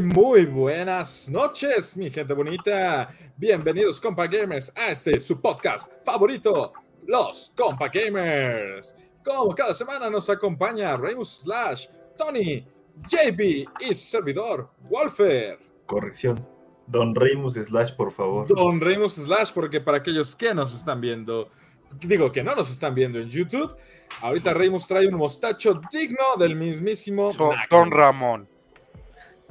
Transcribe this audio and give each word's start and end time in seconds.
Muy, 0.00 0.44
buenas 0.46 1.30
noches, 1.30 1.96
mi 1.96 2.10
gente 2.10 2.34
bonita. 2.34 3.10
Bienvenidos, 3.36 4.00
compa 4.00 4.26
gamers, 4.26 4.72
a 4.74 4.88
este 4.88 5.20
su 5.20 5.40
podcast 5.40 5.88
favorito, 6.04 6.72
Los 7.06 7.52
Compa 7.56 7.88
Gamers. 7.88 8.96
Como 9.24 9.54
cada 9.54 9.72
semana 9.72 10.10
nos 10.10 10.28
acompaña 10.28 10.96
Remus 10.96 11.42
Slash, 11.42 11.86
Tony, 12.16 12.66
JB 13.08 13.68
y 13.78 13.94
su 13.94 14.06
servidor, 14.06 14.70
Wolfer. 14.90 15.60
Corrección. 15.86 16.44
Don 16.88 17.14
Remus 17.14 17.54
Slash, 17.54 17.94
por 17.94 18.12
favor. 18.12 18.48
Don 18.48 18.80
Remus 18.80 19.14
Slash, 19.14 19.52
porque 19.52 19.80
para 19.80 19.98
aquellos 19.98 20.34
que 20.34 20.52
nos 20.54 20.74
están 20.74 21.00
viendo, 21.00 21.50
digo 22.00 22.32
que 22.32 22.42
no 22.42 22.56
nos 22.56 22.68
están 22.68 22.96
viendo 22.96 23.20
en 23.20 23.28
YouTube, 23.28 23.76
ahorita 24.22 24.54
Remus 24.54 24.88
trae 24.88 25.06
un 25.06 25.14
mostacho 25.14 25.80
digno 25.92 26.36
del 26.36 26.56
mismísimo. 26.56 27.30
Don 27.70 27.90
Ramón. 27.92 28.53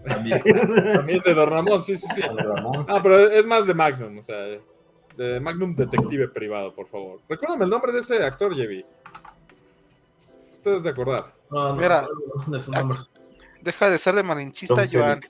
También. 0.06 0.42
También 0.94 1.22
de 1.24 1.34
Don 1.34 1.50
Ramón, 1.50 1.82
sí, 1.82 1.98
sí, 1.98 2.08
sí. 2.14 2.22
Ramón. 2.22 2.86
Ah, 2.88 3.00
pero 3.02 3.20
es 3.20 3.46
más 3.46 3.66
de 3.68 3.74
Magnum, 3.74 4.18
o 4.18 4.22
sea, 4.22 4.38
de 5.18 5.40
Magnum 5.40 5.76
Detective 5.76 6.28
Privado, 6.30 6.74
por 6.74 6.88
favor. 6.88 7.22
Recuérdame 7.30 7.66
el 7.66 7.70
nombre 7.70 7.92
de 7.92 8.00
ese 8.00 8.24
actor, 8.24 8.56
Jevi. 8.56 8.86
Ustedes 10.50 10.84
de 10.84 10.90
acordar. 10.90 11.34
No, 11.50 11.70
no, 11.70 11.76
Mira. 11.76 12.06
no, 12.48 12.58
es 12.58 12.68
un 12.68 12.74
nombre. 12.74 13.00
Deja 13.62 13.90
de 13.90 14.00
ser 14.00 14.16
de 14.16 14.24
malinchista, 14.24 14.86
Joan. 14.92 15.22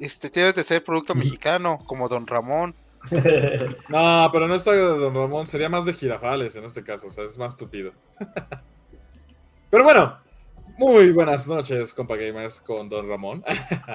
Este, 0.00 0.28
debes 0.28 0.54
de 0.54 0.64
ser 0.64 0.84
producto 0.84 1.14
mexicano, 1.14 1.78
como 1.86 2.08
Don 2.08 2.26
Ramón. 2.26 2.74
No, 3.88 4.28
pero 4.32 4.48
no 4.48 4.54
está 4.54 4.72
de 4.72 4.78
Don 4.78 5.14
Ramón, 5.14 5.46
sería 5.46 5.68
más 5.68 5.84
de 5.84 5.94
Girafales 5.94 6.56
en 6.56 6.64
este 6.64 6.82
caso, 6.82 7.06
o 7.06 7.10
sea, 7.10 7.24
es 7.24 7.38
más 7.38 7.56
tupido. 7.56 7.92
pero 9.70 9.84
bueno, 9.84 10.18
muy 10.78 11.10
buenas 11.10 11.48
noches, 11.48 11.92
compa 11.92 12.14
gamers, 12.14 12.60
con 12.60 12.88
Don 12.88 13.08
Ramón. 13.08 13.42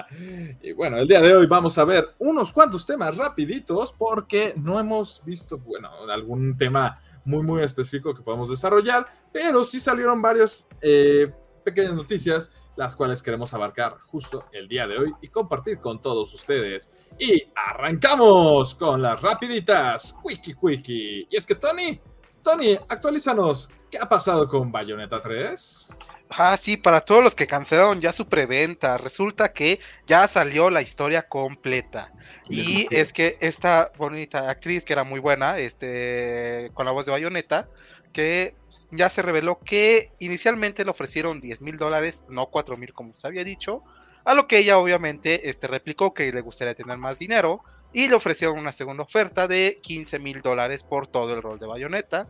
y 0.61 0.73
bueno, 0.73 0.97
el 0.97 1.07
día 1.07 1.21
de 1.21 1.33
hoy 1.33 1.47
vamos 1.47 1.77
a 1.77 1.85
ver 1.85 2.13
unos 2.19 2.51
cuantos 2.51 2.85
temas 2.85 3.15
rapiditos 3.15 3.93
porque 3.93 4.53
no 4.57 4.79
hemos 4.79 5.23
visto, 5.23 5.57
bueno, 5.57 5.89
algún 6.11 6.57
tema 6.57 6.99
muy, 7.23 7.41
muy 7.41 7.63
específico 7.63 8.13
que 8.13 8.21
podemos 8.21 8.49
desarrollar, 8.49 9.07
pero 9.31 9.63
sí 9.63 9.79
salieron 9.79 10.21
varias 10.21 10.67
eh, 10.81 11.31
pequeñas 11.63 11.93
noticias 11.93 12.51
las 12.75 12.95
cuales 12.95 13.21
queremos 13.23 13.53
abarcar 13.53 13.99
justo 14.07 14.45
el 14.51 14.67
día 14.67 14.85
de 14.87 14.97
hoy 14.97 15.13
y 15.21 15.29
compartir 15.29 15.79
con 15.79 16.01
todos 16.01 16.33
ustedes. 16.33 16.91
Y 17.17 17.43
arrancamos 17.55 18.75
con 18.75 19.01
las 19.01 19.21
rapiditas, 19.21 20.19
quickie 20.27 20.55
quickie. 20.55 21.27
Y 21.29 21.35
es 21.37 21.45
que 21.45 21.55
Tony, 21.55 22.01
Tony, 22.41 22.77
actualízanos, 22.89 23.69
¿qué 23.89 23.99
ha 23.99 24.09
pasado 24.09 24.47
con 24.47 24.71
Bayonetta 24.71 25.21
3? 25.21 25.97
Ah, 26.35 26.57
sí, 26.57 26.77
para 26.77 27.01
todos 27.01 27.23
los 27.23 27.35
que 27.35 27.45
cancelaron 27.45 28.01
ya 28.01 28.11
su 28.11 28.27
preventa, 28.27 28.97
resulta 28.97 29.53
que 29.53 29.79
ya 30.07 30.27
salió 30.27 30.69
la 30.71 30.81
historia 30.81 31.27
completa. 31.27 32.11
Y 32.49 32.87
es 32.89 33.13
que 33.13 33.37
esta 33.39 33.91
bonita 33.97 34.49
actriz, 34.49 34.83
que 34.83 34.93
era 34.93 35.03
muy 35.03 35.19
buena, 35.19 35.59
este, 35.59 36.71
con 36.73 36.85
la 36.85 36.91
voz 36.91 37.05
de 37.05 37.11
Bayonetta, 37.11 37.69
que 38.13 38.55
ya 38.91 39.09
se 39.09 39.21
reveló 39.21 39.59
que 39.59 40.11
inicialmente 40.19 40.83
le 40.83 40.91
ofrecieron 40.91 41.39
10 41.39 41.61
mil 41.61 41.77
dólares, 41.77 42.25
no 42.29 42.47
4 42.47 42.77
mil 42.77 42.93
como 42.93 43.13
se 43.13 43.27
había 43.27 43.43
dicho, 43.43 43.83
a 44.25 44.33
lo 44.33 44.47
que 44.47 44.59
ella 44.59 44.79
obviamente 44.79 45.49
este, 45.49 45.67
replicó 45.67 46.13
que 46.13 46.31
le 46.31 46.41
gustaría 46.41 46.73
tener 46.73 46.97
más 46.97 47.19
dinero 47.19 47.63
y 47.91 48.07
le 48.07 48.15
ofrecieron 48.15 48.57
una 48.57 48.71
segunda 48.71 49.03
oferta 49.03 49.47
de 49.47 49.79
15 49.81 50.19
mil 50.19 50.41
dólares 50.41 50.83
por 50.83 51.05
todo 51.05 51.33
el 51.33 51.41
rol 51.41 51.59
de 51.59 51.67
Bayonetta. 51.67 52.27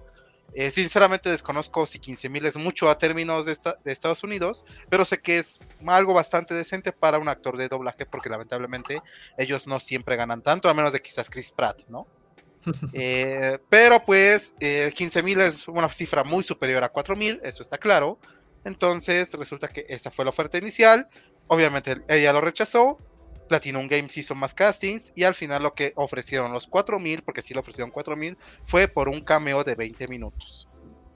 Eh, 0.56 0.70
sinceramente 0.72 1.30
desconozco 1.30 1.86
si 1.86 2.00
15 2.00 2.30
mil 2.30 2.46
es 2.46 2.56
mucho 2.58 2.90
a 2.90 2.98
términos 2.98 3.46
de, 3.46 3.54
esta- 3.54 3.76
de 3.84 3.92
Estados 3.92 4.24
Unidos, 4.24 4.64
pero 4.90 5.06
sé 5.06 5.20
que 5.20 5.40
es 5.40 5.60
algo 5.88 6.14
bastante 6.14 6.54
decente 6.54 6.92
para 6.92 7.20
un 7.20 7.28
actor 7.30 7.58
de 7.58 7.68
doblaje 7.68 8.06
porque 8.06 8.30
lamentablemente 8.30 9.00
ellos 9.38 9.68
no 9.68 9.80
siempre 9.80 10.16
ganan 10.16 10.42
tanto, 10.42 10.70
a 10.70 10.74
menos 10.74 10.94
de 10.94 11.02
quizás 11.02 11.30
Chris 11.30 11.52
Pratt, 11.52 11.82
¿no? 11.88 12.08
Eh, 12.96 13.58
pero 13.70 14.06
pues 14.06 14.56
15 14.96 15.24
mil 15.24 15.40
es 15.42 15.68
una 15.68 15.90
cifra 15.90 16.24
muy 16.24 16.44
superior 16.44 16.84
a 16.84 16.90
4 16.90 17.16
mil, 17.16 17.40
eso 17.44 17.64
está 17.64 17.78
claro. 17.78 18.20
Entonces 18.64 19.34
resulta 19.34 19.68
que 19.68 19.86
esa 19.90 20.12
fue 20.12 20.24
la 20.26 20.30
oferta 20.30 20.58
inicial. 20.58 21.08
Obviamente 21.48 21.98
ella 22.08 22.32
lo 22.32 22.40
rechazó. 22.42 22.98
Platinum 23.54 23.88
Games 23.88 24.18
hizo 24.18 24.34
más 24.34 24.56
castings 24.56 25.14
y 25.16 25.26
al 25.26 25.36
final 25.36 25.62
lo 25.62 25.76
que 25.76 25.94
ofrecieron 25.96 26.52
los 26.52 26.66
4 26.66 27.00
mil, 27.00 27.22
porque 27.22 27.44
sí 27.44 27.54
le 27.54 27.60
ofrecieron 27.60 27.92
4 27.92 28.16
mil, 28.18 28.36
fue 28.66 28.88
por 28.88 29.10
un 29.10 29.22
cameo 29.22 29.64
de 29.64 29.76
20 29.76 30.08
minutos 30.08 30.68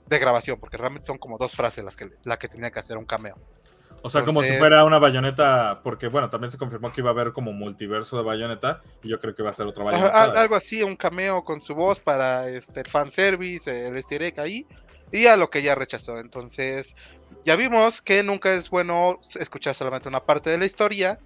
de 0.06 0.18
grabación, 0.20 0.60
porque 0.60 0.76
realmente 0.76 1.04
son 1.04 1.18
como 1.18 1.36
dos 1.36 1.56
frases 1.56 1.82
las 1.82 1.96
que, 1.96 2.08
la 2.22 2.38
que 2.38 2.46
tenía 2.46 2.70
que 2.70 2.78
hacer 2.78 2.96
un 2.96 3.06
cameo. 3.06 3.36
O 4.02 4.08
sea, 4.08 4.20
como 4.24 4.42
si 4.42 4.50
Entonces- 4.50 4.58
fuera 4.60 4.84
una 4.84 5.00
bayoneta, 5.00 5.80
porque 5.82 6.06
bueno, 6.06 6.30
también 6.30 6.52
se 6.52 6.58
confirmó 6.58 6.92
que 6.92 7.00
iba 7.00 7.10
a 7.10 7.12
haber 7.12 7.32
como 7.32 7.50
multiverso 7.50 8.16
de 8.16 8.22
bayoneta, 8.22 8.82
y 9.02 9.08
yo 9.08 9.18
creo 9.18 9.34
que 9.34 9.42
va 9.42 9.50
a 9.50 9.52
ser 9.52 9.66
otra 9.66 9.82
bayoneta. 9.82 10.22
al- 10.22 10.36
algo 10.36 10.54
así, 10.54 10.84
un 10.84 10.94
cameo 10.94 11.42
con 11.42 11.60
su 11.60 11.74
voz 11.74 11.98
para 11.98 12.46
este, 12.48 12.78
el 12.82 12.88
fanservice, 12.88 13.88
el 13.88 13.96
easter 13.96 14.32
ahí, 14.38 14.64
y 15.10 15.26
a 15.26 15.36
lo 15.36 15.50
que 15.50 15.58
ella 15.58 15.74
rechazó. 15.74 16.18
Entonces, 16.20 16.96
ya 17.44 17.56
vimos 17.56 18.00
que 18.00 18.22
nunca 18.22 18.52
es 18.52 18.70
bueno 18.70 19.18
escuchar 19.40 19.74
solamente 19.74 20.08
una 20.08 20.24
parte 20.24 20.50
de 20.50 20.58
la 20.58 20.66
historia, 20.66 21.18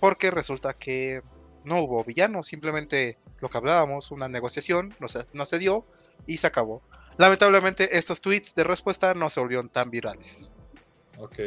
porque 0.00 0.30
resulta 0.30 0.74
que 0.74 1.22
no 1.64 1.82
hubo 1.82 2.02
villano, 2.04 2.42
simplemente 2.42 3.18
lo 3.40 3.48
que 3.48 3.58
hablábamos, 3.58 4.10
una 4.10 4.28
negociación, 4.28 4.94
no 4.98 5.08
se, 5.08 5.26
no 5.32 5.46
se 5.46 5.58
dio 5.58 5.84
y 6.26 6.38
se 6.38 6.46
acabó. 6.46 6.82
Lamentablemente, 7.18 7.98
estos 7.98 8.20
tweets 8.20 8.54
de 8.54 8.64
respuesta 8.64 9.14
no 9.14 9.28
se 9.28 9.40
volvieron 9.40 9.68
tan 9.68 9.90
virales. 9.90 10.52
Ok. 11.18 11.38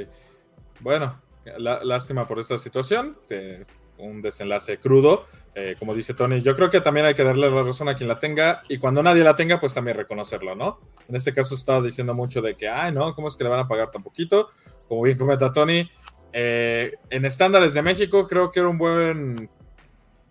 Bueno, 0.82 1.20
lástima 1.58 2.28
por 2.28 2.40
esta 2.40 2.58
situación. 2.58 3.18
eh, 3.30 3.66
un 3.98 4.22
desenlace 4.22 4.78
crudo. 4.78 5.26
eh, 5.56 5.76
como 5.78 5.94
dice 5.94 6.16
Tony, 6.16 6.42
yo 6.42 6.56
creo 6.56 6.72
que 6.72 6.82
también 6.82 7.06
hay 7.06 7.14
que 7.14 7.24
darle 7.24 7.48
la 7.50 7.62
razón 7.62 7.88
a 7.88 7.96
quien 7.96 8.08
la 8.08 8.20
tenga. 8.20 8.64
Y 8.70 8.80
cuando 8.80 9.04
nadie 9.04 9.24
la 9.24 9.36
tenga, 9.36 9.60
pues 9.60 9.74
también 9.74 9.96
reconocerlo, 9.96 10.56
¿no? 10.56 10.80
En 11.08 11.16
este 11.16 11.32
caso 11.32 11.54
estaba 11.54 11.82
diciendo 11.82 12.14
mucho 12.16 12.42
de 12.42 12.56
que, 12.56 12.68
ay, 12.68 12.92
no, 12.92 13.14
¿cómo 13.14 13.28
es 13.28 13.36
que 13.36 13.44
le 13.44 13.52
van 13.52 13.60
a 13.60 13.68
pagar 13.68 13.92
tan 13.92 14.02
poquito? 14.02 14.50
Como 14.88 15.04
bien 15.04 15.18
comenta 15.18 15.52
Tony, 15.52 15.90
eh, 16.34 16.96
en 17.12 17.26
estándares 17.26 17.76
de 17.76 17.84
México 17.84 18.28
creo 18.28 18.52
que 18.52 18.60
era 18.60 18.68
un 18.68 18.80
buen, 18.80 19.50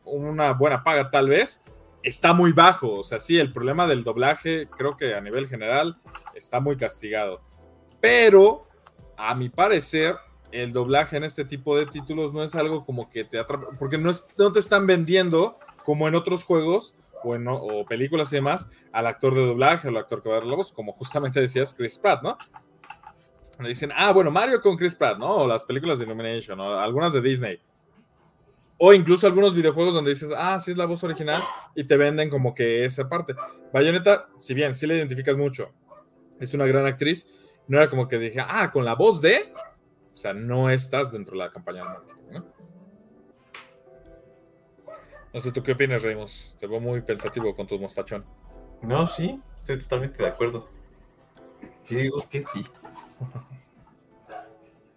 una 0.05 0.53
buena 0.53 0.83
paga 0.83 1.11
tal 1.11 1.29
vez. 1.29 1.63
Está 2.03 2.33
muy 2.33 2.53
bajo, 2.53 2.95
o 2.95 3.03
sea, 3.05 3.21
sí, 3.21 3.39
el 3.39 3.53
problema 3.53 3.87
del 3.87 4.03
doblaje 4.03 4.69
creo 4.77 4.97
que 4.97 5.15
a 5.15 5.21
nivel 5.21 5.49
general 5.49 5.97
está 6.35 6.59
muy 6.59 6.77
castigado. 6.77 7.41
Pero 8.01 8.67
a 9.17 9.37
mi 9.37 9.49
parecer, 9.49 10.17
el 10.51 10.73
doblaje 10.73 11.17
en 11.17 11.23
este 11.23 11.45
tipo 11.45 11.77
de 11.77 11.87
títulos 11.87 12.35
no 12.35 12.43
es 12.43 12.57
algo 12.57 12.85
como 12.85 13.09
que 13.09 13.23
te 13.23 13.39
atrapa, 13.39 13.69
porque 13.79 13.99
no, 13.99 14.11
te 14.13 14.59
están 14.59 14.85
vendiendo 14.89 15.61
como 15.85 16.09
en 16.09 16.17
otros 16.17 16.43
juegos 16.43 16.97
o, 17.23 17.37
en, 17.37 17.47
o 17.47 17.85
películas 17.87 18.33
y 18.33 18.37
demás 18.37 18.69
al 18.91 19.07
actor 19.07 19.33
de 19.37 19.47
doblaje 19.47 19.87
o 19.87 19.91
al 19.91 19.99
actor 19.99 20.23
que 20.23 20.29
va 20.29 20.37
a 20.37 20.39
dar 20.41 20.49
la 20.49 20.57
voz, 20.57 20.73
como 20.73 20.93
justamente 20.93 21.41
decías 21.41 21.73
Chris 21.73 21.99
Pratt, 21.99 22.25
¿no? 22.25 22.37
Dicen, 23.69 23.91
ah, 23.95 24.13
bueno, 24.13 24.31
Mario 24.31 24.61
con 24.61 24.77
Chris 24.77 24.95
Pratt, 24.95 25.19
¿no? 25.19 25.29
O 25.29 25.47
las 25.47 25.65
películas 25.65 25.99
de 25.99 26.05
Illumination, 26.05 26.59
o 26.61 26.79
algunas 26.79 27.13
de 27.13 27.21
Disney. 27.21 27.61
O 28.79 28.93
incluso 28.93 29.27
algunos 29.27 29.55
videojuegos 29.55 29.95
donde 29.95 30.11
dices, 30.11 30.31
ah, 30.37 30.59
sí 30.61 30.73
es 30.73 30.77
la 30.77 30.87
voz 30.87 31.05
original, 31.05 31.41
y 31.75 31.85
te 31.85 31.97
venden 31.97 32.29
como 32.31 32.55
que 32.55 32.85
esa 32.85 33.09
parte. 33.09 33.35
Bayonetta, 33.73 34.29
si 34.39 34.55
bien 34.55 34.75
sí 34.75 34.87
la 34.87 34.95
identificas 34.95 35.37
mucho, 35.37 35.71
es 36.41 36.53
una 36.55 36.67
gran 36.67 36.87
actriz, 36.87 37.29
no 37.69 37.79
era 37.79 37.89
como 37.89 38.09
que 38.09 38.19
dije, 38.19 38.41
ah, 38.41 38.71
con 38.71 38.85
la 38.85 38.95
voz 38.95 39.21
de. 39.21 39.53
O 40.13 40.17
sea, 40.17 40.35
no 40.35 40.69
estás 40.69 41.13
dentro 41.13 41.33
de 41.33 41.39
la 41.39 41.51
campaña 41.51 41.83
de 41.83 41.89
marketing, 41.89 42.23
¿no? 42.33 42.53
No 45.33 45.41
sé, 45.41 45.53
¿tú 45.53 45.63
qué 45.63 45.73
opinas, 45.73 46.03
Remus? 46.03 46.57
Te 46.59 46.67
veo 46.67 46.81
muy 46.81 47.01
pensativo 47.01 47.55
con 47.57 47.67
tu 47.67 47.79
mostachón. 47.79 48.25
No, 48.83 49.07
sí, 49.07 49.41
estoy 49.61 49.81
totalmente 49.81 50.23
de 50.23 50.29
acuerdo. 50.29 50.69
Sí, 51.83 51.97
digo 51.97 52.27
que 52.29 52.43
sí. 52.43 52.65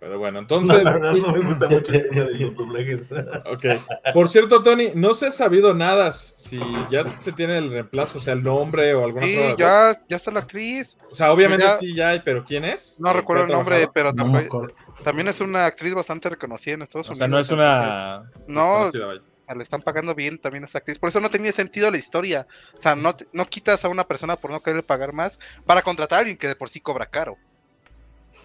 Pero 0.05 0.19
bueno, 0.19 0.33
No, 0.33 0.39
entonces. 0.41 0.83
la 0.83 0.91
verdad 0.91 1.13
no 1.13 1.31
me 1.33 1.39
gusta 1.39 1.67
mucho 1.67 1.91
el 1.91 2.09
tema 2.11 2.25
de 2.25 2.37
los 2.37 2.55
doblajes. 2.55 3.07
Ok. 3.51 4.13
Por 4.13 4.29
cierto, 4.29 4.61
Tony, 4.61 4.89
no 4.93 5.15
se 5.15 5.25
ha 5.25 5.31
sabido 5.31 5.73
nada 5.73 6.11
si 6.11 6.59
ya 6.91 7.03
se 7.19 7.31
tiene 7.31 7.57
el 7.57 7.71
reemplazo, 7.71 8.19
o 8.19 8.21
sea, 8.21 8.33
el 8.33 8.43
nombre 8.43 8.93
o 8.93 9.03
alguna 9.03 9.25
prueba 9.25 9.47
voz. 9.49 9.57
ya, 9.57 9.93
ya 10.07 10.15
está 10.15 10.29
la 10.29 10.41
actriz. 10.41 10.95
O 11.11 11.15
sea, 11.15 11.31
obviamente 11.31 11.65
ya- 11.65 11.77
sí 11.77 11.95
ya 11.95 12.09
hay, 12.09 12.19
pero 12.19 12.45
¿quién 12.45 12.65
es? 12.65 12.97
No 12.99 13.09
¿Qué 13.13 13.17
recuerdo 13.17 13.45
el 13.45 13.49
nombre, 13.51 13.77
trabajado? 13.87 13.93
pero 13.93 14.13
No 14.13 14.23
tampoco- 14.47 14.67
también 15.03 15.27
es 15.27 15.41
una 15.41 15.65
actriz 15.65 15.95
bastante 15.95 16.29
reconocida 16.29 16.75
en 16.75 16.83
Estados 16.83 17.07
O 17.09 17.13
Unidos. 17.13 17.17
sea, 17.17 17.27
no 17.27 17.39
es 17.39 17.49
una. 17.49 18.31
No, 18.47 18.91
vaya. 18.91 19.21
le 19.55 19.63
están 19.63 19.81
pagando 19.81 20.13
bien 20.13 20.37
también 20.37 20.63
a 20.65 20.67
esta 20.67 20.77
actriz. 20.77 20.99
Por 20.99 21.09
eso 21.09 21.19
no 21.19 21.31
tenía 21.31 21.51
sentido 21.51 21.89
la 21.89 21.97
historia. 21.97 22.45
O 22.77 22.79
sea, 22.79 22.95
no, 22.95 23.15
te- 23.15 23.25
no 23.33 23.47
quitas 23.47 23.83
a 23.83 23.89
una 23.89 24.03
persona 24.03 24.35
por 24.35 24.51
no 24.51 24.61
querer 24.61 24.83
pagar 24.85 25.13
más 25.13 25.39
para 25.65 25.81
contratar 25.81 26.17
a 26.17 26.19
alguien 26.19 26.37
que 26.37 26.47
de 26.47 26.55
por 26.55 26.69
sí 26.69 26.79
cobra 26.79 27.07
caro. 27.07 27.37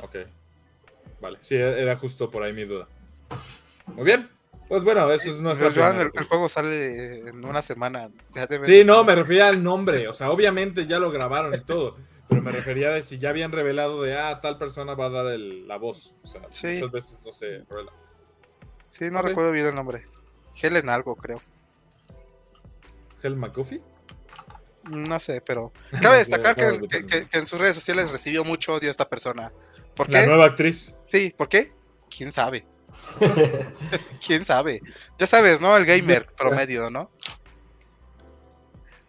Ok. 0.00 0.16
Vale, 1.20 1.38
sí, 1.40 1.56
era 1.56 1.96
justo 1.96 2.30
por 2.30 2.42
ahí 2.42 2.52
mi 2.52 2.64
duda. 2.64 2.86
Muy 3.86 4.04
bien. 4.04 4.28
Pues 4.68 4.84
bueno, 4.84 5.10
eso 5.12 5.30
es 5.30 5.40
nuestra. 5.40 5.68
Pero, 5.70 5.82
Joan, 5.82 5.96
primera 5.96 6.12
el, 6.22 6.26
juego 6.28 6.48
sale 6.48 7.28
en 7.28 7.44
una 7.44 7.60
semana. 7.60 8.08
Ya 8.34 8.46
Sí, 8.64 8.84
no, 8.84 9.02
me 9.04 9.14
refería 9.16 9.48
al 9.48 9.62
nombre. 9.62 10.06
O 10.08 10.14
sea, 10.14 10.30
obviamente 10.30 10.86
ya 10.86 10.98
lo 11.00 11.10
grabaron 11.10 11.52
y 11.54 11.60
todo. 11.60 11.96
Pero 12.28 12.40
me 12.42 12.52
refería 12.52 12.90
de 12.90 13.02
si 13.02 13.18
ya 13.18 13.30
habían 13.30 13.50
revelado 13.50 14.02
de, 14.02 14.16
ah, 14.16 14.40
tal 14.40 14.58
persona 14.58 14.94
va 14.94 15.06
a 15.06 15.10
dar 15.10 15.26
el- 15.26 15.66
la 15.66 15.76
voz. 15.76 16.14
O 16.22 16.26
sea, 16.28 16.42
Sí. 16.50 16.68
muchas 16.74 16.90
veces 16.92 17.22
no 17.26 17.32
se 17.32 17.64
revela. 17.68 17.92
Sí, 18.86 19.10
no 19.10 19.20
recuerdo 19.22 19.50
bien 19.50 19.66
el 19.66 19.74
nombre. 19.74 20.06
Helen 20.62 20.88
algo, 20.88 21.16
creo. 21.16 21.40
Hell 23.22 23.36
McGuffey. 23.36 23.82
No 24.88 25.20
sé, 25.20 25.40
pero 25.44 25.72
cabe 26.00 26.18
destacar 26.24 26.52
Acabo 26.52 26.78
que, 26.88 27.00
de 27.00 27.06
que- 27.06 27.06
que- 27.06 27.28
que 27.28 27.38
en 27.38 27.46
sus 27.46 27.60
redes 27.60 27.74
sociales 27.74 28.10
recibió 28.12 28.44
mucho 28.44 28.74
odio 28.74 28.88
a 28.88 28.92
esta 28.92 29.08
persona. 29.08 29.52
¿Por 30.00 30.10
La 30.10 30.20
qué? 30.22 30.26
nueva 30.28 30.46
actriz. 30.46 30.94
Sí, 31.04 31.34
¿por 31.36 31.50
qué? 31.50 31.72
¿Quién 32.08 32.32
sabe? 32.32 32.64
¿Quién 34.26 34.46
sabe? 34.46 34.80
Ya 35.18 35.26
sabes, 35.26 35.60
¿no? 35.60 35.76
El 35.76 35.84
gamer 35.84 36.26
promedio, 36.34 36.88
¿no? 36.88 37.10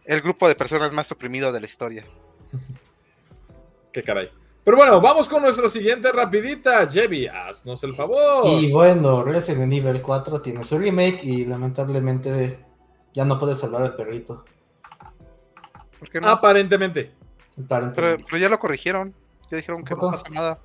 El 0.04 0.20
grupo 0.20 0.50
de 0.50 0.56
personas 0.56 0.92
más 0.92 1.10
oprimido 1.14 1.54
de 1.54 1.62
la 1.62 1.66
historia. 1.66 2.06
Qué 3.94 4.04
caray. 4.04 4.30
Pero 4.66 4.76
bueno, 4.76 5.00
vamos 5.00 5.30
con 5.30 5.42
nuestra 5.44 5.70
siguiente 5.70 6.12
rapidita. 6.12 6.86
Jevi, 6.90 7.26
haznos 7.26 7.82
el 7.86 7.96
favor. 7.96 8.48
Y 8.62 8.70
bueno, 8.70 9.24
Resident 9.24 9.72
Evil 9.72 10.02
4 10.02 10.42
tiene 10.42 10.62
su 10.66 10.78
remake 10.78 11.24
y 11.24 11.46
lamentablemente 11.46 12.60
ya 13.14 13.24
no 13.24 13.40
puede 13.40 13.56
salvar 13.56 13.84
al 13.84 13.96
perrito. 13.96 14.44
¿Por 16.00 16.10
qué 16.10 16.20
no? 16.20 16.28
Aparentemente. 16.28 17.14
pero, 17.56 17.66
Aparentemente. 17.66 18.26
pero 18.30 18.38
ya 18.38 18.50
lo 18.50 18.60
corrigieron. 18.60 19.16
Ya 19.52 19.58
dijeron 19.58 19.84
que 19.84 19.94
no 19.94 20.10
pasa 20.12 20.30
nada. 20.30 20.60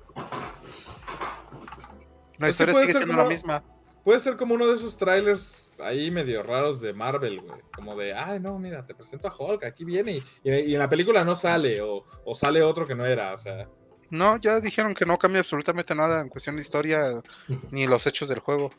La 2.39 2.47
Es 2.47 2.51
historia 2.51 2.73
puede 2.73 2.85
sigue 2.87 2.93
ser 2.93 3.03
siendo 3.03 3.15
como- 3.15 3.23
la 3.23 3.29
misma. 3.29 3.63
Puede 4.03 4.19
ser 4.21 4.37
como 4.37 4.55
uno 4.55 4.67
de 4.67 4.75
esos 4.75 4.95
trailers 4.95 5.73
ahí 5.79 6.09
medio 6.11 6.41
raros 6.41 6.79
de 6.79 6.93
Marvel, 6.93 7.41
güey. 7.41 7.59
Como 7.75 7.93
de, 7.97 8.13
ay, 8.13 8.39
no, 8.39 8.57
mira, 8.57 8.85
te 8.85 8.95
presento 8.95 9.27
a 9.27 9.35
Hulk, 9.37 9.65
aquí 9.65 9.83
viene. 9.83 10.21
Y, 10.45 10.49
y 10.51 10.73
en 10.73 10.79
la 10.79 10.87
película 10.87 11.25
no 11.25 11.35
sale, 11.35 11.81
o, 11.81 12.05
o 12.23 12.33
sale 12.35 12.63
otro 12.63 12.87
que 12.87 12.95
no 12.95 13.05
era, 13.05 13.33
o 13.33 13.37
sea. 13.37 13.67
No, 14.09 14.37
ya 14.37 14.61
dijeron 14.61 14.95
que 14.95 15.05
no 15.05 15.17
cambia 15.19 15.39
absolutamente 15.41 15.93
nada 15.93 16.21
en 16.21 16.29
cuestión 16.29 16.55
de 16.55 16.61
historia 16.61 17.21
ni 17.73 17.85
los 17.85 18.07
hechos 18.07 18.29
del 18.29 18.39
juego. 18.39 18.71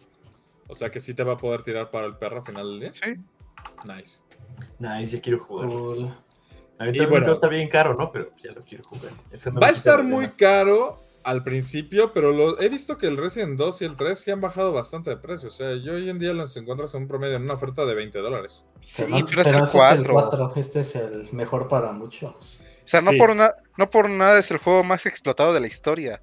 O 0.67 0.75
sea 0.75 0.91
que 0.91 0.99
sí 0.99 1.13
te 1.13 1.23
va 1.25 1.35
a 1.35 1.37
poder 1.37 1.63
tirar 1.63 1.91
para 1.91 2.07
el 2.07 2.17
perro 2.17 2.39
al 2.39 2.45
final 2.45 2.67
del 2.71 2.81
día. 2.81 2.93
Sí. 2.95 3.17
Nice. 3.85 4.23
Nice, 4.79 5.17
ya 5.17 5.21
quiero 5.21 5.41
jugar. 5.45 5.69
Cool. 5.69 6.15
Ahorita 6.79 7.07
bueno. 7.07 7.33
está 7.33 7.49
bien 7.49 7.69
caro, 7.69 7.95
¿no? 7.95 8.13
Pero 8.13 8.31
ya 8.43 8.53
lo 8.53 8.63
quiero 8.63 8.85
jugar. 8.85 9.13
Eso 9.33 9.51
no 9.51 9.61
Va 9.61 9.69
a 9.69 9.71
estar 9.71 10.03
muy 10.05 10.29
caro 10.29 11.03
al 11.25 11.43
principio, 11.43 12.13
pero 12.13 12.33
lo, 12.33 12.61
he 12.61 12.69
visto 12.69 12.97
que 12.97 13.07
el 13.07 13.17
Resident 13.17 13.59
2 13.59 13.83
y 13.83 13.85
el 13.85 13.97
3 13.97 14.19
sí 14.19 14.31
han 14.31 14.41
bajado 14.41 14.73
bastante 14.73 15.11
de 15.11 15.17
precio. 15.17 15.49
O 15.49 15.51
sea, 15.51 15.75
yo 15.75 15.95
hoy 15.95 16.09
en 16.09 16.19
día 16.19 16.33
los 16.33 16.57
encuentras 16.57 16.95
en 16.95 17.03
un 17.03 17.09
promedio 17.09 17.37
en 17.37 17.43
una 17.43 17.55
oferta 17.55 17.85
de 17.85 17.95
20 17.95 18.19
dólares. 18.21 18.65
Sí, 18.81 19.05
pero 19.29 19.43
es 19.43 19.49
el 19.49 19.57
este 19.57 19.71
4. 19.73 20.13
4. 20.13 20.53
Este 20.57 20.81
es 20.81 20.95
el 20.97 21.29
mejor 21.33 21.69
para 21.69 21.93
muchos. 21.93 22.63
O 22.63 22.89
sea, 22.89 23.01
no, 23.03 23.11
Sí. 23.11 23.19
por 23.19 23.35
no 23.35 23.91
por 23.91 24.09
nada 24.09 24.39
es 24.39 24.51
el 24.51 24.59
juego 24.59 24.85
más 24.85 25.05
explotado 25.05 25.53
de 25.53 25.61
la 25.61 25.67
historia. 25.67 26.23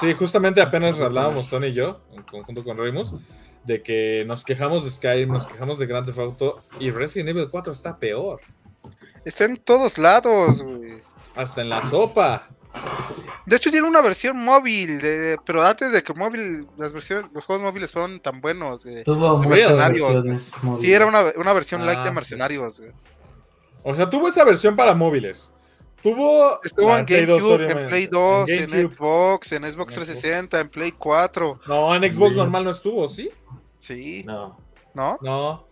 Sí, 0.00 0.12
justamente 0.14 0.60
apenas 0.60 0.98
hablábamos 1.00 1.48
Tony 1.48 1.68
y 1.68 1.74
yo, 1.74 2.00
en 2.12 2.22
conjunto 2.22 2.64
con 2.64 2.76
Remus, 2.76 3.14
de 3.64 3.82
que 3.82 4.24
nos 4.26 4.44
quejamos 4.44 4.84
de 4.84 4.90
Skyrim, 4.90 5.28
nos 5.28 5.46
quejamos 5.46 5.78
de 5.78 5.86
Grand 5.86 6.06
Theft 6.06 6.18
Auto 6.18 6.64
y 6.80 6.90
Resident 6.90 7.28
Evil 7.30 7.48
4 7.50 7.72
está 7.72 7.98
peor. 7.98 8.40
Está 9.24 9.44
en 9.44 9.56
todos 9.56 9.98
lados, 9.98 10.62
güey. 10.62 11.02
Hasta 11.36 11.60
en 11.60 11.68
la 11.68 11.82
sopa. 11.82 12.48
De 13.46 13.56
hecho, 13.56 13.70
tiene 13.70 13.86
una 13.88 14.00
versión 14.00 14.36
móvil, 14.42 15.00
de- 15.00 15.36
pero 15.44 15.62
antes 15.62 15.92
de 15.92 16.02
que 16.02 16.14
móvil, 16.14 16.66
las 16.76 16.92
versiones, 16.92 17.26
los 17.32 17.44
juegos 17.44 17.62
móviles 17.64 17.90
fueron 17.92 18.20
tan 18.20 18.40
buenos. 18.40 18.86
eh. 18.86 19.02
Tuvo 19.04 19.38
Mercenarios. 19.38 20.52
Sí, 20.80 20.92
era 20.92 21.06
una, 21.06 21.24
una 21.36 21.52
versión 21.52 21.82
Ah, 21.82 21.86
light 21.86 22.00
de 22.00 22.08
sí. 22.08 22.14
Mercenarios. 22.14 22.80
güey. 22.80 22.92
O 23.82 23.94
sea, 23.94 24.08
tuvo 24.08 24.28
esa 24.28 24.44
versión 24.44 24.76
para 24.76 24.94
móviles. 24.94 25.52
Tuvo. 26.02 26.60
Estuvo 26.62 26.96
en 26.96 27.04
Play 27.04 27.26
2, 27.26 27.42
GameCube, 27.42 27.82
en. 27.82 27.88
Play 27.88 28.06
2, 28.06 28.48
en. 28.48 28.70
Xbox, 28.70 29.52
en 29.52 29.62
Xbox 29.62 29.62
En 29.62 29.72
Xbox. 29.72 29.94
360, 29.94 30.60
en 30.60 30.68
Play 30.70 30.92
4. 30.92 31.60
No, 31.66 31.94
en 31.94 32.10
Xbox 32.12 32.32
Sí. 32.32 32.38
normal 32.38 32.64
no 32.64 32.70
estuvo, 32.70 33.06
¿sí? 33.08 33.30
Sí, 33.76 34.22
No. 34.24 34.58
¿no? 34.94 35.18
No. 35.22 35.66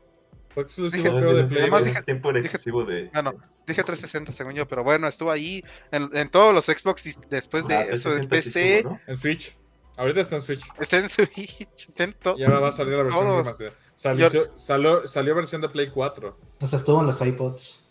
Fue 0.59 0.63
exclusivo, 0.65 1.05
Dije- 1.05 1.17
creo, 1.17 1.35
de 1.35 1.41
En 1.43 1.49
Play. 1.49 1.63
Además 1.63 1.85
dije- 1.85 2.03
tiempo 2.03 2.31
era 2.31 2.41
dije- 2.41 2.49
exclusivo 2.57 2.85
de. 2.85 3.11
Bueno, 3.15 3.33
dije 3.65 3.85
360 3.85 4.33
según 4.33 4.55
yo, 4.55 4.67
pero 4.67 4.83
bueno, 4.83 5.07
estuvo 5.07 5.31
ahí 5.31 5.63
en, 5.93 6.11
en 6.17 6.29
todos 6.31 6.53
los 6.53 6.65
Xbox 6.67 7.07
y 7.07 7.15
después 7.31 7.69
de 7.69 7.77
Ah, 7.77 7.83
eso 7.83 8.11
en 8.13 8.29
360 8.29 8.41
sí 8.41 8.51
PC. 8.51 8.77
estuvo, 8.79 8.93
¿no? 8.95 9.01
En 9.07 9.17
Switch. 9.17 9.57
Ahorita 9.97 10.21
está 10.21 10.37
en 10.37 10.43
Switch. 10.43 10.65
Está 10.81 10.99
en 10.99 11.09
Switch, 11.09 11.87
está 11.89 12.05
en 12.05 12.13
todo. 12.15 12.37
Y 12.39 12.43
ahora 12.45 12.59
va 12.59 12.69
a 12.69 12.73
salir 12.73 12.95
la 12.95 13.05
versión 13.05 13.25
Todos. 13.25 13.39
remastered. 13.45 13.73
Salió, 13.95 14.29
salió, 14.57 15.07
salió 15.07 15.35
versión 15.37 15.61
de 15.61 15.69
Play 15.69 15.91
4. 15.91 16.37
O 16.61 16.67
sea, 16.67 16.79
estuvo 16.81 17.01
en 17.01 17.07
los 17.07 17.21
iPods. 17.25 17.89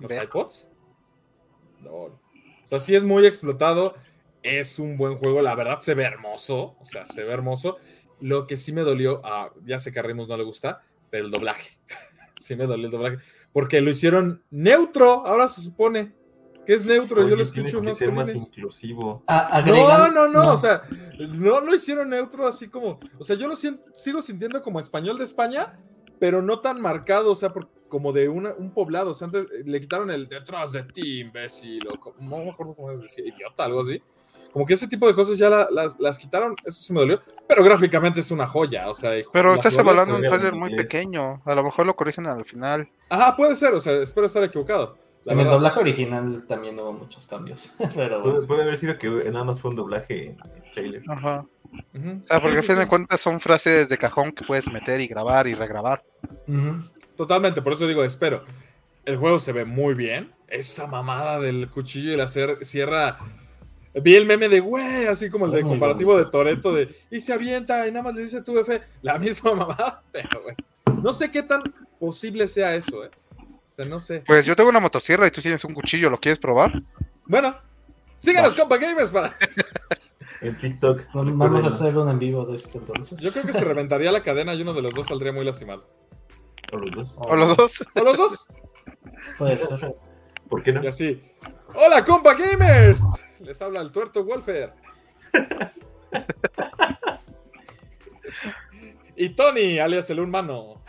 ¿Los 0.00 0.10
iPods? 0.12 0.70
No. 1.80 1.90
O 1.92 2.20
sea, 2.64 2.80
sí 2.80 2.94
es 2.94 3.04
muy 3.04 3.26
explotado. 3.26 3.94
Es 4.42 4.78
un 4.78 4.96
buen 4.96 5.18
juego. 5.18 5.42
La 5.42 5.54
verdad 5.54 5.80
se 5.80 5.94
ve 5.94 6.04
hermoso. 6.04 6.76
O 6.80 6.84
sea, 6.84 7.04
se 7.04 7.24
ve 7.24 7.32
hermoso. 7.32 7.76
Lo 8.20 8.46
que 8.46 8.56
sí 8.56 8.72
me 8.72 8.82
dolió, 8.82 9.20
ah, 9.24 9.50
ya 9.64 9.78
sé 9.78 9.92
que 9.92 9.98
a 9.98 10.02
Remus 10.02 10.26
no 10.28 10.36
le 10.38 10.44
gusta, 10.44 10.82
pero 11.10 11.26
el 11.26 11.30
doblaje. 11.30 11.78
sí 12.36 12.56
me 12.56 12.66
dolió 12.66 12.86
el 12.86 12.92
doblaje. 12.92 13.18
Porque 13.52 13.80
lo 13.80 13.90
hicieron 13.90 14.42
neutro. 14.50 15.26
Ahora 15.26 15.48
se 15.48 15.60
supone 15.62 16.12
que 16.66 16.74
es 16.74 16.84
neutro. 16.84 17.26
Yo 17.28 17.36
lo 17.36 17.42
escucho 17.42 17.80
que 17.80 17.88
más 17.88 17.96
ser 17.98 18.12
más 18.12 18.26
jóvenes. 18.28 18.48
inclusivo. 18.48 19.22
A- 19.28 19.62
No, 19.64 20.10
no, 20.10 20.26
no, 20.28 20.52
o 20.52 20.56
sea, 20.56 20.82
no 21.18 21.60
lo 21.60 21.74
hicieron 21.74 22.10
neutro 22.10 22.46
así 22.46 22.68
como, 22.68 22.98
o 23.18 23.24
sea, 23.24 23.36
yo 23.36 23.46
lo 23.46 23.54
sien- 23.56 23.80
sigo 23.94 24.20
sintiendo 24.20 24.60
como 24.62 24.80
español 24.80 25.16
de 25.16 25.24
España, 25.24 25.78
pero 26.18 26.42
no 26.42 26.60
tan 26.60 26.80
marcado, 26.80 27.30
o 27.30 27.34
sea, 27.36 27.52
por- 27.52 27.68
como 27.88 28.12
de 28.12 28.28
una- 28.28 28.52
un 28.54 28.72
poblado, 28.74 29.12
o 29.12 29.14
sea, 29.14 29.26
antes 29.26 29.44
eh, 29.44 29.62
le 29.64 29.80
quitaron 29.80 30.10
el 30.10 30.28
detrás 30.28 30.72
de 30.72 30.82
ti, 30.82 31.20
imbécil, 31.20 31.86
o 31.86 32.14
no 32.20 32.38
me 32.38 32.50
acuerdo 32.50 32.74
cómo 32.74 32.90
es 32.90 33.00
decir, 33.00 33.26
idiota, 33.28 33.64
algo 33.64 33.82
así. 33.82 34.02
Como 34.56 34.64
que 34.64 34.72
ese 34.72 34.88
tipo 34.88 35.06
de 35.06 35.14
cosas 35.14 35.36
ya 35.36 35.50
la- 35.50 35.68
las, 35.70 36.00
las 36.00 36.18
quitaron, 36.18 36.56
eso 36.64 36.80
sí 36.80 36.90
me 36.94 37.00
dolió, 37.00 37.20
pero 37.46 37.62
gráficamente 37.62 38.20
es 38.20 38.30
una 38.30 38.46
joya, 38.46 38.88
o 38.88 38.94
sea. 38.94 39.10
Pero 39.30 39.52
estás 39.52 39.74
se 39.74 39.82
un 39.82 39.86
trailer 40.22 40.54
muy 40.54 40.70
es- 40.70 40.76
pequeño. 40.78 41.42
A 41.44 41.54
lo 41.54 41.62
mejor 41.62 41.86
lo 41.86 41.94
corrigen 41.94 42.26
al 42.26 42.42
final. 42.46 42.88
Ajá, 43.10 43.36
puede 43.36 43.54
ser, 43.54 43.74
o 43.74 43.80
sea, 43.82 43.92
espero 44.00 44.26
estar 44.26 44.42
equivocado. 44.42 44.96
la 45.24 45.34
En 45.34 45.40
el 45.40 45.46
doblaje 45.46 45.78
original 45.80 46.46
también 46.46 46.80
hubo 46.80 46.94
muchos 46.94 47.26
cambios. 47.26 47.70
Pero 47.94 48.22
Puede, 48.22 48.32
bueno. 48.32 48.46
puede 48.46 48.62
haber 48.62 48.78
sido 48.78 48.96
que 48.96 49.10
nada 49.10 49.44
más 49.44 49.60
fue 49.60 49.72
un 49.72 49.76
doblaje 49.76 50.28
en 50.28 50.38
el 50.64 50.72
trailer. 50.72 51.02
Ajá. 51.06 51.44
Ujú. 51.94 52.10
O 52.20 52.24
sea, 52.24 52.40
porque 52.40 52.56
Sí, 52.56 52.58
a 52.58 52.62
sí, 52.62 52.66
fin 52.68 52.76
de 52.78 52.84
sí. 52.84 52.88
cuentas 52.88 53.20
son 53.20 53.40
frases 53.40 53.90
de 53.90 53.98
cajón 53.98 54.32
que 54.32 54.42
puedes 54.46 54.72
meter 54.72 55.02
y 55.02 55.06
grabar 55.06 55.46
y 55.48 55.54
regrabar. 55.54 56.02
Totalmente, 57.14 57.60
por 57.60 57.74
eso 57.74 57.86
digo, 57.86 58.04
espero. 58.04 58.42
El 59.04 59.18
juego 59.18 59.38
se 59.38 59.52
ve 59.52 59.66
muy 59.66 59.92
bien. 59.92 60.32
Esa 60.48 60.86
mamada 60.86 61.40
del 61.40 61.68
cuchillo 61.70 62.12
y 62.12 62.16
la 62.16 62.26
sierra. 62.28 63.18
Vi 64.02 64.14
el 64.14 64.26
meme 64.26 64.48
de 64.48 64.60
güey, 64.60 65.06
así 65.06 65.30
como 65.30 65.46
el 65.46 65.52
de 65.52 65.62
comparativo 65.62 66.18
de. 66.18 66.26
Toreto 66.26 66.72
de 66.72 66.94
y 67.10 67.20
se 67.20 67.32
avienta 67.32 67.86
y 67.86 67.90
nada 67.90 68.02
más 68.02 68.14
le 68.14 68.22
dice 68.22 68.42
tu 68.42 68.58
F. 68.58 68.82
La 69.02 69.18
misma 69.18 69.54
mamada, 69.54 70.02
pero 70.12 70.42
güey. 70.42 70.54
No 71.02 71.12
sé 71.12 71.30
qué 71.30 71.42
tan 71.42 71.62
posible 71.98 72.46
sea 72.48 72.74
eso, 72.74 73.04
eh. 73.04 73.10
O 73.38 73.76
sea, 73.76 73.84
no 73.86 74.00
sé. 74.00 74.22
Pues 74.26 74.44
yo 74.46 74.54
tengo 74.56 74.70
una 74.70 74.80
motosierra 74.80 75.26
y 75.26 75.30
tú 75.30 75.40
tienes 75.40 75.64
un 75.64 75.74
cuchillo, 75.74 76.10
¿lo 76.10 76.20
quieres 76.20 76.38
probar? 76.38 76.82
Bueno, 77.26 77.56
síganos, 78.18 78.54
compa 78.54 78.76
gamers, 78.76 79.10
para. 79.10 79.36
En 80.42 80.54
TikTok. 80.58 81.04
Vamos 81.14 81.64
a 81.64 81.68
hacer 81.68 81.96
un 81.96 82.10
en 82.10 82.18
vivo 82.18 82.44
de 82.44 82.56
esto 82.56 82.76
entonces. 82.76 83.18
Yo 83.20 83.32
creo 83.32 83.44
que 83.44 83.54
se 83.54 83.64
reventaría 83.64 84.12
la 84.12 84.22
cadena 84.22 84.54
y 84.54 84.60
uno 84.60 84.74
de 84.74 84.82
los 84.82 84.94
dos 84.94 85.06
saldría 85.06 85.32
muy 85.32 85.46
lastimado. 85.46 85.88
O 86.72 86.76
los 86.76 86.94
dos. 86.94 87.14
¿O 87.16 87.36
los 87.36 87.56
dos? 87.56 87.86
¿O 87.94 88.04
los 88.04 88.16
dos? 88.18 88.46
Puede 89.38 89.56
ser. 89.56 89.96
¿Por 90.50 90.62
qué 90.62 90.72
no? 90.72 90.84
Y 90.84 90.88
así. 90.88 91.22
¡Hola, 91.74 92.04
compa 92.04 92.34
gamers! 92.34 93.02
Les 93.40 93.60
habla 93.62 93.80
el 93.80 93.92
tuerto 93.92 94.24
Wolfer. 94.24 94.72
y 99.16 99.28
Tony, 99.30 99.78
alias 99.78 100.10
el 100.10 100.20
humano, 100.20 100.82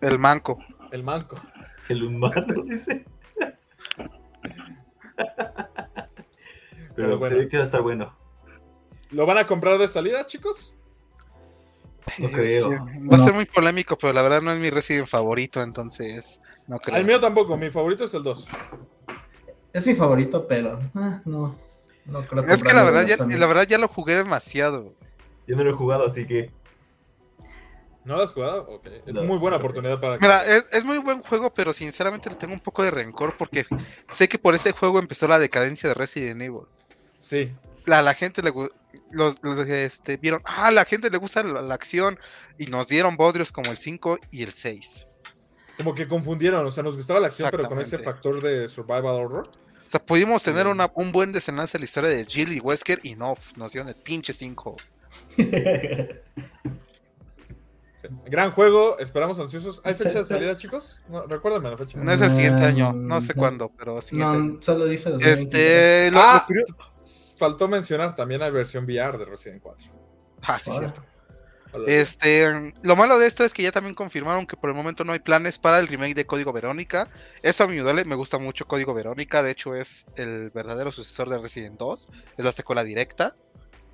El 0.00 0.18
manco. 0.18 0.58
el 0.90 1.02
manco. 1.02 1.36
El 1.88 2.04
humano, 2.04 2.62
dice. 2.64 3.04
Pero 6.94 7.18
bueno. 7.18 7.36
se 7.36 7.42
ve 7.42 7.48
que 7.48 7.56
va 7.56 7.62
a 7.62 7.66
estar 7.66 7.82
bueno. 7.82 8.16
¿Lo 9.10 9.24
van 9.24 9.38
a 9.38 9.46
comprar 9.46 9.78
de 9.78 9.88
salida, 9.88 10.26
chicos? 10.26 10.76
No 12.18 12.30
creo. 12.30 12.70
Sí, 12.70 12.76
Va 13.10 13.16
a 13.16 13.20
ser 13.20 13.34
muy 13.34 13.46
polémico, 13.46 13.96
pero 13.96 14.12
la 14.12 14.22
verdad 14.22 14.42
no 14.42 14.50
es 14.50 14.60
mi 14.60 14.70
Resident 14.70 15.06
favorito, 15.06 15.62
entonces 15.62 16.40
no 16.66 16.78
creo. 16.78 16.96
Al 16.96 17.04
mío 17.04 17.20
tampoco, 17.20 17.56
mi 17.56 17.70
favorito 17.70 18.04
es 18.04 18.14
el 18.14 18.22
2. 18.22 18.48
Es 19.78 19.86
mi 19.86 19.94
favorito, 19.94 20.46
pero 20.48 20.78
ah, 20.94 21.20
no. 21.24 21.54
No 22.04 22.26
creo 22.26 22.44
Es 22.46 22.64
que 22.64 22.72
la 22.72 22.84
verdad, 22.84 23.06
ya, 23.06 23.16
la 23.16 23.46
verdad 23.46 23.66
ya 23.68 23.78
lo 23.78 23.86
jugué 23.88 24.16
demasiado. 24.16 24.94
Yo 25.46 25.56
no 25.56 25.64
lo 25.64 25.70
he 25.70 25.74
jugado, 25.74 26.06
así 26.06 26.26
que. 26.26 26.50
¿No 28.04 28.16
lo 28.16 28.22
has 28.22 28.32
jugado? 28.32 28.66
Ok. 28.66 28.86
Es 29.06 29.14
No, 29.14 29.22
muy 29.24 29.38
buena 29.38 29.58
no. 29.58 29.62
oportunidad 29.62 30.00
para 30.00 30.16
que... 30.16 30.24
Mira, 30.24 30.42
es, 30.46 30.64
es 30.72 30.84
muy 30.84 30.98
buen 30.98 31.20
juego, 31.20 31.52
pero 31.52 31.72
sinceramente 31.72 32.30
le 32.30 32.36
tengo 32.36 32.54
un 32.54 32.60
poco 32.60 32.82
de 32.82 32.90
rencor 32.90 33.34
porque 33.38 33.66
sé 34.08 34.28
que 34.28 34.38
por 34.38 34.54
ese 34.54 34.72
juego 34.72 34.98
empezó 34.98 35.28
la 35.28 35.38
decadencia 35.38 35.90
de 35.90 35.94
Resident 35.94 36.40
Evil. 36.40 36.62
Sí. 37.18 37.52
A 37.86 38.02
la 38.02 38.14
gente 38.14 38.42
le 38.42 38.52
los, 39.10 39.42
los, 39.42 39.58
este, 39.68 40.16
vieron, 40.16 40.42
ah, 40.44 40.70
la 40.70 40.84
gente 40.86 41.10
le 41.10 41.18
gusta 41.18 41.42
la, 41.42 41.62
la 41.62 41.74
acción 41.74 42.18
y 42.58 42.66
nos 42.66 42.88
dieron 42.88 43.16
bodrios 43.16 43.52
como 43.52 43.70
el 43.70 43.76
5 43.76 44.18
y 44.30 44.42
el 44.42 44.52
6. 44.52 45.08
Como 45.78 45.94
que 45.94 46.08
confundieron, 46.08 46.66
o 46.66 46.70
sea, 46.72 46.82
nos 46.82 46.96
gustaba 46.96 47.20
la 47.20 47.28
acción, 47.28 47.48
pero 47.52 47.68
con 47.68 47.78
ese 47.78 47.98
factor 47.98 48.42
de 48.42 48.68
survival 48.68 49.14
horror. 49.14 49.48
O 49.88 49.90
sea, 49.90 50.04
pudimos 50.04 50.42
tener 50.42 50.66
una- 50.66 50.92
un 50.96 51.12
buen 51.12 51.32
desenlace 51.32 51.78
en 51.78 51.80
la 51.80 51.84
historia 51.86 52.10
de 52.10 52.26
Jill 52.26 52.52
y 52.52 52.60
Wesker 52.60 53.00
y 53.02 53.14
no, 53.16 53.34
nos 53.56 53.72
dieron 53.72 53.88
el 53.88 53.94
pinche 53.96 54.34
5. 54.34 54.76
Sí. 55.34 55.50
Gran 58.26 58.52
juego, 58.52 58.98
esperamos 59.00 59.40
ansiosos. 59.40 59.80
¿Hay 59.84 59.94
fecha 59.94 60.18
de 60.20 60.24
salida, 60.24 60.56
chicos? 60.56 61.02
No, 61.08 61.26
recuérdame 61.26 61.70
la 61.70 61.76
fecha. 61.76 61.98
No 61.98 62.12
es 62.12 62.20
el 62.20 62.30
siguiente 62.30 62.64
año, 62.64 62.92
Mm, 62.92 63.06
no 63.08 63.20
sé 63.20 63.32
no. 63.34 63.40
cuándo, 63.40 63.72
pero 63.76 64.00
siguiente 64.00 64.36
año. 64.36 64.44
No, 64.54 64.62
solo 64.62 64.84
dice 64.86 65.10
2023. 65.10 65.44
Este, 65.44 66.10
lo- 66.12 66.20
Ah, 66.20 66.46
lo 66.48 66.64
Faltó 67.38 67.66
mencionar 67.68 68.14
también 68.14 68.40
la 68.40 68.50
versión 68.50 68.84
VR 68.84 69.16
de 69.18 69.24
Resident 69.24 69.62
4. 69.62 69.88
Ah, 70.42 70.58
sí, 70.58 70.70
Ahora. 70.70 70.90
cierto. 70.90 71.02
Este, 71.86 72.72
lo 72.82 72.96
malo 72.96 73.18
de 73.18 73.26
esto 73.26 73.44
es 73.44 73.52
que 73.52 73.62
ya 73.62 73.72
también 73.72 73.94
confirmaron 73.94 74.46
que 74.46 74.56
por 74.56 74.70
el 74.70 74.76
momento 74.76 75.04
no 75.04 75.12
hay 75.12 75.18
planes 75.18 75.58
para 75.58 75.78
el 75.78 75.86
remake 75.86 76.14
de 76.14 76.26
Código 76.26 76.52
Verónica. 76.52 77.08
Eso 77.42 77.64
a 77.64 77.68
mí 77.68 77.76
me 77.76 77.82
duele, 77.82 78.04
me 78.04 78.14
gusta 78.14 78.38
mucho 78.38 78.66
Código 78.66 78.94
Verónica, 78.94 79.42
de 79.42 79.50
hecho 79.50 79.74
es 79.74 80.06
el 80.16 80.50
verdadero 80.50 80.90
sucesor 80.90 81.28
de 81.28 81.38
Resident 81.38 81.78
2, 81.78 82.08
es 82.38 82.44
la 82.44 82.52
secuela 82.52 82.84
directa, 82.84 83.36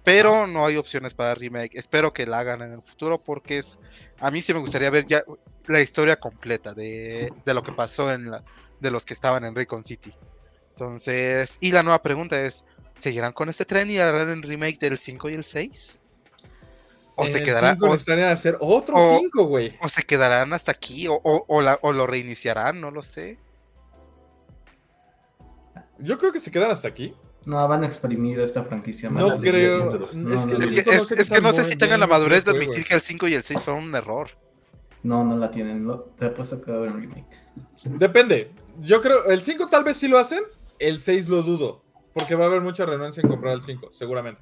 pero 0.04 0.46
no 0.46 0.66
hay 0.66 0.76
opciones 0.76 1.14
para 1.14 1.34
remake. 1.34 1.74
Espero 1.74 2.12
que 2.12 2.26
la 2.26 2.38
hagan 2.40 2.62
en 2.62 2.72
el 2.72 2.82
futuro 2.82 3.20
porque 3.22 3.58
es 3.58 3.80
a 4.20 4.30
mí 4.30 4.40
sí 4.40 4.52
me 4.52 4.60
gustaría 4.60 4.90
ver 4.90 5.06
ya 5.06 5.24
la 5.66 5.80
historia 5.80 6.16
completa 6.16 6.74
de, 6.74 7.32
de 7.44 7.54
lo 7.54 7.62
que 7.62 7.72
pasó 7.72 8.12
en 8.12 8.30
la, 8.30 8.44
de 8.80 8.90
los 8.90 9.04
que 9.04 9.14
estaban 9.14 9.44
en 9.44 9.54
Raycon 9.54 9.82
City. 9.82 10.14
Entonces, 10.70 11.56
y 11.60 11.72
la 11.72 11.82
nueva 11.82 12.02
pregunta 12.02 12.40
es, 12.40 12.64
¿seguirán 12.94 13.32
con 13.32 13.48
este 13.48 13.64
tren 13.64 13.90
y 13.90 13.98
harán 13.98 14.28
el 14.28 14.42
remake 14.42 14.78
del 14.78 14.98
5 14.98 15.30
y 15.30 15.34
el 15.34 15.44
6? 15.44 16.00
¿O 17.16 17.26
se 17.26 17.38
En 17.38 17.44
quedará 17.44 17.71
cinco 17.73 17.87
o- 17.87 17.88
necesitarían 17.90 18.30
hacer 18.30 18.56
otro 18.61 18.97
o- 18.97 19.18
5, 19.21 19.44
güey. 19.47 19.76
o 19.80 19.88
se 19.88 20.02
quedarán 20.02 20.52
hasta 20.52 20.73
aquí, 20.73 21.06
o, 21.06 21.14
o- 21.23 21.44
o 21.47 21.61
la- 21.62 21.78
o 21.83 21.92
lo 21.92 22.06
reiniciarán, 22.06 22.80
no 22.80 22.90
lo 22.90 23.02
sé. 23.02 23.38
Yo 25.99 26.18
creo 26.18 26.33
que 26.33 26.40
se 26.40 26.50
quedan 26.50 26.71
hasta 26.71 26.88
aquí. 26.88 27.14
No, 27.47 27.66
van 27.68 27.85
a 27.85 27.87
exprimir 27.87 28.40
esta 28.40 28.64
franquicia. 28.64 29.11
No 29.11 29.28
más. 29.28 29.40
creo. 29.40 29.78
No, 29.78 29.85
Es 30.04 30.11
que, 30.11 30.16
no, 30.16 30.35
Es 30.35 30.47
no. 30.47 30.56
es- 30.56 30.62
sé 31.09 31.14
es 31.14 31.28
qué 31.28 31.35
que 31.37 31.40
no 31.40 31.52
sé 31.52 31.64
si 31.64 31.76
tengan 31.76 32.00
la 32.00 32.06
madurez 32.06 32.44
de 32.44 32.52
admitir 32.52 32.85
que 32.85 32.94
el 32.94 33.00
5 33.02 33.28
y 33.28 33.35
el 33.35 33.42
6 33.42 33.61
fueron 33.61 33.85
un 33.85 33.94
error. 33.94 34.28
No, 35.02 35.23
no 35.25 35.37
la 35.37 35.50
tienen. 35.50 35.85
Lo, 35.85 36.00
te 36.18 36.26
apuesto 36.26 36.62
que 36.62 36.71
va 36.71 36.78
a 36.78 36.80
haber 36.80 36.92
un 36.92 37.00
remake. 37.02 37.26
Depende. 37.85 38.50
Yo 38.80 39.00
creo, 39.02 39.26
el 39.26 39.42
5 39.42 39.68
tal 39.68 39.85
vez 39.85 39.99
sí 39.99 40.09
lo 40.09 40.18
hacen, 40.18 40.42
el 40.78 40.99
6 40.99 41.28
lo 41.28 41.42
dudo. 41.42 41.83
Porque 42.14 42.35
va 42.35 42.44
a 42.44 42.47
haber 42.49 42.61
mucha 42.62 42.87
renuencia 42.87 43.21
en 43.21 43.28
comprar 43.28 43.52
el 43.54 43.62
5, 43.62 43.90
seguramente. 43.92 44.40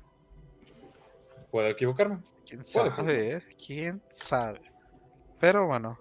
Puedo 1.52 1.68
equivocarme. 1.68 2.18
¿Quién 2.49 2.64
sabe? 2.64 3.37
eh? 3.37 3.42
¿Quién 3.64 4.02
sabe? 4.09 4.61
Pero 5.38 5.66
bueno. 5.68 5.99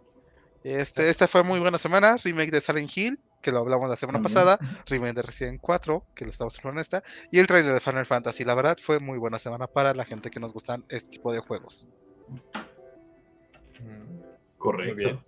Este, 0.63 1.09
esta 1.09 1.27
fue 1.27 1.43
muy 1.43 1.59
buena 1.59 1.77
semana. 1.77 2.17
Remake 2.23 2.51
de 2.51 2.61
Silent 2.61 2.89
Hill, 2.95 3.19
que 3.41 3.51
lo 3.51 3.59
hablamos 3.59 3.89
la 3.89 3.95
semana 3.97 4.21
También. 4.21 4.33
pasada. 4.33 4.59
Remake 4.87 5.13
de 5.13 5.21
Resident 5.23 5.59
4, 5.61 6.05
que 6.15 6.23
lo 6.25 6.31
estamos 6.31 6.57
hablando 6.59 6.79
en 6.79 6.81
esta. 6.81 7.03
Y 7.31 7.39
el 7.39 7.47
trailer 7.47 7.73
de 7.73 7.79
Final 7.79 8.05
Fantasy. 8.05 8.43
La 8.45 8.53
verdad 8.55 8.77
fue 8.81 8.99
muy 8.99 9.17
buena 9.19 9.37
semana 9.39 9.67
para 9.67 9.93
la 9.93 10.05
gente 10.05 10.29
que 10.31 10.39
nos 10.39 10.53
gustan 10.53 10.85
este 10.89 11.09
tipo 11.11 11.31
de 11.33 11.39
juegos. 11.39 11.87
Muy 13.79 13.89
Correcto. 14.57 14.95
bien. 14.95 15.19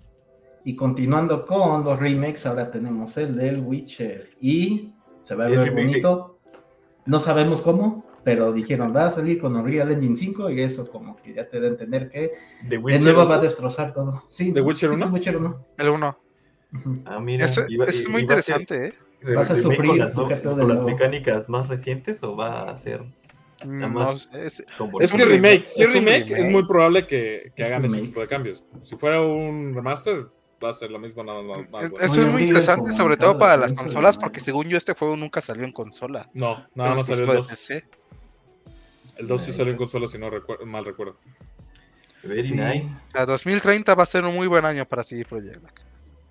Y 0.65 0.75
continuando 0.75 1.45
con 1.45 1.83
los 1.83 1.99
remakes, 1.99 2.45
ahora 2.45 2.71
tenemos 2.71 3.17
el 3.17 3.35
del 3.35 3.59
Witcher. 3.61 4.29
Y 4.39 4.93
se 5.23 5.35
va 5.35 5.45
a 5.45 5.49
ver 5.49 5.59
de- 5.59 5.69
bonito. 5.71 6.39
No 7.05 7.19
sabemos 7.19 7.61
cómo, 7.61 8.05
pero 8.23 8.53
dijeron 8.53 8.95
va 8.95 9.07
a 9.07 9.11
salir 9.11 9.39
con 9.39 9.55
Unreal 9.55 9.91
Engine 9.91 10.15
5 10.17 10.49
y 10.49 10.61
eso 10.61 10.85
como 10.89 11.15
que 11.21 11.33
ya 11.33 11.47
te 11.47 11.59
da 11.59 11.67
a 11.67 11.69
entender 11.71 12.09
que 12.09 12.31
The 12.69 12.77
de 12.77 12.99
nuevo 12.99 13.27
va 13.27 13.35
a 13.35 13.39
destrozar 13.39 13.93
todo. 13.93 14.23
Sí, 14.29 14.51
¿The 14.53 14.61
Witcher 14.61 14.89
sí, 14.89 14.95
1? 14.95 15.05
The 15.07 15.11
Witcher 15.11 15.37
1. 15.37 15.65
El 15.77 15.89
1. 15.89 16.17
Ujú. 16.75 16.99
Ah, 17.05 17.19
mira. 17.19 17.45
Eso, 17.45 17.63
iba- 17.67 17.85
eso 17.85 17.99
es 17.99 18.07
muy 18.09 18.21
ser 18.21 18.21
interesante, 18.21 18.87
¿eh? 18.87 18.93
Vas 19.35 19.49
a 19.51 19.57
sufrir, 19.57 19.85
con 19.87 19.97
las, 19.97 20.13
no- 20.15 20.27
de 20.27 20.41
con 20.41 20.67
las 20.67 20.81
mecánicas 20.81 21.47
más 21.47 21.67
recientes 21.69 22.21
o 22.23 22.35
va 22.35 22.63
a 22.69 22.75
ser 22.77 23.03
No 23.63 24.11
es- 24.11 24.29
Es 24.99 25.13
que 25.13 25.23
un 25.23 25.29
remake, 25.29 25.65
si 25.65 25.83
es 25.83 25.93
remake, 25.93 26.25
remake. 26.25 26.31
es 26.47 26.51
muy 26.51 26.65
probable 26.67 27.07
que, 27.07 27.51
que 27.55 27.63
Es 27.63 27.67
hagan 27.69 27.85
ese 27.85 27.95
remake. 27.95 28.09
tipo 28.09 28.19
de 28.21 28.27
cambios. 28.27 28.65
Si 28.81 28.97
fuera 28.97 29.21
un 29.21 29.73
remaster, 29.73 30.25
va 30.61 30.69
a 30.69 30.73
ser 30.73 30.91
lo 30.91 30.99
mismo, 30.99 31.23
nada 31.23 31.41
más. 31.41 31.69
más 31.71 31.83
es- 31.85 31.91
bueno. 31.91 32.05
eso 32.05 32.15
Muy 32.15 32.25
es 32.25 32.31
muy 32.33 32.41
interesante, 32.41 32.91
sobre 32.91 33.13
en 33.13 33.19
todo 33.21 33.37
para 33.37 33.55
las 33.55 33.71
de 33.71 33.77
consolas, 33.77 34.15
la 34.17 34.21
porque 34.21 34.39
según 34.41 34.65
yo 34.67 34.75
este 34.77 34.93
juego 34.93 35.15
nunca 35.15 35.39
salió 35.39 35.63
en 35.63 35.71
consola. 35.71 36.29
No, 36.33 36.65
nada 36.75 36.95
más 36.95 37.07
salió 37.07 37.25
de 37.27 37.33
2. 37.37 37.47
PC. 37.47 37.85
El 39.17 39.27
2 39.27 39.41
sí 39.41 39.51
salió 39.53 39.71
en 39.71 39.77
consola, 39.77 40.07
si 40.07 40.17
no 40.17 40.29
recuer- 40.29 40.63
mal 40.65 40.83
recuerdo. 40.85 41.17
Very 42.23 42.51
nice. 42.51 42.89
O 43.07 43.11
sea, 43.11 43.25
2030 43.25 43.95
va 43.95 44.03
a 44.03 44.05
ser 44.05 44.23
un 44.25 44.33
muy 44.35 44.47
buen 44.47 44.63
año 44.65 44.85
para 44.85 45.03
CD 45.03 45.25
Projekt. 45.25 45.61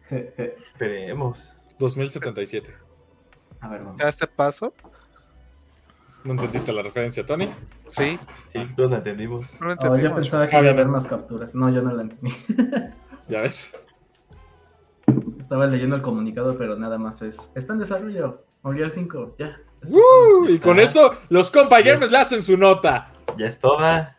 Je, 0.09 0.33
je. 0.37 0.57
Esperemos. 0.67 1.53
2077. 1.79 2.75
A 3.61 3.69
ver, 3.69 3.83
vamos. 3.83 4.01
¿Ya 4.01 4.09
este 4.09 4.27
paso? 4.27 4.73
¿No 6.25 6.33
entendiste 6.33 6.73
la 6.73 6.83
referencia, 6.83 7.27
Tony? 7.27 7.49
Sí, 7.89 8.19
Sí, 8.53 8.61
todos 8.77 8.91
la 8.93 8.99
entendimos. 8.99 9.59
no 9.61 9.67
lo 9.67 9.73
Oh, 9.73 9.77
yo 9.77 9.87
entendimos. 9.87 10.19
pensaba 10.21 10.47
que 10.49 10.57
Ah, 10.57 10.61
iba 10.61 10.69
a 10.71 10.73
haber 10.73 10.87
más 10.87 11.07
capturas. 11.07 11.55
No, 11.55 11.69
yo 11.71 11.83
no 11.83 11.93
la 11.95 12.03
entendí. 12.03 12.33
¿Ya 13.29 13.43
ves? 13.43 13.73
Estaba 15.41 15.67
leyendo 15.67 15.97
el 15.97 16.03
comunicado, 16.03 16.57
pero 16.57 16.77
nada 16.77 16.97
más 16.99 17.21
es. 17.23 17.37
Está 17.55 17.73
en 17.75 17.81
desarrollo. 17.81 18.45
Unreal 18.63 18.93
5, 18.93 19.35
ya. 19.39 19.59
Y 20.49 20.59
con 20.59 20.79
eso, 20.81 21.17
los 21.29 21.51
compa 21.51 21.81
gamers 21.83 22.11
le 22.11 22.19
hacen 22.19 22.43
su 22.43 22.57
nota. 22.57 23.13
Ya 23.37 23.47
es 23.47 23.59
toda. 23.59 24.17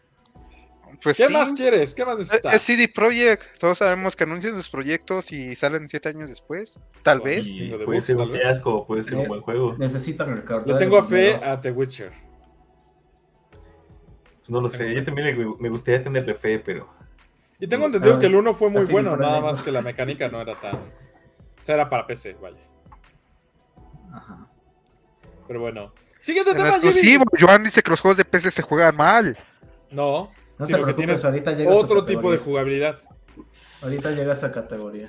Pues 1.02 1.18
¿Qué 1.18 1.28
sí, 1.28 1.34
más 1.34 1.54
quieres? 1.54 1.94
¿Qué 1.94 2.06
más 2.06 2.14
es- 2.14 2.20
necesitas? 2.20 2.54
es 2.56 2.62
CD 2.62 2.88
Projekt. 2.88 3.58
Todos 3.60 3.78
sabemos 3.80 4.16
que 4.16 4.24
anuncian 4.24 4.56
sus 4.56 4.70
proyectos 4.70 5.32
y 5.34 5.54
salen 5.56 5.90
siete 5.90 6.08
años 6.10 6.30
después. 6.30 6.80
Tal 7.02 7.20
vez. 7.20 7.48
Y 7.50 7.70
puede 7.72 8.02
ser 8.02 8.18
un 8.18 8.32
fiasco, 8.32 8.88
puede 8.88 9.04
ser 9.04 9.16
un 9.18 9.28
buen 9.28 9.42
juego. 9.42 9.76
Necesitan 9.78 10.34
recordar. 10.36 10.68
Le 10.68 10.76
tengo 10.76 11.00
el 11.00 11.06
fe 11.06 11.36
a 11.36 11.60
The 11.60 11.72
Witcher. 11.72 12.14
No 14.48 14.62
lo 14.62 14.70
sé, 14.70 14.94
yo 14.94 15.04
también 15.04 15.56
me 15.60 15.70
gustaría 15.70 16.04
tenerle 16.04 16.36
fe, 16.36 16.60
pero 16.60 16.90
Y 17.60 17.68
tengo 17.68 17.86
entendido 17.86 18.20
que 18.20 18.26
el 18.26 18.36
1 18.36 18.54
fue 18.54 18.70
muy 18.70 18.84
Así 18.84 18.92
bueno, 18.92 19.16
nada 19.16 19.40
más 19.40 19.62
que 19.62 19.72
la 19.72 19.82
mecánica 19.82 20.28
no 20.28 20.42
era 20.42 20.56
tan. 20.56 20.76
O 20.76 21.64
sea, 21.64 21.76
era 21.76 21.90
para 21.90 22.06
PC, 22.08 22.34
vaya. 22.42 22.58
Ajá. 24.14 24.48
Pero 25.48 25.60
bueno. 25.62 25.94
Siguiente 26.20 26.52
En 26.52 26.58
tema, 26.58 26.70
exclusivo, 26.70 27.26
Jimmy. 27.36 27.42
Joan 27.48 27.64
dice 27.64 27.82
que 27.84 27.90
los 27.92 28.00
juegos 28.00 28.18
de 28.18 28.26
PC 28.26 28.52
se 28.52 28.62
juegan 28.62 28.96
mal. 28.96 29.38
No, 29.92 30.32
No 30.58 30.66
sino 30.66 30.80
te 30.80 30.86
que 30.86 30.94
tienes 30.94 31.24
ahorita 31.26 31.56
otro 31.68 32.06
tipo 32.06 32.32
de 32.32 32.38
jugabilidad. 32.38 33.00
Ahorita 33.82 34.12
llega 34.12 34.34
esa 34.34 34.52
categoría. 34.52 35.06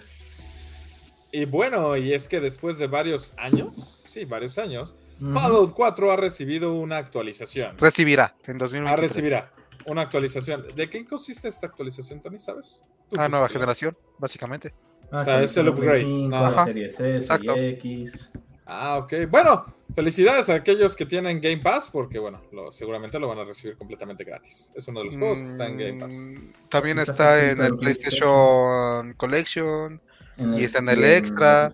Y 1.32 1.44
bueno, 1.46 1.96
y 1.96 2.12
es 2.12 2.28
que 2.28 2.40
después 2.40 2.78
de 2.78 2.86
varios 2.86 3.32
años, 3.38 3.74
sí, 4.08 4.24
varios 4.24 4.56
años. 4.58 5.00
Fallout 5.32 5.72
4 5.74 6.12
ha 6.12 6.16
recibido 6.16 6.72
una 6.74 6.96
actualización. 6.98 7.78
Recibirá 7.78 8.34
en 8.46 8.56
Ah, 8.56 8.58
2023. 8.60 9.00
recibirá 9.10 9.52
una 9.86 10.02
actualización. 10.02 10.66
¿De 10.74 10.88
qué 10.90 11.04
consiste 11.04 11.48
esta 11.48 11.66
actualización, 11.68 12.20
Tony? 12.20 12.38
¿Sabes? 12.38 12.80
Tú 13.10 13.16
Ah, 13.18 13.28
nueva 13.28 13.48
generación, 13.48 13.96
básicamente. 14.18 14.74
Ah, 15.12 15.20
O 15.20 15.24
sea, 15.24 15.42
es 15.42 15.56
el 15.56 15.68
upgrade. 15.68 16.00
5, 16.04 16.34
Ajá. 16.36 16.50
la 16.50 16.66
Series 16.66 16.94
S, 16.94 17.16
Exacto. 17.16 17.56
y 17.56 17.60
X. 17.66 18.30
Ah, 18.66 18.96
ok. 18.98 19.12
Bueno, 19.30 19.66
felicidades 19.94 20.48
a 20.48 20.54
aquellos 20.54 20.96
que 20.96 21.04
tienen 21.04 21.40
Game 21.40 21.58
Pass, 21.58 21.90
porque 21.90 22.18
bueno, 22.18 22.40
lo- 22.52 22.72
seguramente 22.72 23.18
lo 23.18 23.28
van 23.28 23.38
a 23.40 23.44
recibir 23.44 23.76
completamente 23.76 24.24
gratis. 24.24 24.72
Es 24.74 24.88
uno 24.88 25.00
de 25.00 25.06
los 25.06 25.16
juegos 25.18 25.40
que 25.40 25.46
está 25.46 25.66
en 25.66 25.76
Game 25.78 26.00
Pass. 26.00 26.14
Mm, 26.14 26.52
También 26.70 26.98
Está 26.98 27.50
en 27.50 27.60
el 27.60 27.76
PlayStation 27.76 29.12
Collection. 29.14 30.00
Y 30.56 30.64
está 30.64 30.78
en 30.78 30.88
el 30.88 31.04
extra. 31.04 31.68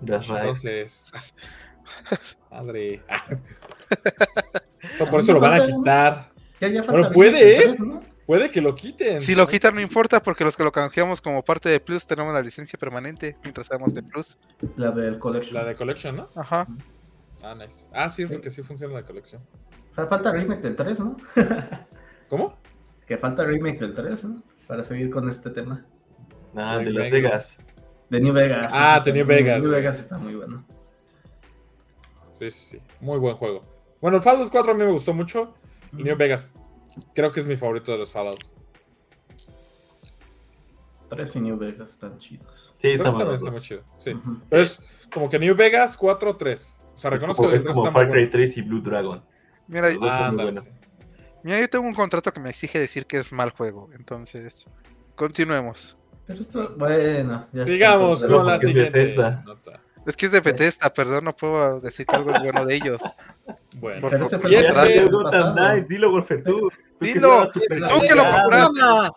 Entonces, 0.00 1.04
madre. 2.50 3.02
No, 5.00 5.06
por 5.06 5.20
eso 5.20 5.32
lo 5.32 5.40
van 5.40 5.60
a 5.60 5.66
quitar. 5.66 6.30
Ya, 6.60 6.68
ya 6.68 6.82
falta 6.82 6.92
Bueno, 6.92 7.10
puede, 7.12 7.56
¿eh? 7.56 7.62
3, 7.64 7.80
¿no? 7.80 8.00
Puede 8.26 8.50
que 8.50 8.60
lo 8.60 8.74
quiten. 8.74 9.20
Si 9.20 9.34
lo 9.36 9.46
quitan 9.46 9.74
no 9.76 9.80
importa 9.80 10.20
porque 10.22 10.42
los 10.44 10.56
que 10.56 10.64
lo 10.64 10.72
canjeamos 10.72 11.20
como 11.22 11.44
parte 11.44 11.68
de 11.68 11.78
Plus 11.78 12.06
tenemos 12.06 12.34
la 12.34 12.42
licencia 12.42 12.76
permanente 12.78 13.36
mientras 13.44 13.68
seamos 13.68 13.94
de 13.94 14.02
Plus. 14.02 14.38
La 14.76 14.90
del 14.90 15.18
Collection. 15.20 15.54
La 15.54 15.64
de 15.64 15.74
Collection, 15.76 16.16
¿no? 16.16 16.28
Ajá. 16.34 16.66
Ah, 17.42 17.54
nice. 17.54 17.88
Ah, 17.92 18.08
cierto 18.08 18.34
Sí. 18.36 18.40
que 18.40 18.50
sí 18.50 18.62
funciona 18.62 18.94
la 18.94 19.04
colección. 19.04 19.42
O 19.92 19.94
sea, 19.94 20.06
falta 20.06 20.32
remake 20.32 20.60
del 20.62 20.74
3, 20.74 21.00
¿no? 21.00 21.16
¿Cómo? 22.28 22.58
que 23.06 23.16
falta 23.16 23.44
remake 23.44 23.78
del 23.78 23.94
3, 23.94 24.24
¿no? 24.24 24.42
Para 24.66 24.82
seguir 24.82 25.10
con 25.10 25.28
este 25.28 25.50
tema. 25.50 25.84
Nada, 26.52 26.78
de. 26.78 26.90
Las 26.90 27.10
Vegas. 27.10 27.58
De 28.10 28.20
New 28.20 28.32
Vegas. 28.34 28.72
Ah, 28.74 29.00
sí, 29.04 29.10
de 29.12 29.18
New 29.18 29.26
Vegas, 29.26 29.62
New. 29.62 29.70
Vegas 29.72 29.98
está 30.00 30.18
muy 30.18 30.34
bueno. 30.34 30.64
Sí, 32.32 32.50
sí, 32.50 32.70
sí. 32.76 32.82
Muy 33.00 33.18
buen 33.18 33.36
juego. 33.36 33.64
Bueno, 34.00 34.16
el 34.16 34.22
Fallout 34.24 34.50
4 34.50 34.72
a 34.72 34.74
mí 34.74 34.84
me 34.84 34.90
gustó 34.90 35.14
mucho. 35.14 35.54
El 35.96 36.02
New 36.04 36.16
Vegas 36.16 36.52
creo 37.14 37.32
que 37.32 37.40
es 37.40 37.46
mi 37.46 37.56
favorito 37.56 37.92
de 37.92 37.98
los 37.98 38.10
Fallout. 38.12 38.40
3 41.08 41.36
y 41.36 41.40
New 41.40 41.56
Vegas 41.56 41.90
están 41.90 42.18
chidos. 42.18 42.74
Sí, 42.78 42.88
está 42.88 43.10
bueno. 43.10 43.34
está 43.34 43.50
muy 43.50 43.60
chido. 43.60 43.82
Sí. 43.98 44.12
Ujú. 44.12 44.38
Pero 44.50 44.62
es 44.62 44.84
como 45.12 45.30
que 45.30 45.38
New 45.38 45.54
Vegas 45.54 45.96
4-3. 45.98 46.78
O 46.94 46.98
sea, 46.98 47.08
Es 47.10 47.14
reconozco 47.14 47.42
como, 47.42 47.50
que 47.50 47.56
es 47.56 47.62
3 47.62 47.74
como 47.74 47.86
está 47.86 47.98
Far 47.98 48.08
Cry 48.08 48.18
bueno. 48.22 48.30
3 48.32 48.56
y 48.56 48.62
Blue 48.62 48.80
Dragon. 48.80 49.24
Mira, 49.68 49.88
Los 49.90 50.00
dos 50.00 50.12
son 50.12 50.22
Ah, 50.22 50.32
muy 50.32 50.42
buenos. 50.44 50.64
mira, 51.44 51.60
yo 51.60 51.68
tengo 51.68 51.86
un 51.86 51.94
contrato 51.94 52.32
que 52.32 52.40
me 52.40 52.50
exige 52.50 52.78
decir 52.80 53.06
que 53.06 53.18
es 53.18 53.32
mal 53.32 53.50
juego. 53.50 53.88
Entonces, 53.94 54.68
continuemos. 55.14 55.96
Pero 56.26 56.40
esto, 56.40 56.74
bueno. 56.76 57.46
ya 57.52 57.64
Sigamos 57.64 58.22
está, 58.22 58.26
con 58.32 58.36
pero- 58.38 58.48
la 58.48 58.54
es 58.56 58.60
siguiente 58.62 59.14
nota. 59.44 59.80
Es 60.06 60.16
que 60.16 60.26
es 60.26 60.32
de 60.32 60.40
Bethesda, 60.40 60.92
perdón, 60.94 61.24
no 61.24 61.32
puedo 61.32 61.80
decir 61.80 62.06
que 62.06 62.14
algo 62.14 62.30
es 62.30 62.40
bueno 62.40 62.64
de 62.64 62.76
ellos. 62.76 63.02
Bueno, 63.74 64.08
Pero 64.08 64.24
ese 64.24 64.38
fue 64.38 64.52
Y 64.52 64.54
el 64.54 64.64
ese-. 64.64 65.04
Knight, 65.52 65.88
dilo, 65.88 66.10
Wolfer, 66.12 66.44
tú. 66.44 66.70
Que 67.00 67.14
Dilo, 67.14 67.50
tú 67.52 67.60
que 67.60 68.14
lo 68.14 68.24
compraste. 68.24 69.10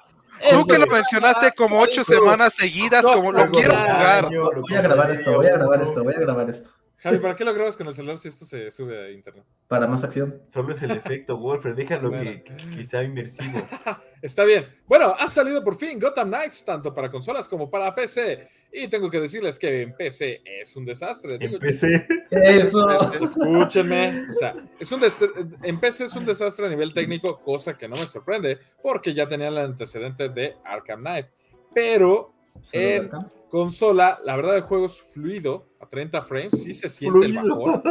Tú 0.52 0.68
que 0.68 0.78
lo 0.78 0.88
mencionaste 0.88 1.52
como 1.58 1.80
ocho 1.82 2.04
semanas 2.04 2.54
seguidas, 2.54 3.04
no, 3.04 3.14
como 3.14 3.32
lo 3.32 3.50
quiero 3.50 3.72
jugar. 3.76 4.30
Voy 4.30 4.76
a 4.76 4.82
grabar 4.82 5.12
esto, 5.12 5.34
voy 5.36 5.48
a 5.48 5.52
grabar 5.52 5.82
esto, 5.82 6.04
voy 6.04 6.14
a 6.14 6.20
grabar 6.20 6.50
esto. 6.50 6.70
Javi, 7.02 7.18
¿para 7.20 7.36
qué 7.36 7.46
lo 7.46 7.54
grabas 7.54 7.78
con 7.78 7.88
el 7.88 7.94
celular 7.94 8.18
si 8.18 8.28
esto 8.28 8.44
se 8.46 8.70
sube 8.72 9.06
a 9.06 9.10
internet? 9.10 9.46
Para 9.68 9.88
más 9.88 10.04
acción. 10.04 10.42
Solo 10.54 10.74
es 10.74 10.82
el 10.82 10.92
efecto, 10.92 11.38
Wolfer, 11.38 11.74
déjalo 11.74 12.10
Bueno. 12.10 12.44
que, 12.44 12.56
que 12.76 12.88
sea 12.90 13.04
inmersivo. 13.04 13.60
Está 14.22 14.44
bien. 14.44 14.64
Bueno, 14.86 15.16
ha 15.18 15.28
salido 15.30 15.64
por 15.64 15.78
fin 15.78 15.98
Gotham 15.98 16.28
Knights, 16.28 16.66
tanto 16.66 16.94
para 16.94 17.10
consolas 17.10 17.48
como 17.48 17.70
para 17.72 17.96
PC. 17.96 18.50
Y 18.74 18.90
tengo 18.90 19.10
que 19.10 19.20
decirles 19.22 19.58
que 19.58 19.84
en 19.84 19.96
PC 19.96 20.42
es 20.44 20.76
un 20.76 20.84
desastre. 20.84 21.38
Digo, 21.38 21.56
Empecé. 21.56 22.06
Eso. 22.30 23.14
Escúchenme. 23.24 24.26
O 24.30 24.34
sea, 24.34 24.56
es 24.78 24.92
un 24.92 25.00
des- 25.00 25.18
en 25.64 25.80
PC 25.80 26.04
es 26.06 26.16
un 26.18 26.26
desastre 26.26 26.66
a 26.68 26.70
nivel 26.70 26.94
técnico, 26.94 27.40
cosa 27.40 27.78
que 27.78 27.88
no 27.88 27.96
me 27.96 28.06
sorprende, 28.06 28.60
porque 28.84 29.14
ya 29.14 29.26
tenía 29.28 29.48
el 29.48 29.58
antecedente 29.58 30.28
de 30.28 30.56
Arkham 30.66 31.00
Knight. 31.00 31.28
Pero 31.74 32.34
En- 32.74 33.10
consola, 33.50 34.20
la 34.24 34.36
verdad, 34.36 34.56
el 34.56 34.62
juego 34.62 34.86
es 34.86 35.02
fluido 35.14 35.68
a 35.80 35.88
30 35.88 36.22
frames. 36.22 36.62
Sí 36.64 36.74
se 36.74 36.90
siente 36.90 37.26
el 37.26 37.34
bajón. 37.34 37.82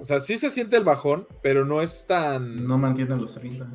O 0.00 0.04
sea, 0.04 0.20
sí 0.20 0.36
se 0.36 0.50
siente 0.50 0.76
el 0.76 0.84
bajón, 0.84 1.26
pero 1.42 1.64
no 1.64 1.80
es 1.82 2.06
tan. 2.06 2.66
No 2.66 2.78
mantienen 2.78 3.20
los 3.20 3.34
30. 3.34 3.66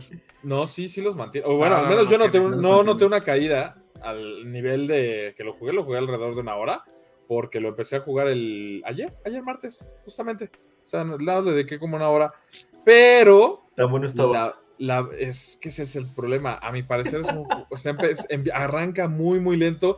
No, 0.44 0.68
sí, 0.68 0.88
sí 0.90 1.02
los 1.02 1.16
mantiene. 1.16 1.48
O 1.48 1.58
bueno, 1.58 1.76
No, 1.76 1.78
al 1.82 1.84
no, 1.86 1.90
menos 1.90 2.06
no 2.06 2.12
yo 2.12 2.18
noté, 2.18 2.40
no 2.40 2.50
no 2.56 2.84
noté 2.84 3.06
una 3.06 3.22
caída 3.22 3.82
al 4.02 4.50
nivel 4.52 4.88
de 4.88 5.34
que 5.36 5.44
lo 5.44 5.54
jugué, 5.54 5.74
lo 5.74 5.84
jugué 5.84 5.98
alrededor 5.98 6.34
de 6.36 6.42
una 6.42 6.56
hora, 6.56 6.84
porque 7.28 7.60
lo 7.60 7.70
empecé 7.70 7.98
a 7.98 8.02
jugar 8.02 8.28
el 8.28 8.82
ayer, 8.86 9.14
ayer 9.26 9.44
martes, 9.44 9.88
justamente. 10.06 10.50
O 10.86 10.88
sea, 10.88 11.04
no- 11.04 11.18
le 11.18 11.52
dediqué 11.52 11.78
como 11.78 11.96
una 11.98 12.10
hora. 12.10 12.34
Pero 12.86 13.66
Tan 13.76 13.92
bueno 13.92 14.08
estaba. 14.08 14.32
la, 14.32 14.56
la- 15.04 15.10
es 15.18 15.58
que 15.62 15.70
ese 15.70 15.84
es 15.84 15.96
el 15.96 16.08
problema. 16.08 16.56
A 16.62 16.72
mi 16.72 16.84
parecer 16.84 17.22
es 17.22 17.28
un, 17.32 17.46
o 17.70 17.78
sea, 17.78 17.94
empe- 17.94 18.52
arranca 18.54 19.08
muy, 19.08 19.40
muy 19.40 19.58
lento. 19.58 19.98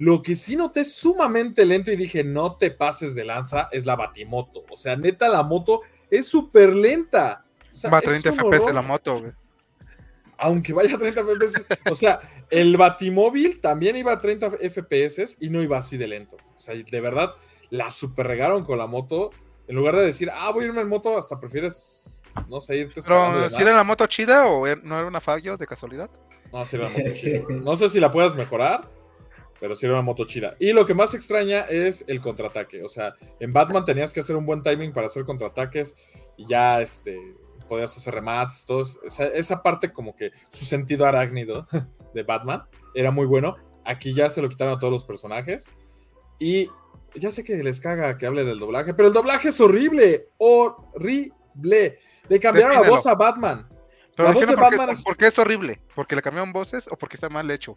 Lo 0.00 0.22
que 0.22 0.34
sí 0.34 0.56
noté 0.56 0.84
sumamente 0.84 1.64
lento 1.66 1.92
y 1.92 1.96
dije, 1.96 2.24
no 2.24 2.56
te 2.56 2.70
pases 2.70 3.14
de 3.14 3.22
lanza, 3.24 3.68
es 3.70 3.84
la 3.84 3.96
batimoto. 3.96 4.64
O 4.70 4.76
sea, 4.76 4.96
neta, 4.96 5.28
la 5.28 5.42
moto 5.42 5.82
es 6.10 6.26
súper 6.26 6.74
lenta. 6.74 7.44
O 7.70 7.74
sea, 7.74 7.90
Va 7.90 7.98
a 7.98 8.00
es 8.00 8.06
30 8.22 8.32
un 8.32 8.38
FPS 8.52 8.72
la 8.72 8.80
moto, 8.82 9.20
güey. 9.20 9.32
aunque 10.38 10.72
vaya 10.72 10.94
a 10.94 10.98
30 10.98 11.20
FPS. 11.22 11.66
O 11.90 11.94
sea, 11.94 12.18
el 12.48 12.76
Batimóvil 12.78 13.60
también 13.60 13.94
iba 13.96 14.12
a 14.12 14.18
30 14.18 14.52
FPS 14.52 15.36
y 15.38 15.50
no 15.50 15.62
iba 15.62 15.76
así 15.76 15.98
de 15.98 16.06
lento. 16.08 16.36
O 16.56 16.58
sea, 16.58 16.74
de 16.74 17.00
verdad, 17.00 17.34
la 17.68 17.90
super 17.90 18.26
regaron 18.26 18.64
con 18.64 18.78
la 18.78 18.86
moto. 18.86 19.30
En 19.68 19.76
lugar 19.76 19.96
de 19.96 20.02
decir, 20.06 20.30
ah, 20.32 20.50
voy 20.50 20.64
a 20.64 20.68
irme 20.68 20.80
en 20.80 20.88
moto, 20.88 21.16
hasta 21.18 21.38
prefieres, 21.38 22.22
no 22.48 22.60
sé, 22.60 22.76
irte 22.78 23.02
Pero, 23.02 23.50
¿si 23.50 23.60
era 23.62 23.74
la 23.74 23.84
moto 23.84 24.06
chida 24.06 24.46
o 24.46 24.66
er- 24.66 24.82
no 24.82 24.98
era 24.98 25.06
una 25.06 25.20
fallo 25.20 25.56
de 25.58 25.66
casualidad? 25.66 26.10
No, 26.52 26.64
sí 26.64 26.74
era 26.76 26.86
una 26.88 26.96
moto 26.98 27.14
chida. 27.14 27.42
No 27.50 27.76
sé 27.76 27.88
si 27.90 28.00
la 28.00 28.10
puedas 28.10 28.34
mejorar, 28.34 28.88
pero 29.60 29.76
sí 29.76 29.86
era 29.86 29.94
una 29.94 30.02
moto 30.02 30.24
chida. 30.24 30.56
Y 30.58 30.72
lo 30.72 30.86
que 30.86 30.94
más 30.94 31.12
extraña 31.14 31.60
es 31.68 32.04
el 32.08 32.20
contraataque. 32.20 32.82
O 32.82 32.88
sea, 32.88 33.14
en 33.38 33.52
Batman 33.52 33.84
tenías 33.84 34.12
que 34.12 34.20
hacer 34.20 34.34
un 34.36 34.46
buen 34.46 34.62
timing 34.62 34.92
para 34.92 35.06
hacer 35.06 35.24
contraataques 35.24 35.94
y 36.36 36.46
ya 36.48 36.80
este, 36.80 37.20
podías 37.68 37.96
hacer 37.96 38.14
remates, 38.14 38.64
todo. 38.64 38.84
Esa, 39.04 39.26
esa 39.26 39.62
parte 39.62 39.92
como 39.92 40.16
que 40.16 40.30
su 40.48 40.64
sentido 40.64 41.06
arácnido 41.06 41.66
de 42.14 42.22
Batman 42.22 42.64
era 42.94 43.10
muy 43.10 43.26
bueno. 43.26 43.56
Aquí 43.84 44.14
ya 44.14 44.28
se 44.30 44.40
lo 44.42 44.48
quitaron 44.48 44.74
a 44.74 44.78
todos 44.78 44.92
los 44.92 45.04
personajes. 45.04 45.74
Y 46.38 46.68
ya 47.14 47.30
sé 47.30 47.44
que 47.44 47.62
les 47.62 47.80
caga 47.80 48.16
que 48.16 48.26
hable 48.26 48.44
del 48.44 48.58
doblaje, 48.58 48.94
pero 48.94 49.08
el 49.08 49.14
doblaje 49.14 49.48
es 49.50 49.60
horrible. 49.60 50.28
Horrible. 50.38 51.98
Le 52.28 52.40
cambiaron 52.40 52.80
la 52.80 52.88
voz 52.88 53.06
a 53.06 53.14
Batman. 53.14 53.68
Pero 54.16 54.28
La 54.28 54.34
voz 54.34 54.40
dijeron 54.42 54.70
de 54.70 54.76
por, 54.76 54.86
qué, 54.86 54.92
es- 54.92 55.02
por 55.04 55.16
qué 55.16 55.26
es 55.26 55.38
horrible. 55.38 55.82
¿Porque 55.94 56.16
le 56.16 56.22
cambiaron 56.22 56.52
voces 56.52 56.88
o 56.90 56.96
porque 56.96 57.16
está 57.16 57.28
mal 57.28 57.50
hecho? 57.50 57.76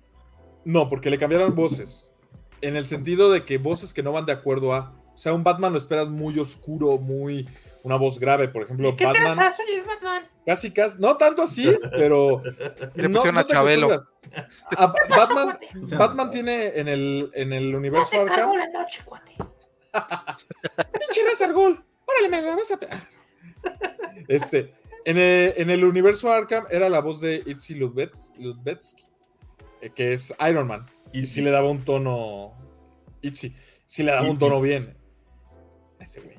No, 0.65 0.89
porque 0.89 1.09
le 1.09 1.17
cambiaron 1.17 1.55
voces. 1.55 2.09
En 2.61 2.75
el 2.75 2.87
sentido 2.87 3.31
de 3.31 3.43
que 3.43 3.57
voces 3.57 3.93
que 3.93 4.03
no 4.03 4.11
van 4.11 4.25
de 4.25 4.31
acuerdo 4.31 4.73
a. 4.73 4.95
O 5.13 5.17
sea, 5.17 5.33
un 5.33 5.43
Batman 5.43 5.71
lo 5.73 5.77
esperas 5.77 6.09
muy 6.09 6.39
oscuro, 6.39 6.97
muy. 6.97 7.47
Una 7.83 7.97
voz 7.97 8.17
grave, 8.19 8.47
por 8.47 8.63
ejemplo, 8.63 8.95
Batman. 8.95 9.37
Casi, 10.45 10.71
casi. 10.71 10.97
No 10.99 11.17
tanto 11.17 11.41
así, 11.41 11.69
pero. 11.91 12.41
Le 12.95 13.09
no- 13.09 13.15
pusieron 13.15 13.35
no 13.35 13.41
a 13.41 13.45
Chabelo. 13.47 13.89
A 14.77 14.87
Batman, 15.09 15.59
Batman 15.97 16.31
tiene 16.31 16.67
en 16.79 16.87
el, 16.87 17.29
en 17.33 17.51
el 17.53 17.75
universo 17.75 18.21
Arkham. 18.21 18.51
¡Pinche 20.99 21.53
Ghul! 21.53 21.83
¡Órale, 22.05 22.29
me 22.29 22.41
la 22.41 22.55
vas 22.55 22.71
a 22.71 22.77
pegar! 22.77 23.03
Este. 24.27 24.73
En 25.05 25.17
el, 25.17 25.53
en 25.57 25.69
el 25.69 25.83
universo 25.83 26.31
Arkham 26.31 26.65
era 26.69 26.87
la 26.87 27.01
voz 27.01 27.19
de 27.19 27.43
Itzy 27.45 27.75
Lubet- 27.75 28.13
Lubetsky, 28.37 29.03
que 29.91 30.13
es 30.13 30.33
Iron 30.49 30.67
Man. 30.67 30.85
Y 31.11 31.25
sí 31.25 31.41
le 31.41 31.51
daba 31.51 31.69
un 31.69 31.83
tono. 31.83 32.53
Itzy. 33.21 33.53
Sí 33.85 34.03
le 34.03 34.11
daba 34.11 34.29
un 34.29 34.37
tono 34.37 34.61
bien. 34.61 34.97
Ese 35.99 36.21
güey. 36.21 36.37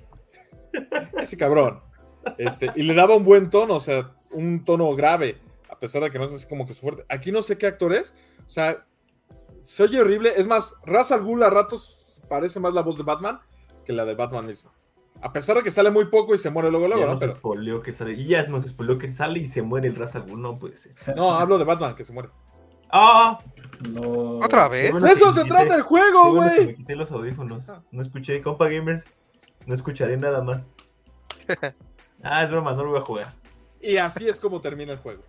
Ese 1.20 1.36
cabrón. 1.36 1.80
Este, 2.38 2.70
y 2.74 2.82
le 2.82 2.94
daba 2.94 3.16
un 3.16 3.24
buen 3.24 3.50
tono, 3.50 3.76
o 3.76 3.80
sea, 3.80 4.14
un 4.30 4.64
tono 4.64 4.94
grave. 4.94 5.38
A 5.68 5.78
pesar 5.78 6.02
de 6.02 6.10
que 6.10 6.18
no 6.18 6.24
es 6.24 6.32
así 6.32 6.48
como 6.48 6.66
que 6.66 6.74
su 6.74 6.80
fuerte. 6.80 7.04
Aquí 7.08 7.32
no 7.32 7.42
sé 7.42 7.58
qué 7.58 7.66
actor 7.66 7.92
es. 7.92 8.16
O 8.46 8.50
sea, 8.50 8.86
se 9.62 9.82
oye 9.82 10.00
horrible. 10.00 10.32
Es 10.36 10.46
más, 10.46 10.76
Ra's 10.84 11.12
al 11.12 11.22
Ghul 11.22 11.42
a 11.42 11.50
ratos 11.50 12.22
parece 12.28 12.60
más 12.60 12.74
la 12.74 12.82
voz 12.82 12.96
de 12.96 13.04
Batman 13.04 13.40
que 13.84 13.92
la 13.92 14.04
de 14.04 14.14
Batman 14.14 14.46
mismo. 14.46 14.72
A 15.20 15.32
pesar 15.32 15.56
de 15.56 15.62
que 15.62 15.70
sale 15.70 15.90
muy 15.90 16.06
poco 16.06 16.34
y 16.34 16.38
se 16.38 16.50
muere 16.50 16.70
luego, 16.70 16.88
luego, 16.88 17.02
ya 17.02 17.06
¿no? 17.06 17.12
nos 17.12 17.20
Pero 17.20 17.82
que 17.82 17.92
sale. 17.92 18.12
Y 18.14 18.26
ya 18.26 18.46
nos 18.46 18.64
spoileó 18.64 18.98
que 18.98 19.08
sale 19.08 19.40
y 19.40 19.48
se 19.48 19.62
muere 19.62 19.88
el 19.88 19.96
Ra's 19.96 20.14
al 20.16 20.22
Ghul, 20.22 20.40
No 20.40 20.58
puede 20.58 20.76
ser. 20.76 20.94
no, 21.16 21.32
hablo 21.34 21.58
de 21.58 21.64
Batman 21.64 21.94
que 21.94 22.04
se 22.04 22.12
muere. 22.12 22.30
¡Ah! 22.90 23.40
No. 23.88 24.38
¿Otra 24.38 24.68
vez? 24.68 24.92
Bueno, 24.92 25.06
¡De 25.06 25.12
eso 25.12 25.30
se 25.32 25.42
quité- 25.42 25.48
trata 25.48 25.74
el 25.74 25.82
juego, 25.82 26.32
bueno 26.34 26.50
güey! 26.54 26.66
me 26.68 26.74
quité 26.74 26.96
los 26.96 27.10
audífonos. 27.10 27.60
No 27.90 28.02
escuché, 28.02 28.40
compa 28.40 28.68
gamers. 28.68 29.04
No 29.66 29.74
escucharé 29.74 30.16
nada 30.16 30.42
más. 30.42 30.66
Ah, 32.26 32.42
es 32.42 32.50
broma, 32.50 32.72
no 32.72 32.84
lo 32.84 32.90
voy 32.92 33.00
a 33.00 33.04
jugar. 33.04 33.34
Y 33.82 33.98
así 33.98 34.26
es 34.26 34.40
como 34.40 34.62
termina 34.62 34.92
el 34.94 34.98
juego. 34.98 35.22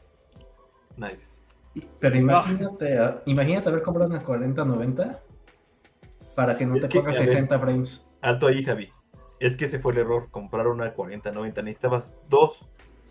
Nice. 0.96 1.36
Pero 2.00 2.15
imagínate, 2.15 2.98
a- 2.98 3.22
imagínate 3.26 3.68
haber 3.68 3.82
comprado 3.84 4.10
una 4.10 4.24
4090 4.24 5.20
para 6.36 6.58
que 6.58 6.65
no 6.65 6.76
Es 6.76 6.84
te 6.84 6.88
que, 6.88 7.00
ponga 7.00 7.12
a 7.12 7.20
ver. 7.20 7.28
60 7.28 7.60
frames. 7.60 8.08
Alto 8.22 8.48
ahí, 8.48 8.63
Javi. 8.63 8.89
Es 9.41 9.58
que 9.58 9.65
ese 9.65 9.78
fue 9.80 9.91
el 9.91 9.98
error. 10.00 10.30
Comprar 10.32 10.68
una 10.68 10.96
40-90. 10.96 11.63
Necesitabas 11.65 12.10
dos 12.30 12.65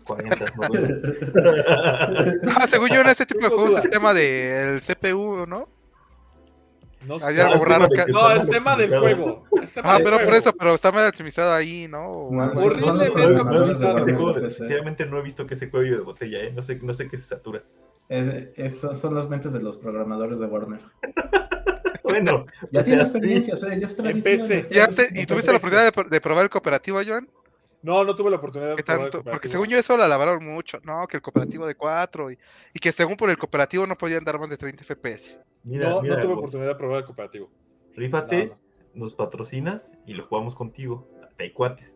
40-90. 0.05 2.41
Ah, 2.57 2.67
según 2.67 2.89
yo 2.89 3.01
en 3.01 3.07
este 3.07 3.25
tipo 3.25 3.41
de 3.41 3.47
juegos 3.49 3.83
es 3.83 3.89
tema 3.89 4.13
del 4.13 4.79
CPU, 4.81 5.45
¿no? 5.47 5.67
No 7.07 7.19
sé. 7.19 7.41
algo 7.41 7.63
Ah, 7.63 7.67
raro 7.67 7.87
que- 7.89 8.11
No, 8.11 8.31
es 8.31 8.47
tema 8.49 8.75
del 8.75 8.89
juego. 8.97 9.43
Es 9.61 9.73
tema 9.73 9.91
Ah, 9.91 9.95
del 9.95 10.03
pero 10.05 10.25
por 10.25 10.33
eso, 10.35 10.53
pero 10.57 10.73
está 10.73 10.91
mal 10.91 11.07
optimizado 11.07 11.53
ahí, 11.53 11.87
¿no? 11.87 12.27
Horriblemente 12.29 13.41
optimizado. 13.41 14.49
Sinceramente, 14.49 15.05
no 15.05 15.19
he 15.19 15.21
visto 15.21 15.45
que 15.45 15.53
ese 15.53 15.69
cuello 15.69 15.97
de 15.97 16.03
botella, 16.03 16.39
¿eh? 16.39 16.51
No 16.51 16.63
sé, 16.63 16.75
no 16.81 16.93
sé 16.93 17.07
qué 17.07 17.17
se 17.17 17.27
satura. 17.27 17.63
Es- 18.09 18.47
esos 18.55 18.99
son 18.99 19.13
los 19.15 19.29
mentes 19.29 19.53
de 19.53 19.61
los 19.61 19.77
programadores 19.77 20.39
de 20.39 20.45
Warner. 20.47 20.81
Bueno, 22.07 22.45
Ya 22.71 22.81
o 22.81 22.83
tiene 22.83 23.01
sea, 23.01 23.05
sí. 23.11 23.17
experiencia, 23.17 23.53
o 23.55 23.57
sea, 23.57 23.75
ya 23.77 23.87
está 23.87 24.07
En 24.09 24.15
diciendo, 24.17 24.43
PC. 24.47 24.59
está 24.59 24.73
¿Ya 24.73 24.87
diciendo 24.87 25.21
¿Y 25.21 25.25
tuviste 25.25 25.51
la 25.51 25.57
oportunidad 25.57 25.91
de, 25.91 26.03
de 26.09 26.21
probar 26.21 26.43
el 26.43 26.49
cooperativo, 26.51 26.99
Joan? 27.05 27.27
No, 27.85 28.03
no 28.03 28.15
tuve 28.15 28.31
la 28.31 28.37
oportunidad 28.37 28.71
de 28.71 28.75
¿Qué 28.77 28.83
probar 28.83 29.05
el 29.05 29.11
tanto? 29.11 29.29
Porque 29.31 29.47
según 29.47 29.67
yo 29.67 29.77
eso 29.77 29.95
la 29.95 30.07
lavaron 30.07 30.43
mucho, 30.43 30.79
¿no? 30.83 31.05
Que 31.05 31.17
el 31.17 31.21
cooperativo 31.21 31.67
de 31.67 31.75
4 31.75 32.31
y, 32.31 32.39
y 32.73 32.79
que 32.79 32.91
según 32.91 33.15
por 33.15 33.29
el 33.29 33.37
cooperativo 33.37 33.85
no 33.85 33.95
podían 33.95 34.23
dar 34.23 34.39
más 34.39 34.49
de 34.49 34.57
30 34.57 34.83
FPS. 34.83 35.37
Mira, 35.63 35.89
no, 35.89 36.01
mira, 36.01 36.15
no 36.15 36.21
tuve 36.23 36.33
oportunidad 36.33 36.69
de 36.69 36.75
probar 36.75 36.99
el 36.99 37.05
cooperativo. 37.05 37.51
rífate, 37.93 38.47
No, 38.47 38.53
no. 38.95 39.05
nos 39.05 39.13
patrocinas 39.13 39.91
y 40.07 40.13
lo 40.15 40.25
jugamos 40.25 40.55
contigo. 40.55 41.07
Hay 41.37 41.51
cuates, 41.53 41.95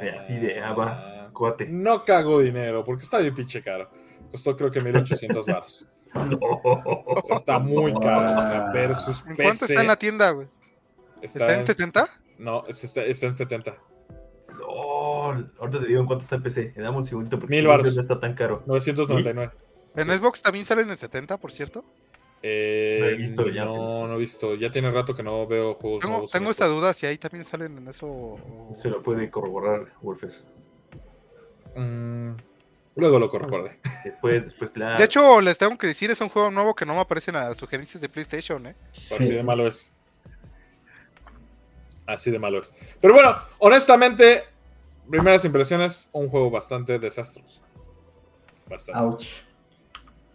Eh, 0.00 0.16
así 0.18 0.34
de, 0.34 0.60
ah, 0.60 0.72
va. 0.72 1.30
cuate. 1.32 1.66
No 1.66 2.04
cago 2.04 2.40
dinero, 2.40 2.82
porque 2.84 3.04
está 3.04 3.18
bien 3.18 3.34
pinche 3.34 3.62
caro. 3.62 3.88
Costó 4.32 4.56
creo 4.56 4.70
que 4.70 4.80
1800 4.80 5.46
baros. 5.46 5.88
O 6.12 7.22
sea, 7.22 7.36
está 7.36 7.58
muy 7.60 7.92
caro. 7.94 8.38
o 8.38 8.42
sea, 8.42 8.70
versus 8.72 9.20
¿En 9.26 9.36
PC. 9.36 9.42
cuánto 9.44 9.64
está 9.66 9.80
en 9.80 9.86
la 9.86 9.96
tienda, 9.96 10.30
güey? 10.32 10.48
¿Está 11.22 11.54
en 11.54 11.64
70? 11.66 12.08
No, 12.38 12.64
es- 12.66 12.82
está, 12.82 13.02
está 13.04 13.26
en 13.26 13.34
70. 13.34 13.76
Ahorita 15.58 15.80
te 15.80 15.86
digo 15.86 16.00
en 16.00 16.06
cuánto 16.06 16.24
está 16.24 16.36
el 16.36 16.42
PC. 16.42 16.72
Me 16.76 16.82
dame 16.82 16.98
un 16.98 17.04
segundito 17.06 17.38
porque 17.38 17.56
Mil 17.56 17.66
varos. 17.66 17.94
no 17.94 18.02
está 18.02 18.18
tan 18.20 18.34
caro. 18.34 18.62
999. 18.66 19.52
¿En 19.96 20.04
Sí. 20.04 20.10
Xbox 20.18 20.42
también 20.42 20.64
salen 20.64 20.88
en 20.90 20.96
70, 20.96 21.36
por 21.38 21.50
cierto? 21.52 21.84
Eh, 22.42 22.98
No 23.00 23.06
he 23.06 23.14
visto 23.16 23.48
ya, 23.48 23.64
No, 23.64 24.14
he 24.14 24.18
visto. 24.18 24.54
Ya 24.54 24.70
tiene 24.70 24.90
rato 24.90 25.14
que 25.14 25.22
no 25.22 25.46
veo 25.46 25.74
juegos 25.74 26.00
Tengo, 26.00 26.12
nuevos. 26.12 26.34
en 26.34 26.38
tengo 26.40 26.50
esto. 26.50 26.64
esa 26.64 26.72
duda 26.72 26.94
si 26.94 27.06
ahí 27.06 27.18
también 27.18 27.44
salen 27.44 27.76
en 27.78 27.88
eso. 27.88 28.06
o- 28.06 28.72
Se 28.74 28.88
lo 28.88 29.02
puede 29.02 29.28
corroborar 29.30 29.92
Wolfer. 30.00 30.32
Mm, 31.76 32.30
luego 32.96 33.18
lo 33.18 33.28
corroboraré. 33.28 33.78
Después, 34.04 34.44
después, 34.44 34.70
claro. 34.70 34.98
De 34.98 35.04
hecho, 35.04 35.40
les 35.42 35.58
tengo 35.58 35.76
que 35.76 35.86
decir, 35.88 36.10
es 36.10 36.20
un 36.22 36.30
juego 36.30 36.50
nuevo 36.50 36.74
que 36.74 36.86
no 36.86 36.94
me 36.94 37.00
aparece 37.00 37.30
en 37.30 37.36
las 37.36 37.56
sugerencias 37.58 38.00
de 38.00 38.08
PlayStation, 38.08 38.66
¿eh? 38.66 38.74
Por 39.08 39.18
si 39.18 39.30
de 39.32 39.42
malo 39.42 39.66
es. 39.66 39.92
Así 42.06 42.30
de 42.30 42.38
malo 42.38 42.60
es. 42.60 42.74
Pero 43.00 43.14
bueno, 43.14 43.36
honestamente, 43.58 44.44
primeras 45.10 45.44
impresiones, 45.44 46.08
un 46.12 46.28
juego 46.28 46.50
bastante 46.50 46.98
desastroso. 46.98 47.60
Bastante. 48.68 49.00
Ouch. 49.00 49.26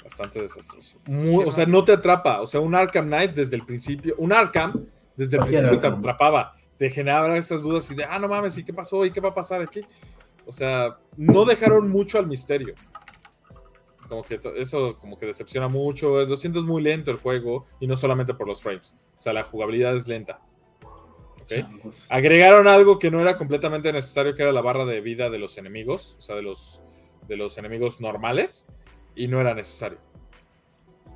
Bastante 0.04 0.42
desastroso. 0.42 1.00
Muy- 1.06 1.46
o 1.46 1.52
sea, 1.52 1.66
no 1.66 1.84
te 1.84 1.94
atrapa. 1.94 2.42
O 2.42 2.48
sea, 2.48 2.60
un 2.60 2.76
Arkham 2.76 3.06
Knight 3.06 3.34
desde 3.34 3.56
el 3.56 3.66
principio, 3.66 4.14
un 4.18 4.34
Arkham 4.34 4.86
desde 5.16 5.38
el 5.38 5.46
principio 5.46 5.80
te 5.80 5.88
atrapaba. 5.88 6.56
Te 6.78 6.90
generaba 6.90 7.36
esas 7.38 7.62
dudas 7.62 7.90
y 7.90 7.96
de, 7.96 8.04
ah, 8.04 8.20
no 8.20 8.28
mames, 8.28 8.58
¿y 8.58 8.64
qué 8.66 8.74
pasó? 8.74 9.06
¿Y 9.06 9.12
qué 9.12 9.22
va 9.22 9.30
a 9.30 9.34
pasar 9.34 9.62
aquí? 9.62 9.82
O 10.46 10.52
sea, 10.52 10.98
no 11.16 11.46
dejaron 11.46 11.90
mucho 11.90 12.20
al 12.20 12.28
misterio. 12.28 12.76
Como 14.08 14.22
que 14.22 14.40
eso 14.58 14.98
como 15.00 15.18
que 15.18 15.26
decepciona 15.26 15.68
mucho. 15.68 16.24
Lo 16.26 16.36
sientes 16.36 16.64
muy 16.64 16.84
lento 16.84 17.10
el 17.10 17.18
juego 17.18 17.66
y 17.80 17.88
no 17.88 17.96
solamente 17.98 18.34
por 18.36 18.48
los 18.48 18.62
frames. 18.62 18.94
O 19.18 19.22
sea, 19.22 19.34
la 19.34 19.44
jugabilidad 19.44 19.96
es 19.96 20.08
lenta. 20.08 20.40
Agregaron 22.10 22.68
algo 22.68 23.00
que 23.00 23.12
no 23.12 23.22
era 23.22 23.38
completamente 23.38 23.92
necesario, 23.92 24.36
que 24.36 24.44
era 24.44 24.52
la 24.52 24.62
barra 24.62 24.86
de 24.86 25.02
vida 25.02 25.30
de 25.30 25.40
los 25.40 25.58
enemigos, 25.58 26.16
o 26.18 26.22
sea, 26.22 26.36
de 26.36 26.42
los, 26.42 26.82
de 27.28 27.38
los 27.38 27.58
enemigos 27.58 28.02
normales, 28.02 28.68
y 29.16 29.28
no 29.28 29.40
era 29.42 29.54
necesario. 29.54 30.00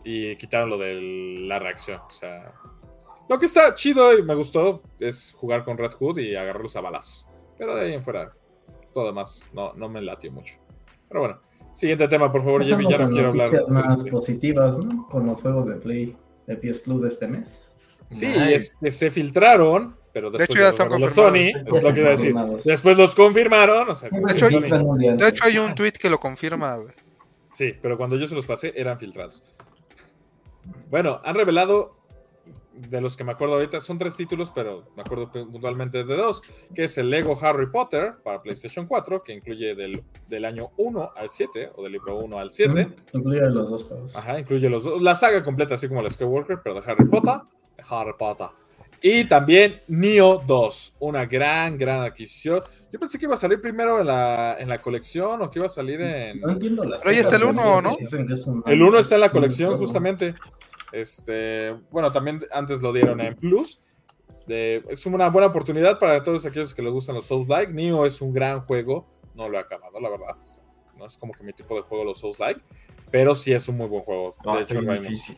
Y 0.04 0.36
quitaron 0.38 0.70
lo 0.70 0.78
de 0.78 1.00
la 1.48 1.60
reacción, 1.60 2.02
o 2.08 2.12
sea... 2.12 2.54
Lo 3.28 3.38
que 3.38 3.46
está 3.46 3.76
chido 3.76 4.18
y 4.18 4.24
me 4.24 4.34
gustó 4.34 4.82
es 5.00 5.36
jugar 5.38 5.64
con 5.64 5.78
Red 5.78 5.92
Hood 5.92 6.18
y 6.18 6.36
agarrarlos 6.36 6.76
a 6.76 6.82
balazos. 6.82 7.28
Pero 7.60 7.76
de 7.76 7.86
ahí 7.86 7.94
en 7.94 8.04
fuera, 8.04 8.34
todo 8.92 9.06
demás 9.06 9.52
no, 9.54 9.74
no 9.74 9.88
me 9.88 10.02
latió 10.02 10.32
mucho. 10.32 10.56
Pero 11.08 11.20
bueno, 11.22 11.40
siguiente 11.74 12.08
tema, 12.08 12.32
por 12.32 12.44
favor, 12.44 12.64
Jimmy, 12.64 12.90
ya 12.90 12.98
no 12.98 13.10
quiero 13.10 13.28
hablar. 13.28 13.52
más 13.70 13.98
triste. 13.98 14.12
positivas, 14.12 14.80
¿no? 14.80 15.08
Con 15.10 15.28
los 15.28 15.44
juegos 15.44 15.68
de 15.68 15.76
Play 15.76 16.18
de 16.48 16.56
PS 16.56 16.80
Plus 16.80 17.04
de 17.04 17.08
este 17.10 17.28
mes. 17.28 17.76
Sí, 18.08 18.26
Nice. 18.28 18.56
es 18.56 18.78
que 18.78 18.90
se 18.90 19.12
filtraron, 19.12 19.96
pero 20.14 20.32
después 20.32 20.50
hecho, 20.50 20.60
ya 20.60 20.66
los 20.66 20.72
están 20.72 20.90
confirmados. 20.90 21.14
Sony, 21.14 21.78
es 21.78 21.84
lo 21.84 21.94
que 21.94 22.00
iba 22.00 22.08
a 22.08 22.12
decir. 22.12 22.36
Después 22.64 22.98
los 22.98 23.16
confirmaron, 23.16 23.90
o 23.90 23.96
sea, 23.96 24.10
De 24.10 24.32
hecho, 24.34 24.50
De 24.50 25.34
hay 25.42 25.58
un 25.58 25.76
tweet 25.76 25.94
que 25.94 26.10
lo 26.10 26.20
confirma, 26.20 26.76
güey. 26.76 26.94
Sí, 27.54 27.74
pero 27.82 27.98
cuando 27.98 28.16
yo 28.16 28.28
se 28.28 28.36
los 28.36 28.46
pasé 28.46 28.74
eran 28.76 29.00
filtrados. 29.00 29.44
Bueno, 30.90 31.20
han 31.24 31.36
revelado, 31.36 31.98
de 32.74 33.02
los 33.02 33.18
que 33.18 33.24
me 33.24 33.32
acuerdo 33.32 33.56
ahorita, 33.56 33.82
son 33.82 33.98
tres 33.98 34.16
títulos, 34.16 34.52
pero 34.52 34.86
me 34.96 35.02
acuerdo 35.02 35.32
puntualmente 35.32 36.04
de 36.04 36.16
dos, 36.16 36.42
que 36.74 36.86
es 36.86 36.98
el 36.98 37.10
Lego 37.10 37.38
Harry 37.42 37.70
Potter 37.70 38.14
para 38.24 38.42
PlayStation 38.42 38.88
4, 38.88 39.20
que 39.20 39.34
incluye 39.34 39.76
del, 39.76 40.04
del 40.28 40.46
año 40.46 40.70
1 40.78 41.12
al 41.16 41.30
7, 41.30 41.72
o 41.76 41.84
del 41.84 41.92
libro 41.94 42.18
1 42.18 42.40
al 42.40 42.52
7. 42.52 42.82
Ujú, 42.82 42.94
Incluye 43.18 43.42
los 43.50 43.70
dos 43.70 43.84
juegos. 43.84 44.16
Ajá, 44.16 44.40
incluye 44.40 44.70
los 44.70 44.84
dos, 44.84 45.02
la 45.02 45.16
saga 45.16 45.44
completa, 45.44 45.76
así 45.76 45.88
como 45.88 46.02
la 46.02 46.10
Skywalker, 46.10 46.62
pero 46.64 46.80
de 46.80 46.90
Harry 46.90 47.06
Potter. 47.06 47.42
De 47.78 47.84
Harry 47.90 48.14
Potter. 48.18 48.48
Y 49.02 49.24
también 49.26 49.82
Neo 49.88 50.42
2, 50.46 50.96
una 51.00 51.26
gran, 51.26 51.78
gran 51.78 52.02
adquisición. 52.02 52.62
Yo 52.92 53.00
pensé 53.00 53.18
que 53.18 53.26
iba 53.26 53.34
a 53.36 53.38
salir 53.38 53.62
primero 53.62 54.00
en 54.02 54.08
la, 54.08 54.58
en 54.60 54.68
la 54.68 54.80
colección 54.80 55.42
o 55.42 55.50
que 55.50 55.60
iba 55.60 55.68
a 55.68 55.70
salir 55.70 56.02
en... 56.02 56.42
No 56.42 56.52
entiendo 56.52 56.84
las 56.84 57.02
Pero 57.02 57.14
ahí 57.16 57.20
está 57.22 57.38
el 57.38 57.42
quejas 57.44 57.56
de 57.56 57.62
uno, 57.62 57.82
los 57.82 57.84
¿no? 57.84 58.38
es 58.38 58.48
El 58.66 58.82
1 58.82 59.00
está 59.00 59.16
en 59.16 59.22
la 59.22 59.30
colección, 59.30 59.78
justamente. 59.78 60.36
Este, 60.92 61.76
bueno, 61.92 62.12
también 62.12 62.42
antes 62.52 62.82
lo 62.82 62.92
dieron 62.92 63.22
en 63.22 63.36
Plus. 63.36 63.82
De- 64.48 64.84
es 64.90 65.06
una 65.06 65.30
buena 65.30 65.48
oportunidad 65.48 66.00
para 66.00 66.24
todos 66.24 66.46
aquellos 66.46 66.74
que 66.74 66.82
les 66.82 66.92
gustan 66.92 67.16
los 67.16 67.26
Souls-like. 67.28 67.72
Neo 67.72 68.06
es 68.06 68.22
un 68.22 68.34
gran 68.34 68.62
juego. 68.62 69.08
No 69.36 69.48
lo 69.48 69.58
he 69.58 69.62
acabado, 69.62 70.00
la 70.00 70.10
verdad. 70.10 70.36
O 70.36 70.46
sea, 70.48 70.64
no 70.98 71.06
es 71.06 71.18
como 71.18 71.34
que 71.34 71.44
mi 71.44 71.54
tipo 71.54 71.76
de 71.76 71.82
juego 71.82 72.04
los 72.04 72.20
Souls-like. 72.20 72.62
Pero 73.12 73.34
sí 73.36 73.54
es 73.54 73.68
un 73.68 73.78
muy 73.78 73.88
buen 73.88 74.04
juego. 74.04 74.36
No, 74.44 74.56
de 74.58 74.64
hecho, 74.64 74.82
Raimus. 74.82 75.08
difícil. 75.10 75.38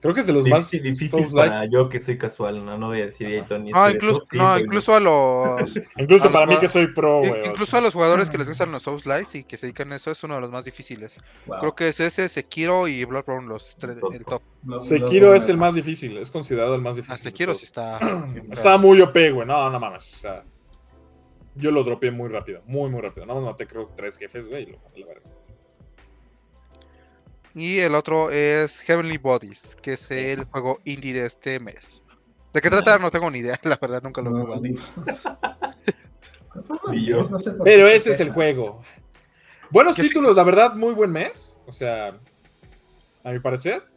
Creo 0.00 0.14
que 0.14 0.20
es 0.20 0.26
de 0.26 0.32
los 0.32 0.46
más 0.46 0.70
Difícil, 0.70 0.94
difícil 0.94 1.10
Souls-like. 1.10 1.50
para 1.50 1.66
yo 1.66 1.88
que 1.90 2.00
soy 2.00 2.16
casual, 2.16 2.64
no, 2.64 2.78
no 2.78 2.86
voy 2.88 3.02
a 3.02 3.06
decir 3.06 3.26
ahí, 3.26 3.42
Tony. 3.42 3.70
No, 3.70 3.86
este, 3.86 3.98
incluso, 3.98 4.24
no, 4.32 4.58
incluso 4.58 4.94
a 4.94 5.00
los. 5.00 5.78
Incluso 5.98 6.28
a 6.28 6.32
para 6.32 6.46
los 6.46 6.54
mí 6.54 6.60
que 6.60 6.68
soy 6.68 6.86
pro, 6.94 7.18
güey. 7.18 7.46
Incluso 7.46 7.76
a 7.76 7.80
los 7.82 7.92
jugadores 7.92 8.30
que 8.30 8.38
les 8.38 8.48
gustan 8.48 8.72
los 8.72 8.82
Souls 8.82 9.04
Likes 9.04 9.38
y 9.38 9.44
que 9.44 9.58
se 9.58 9.66
dedican 9.66 9.92
a 9.92 9.96
eso 9.96 10.10
es 10.10 10.24
uno 10.24 10.36
de 10.36 10.40
los 10.40 10.50
más 10.50 10.64
difíciles. 10.64 11.18
Wow. 11.44 11.58
Creo 11.60 11.74
que 11.74 11.88
es 11.88 12.00
ese, 12.00 12.28
Sekiro 12.30 12.88
y 12.88 13.04
Bloodborne 13.04 13.46
los 13.46 13.76
tres, 13.76 14.00
Top. 14.00 14.14
el 14.14 14.24
top. 14.24 14.42
Sekiro 14.80 15.34
es 15.34 15.48
el 15.50 15.58
más 15.58 15.74
difícil. 15.74 16.16
Es 16.16 16.30
considerado 16.30 16.74
el 16.74 16.80
más 16.80 16.96
difícil. 16.96 17.14
Ah, 17.14 17.22
Sekiro 17.22 17.54
sí 17.54 17.66
está. 17.66 17.98
Estaba 18.50 18.78
muy 18.78 19.02
OP, 19.02 19.14
güey. 19.32 19.46
No, 19.46 19.68
no 19.68 19.78
mames. 19.78 20.14
O 20.14 20.18
sea, 20.18 20.44
yo 21.56 21.70
lo 21.70 21.84
dropeé 21.84 22.10
muy 22.10 22.28
rápido. 22.30 22.62
Muy, 22.64 22.88
muy 22.88 23.02
rápido. 23.02 23.26
Nada 23.26 23.38
más 23.38 23.50
maté, 23.50 23.66
creo, 23.66 23.90
tres 23.94 24.16
jefes, 24.16 24.48
güey. 24.48 24.62
y 24.62 24.66
lo 24.66 24.78
la 24.96 25.06
verga. 25.06 25.39
Y 27.54 27.80
el 27.80 27.94
otro 27.94 28.30
es 28.30 28.80
Heavenly 28.80 29.18
Bodies, 29.18 29.76
que 29.82 29.94
es 29.94 30.10
el 30.10 30.44
juego 30.44 30.80
indie 30.84 31.14
de 31.14 31.26
este 31.26 31.58
mes. 31.58 32.04
¿De 32.52 32.60
qué 32.60 32.70
trata? 32.70 32.98
No 32.98 33.10
tengo 33.10 33.30
ni 33.30 33.40
idea, 33.40 33.58
la 33.64 33.78
verdad, 33.80 34.02
nunca 34.02 34.20
lo 34.22 34.30
he 34.30 34.42
jugado. 34.42 34.62
Y 36.92 37.06
yo. 37.06 37.22
Pero 37.64 37.88
ese 37.88 38.10
es 38.10 38.20
el 38.20 38.30
juego. 38.30 38.82
Buenos 39.70 39.96
¿Qué 39.96 40.02
títulos, 40.02 40.34
la 40.34 40.42
verdad, 40.42 40.74
muy 40.74 40.94
buen 40.94 41.10
mes. 41.10 41.58
O 41.66 41.72
sea, 41.72 42.18
a 43.22 43.30
mi 43.30 43.38
parecer. 43.38 43.89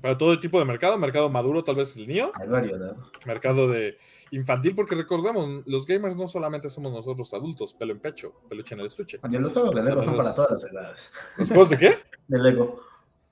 Para 0.00 0.16
todo 0.18 0.38
tipo 0.38 0.58
de 0.58 0.64
mercado. 0.64 0.98
Mercado 0.98 1.28
maduro, 1.30 1.64
tal 1.64 1.76
vez 1.76 1.96
el 1.96 2.06
niño. 2.06 2.30
Hay 2.34 2.48
variedad. 2.48 2.96
Mercado 3.24 3.68
de 3.68 3.96
infantil, 4.30 4.74
porque 4.74 4.94
recordemos, 4.94 5.62
los 5.66 5.86
gamers 5.86 6.16
no 6.16 6.28
solamente 6.28 6.68
somos 6.68 6.92
nosotros 6.92 7.32
adultos, 7.32 7.72
pelo 7.74 7.92
en 7.92 8.00
pecho, 8.00 8.34
peluche 8.48 8.74
en 8.74 8.80
el 8.80 8.86
estuche. 8.86 9.18
Oye, 9.22 9.38
los 9.38 9.52
juegos 9.52 9.74
de 9.74 9.82
Lego 9.82 10.02
son 10.02 10.16
Los- 10.16 10.22
para 10.24 10.34
todas 10.34 10.50
las 10.62 10.64
edades. 10.72 11.12
¿Los 11.38 11.48
juegos 11.48 11.70
de 11.70 11.78
qué? 11.78 11.98
De 12.28 12.38
Lego. 12.38 12.80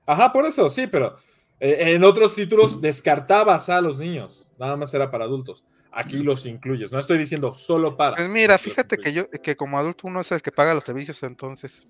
Ajá, 0.07 0.33
por 0.33 0.47
eso, 0.47 0.69
sí, 0.71 0.87
pero 0.87 1.17
eh, 1.61 1.93
en 1.95 2.05
otros 2.05 2.35
títulos 2.35 2.81
descartabas 2.81 3.69
a 3.69 3.81
los 3.81 3.99
niños. 3.99 4.49
Nada 4.59 4.77
más 4.77 4.93
era 4.95 5.11
para 5.11 5.25
adultos. 5.25 5.65
Aquí 5.91 6.19
los 6.19 6.45
incluyes. 6.47 6.91
No 6.93 6.99
estoy 6.99 7.19
diciendo 7.19 7.55
solo 7.55 7.97
para. 7.97 8.17
Pues 8.17 8.29
mira, 8.29 8.59
fíjate 8.59 8.99
que 8.99 9.13
yo, 9.13 9.31
que 9.31 9.55
como 9.57 9.79
adulto 9.79 10.07
uno 10.09 10.21
es 10.21 10.33
el 10.33 10.43
que 10.43 10.51
paga 10.51 10.75
los 10.75 10.85
servicios, 10.85 11.23
entonces. 11.23 11.87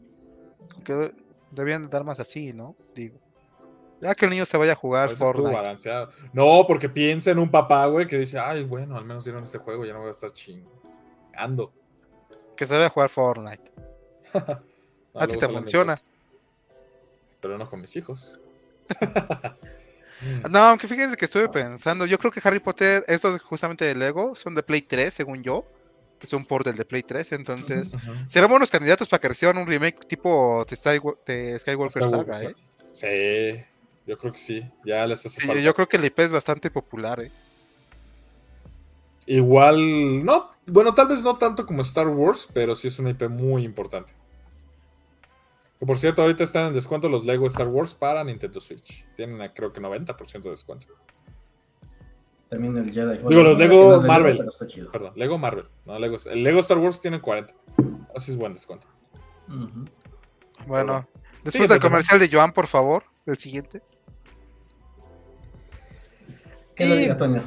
Que 0.85 1.13
debían 1.51 1.85
de 1.85 1.89
dar 1.89 2.05
más 2.05 2.21
así, 2.21 2.53
¿no? 2.53 2.77
Digo. 2.95 3.19
Ya 4.05 4.15
que 4.15 4.27
el 4.27 4.31
niño 4.33 4.45
se 4.45 4.59
vaya 4.59 4.73
a 4.73 4.77
jugar 4.77 5.09
Pues 5.09 5.19
Fortnite. 5.19 5.51
balanceado. 5.57 6.11
No, 6.35 6.67
porque 6.69 6.91
piensa 6.91 7.31
en 7.31 7.39
un 7.39 7.51
papá, 7.51 7.87
güey, 7.87 8.07
que 8.07 8.19
dice, 8.19 8.39
ay, 8.39 8.63
bueno, 8.63 8.99
al 8.99 9.05
menos 9.07 9.25
dieron 9.25 9.43
este 9.43 9.57
juego, 9.57 9.87
ya 9.87 9.95
no 9.95 10.01
voy 10.01 10.09
a 10.09 10.11
estar 10.11 10.31
chingando. 10.31 11.73
Que 12.55 12.67
se 12.67 12.75
vaya 12.75 12.87
a 12.87 12.91
jugar 12.91 13.09
Fortnite. 13.09 13.73
No, 14.35 14.41
A 15.21 15.27
ti 15.27 15.39
te 15.39 15.49
funciona. 15.49 15.97
Pero 17.41 17.57
no 17.57 17.67
con 17.67 17.81
mis 17.81 17.97
hijos. 17.97 18.39
No, 20.49 20.59
aunque 20.61 20.87
fíjense 20.87 21.17
que 21.17 21.25
estuve 21.25 21.49
pensando, 21.49 22.07
yo 22.07 22.17
creo 22.19 22.31
que 22.31 22.41
Harry 22.45 22.61
Potter, 22.61 23.05
estos 23.09 23.41
justamente 23.43 23.85
de 23.85 23.95
Lego, 23.95 24.35
son 24.35 24.55
de 24.55 24.63
Play 24.63 24.83
3, 24.83 25.13
según 25.13 25.43
yo. 25.43 25.67
Es 26.21 26.33
un 26.33 26.47
port 26.47 26.65
del 26.65 26.77
de 26.77 26.85
Play 26.85 27.03
3, 27.03 27.33
entonces 27.33 27.93
Ujú. 27.93 28.15
serán 28.27 28.49
buenos 28.49 28.71
candidatos 28.71 29.09
para 29.09 29.21
que 29.21 29.29
reciban 29.29 29.59
un 29.59 29.67
remake 29.67 30.07
tipo 30.07 30.65
de 30.69 30.77
Skywalker 30.77 31.59
Skywalker 31.61 32.05
Saga, 32.05 32.43
¿eh? 32.43 32.55
Sí, 32.93 33.65
yo 34.07 34.19
creo 34.19 34.33
que 34.33 34.39
sí. 34.39 34.65
Ya 34.85 35.07
les 35.07 35.21
hace 35.25 35.41
Sí, 35.41 35.47
falta. 35.47 35.63
yo 35.63 35.75
creo 35.75 35.89
que 35.89 35.97
el 35.97 36.05
IP 36.05 36.19
es 36.21 36.33
bastante 36.33 36.71
popular, 36.71 37.21
¿eh? 37.21 37.31
Igual, 39.27 40.23
no, 40.25 40.51
bueno, 40.67 40.93
tal 40.95 41.09
vez 41.09 41.23
no 41.23 41.37
tanto 41.39 41.65
como 41.65 41.81
Star 41.83 42.09
Wars, 42.09 42.49
pero 42.53 42.75
sí 42.75 42.89
es 42.89 42.99
una 42.99 43.11
IP 43.11 43.29
muy 43.31 43.65
importante. 43.65 44.13
Que 45.81 45.87
por 45.87 45.97
cierto, 45.97 46.21
ahorita 46.23 46.45
están 46.45 46.67
en 46.67 46.75
descuento 46.75 47.09
los 47.09 47.25
Lego 47.25 47.47
Star 47.47 47.69
Wars 47.69 47.95
para 47.95 48.23
Nintendo 48.23 48.61
Switch. 48.61 49.07
Tienen 49.17 49.41
a, 49.41 49.53
creo 49.55 49.73
que 49.73 49.81
90% 49.81 50.43
de 50.43 50.51
descuento. 50.51 50.87
También 52.51 52.77
el 52.77 52.93
Jedi. 52.93 53.19
Digo, 53.27 53.43
los 53.43 53.59
Lego 53.59 53.97
no 53.97 54.03
Marvel. 54.07 54.37
pero 54.37 54.51
está 54.51 54.67
chido. 54.67 54.93
Perdón, 54.93 55.15
Lego 55.17 55.39
Marvel. 55.39 55.67
No, 55.87 55.99
Lego, 55.99 56.17
el 56.31 56.43
Lego 56.43 56.61
Star 56.61 56.79
Wars 56.79 57.01
tiene 57.01 57.21
40. 57.21 57.55
Así 58.15 58.31
es 58.31 58.37
buen 58.39 58.53
descuento. 58.53 58.87
Bueno, 60.67 61.07
después 61.43 61.69
del 61.69 61.81
comercial 61.81 62.21
de 62.21 62.29
Joan, 62.31 62.53
por 62.53 62.67
favor, 62.67 63.05
el 63.27 63.37
siguiente. 63.37 63.83
Que 66.77 66.87
lo 66.87 66.95
Y- 66.95 66.99
diga, 66.99 67.17
Toño. 67.17 67.43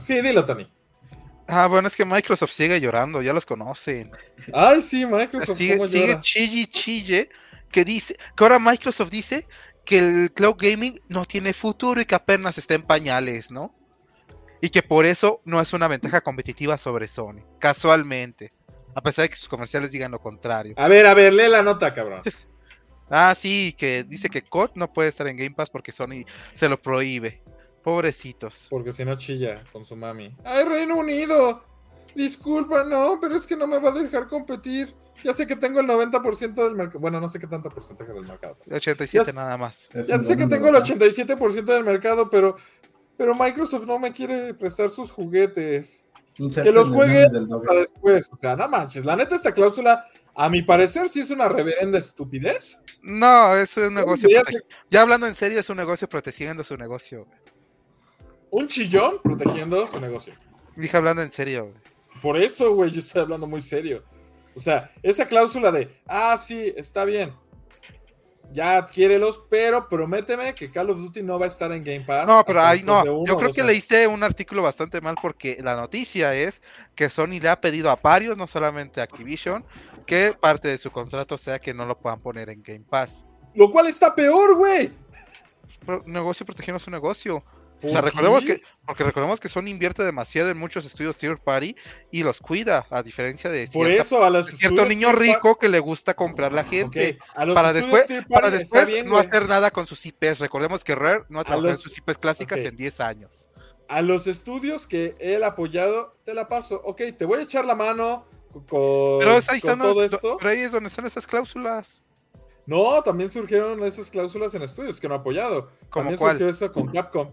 Sí, 0.00 0.20
dilo, 0.22 0.44
Tony. 0.44 0.70
Ah, 1.48 1.66
bueno, 1.66 1.88
es 1.88 1.96
que 1.96 2.04
Microsoft 2.04 2.52
sigue 2.52 2.80
llorando, 2.80 3.22
ya 3.22 3.32
los 3.32 3.46
conocen. 3.46 4.10
Ay, 4.52 4.82
sí, 4.82 5.06
Microsoft. 5.06 5.56
Sigue, 5.56 5.78
¿cómo 5.78 5.86
sigue 5.86 6.20
chille, 6.20 6.66
chille, 6.66 7.28
que 7.70 7.84
dice, 7.84 8.16
que 8.36 8.44
ahora 8.44 8.58
Microsoft 8.58 9.10
dice 9.10 9.46
que 9.84 9.98
el 9.98 10.32
cloud 10.32 10.56
gaming 10.58 11.00
no 11.08 11.24
tiene 11.24 11.54
futuro 11.54 12.00
y 12.00 12.04
que 12.04 12.14
apenas 12.14 12.58
está 12.58 12.74
en 12.74 12.82
pañales, 12.82 13.50
¿no? 13.50 13.74
Y 14.60 14.68
que 14.68 14.82
por 14.82 15.06
eso 15.06 15.40
no 15.44 15.60
es 15.60 15.72
una 15.72 15.88
ventaja 15.88 16.20
competitiva 16.20 16.76
sobre 16.76 17.08
Sony, 17.08 17.42
casualmente. 17.58 18.52
A 18.94 19.00
pesar 19.00 19.22
de 19.22 19.28
que 19.30 19.36
sus 19.36 19.48
comerciales 19.48 19.90
digan 19.92 20.10
lo 20.12 20.20
contrario. 20.20 20.74
A 20.76 20.88
ver, 20.88 21.06
a 21.06 21.14
ver, 21.14 21.32
lee 21.32 21.48
la 21.48 21.62
nota, 21.62 21.92
cabrón. 21.94 22.22
Ah, 23.10 23.34
sí, 23.34 23.74
que 23.78 24.04
dice 24.04 24.28
que 24.28 24.42
COD 24.42 24.72
no 24.74 24.92
puede 24.92 25.08
estar 25.08 25.26
en 25.28 25.38
Game 25.38 25.52
Pass 25.52 25.70
porque 25.70 25.92
Sony 25.92 26.26
se 26.52 26.68
lo 26.68 26.78
prohíbe. 26.78 27.40
Pobrecitos. 27.82 28.66
Porque 28.70 28.92
si 28.92 29.04
no 29.04 29.16
chilla 29.16 29.62
con 29.72 29.84
su 29.84 29.96
mami. 29.96 30.34
¡Ay, 30.44 30.64
Reino 30.64 30.96
Unido! 30.96 31.64
Disculpa, 32.14 32.84
no, 32.84 33.18
pero 33.20 33.36
es 33.36 33.46
que 33.46 33.56
no 33.56 33.66
me 33.66 33.78
va 33.78 33.90
a 33.90 33.92
dejar 33.92 34.26
competir. 34.28 34.94
Ya 35.24 35.32
sé 35.32 35.46
que 35.46 35.56
tengo 35.56 35.80
el 35.80 35.86
90% 35.86 36.54
del 36.54 36.74
mercado. 36.74 37.00
Bueno, 37.00 37.20
no 37.20 37.28
sé 37.28 37.38
qué 37.38 37.46
tanto 37.46 37.70
porcentaje 37.70 38.12
del 38.12 38.24
mercado. 38.26 38.56
87 38.70 39.26
Ya- 39.26 39.32
nada 39.32 39.56
más. 39.56 39.88
Es 39.92 40.06
Ya 40.06 40.16
un 40.16 40.24
sé 40.24 40.36
que 40.36 40.46
tengo 40.46 40.66
el 40.68 40.72
número, 40.72 40.78
87% 40.80 41.64
del 41.72 41.84
mercado, 41.84 42.28
pero 42.30 42.56
pero 43.16 43.34
Microsoft 43.34 43.84
no 43.84 43.98
me 43.98 44.12
quiere 44.12 44.54
prestar 44.54 44.90
sus 44.90 45.10
juguetes. 45.10 46.08
Que 46.36 46.70
los 46.70 46.86
el 46.88 46.94
juegue 46.94 47.26
para 47.66 47.80
después. 47.80 48.28
O 48.32 48.36
sea, 48.36 48.54
no 48.54 48.68
manches. 48.68 49.04
La 49.04 49.16
neta, 49.16 49.34
esta 49.34 49.52
cláusula, 49.52 50.04
a 50.36 50.48
mi 50.48 50.62
parecer, 50.62 51.08
sí 51.08 51.18
es 51.20 51.30
una 51.30 51.48
reverenda 51.48 51.98
estupidez. 51.98 52.80
No, 53.02 53.56
es 53.56 53.76
un 53.76 53.94
negocio. 53.94 54.28
Ya 54.88 55.02
hablando 55.02 55.26
en 55.26 55.34
serio, 55.34 55.58
es 55.58 55.68
un 55.68 55.78
negocio 55.78 56.08
protegiendo 56.08 56.62
su 56.62 56.76
negocio. 56.76 57.26
Un 58.50 58.66
chillón 58.68 59.18
protegiendo 59.22 59.86
su 59.86 60.00
negocio. 60.00 60.34
Dije 60.76 60.96
hablando 60.96 61.22
en 61.22 61.30
serio. 61.30 61.64
güey. 61.64 61.76
Por 62.22 62.36
eso, 62.36 62.74
güey, 62.74 62.90
yo 62.90 63.00
estoy 63.00 63.22
hablando 63.22 63.46
muy 63.46 63.60
serio. 63.60 64.02
O 64.56 64.60
sea, 64.60 64.90
esa 65.02 65.26
cláusula 65.26 65.70
de, 65.70 65.96
ah, 66.06 66.36
sí, 66.36 66.72
está 66.76 67.04
bien. 67.04 67.32
Ya 68.50 68.78
adquiérelos, 68.78 69.44
pero 69.50 69.88
prométeme 69.88 70.54
que 70.54 70.70
Call 70.70 70.88
of 70.90 70.98
Duty 70.98 71.22
no 71.22 71.38
va 71.38 71.44
a 71.44 71.48
estar 71.48 71.70
en 71.70 71.84
Game 71.84 72.00
Pass. 72.00 72.26
No, 72.26 72.42
pero 72.46 72.62
ahí 72.62 72.82
no. 72.82 73.02
uno 73.02 73.26
Yo 73.26 73.36
creo 73.36 73.52
que 73.52 73.60
años. 73.60 73.72
leíste 73.72 74.06
un 74.06 74.22
artículo 74.22 74.62
bastante 74.62 75.02
mal 75.02 75.16
porque 75.20 75.58
la 75.62 75.76
noticia 75.76 76.34
es 76.34 76.62
que 76.94 77.10
Sony 77.10 77.40
le 77.42 77.50
ha 77.50 77.60
pedido 77.60 77.90
a 77.90 77.96
varios, 77.96 78.38
no 78.38 78.46
solamente 78.46 79.00
a 79.00 79.04
Activision, 79.04 79.64
que 80.06 80.34
parte 80.40 80.68
de 80.68 80.78
su 80.78 80.90
contrato 80.90 81.36
sea 81.36 81.58
que 81.58 81.74
no 81.74 81.84
lo 81.84 81.98
puedan 81.98 82.20
poner 82.20 82.48
en 82.48 82.62
Game 82.62 82.84
Pass. 82.88 83.26
Lo 83.54 83.70
cual 83.70 83.86
está 83.86 84.14
peor, 84.14 84.56
güey. 84.56 84.90
Negocio 86.06 86.46
protegiendo 86.46 86.78
su 86.78 86.90
negocio. 86.90 87.44
O 87.78 87.80
¿Por 87.82 87.90
sea, 87.90 88.00
recordemos 88.00 88.44
que, 88.44 88.60
porque 88.84 89.04
recordemos 89.04 89.38
que 89.38 89.48
Sony 89.48 89.68
invierte 89.68 90.04
demasiado 90.04 90.50
en 90.50 90.58
muchos 90.58 90.84
estudios 90.84 91.16
third 91.16 91.38
party 91.38 91.76
y 92.10 92.24
los 92.24 92.40
cuida, 92.40 92.86
a 92.90 93.04
diferencia 93.04 93.48
de 93.50 93.68
Por 93.72 93.86
cierta- 93.86 94.02
eso 94.02 94.24
a 94.24 94.30
los 94.30 94.46
de 94.46 94.52
cierto 94.52 94.84
niño 94.84 95.12
rico 95.12 95.56
que 95.58 95.68
le 95.68 95.78
gusta 95.78 96.14
comprar 96.14 96.52
la 96.52 96.64
gente. 96.64 97.18
Para 97.54 97.72
después, 97.72 98.06
para 98.28 98.50
después 98.50 98.88
bien, 98.88 99.04
no 99.06 99.12
güey. 99.12 99.20
hacer 99.24 99.48
nada 99.48 99.70
con 99.70 99.86
sus 99.86 100.04
IPs. 100.06 100.40
Recordemos 100.40 100.82
que 100.82 100.96
Rare 100.96 101.22
no 101.28 101.38
ha 101.38 101.44
trabajado 101.44 101.70
los- 101.70 101.78
en 101.78 101.82
sus 101.82 101.96
IPs 101.98 102.18
clásicas 102.18 102.58
en 102.60 102.76
10 102.76 102.98
años. 103.00 103.48
A 103.88 104.02
los 104.02 104.26
estudios 104.26 104.86
que 104.88 105.14
él 105.20 105.44
ha 105.44 105.48
apoyado, 105.48 106.16
te 106.24 106.34
la 106.34 106.48
paso. 106.48 106.80
Ok, 106.84 107.00
te 107.16 107.24
voy 107.24 107.38
a 107.38 107.42
echar 107.42 107.64
la 107.64 107.74
mano 107.76 108.26
con, 108.68 109.18
Pero 109.20 109.38
ahí, 109.48 109.60
con 109.60 109.78
todo 109.78 110.02
los- 110.02 110.12
esto. 110.12 110.36
pero 110.36 110.50
ahí 110.50 110.60
es 110.60 110.72
donde 110.72 110.88
están 110.88 111.06
esas 111.06 111.26
cláusulas. 111.26 112.02
No, 112.66 113.02
también 113.02 113.30
surgieron 113.30 113.82
esas 113.84 114.10
cláusulas 114.10 114.54
en 114.54 114.62
estudios 114.62 115.00
que 115.00 115.08
no 115.08 115.14
ha 115.14 115.18
apoyado. 115.18 115.70
¿Como 115.88 116.02
También 116.02 116.18
cuál? 116.18 116.32
surgió 116.32 116.48
eso 116.50 116.70
con 116.72 116.88
Capcom. 116.88 117.30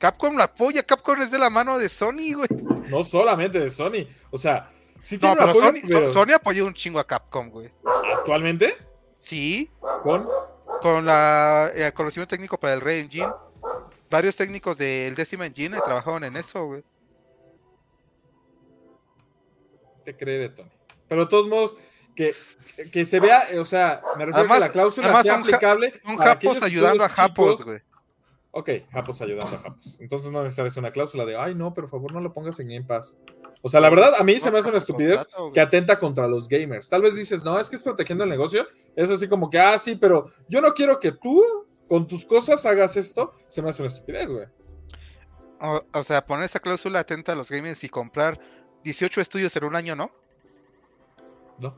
Capcom 0.00 0.34
la 0.36 0.44
apoya, 0.44 0.82
Capcom 0.82 1.20
es 1.20 1.30
de 1.30 1.38
la 1.38 1.50
mano 1.50 1.78
de 1.78 1.88
Sony, 1.88 2.32
güey. 2.34 2.48
No 2.88 3.04
solamente 3.04 3.60
de 3.60 3.68
Sony. 3.70 4.08
O 4.30 4.38
sea, 4.38 4.70
sí 5.00 5.16
No, 5.16 5.20
tiene 5.20 5.36
pero 5.36 5.50
apoyo, 5.50 5.64
Sony, 5.66 5.80
pero 5.86 6.12
Sony 6.12 6.32
apoyó 6.34 6.66
un 6.66 6.72
chingo 6.74 6.98
a 6.98 7.06
Capcom, 7.06 7.50
güey. 7.50 7.70
actualmente 8.16 8.76
Sí, 9.18 9.70
con 10.02 10.26
con 10.80 11.04
la 11.04 11.70
eh, 11.74 11.92
conocimiento 11.92 12.30
técnico 12.34 12.58
para 12.58 12.72
el 12.72 12.80
Rey 12.80 13.00
Engine. 13.00 13.28
Varios 14.10 14.34
técnicos 14.36 14.78
del 14.78 15.14
décimo 15.14 15.44
Engine 15.44 15.78
trabajaron 15.84 16.24
en 16.24 16.36
eso, 16.36 16.64
güey. 16.64 16.82
te 20.04 20.16
creeré, 20.16 20.48
Tony. 20.48 20.70
Pero 21.08 21.24
de 21.24 21.30
todos 21.30 21.48
modos, 21.48 21.76
que, 22.16 22.34
que 22.92 23.04
se 23.04 23.20
vea, 23.20 23.42
o 23.58 23.64
sea, 23.66 24.00
me 24.16 24.24
refiero 24.26 24.36
a 24.36 24.38
Además- 24.40 24.58
que 24.58 24.64
la 24.66 24.72
cláusula 24.72 25.22
sea 25.22 25.34
aplicable. 25.36 26.00
Son 26.04 26.16
japos 26.16 26.62
ayudando 26.62 27.04
a 27.04 27.08
japos, 27.08 27.62
güey. 27.64 27.80
Ok, 28.52 28.70
japos 28.90 29.20
ayudando 29.22 29.56
a 29.56 29.60
japos. 29.60 29.98
Entonces 30.00 30.32
no 30.32 30.42
necesitas 30.42 30.76
una 30.76 30.90
cláusula 30.90 31.24
de, 31.24 31.36
ay, 31.36 31.54
no, 31.54 31.72
pero 31.72 31.88
por 31.88 32.00
favor 32.00 32.12
no 32.12 32.20
lo 32.20 32.32
pongas 32.32 32.58
en 32.60 32.68
Game 32.68 32.84
Pass. 32.84 33.16
O 33.62 33.68
sea, 33.68 33.80
la 33.80 33.90
verdad, 33.90 34.14
a 34.18 34.24
mí 34.24 34.40
se 34.40 34.50
me 34.50 34.58
hace 34.58 34.70
una 34.70 34.78
estupidez 34.78 35.28
que 35.52 35.60
atenta 35.60 35.98
contra 35.98 36.26
los 36.26 36.48
gamers. 36.48 36.88
Tal 36.88 37.02
vez 37.02 37.14
dices, 37.14 37.44
no, 37.44 37.60
es 37.60 37.68
que 37.68 37.76
es 37.76 37.82
protegiendo 37.82 38.24
el 38.24 38.30
negocio. 38.30 38.66
Es 38.96 39.10
así 39.10 39.28
como 39.28 39.50
que, 39.50 39.58
ah, 39.58 39.78
sí, 39.78 39.96
pero 39.96 40.32
yo 40.48 40.60
no 40.60 40.72
quiero 40.72 40.98
que 40.98 41.12
tú 41.12 41.44
con 41.86 42.06
tus 42.06 42.24
cosas 42.24 42.64
hagas 42.64 42.96
esto. 42.96 43.34
Se 43.48 43.60
me 43.60 43.68
hace 43.68 43.82
una 43.82 43.90
estupidez, 43.90 44.32
güey. 44.32 44.46
O, 45.60 45.82
o 45.92 46.04
sea, 46.04 46.24
poner 46.24 46.46
esa 46.46 46.58
cláusula 46.58 47.00
atenta 47.00 47.32
a 47.32 47.36
los 47.36 47.50
gamers 47.50 47.84
y 47.84 47.88
comprar 47.90 48.40
18 48.82 49.20
estudios 49.20 49.54
en 49.56 49.64
un 49.64 49.76
año, 49.76 49.94
¿no? 49.94 50.10
No. 51.58 51.76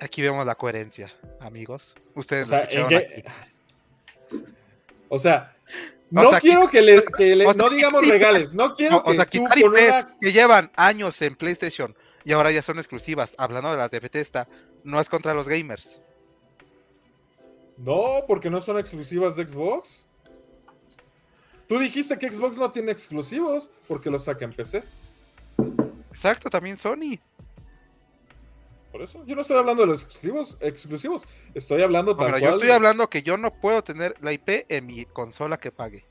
Aquí 0.00 0.22
vemos 0.22 0.46
la 0.46 0.54
coherencia, 0.54 1.12
amigos. 1.40 1.96
O 2.14 2.20
Ustedes 2.20 2.48
sea, 2.48 2.58
lo 2.58 2.64
en 2.64 2.68
escucharon 2.68 2.94
aquí. 2.94 3.22
O 5.08 5.18
sea, 5.18 5.56
O 6.12 6.22
no 6.22 6.30
sea, 6.30 6.40
quiero 6.40 6.68
que 6.68 6.82
le, 6.82 7.02
que 7.16 7.34
le- 7.36 7.46
o 7.46 7.52
sea, 7.52 7.62
no 7.62 7.70
digamos 7.70 8.06
regales. 8.06 8.54
No 8.54 8.74
quiero 8.74 8.98
O, 8.98 9.04
que 9.04 9.14
sea, 9.14 9.26
tú 9.26 9.44
con 9.60 9.70
una 9.72 10.16
que 10.20 10.32
llevan 10.32 10.70
años 10.76 11.20
en 11.22 11.34
PlayStation 11.34 11.94
y 12.24 12.32
ahora 12.32 12.50
ya 12.50 12.62
son 12.62 12.78
exclusivas, 12.78 13.34
hablando 13.38 13.70
de 13.70 13.76
las 13.76 13.90
de 13.90 14.00
Bethesda, 14.00 14.48
no 14.84 15.00
es 15.00 15.08
contra 15.08 15.34
los 15.34 15.48
gamers. 15.48 16.00
No, 17.78 18.24
porque 18.26 18.48
no 18.50 18.60
son 18.60 18.78
exclusivas 18.78 19.36
de 19.36 19.46
Xbox. 19.48 20.06
Tú 21.68 21.78
dijiste 21.78 22.16
que 22.18 22.30
Xbox 22.32 22.56
no 22.56 22.70
tiene 22.70 22.92
exclusivos 22.92 23.70
porque 23.88 24.08
los 24.10 24.24
saca 24.24 24.44
en 24.44 24.52
PC. 24.52 24.82
Exacto, 26.10 26.48
también 26.48 26.76
Sony. 26.76 27.18
Por 28.96 29.02
eso, 29.04 29.22
yo 29.26 29.34
no 29.34 29.42
estoy 29.42 29.58
hablando 29.58 29.82
de 29.82 29.88
los 29.88 30.02
exclusivos, 30.04 30.56
exclusivos. 30.62 31.28
Estoy 31.52 31.82
hablando 31.82 32.12
No, 32.12 32.16
tal 32.16 32.30
cual. 32.30 32.40
yo 32.40 32.48
estoy 32.48 32.70
hablando 32.70 33.10
que 33.10 33.22
yo 33.22 33.36
no 33.36 33.50
puedo 33.52 33.84
tener 33.84 34.14
la 34.22 34.32
IP 34.32 34.64
en 34.70 34.86
mi 34.86 35.04
consola 35.04 35.58
que 35.58 35.70
pague. 35.70 36.06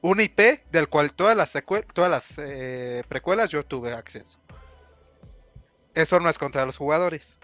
Una 0.00 0.22
IP 0.22 0.38
del 0.70 0.88
cual 0.88 1.12
todas 1.12 1.36
las, 1.36 1.52
todas 1.92 2.08
las 2.08 2.38
eh, 2.38 3.02
precuelas 3.08 3.50
yo 3.50 3.64
tuve 3.66 3.94
acceso. 3.94 4.38
Eso 5.92 6.20
no 6.20 6.28
es 6.30 6.38
contra 6.38 6.64
los 6.64 6.76
jugadores. 6.76 7.40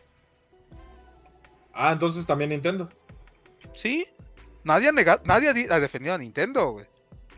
Ah, 1.72 1.90
entonces 1.90 2.24
también 2.24 2.50
Nintendo. 2.50 2.88
¿Sí? 3.74 4.06
Nadie 4.62 4.88
ha, 4.88 4.92
nega- 4.92 5.20
nadie 5.24 5.48
ha 5.48 5.52
di- 5.52 5.66
ha 5.68 5.80
defendido 5.80 6.14
a 6.14 6.18
Nintendo, 6.18 6.70
güey. 6.70 6.86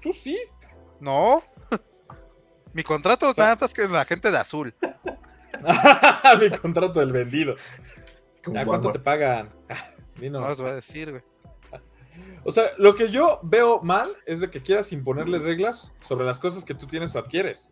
Tú 0.02 0.12
sí. 0.12 0.38
No. 1.00 1.42
Mi 2.74 2.82
contrato 2.82 3.30
es 3.30 3.36
sea- 3.36 3.44
nada 3.44 3.56
más 3.58 3.72
que 3.72 3.88
la 3.88 4.04
gente 4.04 4.30
de 4.30 4.36
azul. 4.36 4.74
Mi 6.40 6.50
contrato 6.58 7.00
del 7.00 7.12
vendido. 7.12 7.54
¿A 8.56 8.64
cuánto 8.64 8.90
te 8.90 8.98
pagan? 8.98 9.50
Dinos. 10.20 10.42
No 10.42 10.48
les 10.48 10.60
voy 10.60 10.70
a 10.70 10.74
decir, 10.74 11.10
güey. 11.10 11.22
O 12.44 12.50
sea, 12.52 12.64
lo 12.78 12.94
que 12.94 13.08
yo 13.10 13.40
veo 13.42 13.82
mal 13.82 14.10
es 14.24 14.40
de 14.40 14.48
que 14.50 14.62
quieras 14.62 14.92
imponerle 14.92 15.38
reglas 15.40 15.92
sobre 16.00 16.24
las 16.24 16.38
cosas 16.38 16.64
que 16.64 16.74
tú 16.74 16.86
tienes 16.86 17.14
o 17.14 17.18
adquieres. 17.18 17.70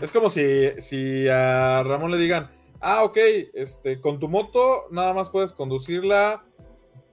Es 0.00 0.10
como 0.10 0.30
si, 0.30 0.70
si 0.80 1.28
a 1.28 1.82
Ramón 1.82 2.10
le 2.10 2.16
digan, 2.16 2.50
ah, 2.80 3.04
ok, 3.04 3.18
este, 3.52 4.00
con 4.00 4.18
tu 4.18 4.28
moto 4.28 4.86
nada 4.90 5.12
más 5.12 5.28
puedes 5.28 5.52
conducirla, 5.52 6.44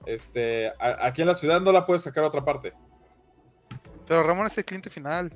este, 0.06 0.70
a- 0.80 1.06
aquí 1.06 1.22
en 1.22 1.28
la 1.28 1.36
ciudad 1.36 1.60
no 1.60 1.74
la 1.74 1.86
puedes 1.86 2.04
sacar 2.04 2.24
a 2.24 2.28
otra 2.28 2.46
parte. 2.46 2.74
Pero 4.08 4.24
Ramón 4.24 4.48
es 4.48 4.58
el 4.58 4.66
cliente 4.66 4.90
final. 4.90 5.32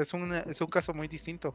Es 0.00 0.12
un, 0.14 0.32
es 0.32 0.60
un 0.60 0.66
caso 0.68 0.92
muy 0.94 1.08
distinto. 1.08 1.54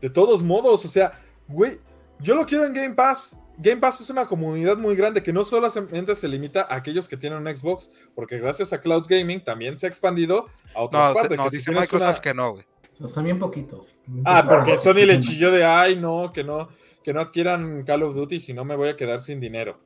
De 0.00 0.10
todos 0.10 0.42
modos, 0.42 0.84
o 0.84 0.88
sea, 0.88 1.12
güey, 1.48 1.78
yo 2.20 2.34
lo 2.34 2.44
quiero 2.44 2.64
en 2.66 2.72
Game 2.72 2.94
Pass. 2.94 3.36
Game 3.58 3.76
Pass 3.76 4.00
es 4.00 4.10
una 4.10 4.26
comunidad 4.26 4.76
muy 4.78 4.96
grande 4.96 5.22
que 5.22 5.32
no 5.32 5.44
solamente 5.44 6.14
se 6.14 6.26
limita 6.26 6.62
a 6.62 6.76
aquellos 6.76 7.08
que 7.08 7.16
tienen 7.16 7.46
un 7.46 7.56
Xbox, 7.56 7.90
porque 8.14 8.38
gracias 8.38 8.72
a 8.72 8.80
Cloud 8.80 9.06
Gaming 9.08 9.44
también 9.44 9.78
se 9.78 9.86
ha 9.86 9.88
expandido 9.88 10.46
a 10.74 10.82
otras 10.82 11.08
No, 11.08 11.14
partes. 11.14 11.36
no 11.38 11.44
que 11.44 11.50
si 11.50 11.56
dice 11.58 11.70
tienes 11.70 11.82
Microsoft 11.82 12.08
una- 12.16 12.20
que 12.22 12.34
no, 12.34 12.52
güey. 12.52 12.64
Son 13.08 13.24
bien 13.24 13.38
poquitos. 13.38 13.96
Bien 14.06 14.22
Ah, 14.26 14.42
poquitos. 14.42 14.56
porque 14.58 14.78
Sony 14.78 15.06
le 15.06 15.20
chilló 15.20 15.50
de, 15.50 15.64
ay, 15.64 15.96
no, 15.96 16.32
que 16.32 16.44
no, 16.44 16.68
que 17.04 17.12
no 17.12 17.20
adquieran 17.20 17.84
Call 17.84 18.02
of 18.04 18.14
Duty, 18.14 18.40
si 18.40 18.52
no 18.54 18.64
me 18.64 18.76
voy 18.76 18.88
a 18.88 18.96
quedar 18.96 19.20
sin 19.20 19.38
dinero. 19.40 19.78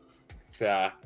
O 0.50 0.54
sea, 0.54 0.98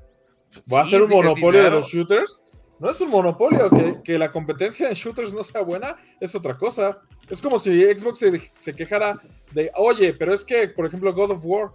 Pues 0.52 0.66
¿voy 0.68 0.80
a 0.80 0.84
sí, 0.84 0.88
hacer 0.94 1.02
un 1.02 1.10
monopolio 1.10 1.62
de 1.62 1.70
los 1.70 1.86
shooters? 1.86 2.42
No 2.80 2.90
es 2.90 3.00
un 3.00 3.10
monopolio, 3.10 3.68
que, 3.70 4.00
que 4.02 4.18
la 4.18 4.32
competencia 4.32 4.88
en 4.88 4.94
shooters 4.94 5.32
no 5.34 5.44
sea 5.44 5.60
buena, 5.62 5.96
es 6.18 6.34
otra 6.34 6.56
cosa. 6.56 6.98
Es 7.28 7.40
como 7.40 7.58
si 7.58 7.82
Xbox 7.84 8.18
se, 8.18 8.52
se 8.56 8.74
quejara 8.74 9.20
de, 9.52 9.70
oye, 9.76 10.14
pero 10.14 10.32
es 10.34 10.44
que, 10.44 10.66
por 10.68 10.86
ejemplo, 10.86 11.12
God 11.14 11.32
of 11.32 11.40
War, 11.44 11.70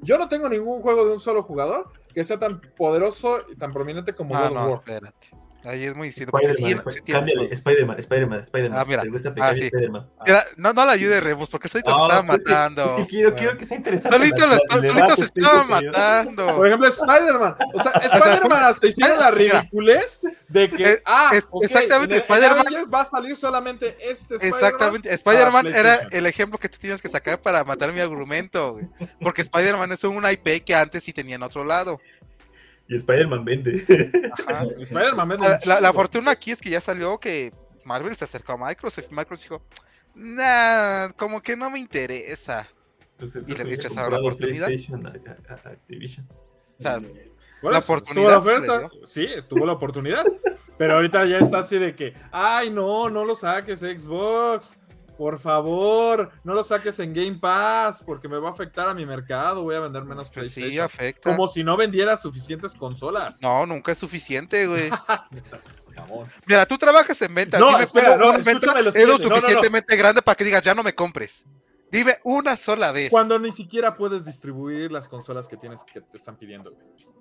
yo 0.00 0.18
no 0.18 0.28
tengo 0.28 0.48
ningún 0.48 0.80
juego 0.82 1.04
de 1.06 1.12
un 1.14 1.20
solo 1.20 1.42
jugador 1.42 1.90
que 2.14 2.22
sea 2.24 2.38
tan 2.38 2.60
poderoso 2.76 3.38
y 3.50 3.56
tan 3.56 3.72
prominente 3.72 4.14
como 4.14 4.36
Ah, 4.36 4.48
God 4.48 4.54
no, 4.54 4.60
of 4.60 4.66
War. 4.66 4.78
espérate. 4.80 5.30
Ahí 5.64 5.84
es 5.84 5.94
muy 5.94 6.08
distinto. 6.08 6.32
sí, 6.38 6.46
Spider-Man, 6.46 6.84
sí 6.90 7.12
cámbiale, 7.12 7.52
Spider-Man, 7.52 7.98
Spider-Man, 8.00 8.40
Spider-Man. 8.40 8.78
Ah, 8.78 8.84
mira. 8.86 9.02
Ah, 9.40 9.54
sí. 9.54 9.64
Spider-Man. 9.64 10.06
Ah. 10.18 10.24
Mira, 10.26 10.44
no, 10.56 10.72
no 10.72 10.86
la 10.86 10.92
ayude 10.92 11.20
Rebus, 11.20 11.50
porque 11.50 11.68
solito 11.68 11.90
se 11.90 11.96
No, 11.96 12.04
estaba 12.06 12.26
pues 12.26 12.38
matando. 12.46 13.06
quiero, 13.08 13.30
Bueno. 13.30 13.36
quiero 13.36 13.58
que 13.58 13.66
sea 13.66 13.76
interesante. 13.76 14.16
Solito, 14.16 14.46
la- 14.46 14.56
está- 14.56 14.74
solito 14.80 15.16
se 15.16 15.24
estaba 15.24 15.64
matando. 15.64 16.56
Por 16.56 16.66
ejemplo, 16.66 16.88
Spider-Man. 16.88 17.56
O 17.74 17.78
sea, 17.82 17.92
Spider-Man 18.50 18.62
hasta 18.64 18.86
hicieron 18.86 19.18
la 19.18 19.30
ridiculez 19.30 20.20
de 20.48 20.70
que, 20.70 20.82
Es- 20.82 21.02
ah, 21.04 21.30
es- 21.34 21.46
ok, 21.50 21.64
exactamente, 21.64 22.14
en- 22.16 22.22
en 22.22 22.26
Spider-Man- 22.30 22.90
va 22.94 23.00
a 23.02 23.04
salir 23.04 23.36
solamente 23.36 23.96
este 24.00 24.36
Spider-Man. 24.36 24.60
Exactamente, 24.64 25.12
Spider-Man 25.14 25.66
era 25.66 26.00
el 26.10 26.26
ejemplo 26.26 26.58
que 26.58 26.68
tú 26.68 26.78
tienes 26.80 27.02
que 27.02 27.08
sacar 27.08 27.40
para 27.40 27.64
matar 27.64 27.92
mi 27.92 28.00
argumento, 28.00 28.72
güey. 28.72 28.86
Porque 29.20 29.42
Spider-Man 29.42 29.92
es 29.92 30.04
una 30.04 30.32
IP 30.32 30.60
que 30.64 30.74
antes 30.74 31.04
sí 31.04 31.12
tenía 31.12 31.34
en 31.36 31.42
otro 31.42 31.64
lado. 31.64 32.00
Y 32.90 32.96
Spider-Man 32.96 33.44
vende. 33.44 33.86
Ajá. 34.46 34.64
Spider-Man 34.78 35.28
vende 35.28 35.46
La, 35.64 35.92
fortuna 35.92 36.32
aquí 36.32 36.50
es 36.50 36.60
que 36.60 36.68
ya 36.70 36.80
salió 36.80 37.18
que 37.18 37.52
Marvel 37.84 38.14
se 38.16 38.24
acercó 38.24 38.52
a 38.52 38.56
Microsoft 38.68 39.06
y 39.10 39.14
Microsoft 39.14 39.44
dijo, 39.44 39.62
nah, 40.14 41.08
como 41.16 41.40
que 41.40 41.56
no 41.56 41.70
me 41.70 41.78
interesa. 41.78 42.68
Entonces, 43.12 43.44
Y 43.46 43.54
le 43.56 43.64
rechazaron 43.64 44.12
la 44.12 44.18
oportunidad. 44.18 44.66
PlayStation 44.66 45.06
a- 45.06 45.10
a- 45.10 45.68
a 45.68 45.72
Activision. 45.72 46.26
O 46.28 46.82
sea, 46.82 47.00
Por 47.62 47.72
La 47.72 47.78
oportunidad 47.80 48.36
estuvo 48.38 48.50
la 48.66 48.76
oferta. 48.86 48.96
Sí, 49.06 49.24
estuvo 49.24 49.66
la 49.66 49.72
oportunidad. 49.72 50.24
Pero 50.78 50.94
ahorita 50.94 51.26
ya 51.26 51.38
está 51.38 51.58
así 51.58 51.76
de 51.78 51.94
que, 51.94 52.14
ay, 52.32 52.70
no, 52.70 53.10
no 53.10 53.24
lo 53.24 53.34
saques 53.34 53.80
Xbox. 53.80 54.78
Por 55.20 55.38
favor, 55.38 56.30
no 56.44 56.54
lo 56.54 56.64
saques 56.64 56.98
en 56.98 57.12
Game 57.12 57.34
Pass 57.34 58.02
porque 58.02 58.26
me 58.26 58.38
va 58.38 58.48
a 58.48 58.52
afectar 58.52 58.88
a 58.88 58.94
mi 58.94 59.04
mercado. 59.04 59.64
Voy 59.64 59.74
a 59.74 59.80
vender 59.80 60.02
menos 60.02 60.30
Pues 60.30 60.50
sí, 60.50 60.78
afecta. 60.78 61.36
Como 61.36 61.46
si 61.46 61.62
no 61.62 61.76
vendiera 61.76 62.16
suficientes 62.16 62.72
consolas. 62.72 63.42
No, 63.42 63.66
nunca 63.66 63.92
es 63.92 63.98
suficiente, 63.98 64.66
güey. 64.66 64.88
Mira, 66.46 66.64
tú 66.64 66.78
trabajas 66.78 67.20
en 67.20 67.34
ventas. 67.34 67.60
No, 67.60 67.68
Dime 67.68 67.84
espera, 67.84 68.16
no, 68.16 68.30
un 68.30 68.36
evento 68.36 68.70
escúchame 68.72 68.82
lo 68.82 68.88
es 68.88 68.96
lo. 68.96 69.18
No, 69.18 69.28
no, 69.28 69.34
suficientemente 69.34 69.94
grande 69.94 70.22
para 70.22 70.36
que 70.36 70.44
digas, 70.44 70.62
ya 70.62 70.74
no 70.74 70.82
me 70.82 70.94
compres. 70.94 71.44
Dime 71.92 72.16
una 72.24 72.56
sola 72.56 72.90
vez. 72.90 73.10
Cuando 73.10 73.38
ni 73.38 73.52
siquiera 73.52 73.98
puedes 73.98 74.24
distribuir 74.24 74.90
las 74.90 75.06
consolas 75.10 75.48
que 75.48 75.58
tienes 75.58 75.84
que 75.84 76.00
te 76.00 76.16
están 76.16 76.38
pidiendo. 76.38 76.72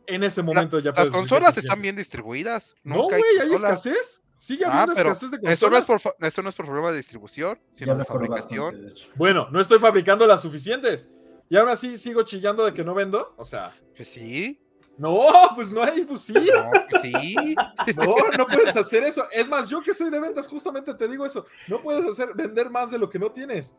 En 0.07 0.23
ese 0.23 0.41
momento 0.41 0.79
ya 0.79 0.91
Las 0.91 0.95
puedes. 0.95 1.11
decir 1.11 1.19
consolas 1.19 1.57
están 1.57 1.81
bien 1.81 1.97
distribuidas. 1.97 2.75
No, 2.81 3.03
güey, 3.09 3.21
hay 3.41 3.49
consolas. 3.49 3.85
escasez. 3.85 4.21
Sigue 4.39 4.63
Ah, 4.65 4.69
habiendo 4.83 4.93
pero 4.95 5.11
escasez 5.11 5.31
de 5.31 5.51
eso 5.53 5.69
no, 5.69 5.77
es 5.77 5.83
por, 5.85 5.99
eso 6.21 6.41
no 6.41 6.49
es 6.49 6.55
por 6.55 6.65
problema 6.65 6.89
de 6.91 6.97
distribución, 6.97 7.59
Ya 7.73 7.77
sino 7.77 7.95
de 7.97 8.05
fabricación. 8.05 8.63
bastante, 8.73 8.85
de 8.87 8.91
hecho. 8.93 9.07
Bueno, 9.15 9.47
no 9.51 9.59
estoy 9.59 9.77
fabricando 9.79 10.25
las 10.25 10.41
suficientes. 10.41 11.09
Y 11.49 11.57
aún 11.57 11.67
así 11.69 11.97
sigo 11.97 12.23
chillando 12.23 12.63
de 12.65 12.73
que 12.73 12.83
no 12.83 12.93
vendo. 12.93 13.33
O 13.37 13.43
sea, 13.43 13.73
Pues 13.97 14.07
sí, 14.07 14.61
no, 14.97 15.27
pues 15.55 15.71
no 15.73 15.83
hay, 15.83 16.05
pues 16.05 16.21
sí. 16.21 16.33
no, 16.33 16.71
pues 16.89 17.01
sí. 17.01 17.55
No, 17.97 18.15
no 18.37 18.47
puedes 18.47 18.75
hacer 18.77 19.03
eso. 19.03 19.25
Es 19.31 19.47
más, 19.49 19.67
yo 19.69 19.81
que 19.81 19.93
soy 19.93 20.09
de 20.09 20.19
ventas, 20.21 20.47
justamente 20.47 20.93
te 20.93 21.07
digo 21.09 21.25
eso. 21.25 21.45
No 21.67 21.81
puedes 21.81 22.05
hacer 22.05 22.33
vender 22.33 22.69
más 22.69 22.91
de 22.91 22.97
lo 22.97 23.09
que 23.09 23.19
no 23.19 23.31
tienes. 23.31 23.75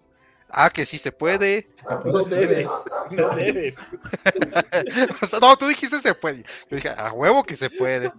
Ah, 0.52 0.68
que 0.68 0.84
sí 0.84 0.98
se 0.98 1.10
puede. 1.12 1.70
No 2.04 2.22
debes. 2.24 2.66
No 3.12 3.30
debes. 3.30 3.88
O 5.22 5.26
sea, 5.26 5.38
no, 5.40 5.56
tú 5.56 5.66
dijiste 5.68 5.98
se 6.00 6.14
puede. 6.14 6.42
Yo 6.42 6.76
dije, 6.76 6.88
a 6.90 7.12
huevo 7.12 7.44
que 7.44 7.56
se 7.56 7.70
puede. 7.70 8.12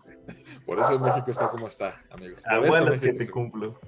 Por 0.66 0.80
eso 0.80 1.00
México 1.00 1.32
está 1.32 1.50
como 1.50 1.68
está, 1.68 1.96
amigos. 2.12 2.44
Por 2.44 2.54
Ah, 2.54 2.58
eso 2.60 2.68
bueno, 2.68 2.94
es 2.94 3.02
que 3.02 3.14
te 3.14 3.24
está- 3.24 3.32
cumplo. 3.34 3.80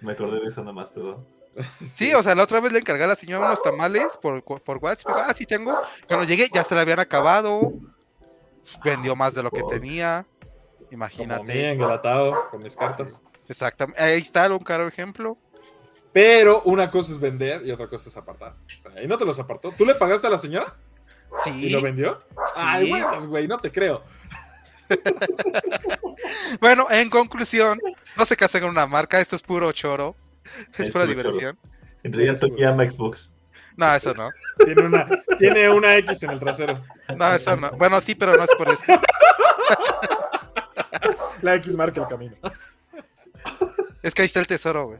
Me 0.00 0.12
acordé 0.12 0.40
de 0.40 0.46
eso 0.46 0.62
nomás, 0.64 0.90
perdón. 0.90 1.26
Sí, 1.86 2.14
o 2.14 2.22
sea, 2.22 2.34
la 2.36 2.44
otra 2.44 2.60
vez 2.60 2.72
le 2.72 2.78
encargué 2.78 3.04
a 3.04 3.08
la 3.08 3.16
señora 3.16 3.46
unos 3.46 3.62
tamales 3.62 4.16
por, 4.22 4.42
por 4.44 4.76
WhatsApp. 4.78 5.16
Ah, 5.26 5.34
sí 5.34 5.44
tengo. 5.44 5.76
Cuando 6.06 6.24
llegué 6.24 6.48
ya 6.52 6.62
se 6.62 6.74
la 6.74 6.82
habían 6.82 7.00
acabado. 7.00 7.72
Vendió 8.84 9.16
más 9.16 9.34
de 9.34 9.42
lo 9.42 9.50
que 9.50 9.62
tenía. 9.64 10.24
Como 10.28 11.04
a 11.04 11.08
mí, 11.08 11.14
Imagínate. 11.16 11.70
engalatado, 11.70 12.48
con 12.50 12.62
mis 12.62 12.76
cartas. 12.76 13.20
Exactamente. 13.48 14.00
Ahí 14.02 14.18
está 14.20 14.50
un 14.52 14.58
caro 14.60 14.86
ejemplo. 14.86 15.36
Pero 16.12 16.62
una 16.62 16.88
cosa 16.90 17.12
es 17.12 17.20
vender 17.20 17.64
y 17.66 17.70
otra 17.72 17.88
cosa 17.88 18.08
es 18.08 18.16
apartar. 18.16 18.54
O 18.86 18.90
sea, 18.92 19.02
y 19.02 19.06
no 19.08 19.18
te 19.18 19.24
los 19.24 19.38
apartó. 19.38 19.72
¿Tú 19.72 19.84
le 19.84 19.94
pagaste 19.94 20.26
a 20.26 20.30
la 20.30 20.38
señora 20.38 20.76
y 21.46 21.50
Sí. 21.50 21.70
lo 21.70 21.80
vendió? 21.82 22.20
Sí. 22.54 22.60
Ay, 22.62 22.92
huevos, 22.92 23.26
güey, 23.26 23.46
no 23.48 23.58
te 23.58 23.70
creo. 23.72 24.02
Bueno, 26.60 26.86
en 26.90 27.10
conclusión, 27.10 27.78
no 28.16 28.24
se 28.24 28.36
casen 28.36 28.62
con 28.62 28.70
una 28.70 28.86
marca. 28.86 29.20
Esto 29.20 29.36
es 29.36 29.42
puro 29.42 29.70
choro. 29.72 30.16
Es 30.74 30.80
Es 30.80 30.90
pura 30.90 31.04
choro. 31.04 31.16
diversión. 31.16 31.58
En 32.02 32.12
realidad 32.12 32.40
ama 32.68 32.90
Xbox. 32.90 33.32
No, 33.76 33.94
eso 33.94 34.12
no. 34.14 34.30
Tiene 34.64 34.82
una, 34.82 35.06
tiene 35.38 35.70
una 35.70 35.96
X 35.98 36.22
en 36.24 36.30
el 36.30 36.40
trasero. 36.40 36.82
No, 37.16 37.32
eso 37.34 37.56
no. 37.56 37.70
Bueno, 37.72 38.00
sí, 38.00 38.14
pero 38.14 38.36
no 38.36 38.42
es 38.42 38.50
por 38.58 38.68
eso. 38.68 38.84
La 41.42 41.54
X 41.56 41.76
marca 41.76 42.00
el 42.00 42.08
camino. 42.08 42.34
Es 44.02 44.14
que 44.14 44.22
ahí 44.22 44.26
está 44.26 44.40
el 44.40 44.46
tesoro, 44.48 44.86
güey. 44.86 44.98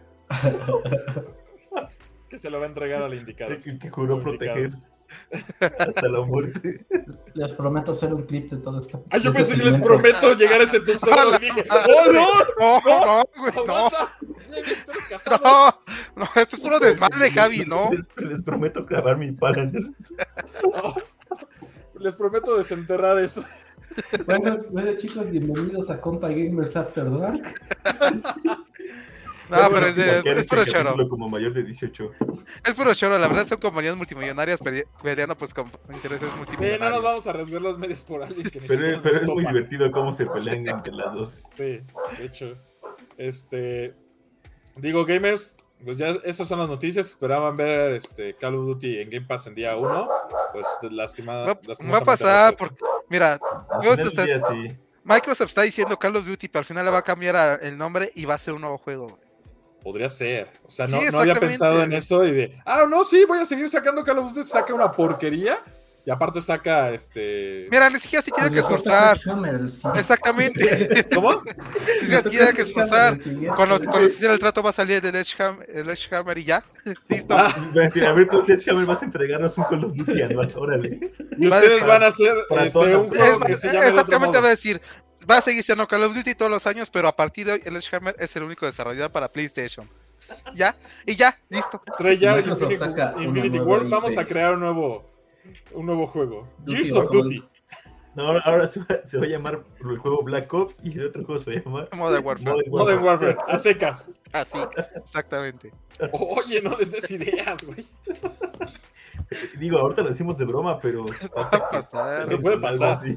Que 2.29 2.39
se 2.39 2.51
lo 2.51 2.59
va 2.61 2.67
a 2.67 2.69
entregar 2.69 3.03
al 3.03 3.15
indicado. 3.15 3.61
Que, 3.61 3.79
que 3.79 3.91
juró 3.91 4.23
proteger 4.23 4.73
hasta 5.61 6.09
la 6.09 6.21
muerte. 6.21 6.87
Les 7.35 7.53
prometo 7.53 7.93
hacer 7.93 8.13
un 8.15 8.23
clip 8.25 8.51
de 8.51 8.59
todo 8.59 8.79
esto. 8.79 9.05
Ay, 9.11 9.21
yo 9.21 9.33
pensé 9.33 9.57
que 9.57 9.65
les 9.65 9.79
prometo 9.79 10.35
llegar 10.35 10.61
a 10.61 10.65
ese 10.65 10.81
tesoro. 10.81 11.37
y 11.41 11.45
dije, 11.45 11.65
¡Oh, 11.71 12.13
no! 12.13 12.29
No, 12.59 13.07
no, 13.07 13.25
güey, 13.37 13.67
no. 13.67 13.91
Eres 14.57 14.87
casado. 15.09 15.41
No, 16.17 16.25
no, 16.25 16.25
esto 16.37 16.57
es 16.57 16.61
puro 16.61 16.79
desmadre, 16.79 17.31
Javi, 17.31 17.65
¿no? 17.65 17.91
Les, 17.91 18.29
les 18.29 18.43
prometo 18.43 18.85
clavar 18.87 19.17
mi 19.17 19.33
pala 19.33 19.63
en 19.63 19.77
eso. 19.77 19.93
No. 20.63 20.95
Les 22.01 22.15
prometo 22.15 22.57
desenterrar 22.57 23.19
eso. 23.19 23.45
Bueno, 24.27 24.61
bueno, 24.71 24.93
chicos, 24.99 25.29
bienvenidos 25.31 25.91
a 25.91 26.01
Compa 26.01 26.29
Gamers 26.29 26.77
After 26.77 27.11
Dark. 27.19 27.55
No, 29.51 29.71
pero 29.71 29.87
es, 29.87 29.97
de- 29.97 30.19
es 30.19 30.25
este 30.27 30.45
puro 30.45 30.65
choro. 30.65 30.85
capítulo 30.85 31.09
Como 31.09 31.29
mayor 31.29 31.53
de 31.55 31.63
18. 31.65 32.11
Es 32.67 32.75
puro 32.75 32.95
choro. 32.95 33.19
La 33.19 33.29
verdad 33.29 33.47
son 33.47 33.59
compañías 33.59 33.97
multimillonarias 33.97 34.61
pele- 34.61 34.87
peleando 35.03 35.37
pues 35.37 35.55
con 35.55 35.71
intereses 35.93 36.29
Sí, 36.29 36.35
no 36.35 36.37
nos 36.37 36.49
multimillonarios. 36.49 37.03
vamos 37.03 37.27
a 37.27 37.31
arriesgar 37.31 37.63
las 37.63 37.79
medias 37.79 38.03
por 38.05 38.23
alguien 38.23 38.49
que 38.51 38.61
Pero, 38.61 39.09
es 39.09 39.23
muy 39.25 39.45
divertido 39.47 39.91
cómo 39.93 40.13
se 40.13 40.27
pelean 40.27 40.69
entre 40.69 40.93
las 40.95 41.13
dos. 41.15 41.43
Sí, 41.57 41.81
de 42.19 42.25
hecho. 42.25 42.57
Este. 43.17 43.95
Digo, 44.77 45.05
gamers, 45.05 45.57
pues 45.85 45.99
ya 45.99 46.09
esas 46.25 46.47
son 46.47 46.59
las 46.61 46.69
noticias. 46.69 47.09
Esperaban 47.09 47.57
ver 47.57 47.93
este 47.93 48.35
Call 48.37 48.55
of 48.55 48.67
Duty 48.67 49.01
en 49.01 49.11
Game 49.11 49.27
Pass 49.27 49.47
en 49.47 49.55
día 49.55 49.77
1. 49.77 50.09
Pues 50.53 50.67
lastimada. 50.91 51.47
Va, 51.47 51.61
va 51.93 51.99
a 51.99 52.01
pasar 52.01 52.57
porque, 52.57 52.77
mira, 53.09 53.39
día, 53.83 54.41
sí. 54.49 54.77
Microsoft 55.05 55.49
está 55.49 55.63
diciendo 55.63 55.99
Call 55.99 56.17
of 56.17 56.27
Duty, 56.27 56.49
pero 56.49 56.61
al 56.61 56.65
final 56.65 56.85
le 56.85 56.91
va 56.91 56.99
a 56.99 57.03
cambiar 57.03 57.35
a- 57.37 57.55
el 57.55 57.77
nombre 57.79 58.11
y 58.15 58.25
va 58.25 58.35
a 58.35 58.39
ser 58.39 58.55
un 58.55 58.61
nuevo 58.61 58.79
juego. 58.79 59.09
güey. 59.09 59.28
Podría 59.89 60.11
ser. 60.11 60.51
O 60.67 60.71
sea, 60.71 60.87
Sí, 60.87 60.99
no, 61.11 61.19
había 61.19 61.35
pensado 61.35 61.83
en 61.83 61.95
eso 61.95 62.23
y 62.27 62.31
de. 62.31 62.59
Ah, 62.67 62.85
no, 62.87 63.05
sí, 63.05 63.25
voy 63.27 63.39
a 63.39 63.47
seguir 63.47 63.71
sacando 63.71 64.05
Call 64.05 64.19
of 64.19 64.35
Duty. 64.35 64.47
Saca 64.47 64.75
una 64.75 64.93
porquería. 64.93 65.65
Y 66.09 66.11
aparte 66.11 66.41
saca 66.41 66.91
este. 66.91 67.69
Mira, 67.71 67.91
ni 67.91 67.99
siquiera 67.99 68.23
se 68.23 68.31
tiene 68.31 68.51
que 68.51 68.61
esforzar. 68.61 69.21
Exactamente. 69.95 71.07
¿Cómo? 71.15 71.43
Ni 71.43 72.01
siquiera 72.01 72.23
tiene 72.23 72.53
que 72.55 72.63
esforzar. 72.63 73.19
Cuando, 73.55 73.79
cuando 73.79 74.09
se 74.09 74.15
hiciera 74.15 74.33
el 74.33 74.39
trato 74.39 74.63
va 74.63 74.71
a 74.71 74.73
salir 74.73 75.05
el 75.05 75.15
Edgehammer, 75.15 75.69
el 75.69 75.91
Edgehammer 75.91 76.39
y 76.39 76.45
ya. 76.45 76.65
Listo. 77.11 77.37
Ah, 77.37 77.55
a 77.55 78.13
ver, 78.13 78.27
tú, 78.27 78.43
Sledgehammer, 78.43 78.87
vas 78.87 79.03
a 79.03 79.05
entregarnos 79.05 79.59
un 79.59 79.65
Call 79.65 79.85
of 79.85 79.95
Duty 79.95 80.23
anual, 80.23 80.49
órale. 80.57 80.99
y 81.37 81.47
ustedes 81.47 81.85
van 81.85 82.03
a 82.03 82.07
hacer 82.07 82.35
este, 82.59 82.97
un 82.97 83.09
juego 83.11 83.41
que 83.41 83.55
se 83.55 83.71
llame 83.71 83.89
exactamente 83.89 84.41
va 84.41 84.47
a 84.47 84.51
decir, 84.51 84.81
va 85.31 85.37
a 85.37 85.41
seguir 85.43 85.63
siendo 85.63 85.87
Call 85.87 86.05
of 86.05 86.15
Duty 86.15 86.35
todos 86.37 86.51
los 86.51 86.67
años, 86.67 86.89
pero 86.89 87.09
a 87.09 87.17
partir 87.17 87.45
de 87.45 87.53
hoy 87.53 87.63
el 87.67 87.77
Edgehammer 87.77 88.17
es 88.19 88.35
el 88.35 88.45
único 88.45 88.65
desarrollador 88.65 89.13
para 89.13 89.31
PlayStation. 89.31 89.87
Ya, 90.55 90.75
y 91.05 91.17
ya, 91.17 91.39
listo. 91.51 91.83
Treyarch 91.99 92.47
Infinity, 92.47 93.25
Infinity 93.25 93.59
World, 93.59 93.91
vamos 93.91 94.17
a 94.17 94.25
crear 94.25 94.55
un 94.55 94.61
nuevo, 94.61 95.18
un 95.73 95.87
nuevo 95.87 96.07
juego. 96.07 96.49
Duty 96.61 96.73
Gears 96.85 96.93
of. 96.93 97.11
Duty. 97.11 97.45
No, 98.15 98.29
ahora- 98.41 98.69
se 98.69 98.81
va, 98.81 98.87
se 99.07 99.19
va 99.19 99.25
a 99.27 99.29
llamar 99.29 99.63
el 99.81 99.99
juego 99.99 100.23
Black 100.25 100.53
Ops 100.53 100.81
y 100.83 100.93
el 100.99 101.07
otro 101.07 101.25
juego 101.25 101.41
se 101.43 101.51
va 101.53 101.57
a 101.57 101.63
llamar 101.65 101.89
Modern 101.95 102.27
Warfare. 102.27 102.51
Modern 102.51 102.71
Modern 102.71 103.05
Warfare, 103.05 103.37
a 103.47 103.59
secas. 103.59 104.11
Así, 104.33 104.59
exactamente. 104.97 105.73
Oye, 106.13 106.61
no 106.63 106.77
les 106.79 106.91
des 106.91 107.09
ideas, 107.13 107.65
güey. 107.65 107.87
Digo, 109.59 109.79
ahorita 109.79 110.03
lo 110.03 110.11
decimos 110.11 110.37
de 110.39 110.45
broma, 110.47 110.81
pero. 110.81 111.05
Va 111.37 111.43
a 111.43 111.71
pasar. 111.71 112.25
Pero 112.27 112.41
puede 112.41 112.59
pasar. 112.59 112.93
así. 112.93 113.17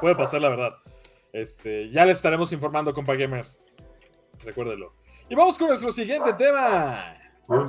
Puede 0.00 0.14
pasar, 0.16 0.40
la 0.40 0.48
verdad. 0.48 0.70
Este, 1.32 1.88
ya 1.90 2.04
les 2.04 2.16
estaremos 2.16 2.52
informando, 2.52 2.92
compa 2.94 3.14
gamers. 3.14 3.60
Recuérdenlo. 4.44 4.94
Y 5.28 5.34
vamos 5.34 5.56
con 5.58 5.68
nuestro 5.68 5.92
siguiente 5.92 6.32
tema. 6.34 7.14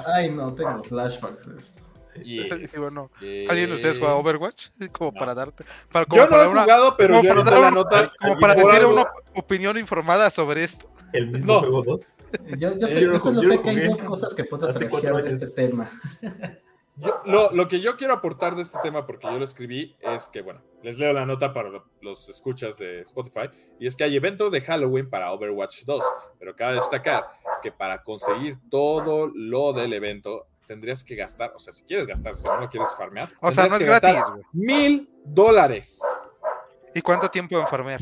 Ay, 0.07 0.31
no, 0.31 0.53
tengo 0.53 0.83
flashbacks 0.83 1.47
de 1.47 1.57
esto. 1.57 1.82
Yes, 2.23 2.79
bueno. 2.79 3.09
yes. 3.19 3.49
¿Alguien 3.49 3.69
de 3.69 3.75
ustedes 3.75 3.99
juega 3.99 4.15
Overwatch? 4.15 4.69
Como 4.91 5.11
No. 5.11 5.19
para 5.19 5.33
darte. 5.33 5.63
Para, 5.91 6.05
como 6.05 6.17
Yo 6.21 6.25
no 6.25 6.31
para 6.31 6.43
he 6.43 6.47
una, 6.47 6.61
jugado, 6.63 6.95
pero 6.97 7.13
como 7.15 7.23
yo 7.23 7.29
para 7.29 7.41
anoté 7.41 7.51
dar 7.51 7.61
la 7.61 7.67
una- 7.67 7.75
nota. 7.75 8.11
como 8.21 8.39
para 8.39 8.53
decir 8.55 8.69
algo- 8.71 8.93
una 8.93 9.07
opinión 9.35 9.77
informada 9.77 10.29
sobre 10.29 10.63
esto. 10.63 10.89
El 11.13 11.27
mismo 11.27 11.53
No. 11.53 11.59
juego 11.59 11.83
2. 11.83 12.15
Yo, 12.57 12.77
yo, 12.79 12.87
sé, 12.87 12.97
Eh, 12.97 13.01
yo 13.01 13.07
yo 13.07 13.11
lo 13.13 13.19
solo 13.19 13.41
sé 13.43 13.61
que 13.61 13.69
hay 13.69 13.87
dos 13.87 14.01
cosas 14.01 14.33
que 14.33 14.43
puedo 14.45 14.73
trashear 14.73 15.23
de 15.23 15.29
este 15.33 15.47
tema. 15.47 15.91
Yo- 16.95 17.21
lo, 17.25 17.51
lo 17.51 17.67
que 17.67 17.79
yo 17.79 17.97
quiero 17.97 18.13
aportar 18.13 18.55
de 18.55 18.61
este 18.61 18.77
tema, 18.83 19.07
porque 19.07 19.25
yo 19.25 19.39
lo 19.39 19.43
escribí, 19.43 19.95
es 19.99 20.27
que, 20.29 20.43
bueno, 20.43 20.61
les 20.83 20.99
leo 20.99 21.11
la 21.11 21.25
nota 21.25 21.51
para 21.51 21.69
lo- 21.69 21.85
los 22.01 22.29
escuchas 22.29 22.77
de 22.77 23.01
Spotify, 23.01 23.49
y 23.79 23.87
es 23.87 23.95
que 23.95 24.03
hay 24.03 24.15
evento 24.15 24.51
de 24.51 24.61
Halloween 24.61 25.09
para 25.09 25.31
Overwatch 25.31 25.85
2, 25.85 26.03
pero 26.37 26.55
cabe 26.55 26.75
destacar 26.75 27.25
que 27.63 27.71
para 27.71 28.03
conseguir 28.03 28.57
todo 28.69 29.31
lo 29.33 29.73
del 29.73 29.93
evento, 29.93 30.45
tendrías 30.65 31.03
que 31.03 31.15
gastar, 31.15 31.53
o 31.55 31.59
sea, 31.59 31.71
si 31.73 31.83
quieres 31.83 32.05
gastar, 32.07 32.35
si 32.37 32.45
no 32.47 32.59
lo 32.59 32.69
quieres 32.69 32.89
farmear, 32.97 33.29
O 33.41 33.51
sea, 33.51 33.67
no 33.67 33.75
es 33.75 33.85
gratis, 33.85 34.23
güey. 34.31 34.43
Mil 34.53 35.09
dólares. 35.25 36.01
¿Y 36.93 37.01
cuánto 37.01 37.29
tiempo 37.29 37.57
en 37.59 37.67
farmear? 37.67 38.01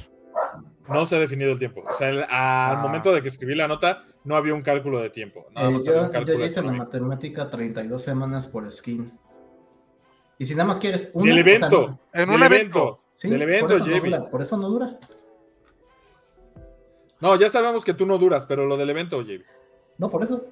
No 0.87 1.05
se 1.05 1.15
ha 1.15 1.19
definido 1.19 1.51
el 1.53 1.59
tiempo. 1.59 1.83
O 1.89 1.93
sea, 1.93 2.09
el- 2.09 2.23
al 2.23 2.27
Ah. 2.29 2.79
momento 2.81 3.13
de 3.13 3.21
que 3.21 3.29
escribí 3.29 3.55
la 3.55 3.67
nota, 3.67 4.03
no 4.25 4.35
había 4.35 4.53
un 4.53 4.61
cálculo 4.61 4.99
de 4.99 5.09
tiempo. 5.09 5.45
Nada 5.51 5.69
Eh, 5.69 5.71
más 5.71 5.81
había 5.83 5.93
yo, 5.93 5.99
un 6.01 6.07
yo 6.07 6.11
cálculo 6.11 6.39
ya 6.39 6.45
hice 6.45 6.61
la 6.61 6.71
matemática 6.73 7.49
32 7.49 8.01
semanas 8.01 8.47
por 8.47 8.69
skin. 8.71 9.17
Y 10.37 10.45
si 10.45 10.53
nada 10.55 10.67
más 10.67 10.79
quieres 10.79 11.11
un 11.13 11.29
evento. 11.29 11.99
En 12.13 12.27
Del 12.27 12.35
un 12.35 12.43
evento. 12.43 12.99
sí, 13.15 13.29
del 13.29 13.41
evento, 13.43 13.67
por 13.67 13.77
eso, 13.77 13.87
no 13.87 13.99
dura, 14.01 14.29
por 14.29 14.41
eso 14.41 14.57
no 14.57 14.69
dura. 14.69 14.99
No, 17.19 17.35
ya 17.35 17.49
sabemos 17.49 17.85
que 17.85 17.93
tú 17.93 18.05
no 18.05 18.17
duras, 18.17 18.45
pero 18.45 18.65
lo 18.65 18.75
del 18.77 18.89
evento, 18.89 19.19
Javi. 19.19 19.43
No, 19.97 20.09
por 20.09 20.23
eso. 20.23 20.43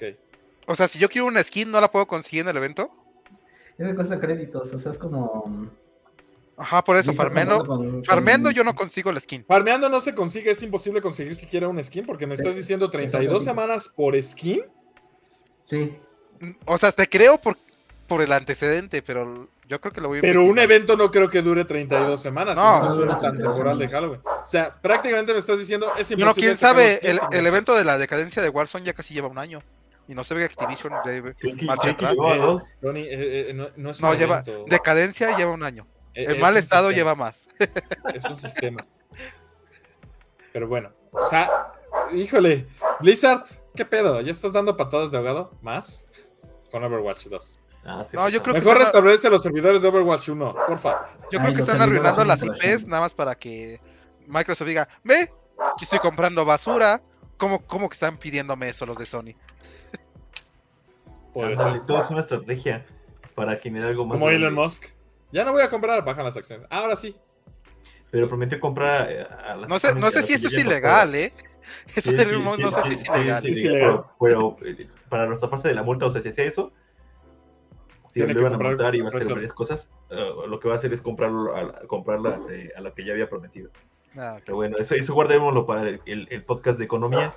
Ok. 0.00 0.16
O 0.66 0.76
sea, 0.76 0.86
si 0.88 0.98
yo 0.98 1.08
quiero 1.08 1.26
una 1.26 1.42
skin, 1.42 1.70
¿no 1.70 1.80
la 1.80 1.90
puedo 1.90 2.06
conseguir 2.06 2.42
en 2.42 2.48
el 2.48 2.56
evento? 2.56 2.90
Es 3.76 3.88
que 3.88 3.94
cuesta 3.94 4.20
créditos, 4.20 4.72
o 4.72 4.78
sea, 4.78 4.92
es 4.92 4.98
como. 4.98 5.68
Ajá, 6.56 6.84
por 6.84 6.96
eso, 6.98 7.14
farmeando, 7.14 7.66
con- 7.66 8.04
farmeando 8.04 8.50
yo 8.50 8.62
no 8.62 8.74
consigo 8.74 9.10
la 9.10 9.18
skin. 9.18 9.44
Farmeando 9.46 9.88
no 9.88 10.00
se 10.02 10.14
consigue, 10.14 10.50
es 10.50 10.62
imposible 10.62 11.00
conseguir 11.00 11.34
siquiera 11.34 11.66
un 11.68 11.82
skin 11.82 12.04
porque 12.04 12.26
me 12.26 12.34
estás 12.34 12.54
diciendo 12.54 12.90
32 12.90 13.42
semanas 13.42 13.88
por 13.88 14.20
skin. 14.22 14.62
Sí, 15.62 15.96
O 16.66 16.76
sea, 16.78 16.92
te 16.92 17.08
creo 17.08 17.38
por, 17.40 17.56
por 18.06 18.20
el 18.20 18.32
antecedente, 18.32 19.00
pero 19.02 19.48
yo 19.66 19.80
creo 19.80 19.92
que 19.92 20.00
lo 20.02 20.08
voy 20.08 20.18
a 20.18 20.22
Pero 20.22 20.44
un 20.44 20.58
evento 20.58 20.96
no 20.96 21.10
creo 21.10 21.28
que 21.28 21.40
dure 21.40 21.64
32 21.64 22.20
semanas. 22.20 22.56
No, 22.56 22.82
no 22.84 22.94
dura 22.94 23.12
tan 23.18 23.32
32 23.32 23.54
temporal 23.56 23.78
de. 23.78 23.88
Halloween. 23.88 24.20
O 24.24 24.46
sea, 24.46 24.70
prácticamente 24.82 25.32
me 25.32 25.38
estás 25.38 25.58
diciendo 25.58 25.86
es 25.96 26.10
imposible. 26.10 26.24
Bueno, 26.24 26.34
quién 26.34 26.56
sabe, 26.56 27.00
el, 27.08 27.20
el 27.32 27.46
evento 27.46 27.74
de 27.74 27.84
la 27.84 27.96
decadencia 27.96 28.42
de 28.42 28.48
Warzone 28.50 28.84
ya 28.84 28.92
casi 28.92 29.14
lleva 29.14 29.28
un 29.28 29.38
año. 29.38 29.62
Y 30.10 30.14
no 30.16 30.24
se 30.24 30.34
ve 30.34 30.40
que 30.40 30.46
Activision 30.46 30.92
que, 31.04 31.64
Marcha 31.64 31.96
que 31.96 32.04
atrás. 32.04 32.16
dos. 32.16 32.64
Tony, 32.80 33.02
eh, 33.02 33.50
eh, 33.50 33.54
no, 33.54 33.68
no 33.76 33.90
es 33.90 34.00
No, 34.02 34.10
un 34.10 34.16
lleva. 34.18 34.42
Decadencia 34.66 35.36
lleva 35.36 35.52
un 35.52 35.62
año. 35.62 35.86
Eh, 36.14 36.24
En 36.24 36.30
es 36.32 36.40
mal 36.40 36.56
estado 36.56 36.88
sistema. 36.88 36.96
lleva 37.12 37.14
más. 37.14 37.48
Es 38.14 38.24
un 38.24 38.36
sistema. 38.36 38.84
Pero 40.52 40.66
bueno, 40.66 40.90
o 41.12 41.24
sea, 41.26 41.70
híjole, 42.12 42.66
Blizzard, 42.98 43.44
¿qué 43.76 43.84
pedo? 43.84 44.20
¿Ya 44.20 44.32
estás 44.32 44.52
dando 44.52 44.76
patadas 44.76 45.12
de 45.12 45.18
ahogado? 45.18 45.52
¿Más? 45.62 46.08
Con 46.72 46.82
Overwatch 46.82 47.26
2. 47.28 47.60
Ah, 47.84 48.02
sí, 48.04 48.16
No, 48.16 48.28
yo 48.28 48.42
creo 48.42 48.54
que 48.54 48.58
Mejor 48.60 48.72
están- 48.78 48.86
restablece 48.86 49.30
los 49.30 49.44
servidores 49.44 49.80
de 49.80 49.86
Overwatch 49.88 50.28
1, 50.28 50.56
porfa. 50.66 51.06
Yo 51.30 51.38
Ay, 51.38 51.44
creo 51.44 51.54
que 51.54 51.60
están 51.60 51.80
arruinando 51.80 52.24
las. 52.24 52.42
IPs 52.42 52.88
nada 52.88 53.02
más 53.02 53.14
para 53.14 53.36
que 53.36 53.80
Microsoft 54.26 54.66
diga, 54.66 54.88
ve, 55.04 55.32
estoy 55.80 56.00
comprando 56.00 56.44
basura. 56.44 57.00
¿Cómo, 57.36 57.64
cómo 57.64 57.88
que 57.88 57.94
están 57.94 58.18
pidiéndome 58.18 58.68
eso 58.68 58.84
los 58.84 58.98
de 58.98 59.06
Sony? 59.06 59.34
Ándale, 61.34 61.80
todo 61.86 62.02
es 62.02 62.10
una 62.10 62.20
estrategia 62.20 62.84
para 63.34 63.56
generar 63.56 63.90
algo 63.90 64.04
más. 64.06 64.14
Como 64.14 64.26
grande. 64.26 64.46
Elon 64.46 64.54
Musk. 64.54 64.86
Ya 65.32 65.44
no 65.44 65.52
voy 65.52 65.62
a 65.62 65.70
comprar, 65.70 66.04
bajan 66.04 66.24
las 66.24 66.36
acciones. 66.36 66.66
Ahora 66.70 66.96
sí. 66.96 67.16
Pero 68.10 68.28
prometió 68.28 68.58
comprar 68.58 69.10
eh, 69.12 69.22
a 69.22 69.54
las 69.56 69.68
No 69.68 69.78
sé, 69.78 69.94
no 69.94 70.10
sé 70.10 70.22
si 70.22 70.32
eso 70.34 70.48
es 70.48 70.54
no 70.54 70.60
ilegal, 70.60 71.14
¿eh? 71.14 71.32
Eso 71.94 72.10
no 72.10 72.72
sé 72.72 72.82
si 72.82 72.92
es 72.94 73.00
sí, 73.00 73.06
ilegal. 73.14 73.42
sí, 73.42 73.48
Sí, 73.48 73.54
sí, 73.54 73.60
sí, 73.62 73.68
pero, 73.68 74.10
pero, 74.18 74.56
eh, 74.64 74.88
para 75.08 75.26
nuestra 75.26 75.48
parte 75.48 75.68
de 75.68 75.74
la 75.74 75.82
multa, 75.84 76.06
o 76.06 76.10
sea, 76.12 76.20
si 76.20 76.30
hacía 76.30 76.44
eso, 76.44 76.72
si 78.12 78.20
lo 78.20 78.30
iban 78.40 78.54
a 78.54 78.58
multar 78.58 78.94
y 78.96 79.00
va 79.02 79.10
a 79.12 79.16
hacer 79.16 79.32
varias 79.32 79.52
cosas, 79.52 79.88
eh, 80.10 80.16
lo 80.48 80.58
que 80.58 80.68
va 80.68 80.74
a 80.74 80.78
hacer 80.78 80.92
es 80.92 81.00
comprarlo 81.00 81.54
a, 81.54 81.62
la- 81.62 81.80
comprarla 81.86 82.40
eh, 82.50 82.70
a 82.76 82.80
la 82.80 82.90
que 82.92 83.04
ya 83.04 83.12
había 83.12 83.28
prometido. 83.28 83.70
Ah. 84.16 84.38
Pero 84.44 84.56
bueno, 84.56 84.76
eso, 84.78 84.94
eso 84.96 85.14
guardémoslo 85.14 85.64
para 85.66 85.82
el, 85.88 86.00
el- 86.06 86.26
el 86.30 86.44
podcast 86.44 86.76
de 86.78 86.86
economía. 86.86 87.36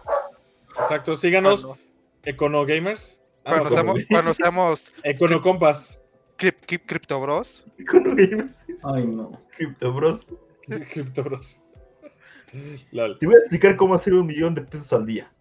Exacto, 0.80 1.16
síganos, 1.16 1.64
Cuando, 1.66 1.84
Econo 2.24 2.66
Gamers. 2.66 3.22
Ah, 3.46 3.52
cuando 3.60 3.70
seamos, 3.70 4.00
cuando 4.10 4.34
seamos 4.34 4.94
Econo 5.04 5.42
Compas. 5.42 6.02
Crip- 6.38 6.66
Crip- 6.66 6.86
Crypto 6.86 7.20
Bros. 7.22 7.66
Ay 8.94 9.06
no. 9.06 9.32
Crypto 9.56 9.94
Bros. 9.94 10.26
Crypto 10.92 11.24
Bros. 11.24 11.62
Lol. 12.92 13.18
Te 13.20 13.26
voy 13.26 13.36
a 13.36 13.40
explicar 13.40 13.76
cómo 13.76 13.96
hacer 13.96 14.14
un 14.14 14.28
millón 14.28 14.56
de 14.56 14.62
pesos 14.62 14.92
al 14.94 15.06
día. 15.06 15.32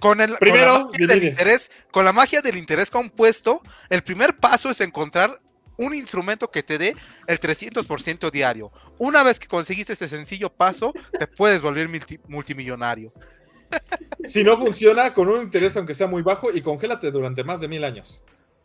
Con, 0.00 0.20
el, 0.20 0.36
Primero, 0.38 0.88
con 0.90 0.92
la 0.92 0.92
magia 0.92 1.06
del 1.08 1.18
Vilines. 1.18 1.38
interés, 1.38 1.70
con 1.90 2.04
la 2.04 2.12
magia 2.12 2.40
del 2.40 2.56
interés 2.56 2.90
compuesto, 2.90 3.62
el 3.90 4.02
primer 4.02 4.36
paso 4.36 4.70
es 4.70 4.80
encontrar 4.80 5.40
un 5.76 5.92
instrumento 5.94 6.50
que 6.50 6.62
te 6.62 6.78
dé 6.78 6.94
el 7.26 7.40
300% 7.40 8.30
diario. 8.30 8.70
Una 8.98 9.22
vez 9.24 9.40
que 9.40 9.48
conseguiste 9.48 9.94
ese 9.94 10.08
sencillo 10.08 10.50
paso, 10.52 10.92
te 11.18 11.26
puedes 11.26 11.62
volver 11.62 11.88
multi- 11.88 12.20
multimillonario. 12.28 13.12
Si 14.24 14.44
no 14.44 14.56
funciona, 14.56 15.12
con 15.14 15.28
un 15.28 15.42
interés 15.42 15.76
aunque 15.76 15.94
sea 15.94 16.06
muy 16.06 16.22
bajo 16.22 16.52
y 16.52 16.60
congélate 16.62 17.10
durante 17.10 17.44
más 17.44 17.60
de 17.60 17.68
mil 17.68 17.84
años. 17.84 18.24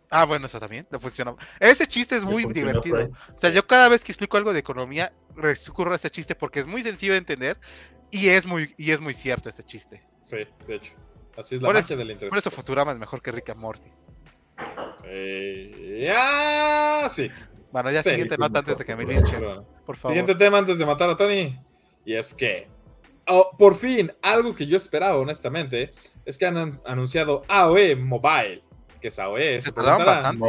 Ah, 0.10 0.26
bueno, 0.26 0.45
eso 0.45 0.60
también 0.60 0.88
no 0.91 0.99
funciona. 0.99 1.36
Ese 1.60 1.88
chiste 1.88 2.16
es 2.16 2.24
Ya 2.24 2.30
muy 2.30 2.45
divertido. 2.45 2.97
Fry. 2.97 3.06
O 3.34 3.38
sea, 3.38 3.49
yo 3.49 3.66
cada 3.66 3.89
vez 3.89 4.04
que 4.04 4.12
explico 4.12 4.38
algo 4.38 4.54
de 4.54 4.60
economía, 4.60 5.12
recurro 5.36 5.93
a 5.93 5.95
ese 5.95 6.10
chiste 6.10 6.36
porque 6.36 6.60
es 6.60 6.68
muy 6.68 6.84
sencillo 6.84 7.14
de 7.14 7.20
entender 7.20 7.58
y 8.12 8.28
es 8.30 8.45
muy, 8.45 8.74
y 8.78 8.91
es 8.91 8.99
muy 8.99 9.14
cierto 9.14 9.49
ese 9.49 9.64
chiste. 9.64 10.04
Sí, 10.24 10.38
de 10.68 10.76
hecho. 10.76 10.93
Así 11.38 11.56
es 11.56 11.62
la 11.62 11.68
Por 11.70 11.76
magia 11.76 11.86
eso- 11.86 11.97
del 11.97 12.12
interés. 12.12 12.30
Por 12.30 12.38
eso 12.38 12.51
Futurama 12.51 12.91
es 12.91 12.99
mejor 12.99 13.22
que 13.22 13.32
Rick 13.32 13.49
and 13.49 13.60
Morty. 13.60 13.89
Eh, 15.06 16.14
ah, 16.16 17.08
sí. 17.12 17.30
Bueno, 17.72 17.89
ya 17.91 18.04
Sí, 18.04 18.10
siguiente 18.12 18.38
pues, 18.38 18.49
nota 18.49 18.60
antes 18.60 18.78
de 18.78 18.86
que 18.86 18.95
me 18.95 19.04
linchen, 19.06 19.41
por 19.86 19.97
favor. 19.97 20.12
Siguiente 20.14 20.36
tema 20.36 20.60
antes 20.60 20.78
de 20.78 20.86
matar 20.86 21.10
a 21.10 21.18
Tony. 21.18 21.60
Y 22.06 22.14
es 22.14 22.34
que, 22.34 22.68
oh, 23.28 23.51
por 23.57 23.76
fin, 23.76 24.11
algo 24.21 24.55
que 24.55 24.65
yo 24.65 24.78
esperaba, 24.78 25.17
honestamente, 25.17 25.93
es 26.26 26.38
que 26.38 26.45
han 26.45 26.57
an- 26.57 26.82
anunciado 26.86 27.43
AOE 27.47 27.95
Mobile. 27.95 28.63
Que 29.01 29.09
es 29.09 29.19
AOE, 29.19 29.61
Se 29.61 29.71
tardaron 29.71 30.05
bastante. 30.05 30.45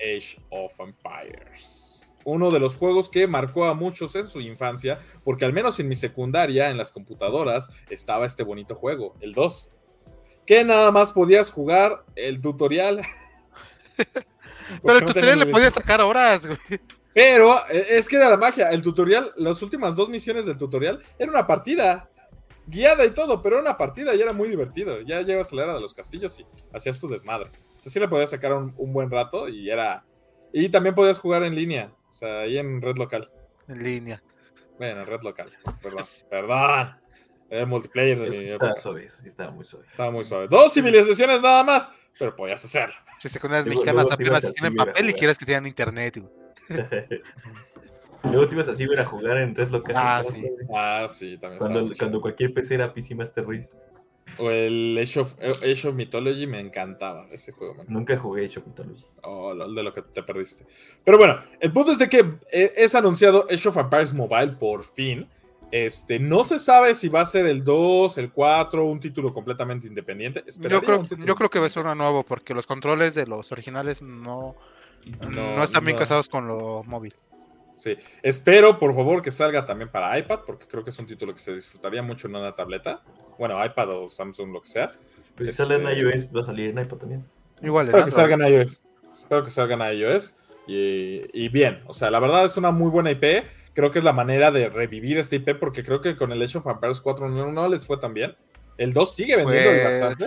Age 0.00 0.40
of 0.50 0.72
Empires. 0.80 2.12
Uno 2.24 2.50
de 2.50 2.58
los 2.58 2.76
juegos 2.76 3.08
que 3.08 3.26
marcó 3.26 3.66
a 3.66 3.74
muchos 3.74 4.16
en 4.16 4.28
su 4.28 4.40
infancia, 4.40 4.98
porque 5.24 5.44
al 5.44 5.52
menos 5.52 5.78
en 5.78 5.88
mi 5.88 5.94
secundaria, 5.94 6.70
en 6.70 6.76
las 6.76 6.90
computadoras, 6.90 7.70
estaba 7.88 8.26
este 8.26 8.42
bonito 8.42 8.74
juego, 8.74 9.14
el 9.20 9.32
2. 9.32 9.70
Que 10.44 10.64
nada 10.64 10.90
más 10.90 11.12
podías 11.12 11.50
jugar 11.50 12.04
el 12.14 12.40
tutorial. 12.40 13.02
Pero 14.82 14.98
el 14.98 15.04
no 15.04 15.06
tutorial 15.06 15.38
le 15.38 15.44
teníamos 15.44 15.52
podía 15.52 15.70
sacar 15.70 16.00
horas, 16.00 16.46
güey. 16.46 16.58
Pero 17.16 17.66
eh, 17.70 17.86
es 17.92 18.08
que 18.10 18.16
era 18.16 18.28
la 18.28 18.36
magia. 18.36 18.68
El 18.70 18.82
tutorial, 18.82 19.32
las 19.36 19.62
últimas 19.62 19.96
dos 19.96 20.10
misiones 20.10 20.44
del 20.44 20.58
tutorial, 20.58 21.02
era 21.18 21.30
una 21.30 21.46
partida. 21.46 22.10
Guiada 22.68 23.04
y 23.06 23.10
todo, 23.12 23.40
pero 23.40 23.56
era 23.56 23.62
una 23.62 23.78
partida 23.78 24.14
y 24.14 24.20
era 24.20 24.32
muy 24.34 24.48
divertido. 24.50 25.00
Ya 25.00 25.22
llegas 25.22 25.50
a 25.52 25.56
la 25.56 25.62
era 25.64 25.74
de 25.74 25.80
los 25.80 25.94
castillos 25.94 26.38
y 26.38 26.44
hacías 26.74 27.00
tu 27.00 27.08
desmadre. 27.08 27.50
O 27.76 27.78
sea, 27.80 27.90
sí 27.92 27.98
le 28.00 28.08
podías 28.08 28.28
sacar 28.30 28.52
un, 28.52 28.74
un 28.76 28.92
buen 28.92 29.10
rato 29.10 29.48
y 29.48 29.70
era. 29.70 30.04
Y 30.52 30.68
también 30.68 30.94
podías 30.94 31.18
jugar 31.18 31.42
en 31.44 31.54
línea. 31.54 31.90
O 32.10 32.12
sea, 32.12 32.40
ahí 32.40 32.58
en 32.58 32.82
red 32.82 32.96
local. 32.98 33.30
En 33.68 33.82
línea. 33.82 34.22
Bueno, 34.78 35.00
en 35.02 35.06
red 35.06 35.22
local. 35.22 35.48
Perdón. 35.80 36.04
Perdón. 36.28 36.96
Era 37.48 37.60
el 37.60 37.66
multiplayer 37.66 38.18
de 38.20 38.30
mi 38.30 38.36
está 38.38 38.54
época. 38.66 38.80
suave, 38.82 39.06
eso 39.06 39.18
sí 39.22 39.28
estaba 39.28 39.52
muy 39.52 39.64
suave. 39.64 39.86
Estaba 39.88 40.10
muy 40.10 40.24
suave. 40.24 40.48
Dos 40.48 40.74
civilizaciones 40.74 41.40
nada 41.40 41.62
más, 41.64 41.90
pero 42.18 42.34
podías 42.36 42.62
hacerlo. 42.64 42.96
Si 43.20 43.28
secundarias 43.30 43.64
Luego- 43.66 43.80
mexicanas 43.80 44.02
luego 44.06 44.16
te 44.16 44.22
ibas 44.24 44.38
apenas 44.38 44.54
tienen 44.54 44.74
papel 44.76 45.08
y 45.10 45.12
quieres 45.14 45.38
que 45.38 45.46
tengan 45.46 45.66
internet, 45.66 46.18
güey. 46.18 46.45
Luego 48.24 48.48
te 48.48 48.54
ibas 48.54 48.68
así 48.68 48.84
a 48.98 49.04
jugar 49.04 49.38
en 49.38 49.54
Red 49.54 49.68
Local. 49.68 49.94
Ah, 49.96 50.22
sí. 50.24 50.44
Ah, 50.74 51.06
sí, 51.08 51.38
también 51.38 51.94
Cuando, 51.98 52.20
cualquier 52.20 52.52
PC 52.52 52.74
era 52.74 52.92
PC 52.92 53.14
Master 53.14 53.46
Race. 53.46 53.70
O 54.38 54.50
el 54.50 54.98
Age 55.00 55.20
of, 55.20 55.34
Age 55.40 55.88
of 55.88 55.94
Mythology 55.94 56.46
me 56.46 56.60
encantaba 56.60 57.26
ese 57.30 57.52
juego. 57.52 57.74
me 57.74 57.82
encantaba. 57.82 57.98
Nunca 58.00 58.18
jugué 58.18 58.46
Age 58.46 58.58
of 58.58 58.66
Mythology. 58.66 59.04
Oh, 59.22 59.54
de 59.54 59.82
lo 59.82 59.92
que 59.92 60.02
te 60.02 60.22
perdiste. 60.22 60.66
Pero 61.04 61.18
bueno, 61.18 61.38
el 61.60 61.72
punto 61.72 61.92
es 61.92 61.98
de 61.98 62.08
que 62.08 62.18
eh, 62.52 62.72
es 62.76 62.94
anunciado 62.94 63.46
Age 63.50 63.68
of 63.68 63.76
Empires 63.76 64.12
Mobile 64.12 64.52
por 64.52 64.82
fin. 64.82 65.28
Este, 65.70 66.20
no 66.20 66.44
se 66.44 66.58
sabe 66.58 66.94
si 66.94 67.08
va 67.08 67.22
a 67.22 67.26
ser 67.26 67.46
el 67.46 67.64
2, 67.64 68.18
el 68.18 68.30
4, 68.30 68.84
un 68.84 69.00
título 69.00 69.32
completamente 69.32 69.86
independiente. 69.86 70.44
Yo 70.60 70.80
creo, 70.80 71.02
yo 71.02 71.34
creo 71.34 71.50
que 71.50 71.58
va 71.58 71.66
a 71.66 71.70
ser 71.70 71.84
uno 71.84 71.94
nuevo 71.94 72.22
porque 72.22 72.54
los 72.54 72.66
controles 72.66 73.14
de 73.14 73.26
los 73.26 73.50
originales 73.50 74.00
no, 74.00 74.54
no, 75.30 75.62
están 75.62 75.84
bien 75.84 75.96
no. 75.96 76.00
casados 76.00 76.28
con 76.28 76.46
lo 76.48 76.82
móvil. 76.84 77.14
Sí, 77.76 77.96
espero 78.22 78.78
por 78.78 78.94
favor 78.94 79.20
que 79.20 79.30
salga 79.30 79.66
también 79.66 79.90
para 79.90 80.18
iPad, 80.18 80.40
porque 80.46 80.66
creo 80.66 80.82
que 80.82 80.90
es 80.90 80.98
un 80.98 81.06
título 81.06 81.34
que 81.34 81.40
se 81.40 81.54
disfrutaría 81.54 82.02
mucho 82.02 82.26
en 82.26 82.36
una 82.36 82.54
tableta. 82.54 83.02
Bueno, 83.38 83.62
iPad 83.64 83.90
o 83.90 84.08
Samsung, 84.08 84.50
lo 84.52 84.62
que 84.62 84.68
sea. 84.68 84.92
Pero 85.34 85.50
si 85.52 85.56
sale 85.58 85.74
en 85.74 85.86
Este- 85.86 86.00
iOS, 86.00 86.36
va 86.36 86.40
a 86.40 86.44
salir 86.44 86.70
en 86.70 86.78
iPad 86.78 86.96
también. 86.96 87.24
Igual, 87.62 87.86
Espero 87.86 87.98
en 88.04 88.08
que 88.08 88.10
Android. 88.10 88.30
salgan 88.30 88.42
a 88.42 88.48
iOS. 88.48 88.82
Espero 89.12 89.44
que 89.44 89.50
salgan 89.50 89.82
a 89.82 89.92
iOS. 89.92 90.36
Y, 90.66 91.22
y 91.32 91.48
bien, 91.50 91.82
o 91.86 91.92
sea, 91.92 92.10
la 92.10 92.18
verdad 92.18 92.44
es 92.46 92.56
una 92.56 92.70
muy 92.70 92.90
buena 92.90 93.10
IP. 93.10 93.44
Creo 93.74 93.90
que 93.90 93.98
es 93.98 94.04
la 94.04 94.14
manera 94.14 94.50
de 94.50 94.70
revivir 94.70 95.18
esta 95.18 95.36
IP, 95.36 95.54
porque 95.60 95.84
creo 95.84 96.00
que 96.00 96.16
con 96.16 96.32
el 96.32 96.40
Age 96.42 96.56
of 96.58 96.66
Empires 96.66 97.00
4 97.00 97.28
no, 97.28 97.52
no 97.52 97.68
les 97.68 97.86
fue 97.86 97.98
tan 97.98 98.14
bien. 98.14 98.34
El 98.78 98.94
2 98.94 99.14
sigue 99.14 99.36
vendiendo 99.36 99.70
y 99.74 99.84
bastante. 99.84 100.24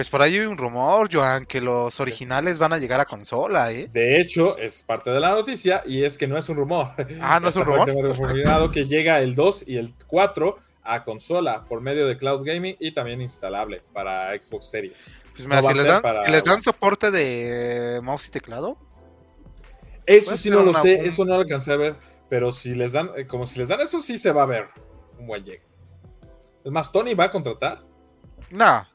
Pues, 0.00 0.08
por 0.08 0.22
ahí 0.22 0.38
hay 0.38 0.46
un 0.46 0.56
rumor, 0.56 1.10
Joan, 1.12 1.44
que 1.44 1.60
los 1.60 2.00
originales 2.00 2.58
van 2.58 2.72
a 2.72 2.78
llegar 2.78 3.00
a 3.00 3.04
consola, 3.04 3.70
¿eh? 3.70 3.86
De 3.92 4.18
hecho, 4.18 4.56
es 4.56 4.82
parte 4.82 5.10
de 5.10 5.20
la 5.20 5.32
noticia 5.32 5.82
y 5.84 6.04
es 6.04 6.16
que 6.16 6.26
no 6.26 6.38
es 6.38 6.48
un 6.48 6.56
rumor. 6.56 6.92
Ah, 7.20 7.38
¿no 7.38 7.50
es 7.50 7.56
un 7.56 7.66
rumor? 7.66 8.70
que 8.72 8.86
llega 8.86 9.20
el 9.20 9.34
2 9.34 9.64
y 9.66 9.76
el 9.76 9.92
4 10.06 10.56
a 10.84 11.04
consola 11.04 11.66
por 11.68 11.82
medio 11.82 12.06
de 12.06 12.16
Cloud 12.16 12.46
Gaming 12.46 12.76
y 12.80 12.92
también 12.94 13.20
instalable 13.20 13.82
para 13.92 14.32
Xbox 14.40 14.70
Series. 14.70 15.14
Pues 15.36 15.46
mira, 15.46 15.60
No 15.60 15.66
va 15.66 15.72
si 15.74 15.76
les, 15.78 15.86
dan, 15.86 16.00
para- 16.00 16.24
si 16.24 16.32
les 16.32 16.44
dan 16.44 16.62
soporte 16.62 17.10
de 17.10 18.00
mouse 18.02 18.28
y 18.28 18.30
teclado, 18.30 18.78
Eso 20.06 20.34
sí 20.38 20.48
no 20.48 20.62
lo 20.62 20.70
una- 20.70 20.80
sé, 20.80 20.94
eso 21.06 21.26
no 21.26 21.34
lo 21.34 21.40
alcancé 21.42 21.74
a 21.74 21.76
ver, 21.76 21.96
pero 22.30 22.52
si 22.52 22.74
les 22.74 22.92
dan, 22.92 23.10
eh, 23.18 23.26
como 23.26 23.44
si 23.44 23.58
les 23.58 23.68
dan 23.68 23.82
eso, 23.82 24.00
sí 24.00 24.16
se 24.16 24.32
va 24.32 24.44
a 24.44 24.46
ver 24.46 24.68
un 25.18 25.26
buen 25.26 25.44
llegue. 25.44 25.62
Es 26.64 26.72
más, 26.72 26.90
Tony 26.90 27.12
va 27.12 27.24
a 27.24 27.30
contratar. 27.30 27.82
no. 28.50 28.88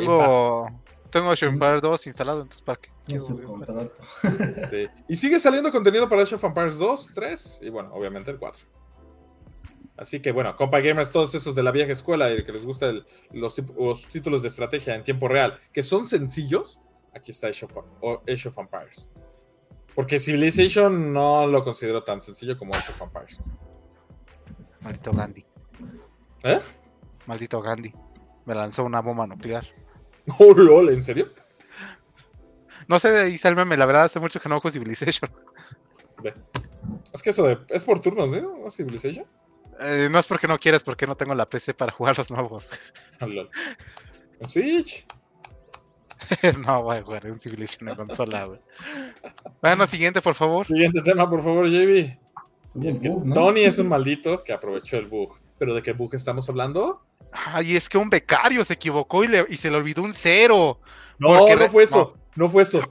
Tengo, 0.00 0.66
tengo 1.10 1.30
Age 1.30 1.46
of 1.46 1.52
Empires 1.54 1.82
2 1.82 2.06
instalado, 2.06 2.44
más? 2.46 2.62
contrato. 3.44 3.92
Sí. 4.70 4.86
Y 5.08 5.16
sigue 5.16 5.38
saliendo 5.40 5.70
contenido 5.70 6.08
para 6.08 6.22
Age 6.22 6.34
of 6.36 6.44
Empires 6.44 6.78
2, 6.78 7.10
3 7.14 7.60
y 7.62 7.68
bueno, 7.70 7.90
obviamente 7.92 8.30
el 8.30 8.38
4. 8.38 8.66
Así 9.96 10.20
que 10.20 10.32
bueno, 10.32 10.56
compa 10.56 10.80
gamers, 10.80 11.12
todos 11.12 11.34
esos 11.34 11.54
de 11.54 11.62
la 11.62 11.70
vieja 11.70 11.92
escuela 11.92 12.32
y 12.32 12.44
que 12.44 12.52
les 12.52 12.64
gusta 12.64 12.86
el- 12.86 13.04
los, 13.30 13.56
los 13.76 14.06
títulos 14.08 14.42
de 14.42 14.48
estrategia 14.48 14.94
en 14.94 15.02
tiempo 15.04 15.28
real, 15.28 15.60
que 15.72 15.82
son 15.82 16.06
sencillos, 16.06 16.80
aquí 17.14 17.30
está 17.30 17.48
Age 17.48 17.66
of, 17.66 17.76
o 18.00 18.22
Age 18.28 18.48
of 18.48 18.58
Empires. 18.58 19.10
Porque 19.94 20.18
Civilization 20.18 21.12
no 21.12 21.46
lo 21.46 21.62
considero 21.62 22.02
tan 22.02 22.22
sencillo 22.22 22.56
como 22.56 22.74
Age 22.74 22.92
of 22.92 23.02
Empires. 23.02 23.40
Maldito 24.80 25.12
Gandhi. 25.12 25.44
¿Eh? 26.44 26.60
Maldito 27.26 27.60
Gandhi. 27.60 27.92
Me 28.46 28.54
lanzó 28.54 28.84
una 28.84 29.00
bomba 29.02 29.26
nuclear. 29.26 29.64
Oh, 30.38 30.54
lol, 30.54 30.90
¿en 30.90 31.02
serio? 31.02 31.28
No 32.88 32.98
sé 32.98 33.10
de 33.10 33.20
ahí 33.22 33.54
meme, 33.54 33.76
la 33.76 33.86
verdad 33.86 34.04
hace 34.04 34.20
mucho 34.20 34.40
que 34.40 34.48
no 34.48 34.60
juego 34.60 34.72
Civilization. 34.72 35.30
Ve. 36.22 36.34
Es 37.12 37.22
que 37.22 37.30
eso 37.30 37.44
de, 37.44 37.58
es 37.68 37.84
por 37.84 38.00
turnos, 38.00 38.30
¿no? 38.30 38.58
¿No 38.58 38.70
Civilization? 38.70 39.26
Eh, 39.80 40.08
no 40.10 40.18
es 40.18 40.26
porque 40.26 40.46
no 40.46 40.58
quieras, 40.58 40.82
porque 40.82 41.06
no 41.06 41.16
tengo 41.16 41.34
la 41.34 41.48
PC 41.48 41.74
para 41.74 41.92
jugar 41.92 42.16
los 42.16 42.30
nuevos. 42.30 42.70
Lol. 43.20 43.50
En 44.40 44.48
Switch. 44.48 45.06
no, 46.66 46.82
voy 46.82 46.98
a 46.98 47.02
jugar 47.02 47.30
un 47.30 47.40
Civilization 47.40 47.88
en 47.88 47.96
consola, 47.96 48.44
güey. 48.44 48.60
Bueno, 49.60 49.86
siguiente, 49.86 50.20
por 50.20 50.34
favor. 50.34 50.66
Siguiente 50.66 51.02
tema, 51.02 51.28
por 51.28 51.42
favor, 51.42 51.68
JB. 51.68 52.18
Y 52.74 52.88
es 52.88 53.00
que 53.00 53.08
Bug, 53.08 53.26
¿no? 53.26 53.34
Tony 53.34 53.64
es 53.64 53.78
un 53.78 53.88
maldito 53.88 54.42
que 54.44 54.52
aprovechó 54.52 54.96
el 54.96 55.06
bug. 55.06 55.38
¿Pero 55.58 55.74
de 55.74 55.82
qué 55.82 55.92
bug 55.92 56.14
estamos 56.14 56.48
hablando? 56.48 57.02
Ay, 57.30 57.76
es 57.76 57.88
que 57.88 57.98
un 57.98 58.10
becario 58.10 58.64
se 58.64 58.74
equivocó 58.74 59.22
y, 59.24 59.28
le- 59.28 59.46
y 59.48 59.56
se 59.56 59.70
le 59.70 59.76
olvidó 59.76 60.02
un 60.02 60.12
cero. 60.12 60.80
No, 61.18 61.38
Porque 61.38 61.56
no 61.56 61.68
fue 61.68 61.84
eso. 61.84 62.16
No, 62.36 62.48
fue 62.48 62.62
eso. 62.64 62.80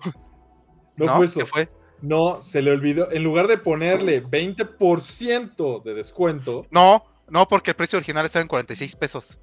No, 0.98 1.16
fue 1.16 1.26
eso. 1.26 1.40
¿Qué 1.40 1.46
fue? 1.48 1.70
No, 2.02 2.42
se 2.42 2.62
le 2.62 2.70
olvidó. 2.72 3.10
En 3.12 3.24
lugar 3.24 3.48
de 3.48 3.58
ponerle 3.58 4.24
20% 4.24 5.82
de 5.84 5.94
descuento, 5.96 6.68
No, 6.70 7.04
no, 7.28 7.48
porque 7.48 7.72
el 7.72 7.76
precio 7.76 7.98
original 7.98 8.26
estaba 8.26 8.42
en 8.42 8.48
46 8.48 8.96
pesos. 8.98 9.40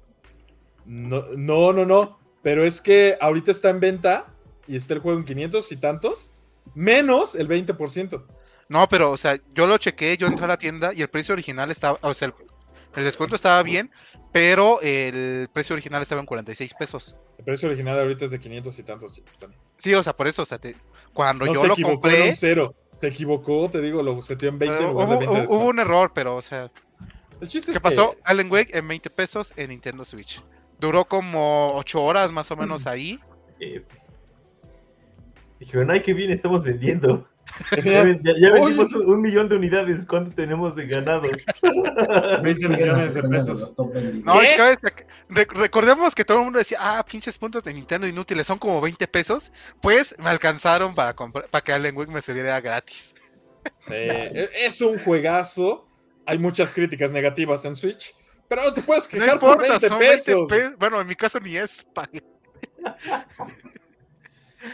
no, 0.85 1.23
no, 1.35 1.73
no, 1.73 1.85
no. 1.85 2.19
Pero 2.41 2.63
es 2.63 2.79
que 2.81 3.17
ahorita 3.19 3.51
está 3.51 3.69
en 3.69 3.79
venta 3.81 4.27
y 4.67 4.77
está 4.77 4.93
el 4.93 5.01
juego 5.01 5.19
en 5.19 5.25
500 5.25 5.71
y 5.73 5.77
tantos, 5.77 6.31
menos 6.75 7.35
el 7.35 7.49
20%. 7.49 8.23
No, 8.69 8.87
pero, 8.87 9.11
o 9.11 9.17
sea, 9.17 9.37
yo 9.53 9.67
lo 9.67 9.77
chequé, 9.77 10.15
yo 10.15 10.27
entré 10.27 10.45
a 10.45 10.49
la 10.49 10.57
tienda 10.57 10.93
y 10.93 11.01
el 11.01 11.09
precio 11.09 11.33
original 11.33 11.71
estaba, 11.71 11.97
o 12.01 12.13
sea, 12.13 12.27
el, 12.27 12.33
el 12.95 13.03
descuento 13.03 13.35
estaba 13.35 13.61
bien, 13.63 13.91
pero 14.31 14.79
el 14.81 15.47
precio 15.53 15.73
original 15.73 16.01
estaba 16.01 16.21
en 16.21 16.27
46 16.27 16.73
pesos. 16.73 17.15
El 17.37 17.45
precio 17.45 17.67
original 17.69 17.99
ahorita 17.99 18.25
es 18.25 18.31
de 18.31 18.39
500 18.39 18.79
y 18.79 18.83
tantos. 18.83 19.21
Sí, 19.77 19.93
o 19.93 20.03
sea, 20.03 20.13
por 20.15 20.27
eso, 20.27 20.43
o 20.43 20.45
sea, 20.45 20.57
te- 20.59 20.75
cuando 21.13 21.45
No 21.45 21.53
yo 21.53 21.61
se 21.61 21.67
lo 21.67 21.73
equivocó, 21.73 22.07
era 22.07 22.15
compré, 22.17 22.29
un 22.29 22.35
cero. 22.35 22.75
Se 22.97 23.07
equivocó, 23.07 23.69
te 23.69 23.79
digo, 23.81 24.03
lo 24.03 24.21
setió 24.21 24.49
en 24.49 24.59
20 24.59 24.77
eh, 24.77 24.81
en 24.83 24.89
lugar 24.91 25.07
hubo, 25.07 25.13
de 25.13 25.25
20 25.27 25.41
de 25.41 25.47
hubo- 25.47 25.65
un 25.69 25.79
error, 25.79 26.11
pero, 26.13 26.35
o 26.35 26.41
sea, 26.41 26.69
El 27.39 27.47
chiste 27.47 27.71
¿qué 27.71 27.77
es 27.77 27.81
pasó? 27.81 28.11
que 28.11 28.17
Alan 28.25 28.51
Wake 28.51 28.77
en 28.77 28.87
20 28.87 29.09
pesos 29.09 29.53
en 29.55 29.69
Nintendo 29.69 30.03
Switch. 30.03 30.43
Duró 30.79 31.05
como 31.05 31.69
8 31.75 32.03
horas 32.03 32.31
más 32.31 32.51
o 32.51 32.57
menos 32.57 32.87
ahí. 32.87 33.19
Eh, 33.61 33.83
dijeron, 35.59 35.91
ay, 35.91 36.01
qué 36.01 36.13
bien, 36.13 36.31
estamos 36.31 36.63
vendiendo. 36.63 37.27
Ya, 37.83 38.03
ya- 38.39 38.51
vendimos 38.53 38.93
un, 38.93 39.05
un 39.09 39.21
millón 39.21 39.49
de 39.49 39.55
unidades. 39.55 40.05
¿Cuánto 40.05 40.35
tenemos 40.35 40.75
de 40.75 40.85
ganado? 40.87 41.21
20 42.43 42.53
Siguen 42.55 42.71
millones 42.71 43.13
de 43.13 43.23
pesos. 43.23 43.75
No, 44.23 44.39
recordemos 45.49 46.15
que 46.15 46.25
todo 46.25 46.37
el 46.39 46.43
mundo 46.45 46.59
decía, 46.59 46.77
ah, 46.81 47.05
pinches 47.09 47.37
puntos 47.37 47.63
de 47.63 47.73
Nintendo 47.73 48.07
inútiles, 48.07 48.47
son 48.47 48.57
como 48.59 48.79
20 48.81 49.07
pesos. 49.07 49.51
Pues 49.81 50.15
me 50.19 50.29
alcanzaron 50.29 50.95
para, 50.95 51.15
comprar- 51.15 51.47
para 51.49 51.63
que 51.63 51.73
Alan 51.73 51.95
Wake 51.95 52.11
me 52.11 52.21
sirviera 52.21 52.59
gratis. 52.61 53.15
Sí, 53.87 53.93
e- 53.93 54.49
es 54.65 54.81
un 54.81 54.97
juegazo. 54.99 55.87
Hay 56.25 56.37
muchas 56.37 56.73
críticas 56.73 57.11
negativas 57.11 57.65
en 57.65 57.75
Switch, 57.75 58.15
pero 58.47 58.63
no 58.63 58.71
te 58.73 58.81
puedes 58.83 59.05
No 59.11 59.19
quejar 59.19 59.39
por 59.39 59.49
importa, 59.53 59.67
20 59.79 59.87
son 59.87 59.99
20 59.99 60.35
pesos. 60.47 60.77
Bueno, 60.77 61.01
en 61.01 61.07
mi 61.07 61.15
caso 61.15 61.39
ni 61.39 61.57
es. 61.57 61.83
pa- 61.83 62.07
Exacto. 62.13 63.45
mal. 63.45 63.53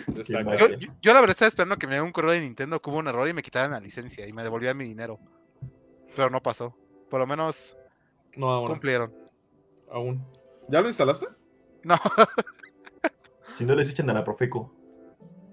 Yo, 0.07 0.67
yo- 0.67 0.77
yo 1.01 1.13
la 1.13 1.19
verdad 1.21 1.31
estaba 1.31 1.47
esperando 1.47 1.77
que 1.77 1.85
me 1.87 1.93
diera 1.93 2.03
un 2.03 2.11
correo 2.11 2.31
de 2.31 2.41
Nintendo 2.41 2.81
que 2.81 2.89
hubo 2.89 2.97
un 2.97 3.07
error 3.07 3.27
y 3.29 3.33
me 3.33 3.41
quitaran 3.43 3.71
la 3.71 3.79
licencia 3.79 4.27
y 4.27 4.33
me 4.33 4.43
devolvían 4.43 4.75
mi 4.77 4.85
dinero. 4.85 5.19
Pero 6.15 6.29
no 6.29 6.41
pasó. 6.41 6.75
Por 7.09 7.19
lo 7.19 7.27
menos 7.27 7.77
No, 8.35 8.49
aún. 8.49 8.67
cumplieron. 8.69 9.13
aún. 9.91 10.25
¿Ya 10.69 10.81
lo 10.81 10.87
instalaste? 10.87 11.27
No, 11.83 11.95
Si 13.57 13.63
no 13.65 13.75
les 13.75 13.89
echan 13.91 14.09
a 14.09 14.13
la 14.13 14.23
Profeco. 14.23 14.73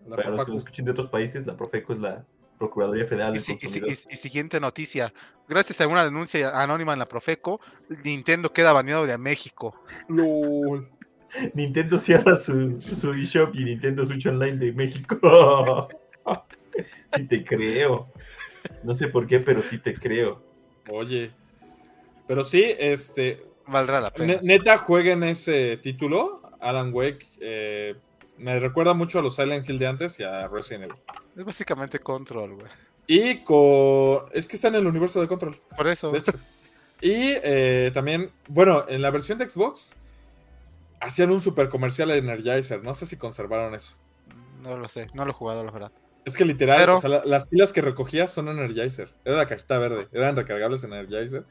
La 0.07 0.17
Para 0.17 0.31
los 0.31 0.45
que 0.45 0.51
nos 0.53 0.61
escuchen 0.63 0.85
de 0.87 0.91
otros 0.91 1.11
países, 1.11 1.47
la 1.47 1.57
Profeco 1.57 1.93
es 1.93 2.01
la 2.01 2.25
Procuraduría 2.59 3.07
Federal 3.07 3.37
y, 3.37 3.41
si- 3.41 3.53
y 3.53 3.57
si- 3.57 3.63
Consumidor. 3.81 3.91
y- 3.91 4.15
y 4.15 4.17
siguiente 4.17 4.59
noticia. 4.61 5.13
Gracias 5.49 5.81
a 5.81 5.87
una 5.87 6.05
denuncia 6.05 6.61
anónima 6.63 6.93
en 6.95 6.99
la 7.01 7.07
Profeco, 7.07 7.61
Nintendo 8.05 8.53
queda 8.53 8.73
baneado 8.73 9.07
de 9.07 9.17
México. 9.19 9.75
Lol. 10.09 10.91
Nintendo 11.55 11.99
cierra 11.99 12.39
su, 12.39 12.81
su 12.81 13.11
eShop 13.13 13.55
y 13.55 13.65
Nintendo 13.65 14.05
Switch 14.07 14.27
Online 14.27 14.57
de 14.59 14.73
México. 14.73 15.89
sí 17.17 17.25
te 17.27 17.45
creo. 17.45 18.09
No 18.85 18.95
sé 18.95 19.09
por 19.09 19.27
qué, 19.27 19.41
pero 19.41 19.63
sí 19.63 19.79
te 19.79 19.95
creo. 19.95 20.43
Oye. 20.89 21.31
Pero 22.27 22.45
sí, 22.45 22.65
este. 22.79 23.45
Valdrá 23.67 24.01
la 24.01 24.11
pena. 24.11 24.35
ne- 24.35 24.41
neta, 24.43 24.79
jueguen 24.79 25.23
ese 25.25 25.77
título. 25.79 26.43
Alan 26.61 26.93
Wake. 26.93 27.27
eh, 27.41 27.95
me 28.39 28.59
recuerda 28.59 28.95
mucho 28.95 29.19
a 29.19 29.23
los 29.23 29.37
Silent 29.37 29.69
Hill 29.69 29.79
de 29.79 29.87
antes 29.87 30.19
y 30.21 30.25
a 30.25 30.49
Resident 30.49 30.85
Evil. 30.85 30.97
Es 31.37 31.45
básicamente 31.45 31.99
control, 31.99 32.55
güey. 32.55 32.67
Y 33.07 33.39
con. 33.43 34.25
Es 34.33 34.47
que 34.49 34.57
está 34.57 34.69
en 34.69 34.77
el 34.77 34.87
universo 34.87 35.21
de 35.21 35.29
Control. 35.29 35.61
Por 35.77 35.89
eso. 35.89 36.11
De 36.13 36.19
hecho. 36.19 36.33
Y 37.01 37.35
eh, 37.43 37.91
también, 37.93 38.31
bueno, 38.49 38.85
en 38.89 39.03
la 39.03 39.11
versión 39.11 39.39
de 39.39 39.49
Xbox 39.49 39.97
hacían 41.03 41.31
un 41.31 41.41
super 41.41 41.69
comercial 41.69 42.09
de 42.09 42.19
Energizer. 42.19 42.83
No 42.83 42.95
sé 42.95 43.07
si 43.07 43.17
conservaron 43.17 43.75
eso. 43.75 43.99
No 44.63 44.77
lo 44.77 44.89
sé, 44.89 45.09
no 45.15 45.25
lo 45.25 45.33
he 45.33 45.35
jugado, 45.35 45.65
la 45.65 45.71
verdad. 45.73 45.93
Es 46.25 46.37
que 46.37 46.45
literal, 46.45 46.79
Pero- 46.79 46.97
o 46.97 47.01
sea, 47.01 47.11
la- 47.11 47.25
las 47.25 47.49
pilas 47.49 47.73
que 47.73 47.81
recogías 47.83 48.31
son 48.31 48.49
Energizer. 48.49 49.13
Era 49.25 49.37
la 49.37 49.47
cajita 49.47 49.77
verde. 49.79 50.09
Eran 50.13 50.37
recargables 50.37 50.85
en 50.85 50.93
Energizer 50.93 51.45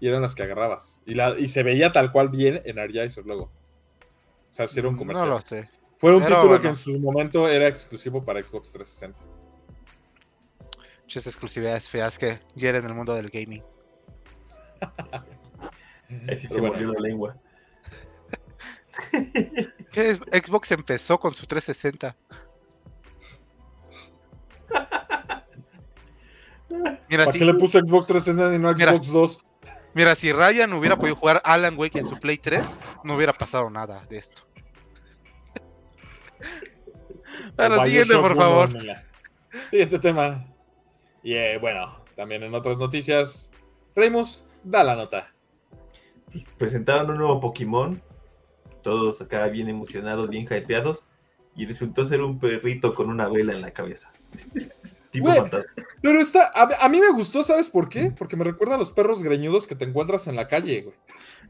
y 0.00 0.06
eran 0.08 0.22
las 0.22 0.34
que 0.34 0.44
agarrabas. 0.44 1.02
Y, 1.04 1.14
la, 1.14 1.38
y 1.38 1.48
se 1.48 1.62
veía 1.64 1.90
tal 1.92 2.12
cual 2.12 2.28
bien 2.28 2.62
Energizer 2.64 3.26
luego. 3.26 3.44
O 3.44 4.54
sea, 4.54 4.66
si 4.68 4.78
era 4.78 4.88
un 4.88 4.96
comercial. 4.96 5.28
No 5.28 5.34
lo 5.34 5.40
sé. 5.40 5.68
Fue 5.98 6.14
un 6.14 6.22
pero 6.22 6.36
título 6.36 6.60
que 6.60 6.68
en 6.68 6.76
su 6.76 6.98
momento 6.98 7.48
era 7.48 7.66
exclusivo 7.68 8.24
para 8.24 8.42
Xbox 8.42 8.70
360. 8.72 9.18
Muchas 11.02 11.26
exclusividades 11.26 11.88
feas 11.90 12.18
que 12.18 12.38
hieren 12.54 12.84
el 12.86 12.94
mundo 12.94 13.14
del 13.14 13.28
gaming. 13.28 13.62
Ahí 16.28 16.36
sí 16.38 16.48
se 16.48 16.60
bueno. 16.60 16.74
mordió 16.74 16.92
la 16.92 17.00
lengua. 17.00 17.36
¿Qué 19.92 20.10
es? 20.10 20.18
Xbox 20.18 20.70
empezó 20.72 21.18
con 21.18 21.34
su 21.34 21.46
360. 21.46 22.16
Mira, 27.08 27.24
¿Para 27.24 27.32
si, 27.32 27.38
qué 27.38 27.44
le 27.44 27.54
puso 27.54 27.78
Xbox 27.78 28.06
360 28.06 28.54
y 28.54 28.58
no 28.58 28.72
Mira. 28.74 28.92
Xbox 28.92 29.08
2? 29.12 29.44
mira, 29.94 30.14
si 30.14 30.32
Ryan 30.32 30.72
hubiera 30.72 30.96
podido 30.96 31.16
jugar 31.16 31.42
Alan 31.44 31.76
Wake 31.78 31.98
en 31.98 32.06
su 32.06 32.18
Play 32.18 32.38
3, 32.38 32.64
no 33.04 33.14
hubiera 33.16 33.32
pasado 33.32 33.68
nada 33.68 34.04
de 34.08 34.18
esto. 34.18 34.42
Bueno, 37.56 37.80
O 37.80 37.84
siguiente, 37.84 38.16
por 38.16 38.36
favor. 38.36 38.70
Siguiente 39.68 39.98
tema. 39.98 40.46
Y 41.22 41.34
eh, 41.34 41.58
bueno, 41.58 42.02
también 42.16 42.42
en 42.42 42.54
otras 42.54 42.78
noticias, 42.78 43.50
Reimus 43.94 44.46
da 44.64 44.82
la 44.82 44.96
nota. 44.96 45.32
Presentaron 46.58 47.10
un 47.10 47.18
nuevo 47.18 47.40
Pokémon. 47.40 48.02
Todos 48.82 49.20
acá 49.20 49.46
bien 49.48 49.68
emocionados, 49.68 50.28
bien 50.28 50.44
hypeados. 50.44 51.04
Y 51.54 51.66
resultó 51.66 52.06
ser 52.06 52.22
un 52.22 52.38
perrito 52.38 52.92
con 52.94 53.10
una 53.10 53.28
vela 53.28 53.52
en 53.52 53.60
la 53.60 53.70
cabeza. 53.72 54.10
tipo 55.10 55.26
Güey. 55.26 55.38
fantasma. 55.38 55.70
Pero 56.00 56.20
está, 56.20 56.50
a, 56.54 56.84
a 56.84 56.88
mí 56.88 56.98
me 56.98 57.10
gustó, 57.10 57.42
¿sabes 57.42 57.70
por 57.70 57.88
qué? 57.88 58.10
Porque 58.16 58.36
me 58.36 58.44
recuerda 58.44 58.76
a 58.76 58.78
los 58.78 58.90
perros 58.92 59.22
greñudos 59.22 59.66
que 59.66 59.74
te 59.74 59.84
encuentras 59.84 60.26
en 60.28 60.36
la 60.36 60.48
calle, 60.48 60.82
güey. 60.82 60.96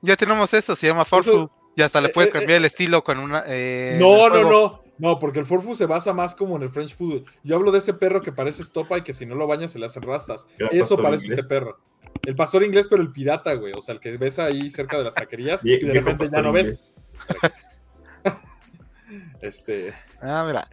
Ya 0.01 0.16
tenemos 0.16 0.53
eso, 0.55 0.74
se 0.74 0.89
llama 0.89 1.05
Forful. 1.05 1.49
Y 1.76 1.83
hasta 1.83 2.01
le 2.01 2.09
eh, 2.09 2.12
puedes 2.12 2.30
eh, 2.30 2.33
cambiar 2.33 2.59
el 2.59 2.64
estilo 2.64 3.03
con 3.05 3.18
una. 3.18 3.45
eh, 3.47 3.97
No, 4.01 4.28
no, 4.28 4.43
no. 4.51 4.83
No, 4.99 5.18
porque 5.18 5.41
el 5.41 5.47
Forfu 5.47 5.74
se 5.74 5.87
basa 5.87 6.12
más 6.12 6.35
como 6.35 6.57
en 6.57 6.62
el 6.62 6.70
French 6.70 6.97
Food. 6.97 7.24
Yo 7.43 7.57
hablo 7.57 7.72
de 7.72 7.78
ese 7.78 7.95
perro 7.95 8.20
que 8.20 8.30
parece 8.30 8.62
estopa 8.62 8.99
y 8.99 9.03
que 9.03 9.12
si 9.12 9.26
no 9.26 9.35
lo 9.35 9.47
bañas 9.49 9.72
se 9.72 9.78
le 9.80 9.87
hacen 9.87 10.03
rastas. 10.03 10.47
Eso 10.70 10.97
parece 10.97 11.24
inglés. 11.26 11.41
este 11.41 11.49
perro. 11.49 11.78
El 12.22 12.37
pastor 12.37 12.62
inglés, 12.62 12.87
pero 12.89 13.03
el 13.03 13.11
pirata, 13.11 13.55
güey. 13.55 13.72
O 13.72 13.80
sea, 13.80 13.95
el 13.95 14.01
que 14.01 14.16
ves 14.16 14.39
ahí 14.39 14.70
cerca 14.70 14.99
de 14.99 15.05
las 15.05 15.14
taquerías 15.14 15.64
y 15.64 15.76
de 15.78 15.93
repente 15.95 16.28
ya 16.30 16.43
no 16.43 16.53
ves. 16.53 16.95
Este. 19.40 19.94
Ah, 20.20 20.44
mira. 20.46 20.66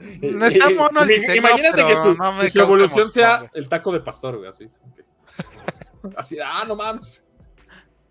Eh, 0.00 0.30
No 0.32 0.46
está 0.46 0.70
eh, 0.70 0.74
mono 0.74 1.02
el 1.02 1.08
diseño, 1.08 1.34
Imagínate 1.36 1.84
que 1.84 1.96
su, 1.96 2.14
no 2.14 2.40
que 2.40 2.50
su 2.50 2.60
evolución 2.60 3.10
sea 3.10 3.38
güey. 3.38 3.50
el 3.54 3.68
taco 3.68 3.92
de 3.92 4.00
pastor, 4.00 4.36
güey, 4.38 4.48
así. 4.48 4.68
Así, 6.16 6.38
ah, 6.44 6.64
no 6.66 6.76
mames. 6.76 7.24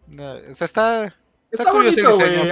No, 0.07 0.33
o 0.33 0.53
sea, 0.53 0.65
está. 0.65 1.15
Está, 1.51 1.71
bonito, 1.71 2.15
güey. 2.15 2.51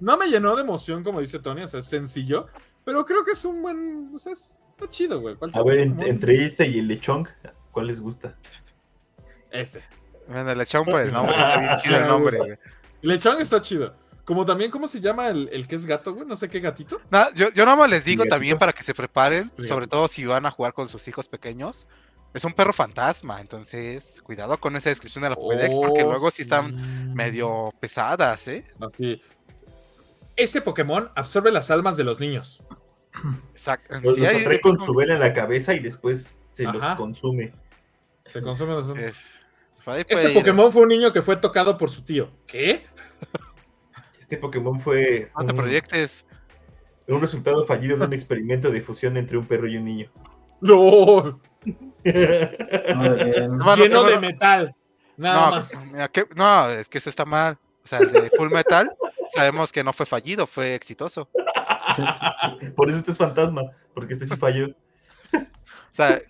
No 0.00 0.16
me, 0.16 0.26
llenó 0.28 0.54
de 0.56 0.62
emoción, 0.62 1.02
como 1.02 1.20
dice 1.20 1.38
Tony, 1.38 1.62
o 1.62 1.66
sea, 1.66 1.80
es 1.80 1.86
sencillo, 1.86 2.46
pero 2.84 3.04
creo 3.04 3.24
que 3.24 3.32
es 3.32 3.44
un 3.44 3.62
buen, 3.62 4.10
o 4.14 4.18
sea, 4.18 4.32
es- 4.32 4.56
está 4.68 4.88
chido, 4.88 5.20
güey. 5.20 5.34
¿Cuál 5.36 5.50
A 5.54 5.62
ver, 5.62 5.78
en- 5.78 6.00
entre 6.02 6.46
este 6.46 6.66
y 6.66 6.78
el 6.80 6.88
lechón, 6.88 7.28
¿cuál 7.72 7.86
les 7.88 8.00
gusta? 8.00 8.36
Este. 9.50 9.82
Bueno, 10.28 10.54
le 10.54 10.62
echaron 10.62 10.86
por 10.86 11.00
el 11.00 11.12
nombre. 11.12 11.34
Está 11.34 11.58
bien 11.58 11.76
chido 11.82 11.96
el 11.96 12.08
nombre, 12.08 12.38
güey. 12.38 12.58
El 13.04 13.10
lechón 13.10 13.40
está 13.40 13.60
chido. 13.60 13.94
Como 14.24 14.44
también, 14.46 14.70
¿cómo 14.70 14.88
se 14.88 15.00
llama 15.00 15.28
el, 15.28 15.48
el 15.52 15.68
que 15.68 15.76
es 15.76 15.84
gato, 15.84 16.14
güey? 16.14 16.26
No 16.26 16.34
sé 16.36 16.48
qué 16.48 16.58
gatito. 16.58 16.98
Yo, 17.34 17.50
yo 17.52 17.64
nada 17.66 17.76
más 17.76 17.90
les 17.90 18.04
digo 18.06 18.24
también 18.24 18.58
para 18.58 18.72
que 18.72 18.82
se 18.82 18.94
preparen, 18.94 19.50
sobre 19.62 19.86
todo 19.86 20.08
si 20.08 20.24
van 20.24 20.46
a 20.46 20.50
jugar 20.50 20.72
con 20.72 20.88
sus 20.88 21.06
hijos 21.06 21.28
pequeños. 21.28 21.86
Es 22.32 22.44
un 22.44 22.54
perro 22.54 22.72
fantasma, 22.72 23.40
entonces 23.40 24.20
cuidado 24.22 24.58
con 24.58 24.74
esa 24.74 24.88
descripción 24.88 25.22
de 25.22 25.28
la 25.30 25.36
Pokédex 25.36 25.76
porque 25.76 26.02
Oh, 26.02 26.10
luego 26.10 26.30
sí 26.30 26.42
están 26.42 27.14
medio 27.14 27.72
pesadas, 27.78 28.48
¿eh? 28.48 28.64
Así. 28.80 29.20
Este 30.34 30.60
Pokémon 30.62 31.10
absorbe 31.14 31.52
las 31.52 31.70
almas 31.70 31.96
de 31.98 32.04
los 32.04 32.18
niños. 32.18 32.60
Exacto. 33.52 33.96
Los, 34.02 34.14
Sí, 34.16 34.20
los 34.22 34.30
hay- 34.46 34.60
con 34.60 34.80
su 34.84 34.94
vela 34.94 35.14
en 35.14 35.20
la 35.20 35.32
cabeza 35.32 35.74
y 35.74 35.80
después 35.80 36.34
se 36.52 36.66
Ajá. 36.66 36.72
los 36.76 36.96
consume. 36.96 37.52
Se 38.24 38.40
consumen 38.40 38.76
los 38.76 38.96
es- 38.96 39.43
Este. 39.86 40.30
Pokémon 40.30 40.72
fue 40.72 40.82
un 40.82 40.88
niño 40.88 41.12
que 41.12 41.22
fue 41.22 41.36
tocado 41.36 41.76
por 41.76 41.90
su 41.90 42.04
tío. 42.04 42.30
¿Qué? 42.46 42.86
Este 44.18 44.38
Pokémon 44.38 44.80
fue 44.80 45.30
No 45.38 45.44
te 45.44 45.52
un, 45.52 45.58
proyectes. 45.58 46.26
un 47.08 47.20
resultado 47.20 47.66
fallido 47.66 47.98
de 47.98 48.06
un 48.06 48.12
experimento 48.14 48.70
de 48.70 48.80
fusión 48.80 49.16
entre 49.16 49.36
un 49.36 49.46
perro 49.46 49.68
y 49.68 49.76
un 49.76 49.84
niño. 49.84 50.10
No. 50.60 51.40
Lleno 52.04 54.04
de 54.04 54.18
metal. 54.18 54.74
Nada 55.16 55.50
no, 55.50 55.56
más. 55.56 55.78
mira, 55.92 56.08
¿qué? 56.08 56.26
no, 56.34 56.70
es 56.70 56.88
que 56.88 56.98
eso 56.98 57.10
está 57.10 57.24
mal. 57.24 57.58
O 57.84 57.86
sea, 57.86 57.98
el 57.98 58.10
de 58.10 58.30
Full 58.36 58.50
Metal 58.50 58.90
sabemos 59.28 59.72
que 59.72 59.84
no 59.84 59.92
fue 59.92 60.06
fallido, 60.06 60.46
fue 60.46 60.74
exitoso. 60.74 61.28
Por 62.74 62.88
eso 62.88 62.98
este 62.98 63.12
es 63.12 63.18
fantasma, 63.18 63.62
porque 63.92 64.14
este 64.14 64.26
sí 64.26 64.36
falló. 64.36 64.68
O 65.34 65.40
sea, 65.90 66.20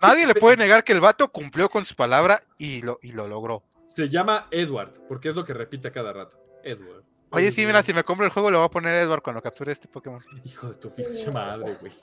nadie 0.00 0.26
le 0.26 0.34
puede 0.34 0.56
negar 0.56 0.84
que 0.84 0.92
el 0.92 1.00
vato 1.00 1.30
cumplió 1.30 1.68
con 1.68 1.84
su 1.84 1.94
palabra 1.94 2.40
y 2.58 2.82
lo, 2.82 2.98
y 3.02 3.12
lo 3.12 3.28
logró. 3.28 3.62
Se 3.88 4.08
llama 4.08 4.46
Edward, 4.50 4.92
porque 5.08 5.28
es 5.28 5.34
lo 5.36 5.44
que 5.44 5.52
repite 5.54 5.88
a 5.88 5.92
cada 5.92 6.12
rato. 6.12 6.38
Edward. 6.62 7.04
Oye, 7.32 7.52
sí, 7.52 7.64
mira, 7.64 7.82
si 7.82 7.92
me 7.94 8.02
compro 8.02 8.26
el 8.26 8.32
juego 8.32 8.50
le 8.50 8.56
voy 8.56 8.66
a 8.66 8.70
poner 8.70 8.94
Edward 8.96 9.22
cuando 9.22 9.40
capture 9.40 9.70
este 9.70 9.86
Pokémon. 9.88 10.20
Hijo 10.44 10.68
de 10.68 10.74
tu 10.74 10.94
pinche 10.94 11.30
madre, 11.30 11.76
güey. 11.80 11.92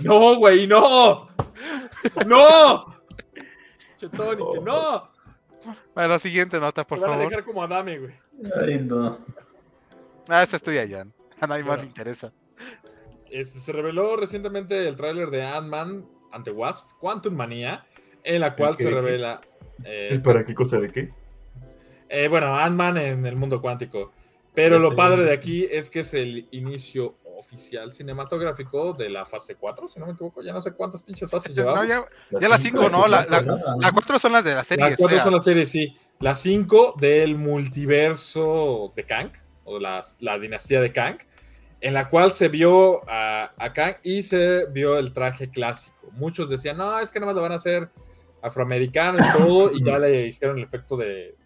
No, 0.00 0.34
güey, 0.36 0.66
no. 0.66 1.28
No. 2.26 2.84
No. 4.62 5.10
Bueno, 5.94 6.18
siguiente 6.18 6.58
nota, 6.60 6.84
por 6.86 6.98
Te 6.98 7.02
van 7.04 7.12
a 7.12 7.14
favor. 7.14 7.30
dejar 7.30 7.44
como 7.44 7.62
Adame, 7.62 7.98
güey. 7.98 8.14
Ay, 8.60 8.78
no. 8.80 9.18
Ah, 10.28 10.42
esa 10.42 10.56
es 10.56 10.62
tuya, 10.62 10.86
Jan. 10.88 11.12
A 11.40 11.46
nadie 11.46 11.64
más 11.64 11.78
le 11.78 11.86
interesa. 11.86 12.32
Este, 13.30 13.60
se 13.60 13.72
reveló 13.72 14.16
recientemente 14.16 14.86
el 14.88 14.96
tráiler 14.96 15.30
de 15.30 15.44
Ant-Man 15.44 16.06
ante 16.34 16.50
Wasp, 16.50 16.88
Quantum 17.00 17.34
Manía, 17.34 17.86
en 18.22 18.40
la 18.40 18.54
cual 18.54 18.76
se 18.76 18.90
revela. 18.90 19.40
eh, 19.84 20.20
¿Para 20.22 20.44
qué 20.44 20.54
cosa 20.54 20.78
de 20.80 20.90
qué? 20.90 21.10
eh, 22.08 22.28
bueno, 22.28 22.54
Ant-Man 22.56 22.96
en 22.98 23.26
el 23.26 23.36
mundo 23.36 23.60
cuántico. 23.60 24.12
Pero 24.54 24.78
lo 24.78 24.94
padre 24.94 25.24
de 25.24 25.32
aquí 25.32 25.66
es 25.68 25.90
que 25.90 26.00
es 26.00 26.14
el 26.14 26.46
inicio 26.52 27.16
oficial 27.36 27.90
cinematográfico 27.92 28.92
de 28.92 29.08
la 29.10 29.26
fase 29.26 29.56
4, 29.56 29.88
si 29.88 29.98
no 29.98 30.06
me 30.06 30.12
equivoco. 30.12 30.40
Ya 30.42 30.52
no 30.52 30.62
sé 30.62 30.72
cuántas 30.74 31.02
pinches 31.02 31.28
fases 31.28 31.56
No, 31.56 31.62
llevamos. 31.64 31.88
ya, 32.30 32.38
ya 32.38 32.48
las 32.48 32.62
cinco, 32.62 32.88
¿no? 32.88 33.08
La, 33.08 33.26
la, 33.28 33.40
la 33.80 33.90
cuatro 33.92 34.16
son 34.20 34.32
las 34.32 34.44
de 34.44 34.54
la 34.54 34.62
serie. 34.62 34.84
Las 34.90 34.96
cuatro 34.96 35.18
son 35.18 35.32
las 35.32 35.42
series, 35.44 35.68
sí. 35.68 35.96
Las 36.20 36.40
cinco 36.40 36.94
del 37.00 37.36
multiverso 37.36 38.92
de 38.94 39.04
Kang, 39.04 39.32
o 39.64 39.78
las- 39.80 40.16
la 40.20 40.38
dinastía 40.38 40.80
de 40.80 40.92
Kang, 40.92 41.18
en 41.84 41.92
la 41.92 42.08
cual 42.08 42.32
se 42.32 42.48
vio 42.48 43.02
a, 43.06 43.52
a 43.58 43.72
Kang 43.74 43.96
y 44.02 44.22
se 44.22 44.64
vio 44.70 44.98
el 44.98 45.12
traje 45.12 45.50
clásico. 45.50 46.08
Muchos 46.12 46.48
decían, 46.48 46.78
no, 46.78 46.98
es 46.98 47.10
que 47.10 47.20
nada 47.20 47.32
más 47.32 47.36
lo 47.36 47.42
van 47.42 47.52
a 47.52 47.56
hacer 47.56 47.90
afroamericano 48.40 49.18
y 49.18 49.38
todo, 49.38 49.70
y 49.70 49.84
ya 49.84 49.98
le 49.98 50.26
hicieron 50.26 50.56
el 50.56 50.64
efecto 50.64 50.96
de, 50.96 51.36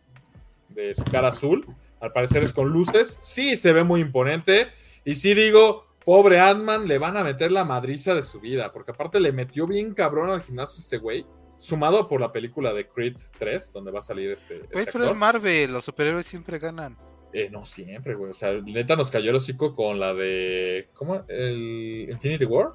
de 0.68 0.94
su 0.94 1.02
cara 1.02 1.28
azul. 1.28 1.66
Al 2.00 2.12
parecer 2.12 2.44
es 2.44 2.52
con 2.52 2.68
luces. 2.68 3.18
Sí, 3.20 3.56
se 3.56 3.72
ve 3.72 3.82
muy 3.82 4.00
imponente. 4.00 4.68
Y 5.04 5.16
sí 5.16 5.34
digo, 5.34 5.86
pobre 6.04 6.38
Ant-Man, 6.38 6.86
le 6.86 6.98
van 6.98 7.16
a 7.16 7.24
meter 7.24 7.50
la 7.50 7.64
madriza 7.64 8.14
de 8.14 8.22
su 8.22 8.38
vida, 8.38 8.70
porque 8.70 8.92
aparte 8.92 9.18
le 9.18 9.32
metió 9.32 9.66
bien 9.66 9.92
cabrón 9.92 10.30
al 10.30 10.40
gimnasio 10.40 10.80
este 10.80 10.98
güey. 10.98 11.26
Sumado 11.58 12.06
por 12.06 12.20
la 12.20 12.30
película 12.30 12.72
de 12.72 12.86
Creed 12.86 13.16
3, 13.40 13.72
donde 13.72 13.90
va 13.90 13.98
a 13.98 14.02
salir 14.02 14.30
este. 14.30 14.58
Güey, 14.58 14.84
este 14.84 14.92
pero 14.92 15.06
es. 15.06 15.16
Marvel, 15.16 15.72
los 15.72 15.84
superhéroes 15.84 16.26
siempre 16.26 16.60
ganan. 16.60 16.96
Eh, 17.32 17.48
no 17.50 17.64
siempre, 17.64 18.14
güey. 18.14 18.30
O 18.30 18.34
sea, 18.34 18.52
neta 18.52 18.96
nos 18.96 19.10
cayó 19.10 19.30
el 19.30 19.36
hocico 19.36 19.74
con 19.74 20.00
la 20.00 20.14
de. 20.14 20.88
¿Cómo? 20.94 21.22
¿El 21.28 22.08
Infinity 22.10 22.44
War? 22.44 22.72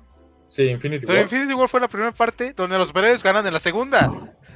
Sí, 0.47 0.63
Infinity 0.65 1.05
Pero 1.05 1.19
War. 1.19 1.23
Infinity 1.23 1.53
War 1.53 1.69
fue 1.69 1.79
la 1.79 1.87
primera 1.87 2.11
parte 2.11 2.53
donde 2.53 2.77
los 2.77 2.87
superhéroes 2.87 3.23
ganan 3.23 3.45
en 3.47 3.53
la 3.53 3.59
segunda. 3.59 4.11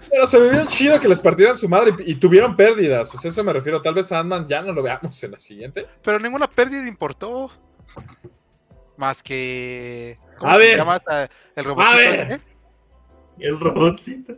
Pero 0.09 0.27
se 0.27 0.39
bien 0.49 0.67
chido 0.67 0.99
que 0.99 1.07
les 1.07 1.21
partieran 1.21 1.57
su 1.57 1.67
madre 1.67 1.91
y, 2.05 2.15
tuvieron 2.15 2.55
pérdidas. 2.55 3.13
O 3.13 3.17
sea, 3.17 3.29
eso 3.29 3.43
me 3.43 3.51
refiero. 3.53 3.81
Tal 3.81 3.95
vez 3.95 4.11
a 4.11 4.19
Ant-Man 4.19 4.47
ya 4.47 4.61
no 4.61 4.71
lo 4.71 4.83
veamos 4.83 5.21
en 5.23 5.31
la 5.31 5.39
siguiente. 5.39 5.85
Pero 6.03 6.19
ninguna 6.19 6.47
pérdida 6.47 6.87
importó. 6.87 7.49
Más 8.95 9.21
que. 9.23 10.17
¿Cómo 10.37 10.51
A 10.51 10.55
se 10.55 10.59
ver. 10.59 10.77
llama 10.77 11.01
el 11.55 11.65
robotito? 11.65 11.97
ver. 11.97 12.31
este? 12.31 12.41
El 13.39 13.59
robotcito. 13.59 14.37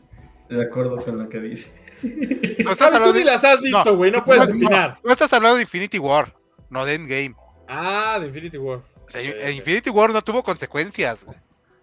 De 0.50 0.64
acuerdo 0.64 0.98
con 0.98 1.18
lo 1.18 1.30
que 1.30 1.40
dice. 1.40 1.72
No 2.04 2.72
estás 2.72 2.88
hablando 2.88 3.08
tú 3.10 3.14
ni 3.14 3.20
de- 3.20 3.26
las 3.26 3.44
has 3.44 3.62
visto, 3.62 3.84
No. 3.86 3.96
güey. 3.96 4.12
No 4.12 4.24
puedes 4.24 4.50
no, 4.50 4.56
opinar. 4.56 4.98
no 5.04 5.12
estás 5.12 5.32
hablando 5.34 5.56
de 5.58 5.64
Infinity 5.64 6.00
War, 6.00 6.34
no 6.70 6.86
de 6.86 6.96
Endgame. 6.96 7.36
Ah, 7.68 8.18
de 8.20 8.28
Infinity 8.28 8.58
War. 8.58 8.80
O 8.80 9.10
sea. 9.10 9.22
Infinity 9.52 9.90
War 9.90 10.12
no 10.12 10.22
tuvo 10.22 10.44
consecuencias, 10.44 11.24
güey. 11.26 11.38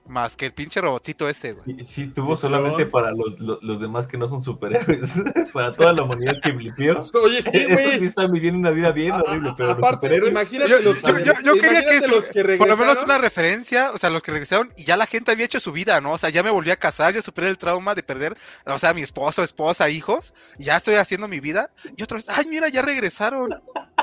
Más 0.09 0.37
que 0.37 0.47
el 0.47 0.53
pinche 0.53 0.81
robotcito 0.81 1.29
ese, 1.29 1.53
güey. 1.55 1.79
Sí, 1.79 1.85
sí, 1.85 2.07
tuvo 2.09 2.29
Pues 2.29 2.41
solamente 2.41 2.85
no. 2.85 2.91
para 2.91 3.11
los, 3.11 3.39
los, 3.41 3.63
los 3.63 3.81
demás 3.81 4.07
que 4.07 4.17
no 4.17 4.29
son 4.29 4.43
superhéroes. 4.43 5.15
para 5.53 5.75
toda 5.75 5.93
la 5.93 6.03
humanidad 6.05 6.35
que 6.43 6.53
blipeó. 6.53 6.97
Oye, 7.23 7.43
sí, 7.43 7.51
Esos 7.53 7.69
sí 7.69 7.73
güey. 7.75 8.05
están 8.05 8.31
viviendo 8.31 8.59
una 8.61 8.71
vida 8.71 8.93
bien 8.93 9.13
A- 9.13 9.23
horrible, 9.23 9.53
pero 9.57 9.71
los 9.71 9.79
aparte, 9.79 9.97
superhéroes. 10.07 10.31
imagínate 10.31 10.71
Yo- 10.71 10.81
los, 10.81 11.03
yo- 11.03 11.19
yo- 11.19 11.33
yo 11.45 11.55
quería 11.61 11.85
que 11.85 12.07
los 12.07 12.25
que 12.27 12.43
Por 12.45 12.69
lo 12.69 12.77
menos 12.77 12.79
regresaron. 12.79 13.05
una 13.05 13.19
referencia, 13.19 13.91
o 13.93 13.99
sea, 13.99 14.11
los 14.11 14.23
que 14.23 14.31
regresaron 14.31 14.73
y 14.77 14.85
ya 14.85 14.97
la 14.97 15.07
gente 15.07 15.33
había 15.33 15.45
hecho 15.45 15.59
su 15.61 15.73
vida, 15.73 16.01
¿no? 16.01 16.13
O 16.13 16.19
sea, 16.19 16.31
ya 16.31 16.43
me 16.43 16.51
volví 16.51 16.71
a 16.71 16.77
casar, 16.77 17.13
ya 17.15 17.21
superé 17.23 17.49
el 17.49 17.59
trauma 17.59 17.95
de 17.95 18.03
perder, 18.03 18.37
o 18.65 18.79
sea, 18.79 18.95
mi 18.95 19.03
esposo, 19.03 19.43
esposa, 19.43 19.91
hijos, 19.91 20.35
y 20.59 20.65
ya 20.65 20.77
estoy 20.77 20.95
haciendo 20.95 21.27
mi 21.29 21.41
vida. 21.41 21.71
Y 21.97 22.03
otra 22.03 22.17
vez, 22.19 22.29
ay, 22.29 22.47
mira, 22.47 22.69
ya 22.69 22.83
regresaron. 22.83 23.51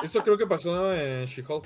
Eso 0.04 0.22
creo 0.22 0.38
que 0.38 0.46
pasó 0.48 0.94
en 0.94 1.26
She-Hulk. 1.28 1.66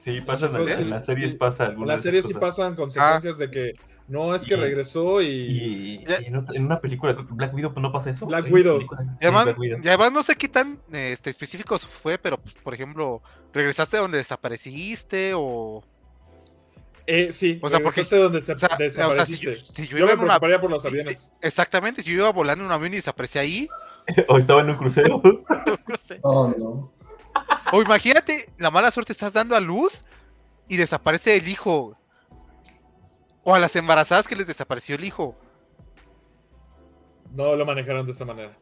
Sí, 0.00 0.20
pasan 0.20 0.52
Sí, 0.66 0.72
en 0.82 0.90
las 0.90 1.04
series 1.04 1.32
sí. 1.32 1.36
pasa 1.38 1.64
En 1.66 1.70
algunas 1.72 1.96
la 1.96 2.02
serie 2.02 2.22
sí 2.22 2.34
pasan 2.34 2.74
consecuencias 2.76 3.36
de 3.38 3.50
que 3.50 3.72
no 4.06 4.34
es 4.34 4.46
que 4.46 4.54
Y- 4.54 4.56
regresó 4.56 5.20
y. 5.20 5.26
Y, 5.26 6.04
y 6.22 6.24
en, 6.26 6.36
otra- 6.36 6.56
en 6.56 6.64
una 6.64 6.80
película, 6.80 7.12
Black 7.30 7.52
Widow, 7.54 7.74
pues 7.74 7.82
no 7.82 7.92
pasa 7.92 8.10
eso. 8.10 8.24
Black 8.26 8.46
Widow. 8.50 8.76
película- 8.78 9.02
sí, 9.02 9.08
Y 9.20 9.24
además, 9.26 9.44
Black 9.46 9.58
Widow. 9.58 9.78
y 9.84 9.88
además 9.88 10.12
no 10.12 10.22
sé 10.22 10.36
qué 10.36 10.48
tan 10.48 10.78
este, 10.92 11.28
específicos 11.30 11.86
fue, 11.86 12.16
pero, 12.16 12.38
pues, 12.38 12.54
por 12.54 12.72
ejemplo, 12.72 13.20
¿regresaste 13.52 13.96
a 13.98 14.00
donde 14.00 14.18
desapareciste 14.18 15.32
o...? 15.34 15.82
Eh, 17.10 17.32
sí, 17.32 17.58
O 17.62 17.68
sea, 17.70 17.78
porque- 17.80 18.00
regresaste 18.02 18.16
donde 18.16 18.40
se 18.42 18.52
O 18.52 18.58
sea, 18.58 18.68
o 18.68 18.76
sea, 18.76 18.78
si, 18.78 18.84
desapareciste. 18.84 19.54
yo, 19.54 19.56
si 19.74 19.86
yo 19.86 19.90
yo 19.92 19.98
iba 19.98 20.06
me 20.08 20.12
una... 20.14 20.22
preocuparía 20.24 20.60
por 20.60 20.70
los 20.70 20.84
aviones. 20.86 21.32
exactamente, 21.42 22.02
si 22.02 22.10
yo 22.12 22.18
iba 22.18 22.32
volando 22.32 22.62
en 22.62 22.66
un 22.66 22.72
avión 22.72 22.92
y 22.92 22.96
desaparecí 22.96 23.38
ahí, 23.38 23.68
O 24.28 24.38
estaba 24.38 24.60
en 24.62 24.70
un 24.70 24.76
crucero. 24.76 25.20
no. 25.24 25.38
Oh, 26.22 26.48
no. 26.56 26.92
O 27.72 27.82
imagínate, 27.82 28.50
la 28.58 28.70
mala 28.70 28.90
suerte 28.90 29.12
estás 29.12 29.32
dando 29.32 29.54
a 29.56 29.60
luz 29.60 30.04
y 30.68 30.76
desaparece 30.76 31.36
el 31.36 31.48
hijo. 31.48 31.96
O 33.44 33.54
a 33.54 33.58
las 33.58 33.74
embarazadas 33.76 34.26
que 34.28 34.36
les 34.36 34.46
desapareció 34.46 34.94
el 34.96 35.04
hijo. 35.04 35.36
No 37.32 37.54
lo 37.56 37.66
manejaron 37.66 38.06
de 38.06 38.12
esa 38.12 38.24
manera. 38.24 38.56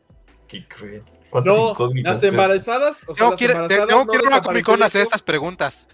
Qué 0.49 0.67
cruel. 0.69 1.05
¿Cuántas 1.31 1.55
No, 1.55 1.75
las 2.03 2.23
emmarazadas. 2.23 3.03
O 3.07 3.15
sea, 3.15 3.15
Tengo 3.15 3.31
las 3.31 3.39
que 3.39 3.45
ir, 3.45 3.51
te- 3.51 3.57
embarazadas 3.57 3.89
tengo 3.89 4.05
no 4.05 4.11
que 4.11 4.17
ir 4.19 4.25
a 4.25 4.29
una 4.29 4.43
Comic 4.43 4.65
Con 4.65 4.83
a 4.83 4.87
hacer 4.87 5.03
estas 5.03 5.23
preguntas. 5.23 5.89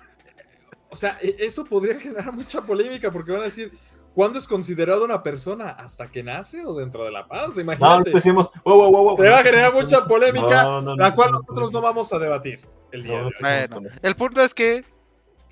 O 0.90 0.96
sea, 0.96 1.18
e- 1.22 1.36
eso 1.38 1.64
podría 1.64 1.98
generar 1.98 2.32
mucha 2.32 2.60
polémica 2.60 3.10
porque 3.10 3.32
van 3.32 3.40
a 3.42 3.44
decir, 3.44 3.72
¿cuándo 4.14 4.38
es 4.38 4.46
considerado 4.46 5.04
una 5.04 5.22
persona? 5.22 5.70
¿Hasta 5.70 6.06
que 6.08 6.22
nace 6.22 6.64
o 6.64 6.74
dentro 6.74 7.04
de 7.04 7.10
la 7.10 7.26
panza? 7.26 7.56
No, 7.56 7.62
Imagínate. 7.62 8.10
no 8.10 8.16
decimos, 8.16 8.50
wow, 8.64 8.76
wow, 8.76 8.90
wow, 8.90 9.04
wow. 9.04 9.16
Te 9.16 9.28
va 9.28 9.38
a 9.38 9.42
generar 9.42 9.72
mucha 9.72 10.04
polémica, 10.06 10.62
No, 10.64 10.80
no, 10.80 10.96
no, 10.96 10.96
la 10.96 11.14
cual 11.14 11.32
no, 11.32 11.38
nosotros 11.38 11.72
no, 11.72 11.80
vamos 11.80 12.12
a 12.12 12.18
debatir 12.18 12.60
el 12.92 13.02
día 13.04 13.12
no, 13.12 13.18
de 13.18 13.24
hoy. 13.26 13.32
no, 13.40 13.48
Bueno, 13.48 13.80
no, 13.80 13.88
no. 13.88 13.96
el 14.02 14.16
punto 14.16 14.40
es 14.42 14.54
que 14.54 14.84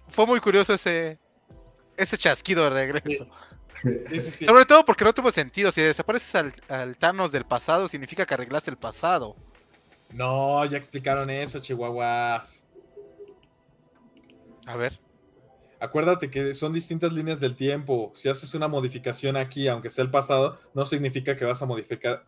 fue 0.09 0.27
muy 0.27 0.41
curioso 0.41 0.75
ese, 0.75 1.19
ese 1.97 2.17
chasquido 2.19 2.65
de 2.65 2.71
regreso. 2.71 3.27
Sí, 3.83 4.21
sí, 4.21 4.31
sí. 4.31 4.45
Sobre 4.45 4.67
todo 4.67 4.85
porque 4.85 5.05
no 5.05 5.15
tuvo 5.15 5.31
sentido. 5.31 5.73
Si 5.73 5.81
desapareces 5.81 6.35
al, 6.35 6.53
al 6.69 6.97
Thanos 6.99 7.33
del 7.33 7.47
pasado, 7.47 7.89
significa 7.89 8.27
que 8.27 8.35
arreglaste 8.35 8.71
el 8.71 8.77
pasado. 8.77 9.37
No, 10.11 10.63
ya 10.67 10.77
explicaron 10.77 11.31
eso, 11.31 11.61
chihuahuas. 11.61 12.63
A 14.67 14.77
ver. 14.77 15.01
Acuérdate 15.81 16.31
que 16.31 16.53
son 16.55 16.72
distintas 16.72 17.12
líneas 17.12 17.41
del 17.41 17.57
tiempo. 17.57 18.12
Si 18.14 18.28
haces 18.28 18.55
una 18.55 18.68
modificación 18.68 19.37
aquí, 19.37 19.66
aunque 19.66 19.91
sea 19.91 20.05
el 20.05 20.11
pasado, 20.11 20.59
no 20.74 20.85
significa 20.85 21.35
que 21.35 21.45
vas 21.45 21.62
a 21.62 21.66
modificar 21.66 22.24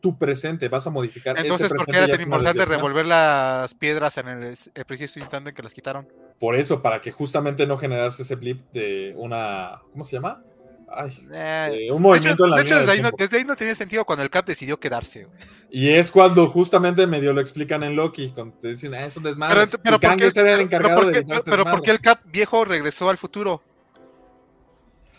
tu 0.00 0.16
presente, 0.16 0.68
vas 0.68 0.86
a 0.86 0.90
modificar 0.90 1.36
Entonces, 1.38 1.66
ese 1.66 1.74
¿por 1.74 1.86
qué 1.86 1.96
era 1.96 2.06
tan 2.06 2.20
importante 2.20 2.64
revolver 2.66 3.06
las 3.06 3.74
piedras 3.74 4.18
en 4.18 4.28
el, 4.28 4.54
el 4.74 4.84
preciso 4.84 5.18
instante 5.18 5.50
en 5.50 5.56
que 5.56 5.62
las 5.62 5.74
quitaron? 5.74 6.06
Por 6.38 6.56
eso, 6.56 6.82
para 6.82 7.00
que 7.00 7.10
justamente 7.10 7.66
no 7.66 7.78
generase 7.78 8.22
ese 8.22 8.36
blip 8.36 8.60
de 8.72 9.14
una. 9.16 9.80
¿Cómo 9.92 10.04
se 10.04 10.16
llama? 10.16 10.42
Ay, 10.96 11.28
Eh, 11.32 11.86
eh, 11.88 11.92
un 11.92 12.02
movimiento 12.02 12.44
hecho, 12.44 12.44
en 12.44 12.50
la 12.50 12.56
de 12.56 12.62
hecho, 12.62 12.78
desde, 12.78 12.92
ahí 12.92 13.00
no, 13.00 13.10
desde 13.16 13.36
ahí 13.38 13.44
no 13.44 13.56
tenía 13.56 13.74
sentido 13.74 14.04
cuando 14.04 14.22
el 14.22 14.30
Cap 14.30 14.46
decidió 14.46 14.78
quedarse. 14.78 15.24
güey. 15.24 15.38
Y 15.70 15.90
es 15.90 16.10
cuando 16.10 16.48
justamente 16.48 17.06
medio 17.06 17.32
lo 17.32 17.40
explican 17.40 17.82
en 17.82 17.96
Loki, 17.96 18.30
cuando 18.30 18.56
te 18.58 18.68
dicen, 18.68 18.94
ah, 18.94 19.04
es 19.04 19.16
un 19.16 19.24
desmadre. 19.24 19.66
Pero, 19.66 19.82
pero 19.82 19.96
y 19.96 19.98
¿por 19.98 20.08
Kang 20.08 20.18
qué, 20.18 20.26
es 20.26 20.36
el 20.36 20.60
encargado 20.60 21.10
pero 21.10 21.12
de 21.12 21.42
pero 21.44 21.64
¿por 21.64 21.82
qué 21.82 21.90
el 21.90 22.00
Cap 22.00 22.20
viejo 22.26 22.64
regresó 22.64 23.10
al 23.10 23.18
futuro? 23.18 23.62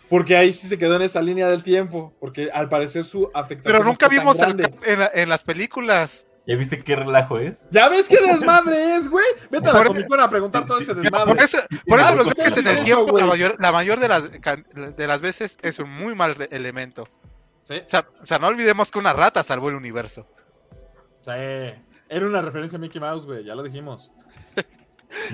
Porque 0.10 0.38
ahí 0.38 0.54
sí 0.54 0.68
se 0.68 0.78
quedó 0.78 0.96
en 0.96 1.02
esa 1.02 1.22
línea 1.22 1.48
del 1.48 1.64
tiempo, 1.64 2.14
porque 2.20 2.50
al 2.52 2.70
parecer 2.70 3.04
su 3.06 3.30
afectación 3.34 3.74
Pero 3.74 3.84
nunca 3.84 4.08
vimos 4.08 4.38
grande. 4.38 4.64
Cap 4.64 5.12
en 5.14 5.30
las 5.30 5.44
películas. 5.44 6.28
¿Ya 6.48 6.56
viste 6.56 6.84
qué 6.84 6.96
relajo 6.96 7.40
es? 7.40 7.60
¿Ya 7.72 7.90
ves 7.90 8.08
qué 8.08 8.20
desmadre 8.22 8.96
es, 8.96 9.10
güey? 9.10 9.26
Vete 9.50 9.68
a 9.70 9.74
la 9.74 9.80
Por- 9.80 9.88
Comic 9.88 10.08
Con 10.08 10.20
a 10.20 10.30
preguntar 10.30 10.66
todo 10.68 10.78
ese 10.78 10.94
Por 10.94 11.02
desmadre. 11.04 11.44
eso, 11.44 11.58
por 11.88 12.00
eso 12.00 12.16
los 12.16 12.26
¿por 12.26 12.36
viajes 12.36 12.58
en 12.58 12.68
el 12.68 12.74
eso, 12.74 12.84
tiempo, 12.84 13.18
la 13.18 13.26
mayor, 13.26 13.56
la 13.60 13.72
mayor 13.72 14.00
de, 14.00 14.08
las, 14.08 14.30
de 14.96 15.08
las 15.08 15.22
veces 15.22 15.58
es 15.64 15.80
un 15.80 15.90
muy 15.90 16.14
mal 16.14 16.36
elemento. 16.52 17.08
Sí, 17.64 17.78
O 17.84 17.90
sea, 17.90 18.08
o 18.22 18.26
sea, 18.26 18.38
no 18.38 18.46
olvidemos 18.48 18.92
que 18.92 19.00
una 19.00 19.12
rata 19.14 19.44
salvó 19.44 19.70
el 19.70 19.76
universo. 19.76 20.28
sí. 21.22 21.32
Era 22.08 22.28
una 22.28 22.40
referencia 22.40 22.78
a 22.78 22.80
Mickey 22.80 23.02
Mouse, 23.02 23.26
güey, 23.26 23.44
ya 23.44 23.56
lo 23.56 23.64
dijimos. 23.64 24.12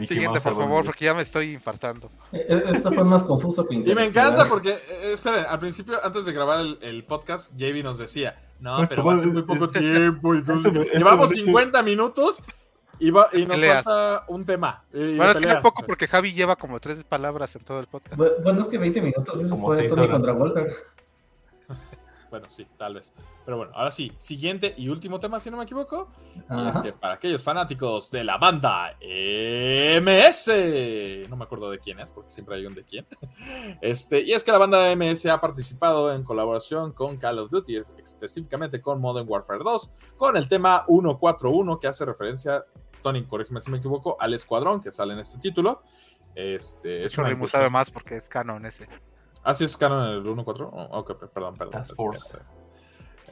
Siguiente, 0.06 0.40
por 0.42 0.56
favor, 0.56 0.86
porque 0.86 1.06
ya 1.06 1.14
me 1.14 1.22
estoy 1.24 1.52
infartando. 1.52 2.10
Eh, 2.32 2.46
eh, 2.50 2.64
Esto 2.74 2.92
fue 2.92 3.04
más 3.04 3.24
confuso 3.24 3.68
que 3.68 3.76
Y 3.76 3.96
me 3.96 4.06
encanta 4.06 4.46
porque, 4.48 4.72
eh, 4.74 5.12
esperen, 5.14 5.46
al 5.48 5.60
principio, 5.60 6.04
antes 6.04 6.26
de 6.26 6.32
grabar 6.34 6.60
el, 6.62 6.78
el 6.82 7.04
podcast, 7.04 7.54
JB 7.58 7.84
nos 7.84 7.98
decía, 7.98 8.40
no, 8.60 8.78
pero 8.88 9.02
¿cómo 9.04 9.14
va 9.16 9.18
a 9.18 9.24
ser 9.24 9.28
muy 9.34 9.42
poco 9.44 9.68
tiempo. 9.70 10.36
y 10.36 10.40
entonces, 10.40 10.74
llevamos 10.94 11.30
me- 11.32 11.36
50 11.36 11.82
minutos 11.84 12.44
y, 13.00 13.10
va- 13.10 13.30
y 13.34 13.46
nos 13.46 13.56
Peleas. 13.58 13.84
falta 13.84 14.26
un 14.28 14.46
tema. 14.46 14.84
y 14.94 15.16
Bueno, 15.18 15.32
es 15.32 15.38
que 15.38 15.44
peleas. 15.44 15.62
poco 15.64 15.84
porque 15.88 16.08
Javi 16.08 16.34
lleva 16.34 16.56
como 16.56 16.80
tres 16.80 17.04
palabras 17.04 17.56
en 17.56 17.64
todo 17.64 17.80
el 17.80 17.88
podcast. 17.88 18.16
Bu- 18.22 18.44
Bueno, 18.44 18.62
es 18.62 18.68
que 18.68 18.78
20 18.78 19.02
minutos, 19.02 19.40
eso 19.40 19.50
Como 19.50 19.68
fue 19.68 19.78
seis 19.78 19.90
Tony 19.90 20.02
horas. 20.04 20.12
contra 20.14 20.34
Walter. 20.34 20.74
Bueno, 22.32 22.50
sí, 22.50 22.66
tal 22.78 22.96
vez. 22.96 23.14
Pero 23.46 23.58
bueno, 23.58 23.74
ahora 23.76 23.92
sí, 23.92 24.12
siguiente 24.18 24.74
y 24.78 24.88
último 24.90 25.20
tema, 25.20 25.40
si 25.40 25.52
no 25.52 25.58
me 25.58 25.64
equivoco. 25.66 26.10
Y 26.50 26.68
es 26.70 26.80
que 26.80 26.94
para 26.94 27.16
aquellos 27.16 27.44
fanáticos 27.44 28.10
de 28.10 28.24
la 28.24 28.38
banda 28.38 28.96
MS, 29.02 30.48
no 31.30 31.36
me 31.36 31.44
acuerdo 31.44 31.70
de 31.70 31.80
quién 31.80 32.00
es, 32.00 32.12
porque 32.12 32.30
siempre 32.30 32.56
hay 32.56 32.66
un 32.66 32.74
de 32.74 32.84
quién. 32.84 33.06
Este, 33.82 34.22
y 34.22 34.32
es 34.34 34.44
que 34.44 34.52
la 34.52 34.58
banda 34.58 34.96
MS 34.96 35.26
ha 35.28 35.42
participado 35.42 36.14
en 36.14 36.24
colaboración 36.24 36.94
con 36.94 37.18
Call 37.18 37.40
of 37.40 37.50
Duty, 37.52 37.78
es- 37.78 37.94
específicamente 37.98 38.80
con 38.82 39.00
Modern 39.02 39.28
Warfare 39.30 39.64
2, 39.64 39.94
con 40.18 40.38
el 40.38 40.48
tema 40.48 40.86
141, 40.88 41.80
que 41.80 41.88
hace 41.88 42.06
referencia, 42.06 42.64
Tony, 43.02 43.26
corrígeme 43.26 43.60
si 43.62 43.72
me 43.72 43.78
equivoco, 43.80 44.16
al 44.20 44.34
escuadrón 44.34 44.82
que 44.82 44.92
sale 44.92 45.14
en 45.14 45.20
este 45.20 45.38
título. 45.40 45.82
Este, 46.36 47.04
es 47.06 47.12
incursión- 47.34 47.60
sabe 47.62 47.70
más 47.70 47.92
porque 47.92 48.16
es 48.16 48.30
canon 48.30 48.66
ese. 48.66 48.88
Ah, 49.44 49.54
sí, 49.54 49.64
es 49.64 49.76
canon 49.78 50.08
en 50.08 50.14
el 50.14 50.24
1.4. 50.24 50.70
Oh, 50.72 51.00
ok, 51.00 51.16
perdón, 51.34 51.56
perdón. 51.56 51.72
Task 51.72 51.96
Force. 51.96 52.38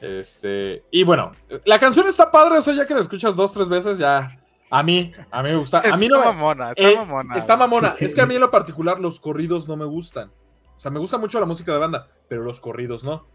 Este, 0.00 0.84
y 0.90 1.04
bueno, 1.04 1.32
la 1.64 1.78
canción 1.78 2.08
está 2.08 2.30
padre, 2.30 2.58
o 2.58 2.62
sea, 2.62 2.74
ya 2.74 2.86
que 2.86 2.94
la 2.94 3.00
escuchas 3.00 3.36
dos, 3.36 3.52
tres 3.52 3.68
veces, 3.68 3.98
ya. 3.98 4.30
A 4.70 4.82
mí, 4.82 5.12
a 5.30 5.42
mí 5.42 5.50
me 5.50 5.56
gusta. 5.56 5.78
A 5.80 5.96
mí 5.96 6.06
está 6.06 6.18
no. 6.18 6.24
mamona, 6.24 6.70
está 6.70 6.90
eh, 6.90 6.96
mamona. 6.96 7.36
está 7.36 7.56
mamona. 7.56 7.96
Es 7.98 8.14
que 8.14 8.20
a 8.20 8.26
mí 8.26 8.34
en 8.36 8.40
lo 8.40 8.50
particular 8.52 9.00
los 9.00 9.20
corridos 9.20 9.68
no 9.68 9.76
me 9.76 9.84
gustan. 9.84 10.30
O 10.76 10.80
sea, 10.80 10.90
me 10.90 11.00
gusta 11.00 11.18
mucho 11.18 11.38
la 11.40 11.46
música 11.46 11.72
de 11.72 11.78
banda, 11.78 12.08
pero 12.28 12.42
los 12.42 12.60
corridos 12.60 13.04
no. 13.04 13.26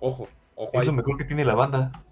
Ojo, 0.00 0.28
ojo 0.54 0.70
Es 0.74 0.80
ahí. 0.80 0.86
lo 0.86 0.92
mejor 0.92 1.16
que 1.16 1.24
tiene 1.24 1.44
la 1.44 1.54
banda. 1.54 2.04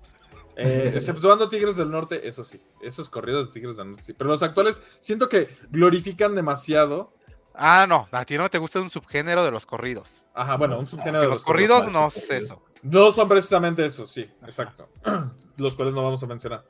Eh, 0.57 0.93
exceptuando 0.97 1.49
Tigres 1.49 1.77
del 1.77 1.91
Norte, 1.91 2.27
eso 2.27 2.43
sí. 2.43 2.61
Esos 2.81 3.11
corridos 3.11 3.47
de 3.47 3.53
Tigres 3.53 3.77
del 3.77 3.89
Norte, 3.89 4.03
sí. 4.03 4.15
Pero 4.15 4.31
los 4.31 4.43
actuales 4.43 4.83
siento 4.99 5.29
que 5.29 5.49
glorifican 5.71 6.35
demasiado. 6.35 7.13
Ah, 7.55 7.87
no, 7.89 8.09
a 8.11 8.25
ti 8.25 8.39
no 8.39 8.49
te 8.49 8.59
gusta 8.59 8.81
un 8.81 8.91
subgénero 8.91 9.45
de 9.45 9.51
los 9.51 9.67
corridos. 9.67 10.27
Ajá, 10.35 10.57
bueno, 10.57 10.79
un 10.79 10.87
subgénero 10.87 11.21
de 11.21 11.29
los 11.29 11.43
corridos 11.43 11.91
no 11.91 12.05
los 12.05 12.17
es 12.17 12.31
eso. 12.31 12.65
No 12.83 13.13
son 13.13 13.29
precisamente 13.29 13.85
eso, 13.85 14.07
sí, 14.07 14.29
exacto. 14.45 14.89
Los 15.57 15.77
cuales 15.77 15.95
no 15.95 16.03
vamos 16.03 16.23
a 16.23 16.27
mencionar. 16.27 16.65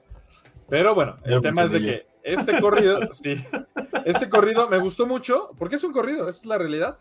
Pero 0.68 0.95
bueno, 0.95 1.16
el 1.24 1.41
tema 1.41 1.64
es 1.64 1.72
de 1.72 1.80
que 1.80 2.07
este 2.22 2.61
corrido, 2.61 3.01
sí, 3.12 3.43
este 4.05 4.28
corrido 4.28 4.68
me 4.68 4.78
gustó 4.78 5.07
mucho, 5.07 5.49
porque 5.59 5.76
es 5.76 5.85
un 5.85 5.93
corrido, 5.93 6.28
esa 6.28 6.41
es 6.41 6.47
la 6.47 6.59
realidad. 6.59 6.99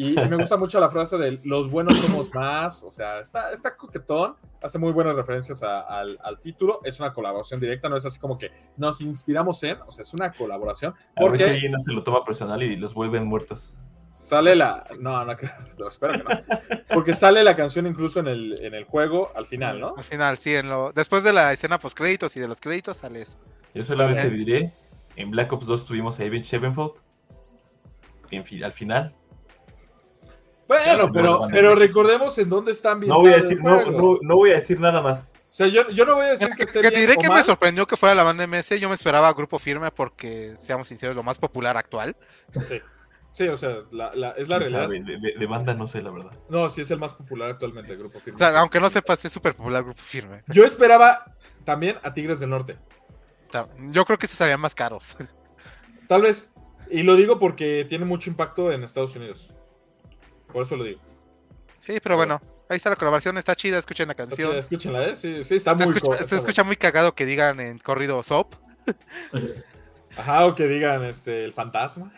Y, 0.00 0.12
y 0.20 0.28
me 0.28 0.36
gusta 0.36 0.56
mucho 0.56 0.78
la 0.78 0.88
frase 0.90 1.18
de 1.18 1.40
los 1.42 1.68
buenos 1.68 1.98
somos 1.98 2.32
más, 2.32 2.84
o 2.84 2.90
sea, 2.90 3.18
está, 3.18 3.50
está 3.50 3.76
coquetón, 3.76 4.36
hace 4.62 4.78
muy 4.78 4.92
buenas 4.92 5.16
referencias 5.16 5.62
a- 5.64 5.80
al, 5.80 6.16
al 6.22 6.38
título, 6.38 6.78
es 6.84 7.00
una 7.00 7.12
colaboración 7.12 7.58
directa, 7.58 7.88
no 7.88 7.96
es 7.96 8.06
así 8.06 8.20
como 8.20 8.38
que 8.38 8.52
nos 8.76 9.00
inspiramos 9.00 9.60
en, 9.64 9.78
o 9.82 9.90
sea, 9.90 10.02
es 10.02 10.14
una 10.14 10.30
colaboración, 10.30 10.94
A 11.16 11.20
porque 11.20 11.42
alguien 11.42 11.72
no 11.72 11.80
se 11.80 11.92
lo 11.92 12.04
toma 12.04 12.20
personal 12.24 12.62
y 12.62 12.76
los 12.76 12.94
vuelven 12.94 13.26
muertos. 13.26 13.74
sale 14.12 14.54
la, 14.54 14.84
no, 15.00 15.24
no 15.24 15.36
creo, 15.36 15.50
no, 15.80 15.88
espero 15.88 16.12
que 16.12 16.22
no, 16.22 16.40
porque 16.94 17.12
sale 17.12 17.42
la 17.42 17.56
canción 17.56 17.84
incluso 17.88 18.20
en 18.20 18.28
el, 18.28 18.64
en 18.64 18.74
el 18.74 18.84
juego 18.84 19.32
al 19.34 19.46
final, 19.48 19.80
¿no? 19.80 19.94
Al 19.96 20.04
final, 20.04 20.38
sí, 20.38 20.54
en 20.54 20.68
lo... 20.70 20.92
después 20.92 21.24
de 21.24 21.32
la 21.32 21.52
escena 21.52 21.78
post 21.80 21.98
créditos 21.98 22.36
y 22.36 22.40
de 22.40 22.46
los 22.46 22.60
créditos 22.60 22.98
sale 22.98 23.22
eso. 23.22 23.36
Yo 23.74 23.82
solamente 23.82 24.30
diré, 24.30 24.72
en 25.16 25.32
Black 25.32 25.52
Ops 25.52 25.66
2 25.66 25.86
tuvimos 25.86 26.20
a 26.20 26.24
Evan 26.24 26.42
Shevenfold. 26.42 26.92
En 28.30 28.44
fi- 28.44 28.62
al 28.62 28.72
final. 28.72 29.12
Bueno, 30.68 31.10
pero, 31.12 31.40
pero 31.50 31.74
recordemos 31.74 32.36
en 32.38 32.48
dónde 32.50 32.72
está 32.72 32.90
No 32.90 32.94
ambientado 32.94 33.20
voy 33.22 33.32
a 33.32 33.36
el 33.36 33.42
decir, 33.42 33.62
no, 33.62 33.74
juego. 33.74 33.90
no, 33.90 34.18
no 34.22 34.36
voy 34.36 34.50
a 34.52 34.56
decir 34.56 34.78
nada 34.78 35.00
más. 35.00 35.32
O 35.50 35.52
sea, 35.58 35.66
yo, 35.66 35.88
yo 35.88 36.04
no 36.04 36.16
voy 36.16 36.26
a 36.26 36.30
decir 36.30 36.48
que 36.50 36.56
Que, 36.56 36.62
esté 36.64 36.80
que 36.82 36.90
te 36.90 36.96
bien 36.96 37.06
diré 37.08 37.14
o 37.18 37.22
que 37.22 37.30
me 37.30 37.42
sorprendió 37.42 37.86
que 37.86 37.96
fuera 37.96 38.14
la 38.14 38.22
banda 38.22 38.46
MS. 38.46 38.78
Yo 38.78 38.88
me 38.90 38.94
esperaba 38.94 39.32
Grupo 39.32 39.58
Firme 39.58 39.90
porque, 39.90 40.54
seamos 40.58 40.86
sinceros, 40.88 41.16
lo 41.16 41.22
más 41.22 41.38
popular 41.38 41.76
actual. 41.78 42.14
Sí. 42.68 42.80
Sí, 43.32 43.46
o 43.48 43.56
sea, 43.56 43.78
la- 43.92 44.14
la- 44.14 44.30
es 44.32 44.48
la 44.48 44.58
¿Quién 44.58 44.72
realidad. 44.72 44.88
De, 45.06 45.18
de- 45.20 45.38
de 45.38 45.46
banda 45.46 45.72
no 45.72 45.86
sé, 45.88 46.02
la 46.02 46.10
verdad. 46.10 46.32
No, 46.50 46.68
sí 46.68 46.82
es 46.82 46.90
el 46.90 46.98
más 46.98 47.14
popular 47.14 47.50
actualmente, 47.50 47.92
el 47.92 47.98
grupo 47.98 48.18
firme. 48.20 48.34
O 48.34 48.38
sea, 48.38 48.50
Sí. 48.50 48.56
aunque 48.58 48.80
no 48.80 48.90
sepas, 48.90 49.24
es 49.24 49.32
súper 49.32 49.54
popular 49.54 49.84
Grupo 49.84 50.02
Firme. 50.02 50.42
Yo 50.48 50.64
esperaba 50.64 51.24
también 51.64 51.96
a 52.02 52.12
Tigres 52.12 52.40
del 52.40 52.50
Norte. 52.50 52.76
Yo 53.90 54.04
creo 54.04 54.18
que 54.18 54.26
se 54.26 54.36
salían 54.36 54.60
más 54.60 54.74
caros. 54.74 55.16
Tal 56.08 56.22
vez. 56.22 56.52
Y 56.90 57.02
lo 57.02 57.16
digo 57.16 57.38
porque 57.38 57.86
tiene 57.88 58.04
mucho 58.04 58.28
impacto 58.30 58.72
en 58.72 58.82
Estados 58.82 59.14
Unidos. 59.16 59.54
Por 60.52 60.62
eso 60.62 60.76
lo 60.76 60.84
digo. 60.84 61.00
Sí, 61.78 61.98
pero 62.02 62.16
bueno, 62.16 62.40
ahí 62.68 62.76
está 62.76 62.90
la 62.90 62.96
colaboración, 62.96 63.38
está 63.38 63.54
chida, 63.54 63.78
escuchen 63.78 64.08
la 64.08 64.14
canción. 64.14 64.56
escúchenla, 64.56 65.06
¿eh? 65.08 65.16
Sí, 65.16 65.42
sí, 65.44 65.56
está 65.56 65.76
Se 65.76 65.86
muy 65.86 65.96
escucha, 65.96 66.22
se 66.24 66.36
escucha 66.36 66.64
muy 66.64 66.76
cagado 66.76 67.14
que 67.14 67.24
digan 67.26 67.60
en 67.60 67.78
corrido 67.78 68.22
SOP. 68.22 68.54
Ajá, 70.16 70.46
o 70.46 70.54
que 70.54 70.66
digan 70.66 71.04
este, 71.04 71.44
el 71.44 71.52
fantasma. 71.52 72.12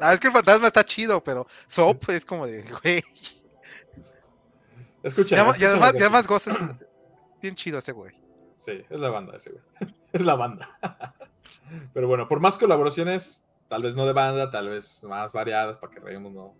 Ah, 0.00 0.12
es 0.14 0.20
que 0.20 0.28
el 0.28 0.32
fantasma 0.32 0.68
está 0.68 0.84
chido, 0.84 1.22
pero 1.22 1.46
SOP 1.66 2.10
es 2.10 2.24
como 2.24 2.46
de, 2.46 2.62
güey. 2.62 3.02
Y, 5.02 5.34
además- 5.34 5.60
y 5.60 5.64
además, 5.64 5.94
y 5.94 5.98
además 5.98 6.26
gozas. 6.26 6.56
Bien 7.42 7.54
chido 7.54 7.78
ese 7.78 7.92
güey. 7.92 8.14
Sí, 8.56 8.82
es 8.88 8.98
la 8.98 9.10
banda 9.10 9.36
ese, 9.36 9.50
güey. 9.50 9.62
Es 10.12 10.20
la 10.22 10.36
banda. 10.36 10.78
Pero 11.92 12.06
bueno, 12.06 12.28
por 12.28 12.38
más 12.40 12.56
colaboraciones, 12.56 13.44
tal 13.68 13.82
vez 13.82 13.96
no 13.96 14.06
de 14.06 14.12
banda, 14.12 14.50
tal 14.50 14.68
vez 14.68 15.02
más 15.04 15.32
variadas 15.32 15.76
para 15.76 15.92
que 15.92 15.98
Reyemos 15.98 16.32
no, 16.32 16.54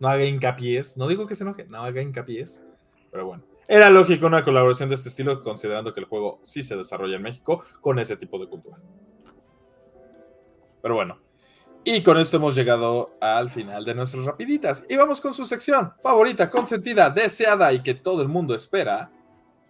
no 0.00 0.08
haga 0.08 0.24
hincapiés. 0.24 0.96
No 0.96 1.06
digo 1.06 1.26
que 1.26 1.36
se 1.36 1.44
enoje, 1.44 1.66
no 1.68 1.84
haga 1.84 2.02
hincapiés. 2.02 2.64
Pero 3.12 3.26
bueno, 3.26 3.44
era 3.68 3.88
lógico 3.88 4.26
una 4.26 4.42
colaboración 4.42 4.88
de 4.88 4.96
este 4.96 5.10
estilo, 5.10 5.40
considerando 5.40 5.92
que 5.92 6.00
el 6.00 6.06
juego 6.06 6.40
sí 6.42 6.64
se 6.64 6.76
desarrolla 6.76 7.16
en 7.16 7.22
México 7.22 7.62
con 7.80 8.00
ese 8.00 8.16
tipo 8.16 8.38
de 8.38 8.48
cultura. 8.48 8.78
Pero 10.82 10.94
bueno, 10.94 11.20
y 11.84 12.02
con 12.02 12.18
esto 12.18 12.38
hemos 12.38 12.54
llegado 12.54 13.16
al 13.20 13.48
final 13.48 13.84
de 13.84 13.94
nuestras 13.94 14.24
rapiditas. 14.24 14.84
Y 14.88 14.96
vamos 14.96 15.20
con 15.20 15.32
su 15.32 15.46
sección 15.46 15.92
favorita, 16.02 16.50
consentida, 16.50 17.10
deseada 17.10 17.72
y 17.72 17.82
que 17.82 17.94
todo 17.94 18.22
el 18.22 18.28
mundo 18.28 18.54
espera. 18.54 19.10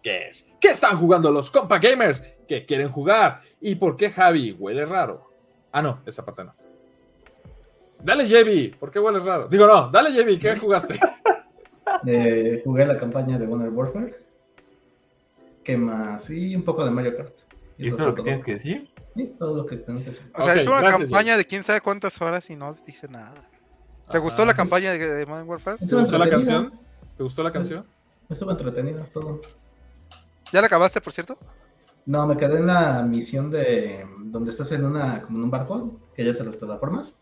¿Qué 0.03 0.28
es? 0.28 0.55
¿Qué 0.61 0.68
están 0.68 0.97
jugando 0.97 1.31
los 1.31 1.51
compa 1.51 1.78
gamers? 1.78 2.22
¿Qué 2.49 2.64
quieren 2.64 2.89
jugar? 2.89 3.41
¿Y 3.61 3.74
por 3.74 3.97
qué 3.97 4.11
Javi 4.11 4.53
huele 4.53 4.87
raro? 4.87 5.31
Ah, 5.72 5.83
no, 5.83 6.03
esa 6.07 6.24
parte 6.24 6.45
no. 6.45 6.55
Dale, 8.03 8.26
JB, 8.26 8.78
¿por 8.78 8.90
qué 8.90 8.98
hueles 8.98 9.24
raro? 9.24 9.48
Digo, 9.48 9.66
no, 9.66 9.90
dale, 9.90 10.11
JB, 10.11 10.38
¿qué 10.38 10.57
jugaste? 10.57 10.98
Eh, 12.07 12.62
jugué 12.64 12.86
la 12.86 12.96
campaña 12.96 13.38
de 13.38 13.46
Modern 13.46 13.76
Warfare. 13.76 14.14
¿Qué 15.62 15.76
más? 15.76 16.30
Y 16.30 16.57
un 16.57 16.62
poco 16.62 16.82
de 16.82 16.90
Mario 16.90 17.14
Kart. 17.14 17.34
¿Y 17.76 17.88
eso 17.88 17.96
esto 17.96 18.03
es 18.03 18.09
lo 18.09 18.14
que 18.14 18.16
todo. 18.16 18.24
tienes 18.24 18.44
que 18.44 18.53
decir? 18.55 18.90
Sí, 19.14 19.34
todo 19.36 19.57
lo 19.57 19.66
que 19.66 19.76
tengo 19.76 19.98
que 19.98 20.07
decir. 20.07 20.30
O 20.34 20.40
sea, 20.40 20.55
es 20.55 20.66
una 20.66 20.80
gracias, 20.80 21.11
campaña 21.11 21.36
de 21.36 21.44
quién 21.44 21.62
sabe 21.62 21.82
cuántas 21.82 22.18
horas 22.22 22.48
y 22.48 22.57
no 22.57 22.74
dice 22.86 23.07
nada. 23.09 23.34
¿Te 24.11 24.18
gustó 24.18 24.46
la 24.46 24.55
campaña 24.55 24.92
de, 24.92 24.98
de 24.98 25.26
Modern 25.26 25.46
Warfare? 25.48 25.76
¿Te 25.78 25.94
gustó 25.94 26.16
la 26.16 26.30
canción? 26.30 26.72
¿Te 27.18 27.22
gustó 27.22 27.42
la 27.42 27.53
canción? 27.53 27.84
Estuvo 28.30 28.51
entretenido 28.51 29.05
todo. 29.12 29.40
¿Ya 30.53 30.61
la 30.61 30.68
acabaste, 30.68 31.01
por 31.01 31.12
cierto? 31.12 31.36
No, 32.07 32.26
me 32.26 32.36
quedé 32.36 32.59
en 32.59 32.66
la 32.66 33.03
misión 33.03 33.51
de 33.51 34.07
donde 34.24 34.51
estás 34.51 34.72
en 34.72 34.84
una 34.84 35.22
como 35.22 35.38
en 35.38 35.44
un 35.44 35.51
barco, 35.51 36.01
que 36.14 36.24
ya 36.24 36.32
se 36.32 36.44
las 36.44 36.57
plataformas. 36.57 37.20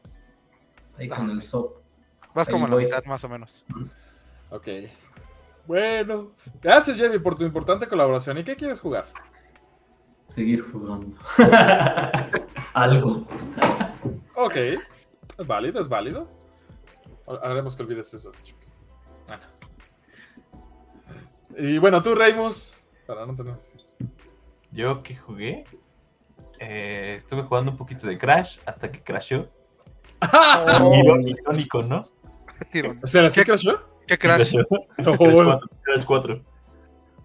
Ahí 0.98 1.08
con 1.08 1.28
Ah, 1.30 1.32
el 1.32 1.42
SOP. 1.42 1.78
Vas 2.34 2.48
Ahí 2.48 2.52
como 2.52 2.66
a 2.66 2.68
la 2.68 2.76
mitad, 2.76 3.04
más 3.04 3.24
o 3.24 3.28
menos. 3.28 3.64
Ok. 4.50 4.68
Bueno, 5.66 6.32
gracias, 6.62 6.96
JB, 6.98 7.22
por 7.22 7.36
tu 7.36 7.44
importante 7.44 7.86
colaboración. 7.86 8.38
¿Y 8.38 8.44
qué 8.44 8.56
quieres 8.56 8.80
jugar? 8.80 9.06
Seguir 10.26 10.62
jugando. 10.70 11.16
Algo. 12.74 13.26
Ok, 14.34 14.56
es 14.56 15.46
válido, 15.46 15.80
es 15.80 15.88
válido. 15.88 16.28
Haremos 17.42 17.76
que 17.76 17.82
olvides 17.82 18.12
eso. 18.14 18.32
Y 21.56 21.78
bueno, 21.78 22.02
tú, 22.02 22.14
Reymus. 22.14 22.82
Para 23.06 23.26
no 23.26 23.34
tener. 23.34 23.56
Yo 24.70 25.02
que 25.02 25.16
jugué, 25.16 25.64
eh, 26.60 27.14
estuve 27.18 27.42
jugando 27.42 27.72
un 27.72 27.76
poquito 27.78 28.06
de 28.06 28.16
Crash 28.16 28.58
hasta 28.64 28.90
que 28.92 29.02
crashó. 29.02 29.48
Oh, 30.20 30.92
Iró- 30.94 31.20
Irónico, 31.26 31.80
¿no? 31.82 32.02
iron- 32.74 33.00
Espera, 33.02 33.30
¿sí 33.30 33.40
¿Qué? 33.40 33.46
crashó? 33.46 33.80
¿Qué 34.06 34.18
crash? 34.18 34.54
No, 34.98 35.16
Crash 35.16 35.16
bueno. 35.18 35.58
4. 35.60 35.68
Crash 35.82 36.04
4. 36.04 36.42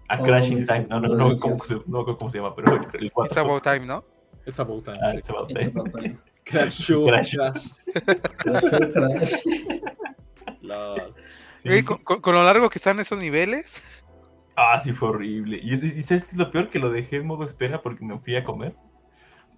A 0.08 0.20
Oh, 0.20 0.22
Crash 0.22 0.50
in 0.50 0.58
sí, 0.58 0.64
Time. 0.66 0.86
No, 0.90 1.00
no, 1.00 1.08
lo 1.08 1.16
no. 1.30 1.36
¿cómo 1.36 1.56
se, 1.56 1.74
no 1.74 1.82
me 1.86 2.00
acuerdo 2.00 2.18
cómo 2.18 2.30
se 2.30 2.38
llama, 2.38 2.54
pero 2.54 2.72
el 2.92 3.10
4. 3.12 3.32
It's 3.32 3.36
about 3.38 3.62
time, 3.62 3.86
¿no? 3.86 4.04
It's 4.46 4.60
about 4.60 4.84
time. 4.84 4.98
Ah, 5.02 5.10
sí. 5.10 5.18
it's 5.18 5.30
about 5.30 5.50
It's 5.50 5.58
time. 5.60 5.80
about 5.80 5.92
time. 5.92 6.18
Crashó. 6.44 7.06
Crash. 7.06 7.36
Crash. 7.36 7.68
Crash. 8.92 9.34
Sí. 11.64 11.82
Con, 11.82 12.34
lo 12.34 12.44
largo 12.44 12.68
que 12.68 12.78
están 12.78 13.00
esos 13.00 13.18
niveles. 13.18 14.02
Ah, 14.56 14.78
sí, 14.80 14.92
fue 14.92 15.08
horrible. 15.08 15.58
Y, 15.62 15.74
es- 15.74 15.82
y 15.82 16.02
¿sabes 16.02 16.24
qué 16.24 16.32
es 16.32 16.36
lo 16.36 16.50
peor? 16.52 16.68
Que 16.68 16.78
lo 16.78 16.90
dejé 16.90 17.16
en 17.16 17.26
modo 17.26 17.44
espera 17.44 17.80
porque 17.82 18.04
me 18.04 18.18
fui 18.18 18.36
a 18.36 18.44
comer. 18.44 18.74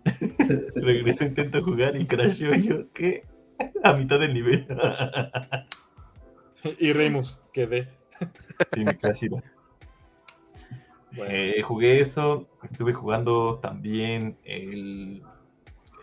Regreso, 0.75 1.25
intento 1.25 1.63
jugar 1.63 1.97
y 1.97 2.07
crashó 2.07 2.55
yo, 2.55 2.91
¿qué? 2.93 3.25
A 3.85 3.93
mitad 3.95 4.21
del 4.21 4.35
nivel. 4.35 4.67
Y 6.81 6.93
Reymus, 6.93 7.39
quedé. 7.53 7.89
sí. 9.15 9.29
Eh, 11.29 11.63
jugué 11.63 12.01
eso, 12.01 12.49
estuve 12.65 12.93
jugando 12.93 13.61
también 13.63 14.37
el... 14.43 15.23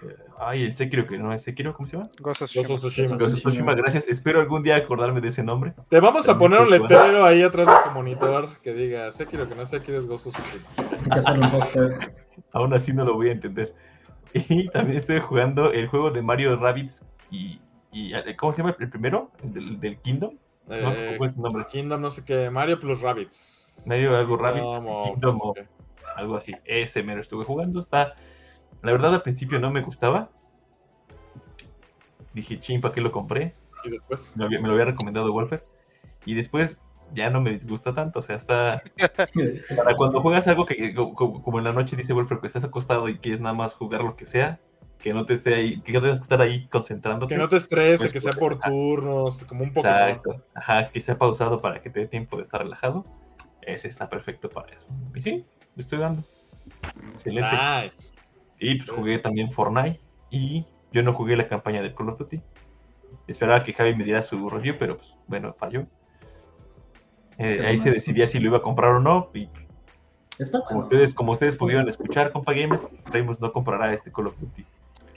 eh, 0.03 0.15
ay, 0.39 0.63
el 0.63 0.75
Sekiro 0.75 1.05
que 1.05 1.17
no 1.17 1.33
es 1.33 1.43
Sekiro, 1.43 1.73
¿cómo 1.73 1.85
se 1.87 1.97
llama? 1.97 2.09
Of 2.23 2.37
Tsushima. 2.37 3.75
Gracias. 3.75 4.07
Espero 4.07 4.39
algún 4.39 4.63
día 4.63 4.77
acordarme 4.77 5.19
de 5.19 5.29
ese 5.29 5.43
nombre. 5.43 5.73
Te 5.89 5.99
vamos 5.99 6.29
a 6.29 6.37
poner 6.37 6.61
un 6.61 6.69
letrero 6.69 7.25
ahí 7.25 7.41
atrás 7.43 7.67
de 7.67 7.73
tu 7.83 7.93
monitor 7.93 8.57
que 8.61 8.73
diga, 8.73 9.11
sé 9.11 9.27
que 9.27 9.37
no 9.37 9.65
sé 9.65 9.81
quiero 9.81 9.99
es 9.99 10.07
of 10.07 10.21
Tsushima. 10.21 10.69
Hay 10.77 11.09
que 11.09 11.19
hacer 11.19 11.39
un 11.39 11.51
póster. 11.51 11.91
Aún 12.53 12.73
así 12.73 12.93
no 12.93 13.03
lo 13.03 13.15
voy 13.15 13.29
a 13.29 13.33
entender. 13.33 13.75
Y 14.33 14.69
también 14.69 14.97
estoy 14.97 15.19
jugando 15.19 15.71
el 15.71 15.87
juego 15.87 16.11
de 16.11 16.21
Mario 16.21 16.55
Rabbids 16.57 17.05
y... 17.29 17.59
y 17.91 18.13
eh, 18.13 18.35
¿Cómo 18.37 18.53
se 18.53 18.59
llama 18.63 18.75
el 18.79 18.89
primero? 18.89 19.31
¿El 19.43 19.53
¿Del, 19.53 19.79
del 19.79 19.97
Kingdom? 20.01 20.37
No, 20.67 20.75
Eh, 20.75 21.15
¿Cómo 21.17 21.25
es 21.25 21.35
su 21.35 21.41
nombre? 21.41 21.65
Kingdom, 21.65 22.01
no 22.01 22.09
sé 22.09 22.23
qué, 22.25 22.49
Mario 22.49 22.79
plus 22.79 23.01
Rabbits. 23.01 23.83
Mario 23.85 24.15
algo 24.17 24.37
Rabbids, 24.37 24.65
Kingdom 24.65 24.87
o 24.87 25.03
Kingdom 25.03 25.35
no 25.35 25.39
sé 25.39 25.47
o 25.47 25.53
qué. 25.53 25.67
algo 26.15 26.35
así. 26.37 26.53
Ese 26.65 27.03
me 27.03 27.15
lo 27.15 27.21
estuve 27.21 27.45
jugando. 27.45 27.81
Está. 27.81 28.15
La 28.81 28.91
verdad, 28.91 29.13
al 29.13 29.21
principio 29.23 29.59
no 29.59 29.71
me 29.71 29.81
gustaba. 29.81 30.29
Dije, 32.33 32.59
ching, 32.59 32.81
¿para 32.81 32.93
qué 32.93 33.01
lo 33.01 33.11
compré? 33.11 33.53
Y 33.83 33.89
después. 33.89 34.33
Me 34.35 34.41
lo 34.41 34.45
había, 34.47 34.61
me 34.61 34.67
lo 34.67 34.73
había 34.73 34.85
recomendado 34.85 35.31
Wolfer. 35.31 35.65
Y 36.25 36.33
después 36.35 36.81
ya 37.13 37.29
no 37.29 37.41
me 37.41 37.51
disgusta 37.51 37.93
tanto. 37.93 38.19
O 38.19 38.21
sea, 38.21 38.35
está. 38.37 38.81
Para 39.75 39.95
cuando 39.95 40.21
juegas 40.21 40.47
algo 40.47 40.65
que, 40.65 40.93
co- 40.93 41.13
co- 41.13 41.41
como 41.41 41.59
en 41.59 41.65
la 41.65 41.73
noche 41.73 41.95
dice 41.95 42.13
Wolfer, 42.13 42.39
que 42.39 42.47
estás 42.47 42.63
acostado 42.63 43.07
y 43.09 43.17
quieres 43.17 43.39
nada 43.41 43.53
más 43.55 43.73
jugar 43.75 44.01
lo 44.03 44.15
que 44.15 44.25
sea, 44.25 44.59
que 44.99 45.13
no 45.13 45.25
te 45.25 45.33
esté 45.35 45.53
ahí, 45.55 45.81
que 45.81 45.91
no 45.93 46.01
tengas 46.01 46.19
que 46.19 46.23
estar 46.23 46.41
ahí 46.41 46.67
concentrándote. 46.67 47.33
Que 47.35 47.39
no 47.41 47.49
te 47.49 47.57
estreses, 47.57 47.99
Pues, 48.01 48.13
que 48.13 48.19
sea 48.21 48.31
por 48.33 48.53
ajá. 48.53 48.69
turnos, 48.69 49.43
como 49.45 49.63
un 49.63 49.73
Pokémon. 49.73 49.97
Exacto. 49.97 50.43
Ajá, 50.55 50.89
que 50.89 51.01
sea 51.01 51.17
pausado 51.17 51.61
para 51.61 51.81
que 51.81 51.89
te 51.89 52.01
dé 52.01 52.07
tiempo 52.07 52.37
de 52.37 52.43
estar 52.43 52.61
relajado. 52.61 53.05
Ese 53.61 53.87
está 53.87 54.09
perfecto 54.09 54.49
para 54.49 54.73
eso. 54.73 54.87
Y 55.15 55.21
sí, 55.21 55.45
le 55.75 55.83
estoy 55.83 55.99
dando. 55.99 56.23
Excelente. 57.13 57.49
Nice. 57.51 58.13
Y 58.59 58.75
pues 58.75 58.89
jugué 58.89 59.19
también 59.19 59.51
Fortnite. 59.51 59.99
Y 60.29 60.65
yo 60.91 61.03
no 61.03 61.13
jugué 61.13 61.35
la 61.35 61.47
campaña 61.47 61.81
del 61.81 61.93
Call 61.95 62.09
of 62.09 62.19
Duty. 62.19 62.41
Esperaba 63.27 63.63
que 63.63 63.73
Javi 63.73 63.95
me 63.95 64.03
diera 64.03 64.21
su 64.23 64.49
review, 64.49 64.75
pero 64.79 64.97
pues 64.97 65.13
bueno, 65.27 65.53
falló. 65.57 65.85
Eh, 67.37 67.63
ahí 67.65 67.77
no. 67.77 67.83
se 67.83 67.91
decidía 67.91 68.27
si 68.27 68.39
lo 68.39 68.47
iba 68.47 68.57
a 68.57 68.61
comprar 68.61 68.91
o 68.93 68.99
no. 68.99 69.29
Y 69.33 69.49
Está 70.39 70.59
como 70.59 70.65
bueno. 70.65 70.79
ustedes, 70.85 71.13
como 71.13 71.31
ustedes 71.33 71.57
pudieron 71.57 71.87
escuchar, 71.89 72.31
compa 72.31 72.53
Gamer, 72.53 72.79
Ramos 73.05 73.39
no 73.39 73.51
comprará 73.53 73.93
este 73.93 74.11
Call 74.11 74.27
of 74.27 74.39
Duty. 74.39 74.65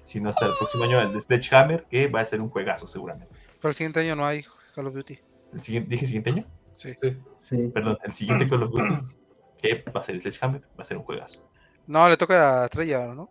Sino 0.02 0.30
hasta 0.30 0.46
el 0.46 0.52
próximo 0.58 0.84
año 0.84 1.00
el 1.00 1.12
de 1.12 1.20
Sledgehammer, 1.20 1.84
que 1.90 2.06
va 2.08 2.20
a 2.20 2.24
ser 2.24 2.40
un 2.40 2.48
juegazo 2.50 2.86
seguramente. 2.86 3.32
Pero 3.60 3.68
el 3.70 3.74
siguiente 3.74 4.00
año 4.00 4.14
no 4.14 4.24
hay 4.24 4.44
Call 4.74 4.86
of 4.86 4.94
Duty. 4.94 5.18
El 5.54 5.60
siguiente, 5.62 5.90
¿Dije 5.90 6.06
siguiente 6.06 6.30
año? 6.30 6.44
Sí. 6.72 6.94
Sí. 7.02 7.16
Sí. 7.38 7.70
Perdón, 7.72 7.98
el 8.04 8.12
siguiente 8.12 8.48
Call 8.48 8.62
of 8.64 8.70
Duty, 8.72 8.94
que 9.58 9.84
va 9.90 10.00
a 10.00 10.04
ser 10.04 10.20
Sledgehammer, 10.20 10.60
va 10.78 10.82
a 10.82 10.84
ser 10.84 10.96
un 10.98 11.02
juegazo. 11.04 11.48
No, 11.86 12.08
le 12.08 12.16
toca 12.16 12.64
a 12.64 12.68
Treyarch, 12.68 13.14
¿no? 13.14 13.30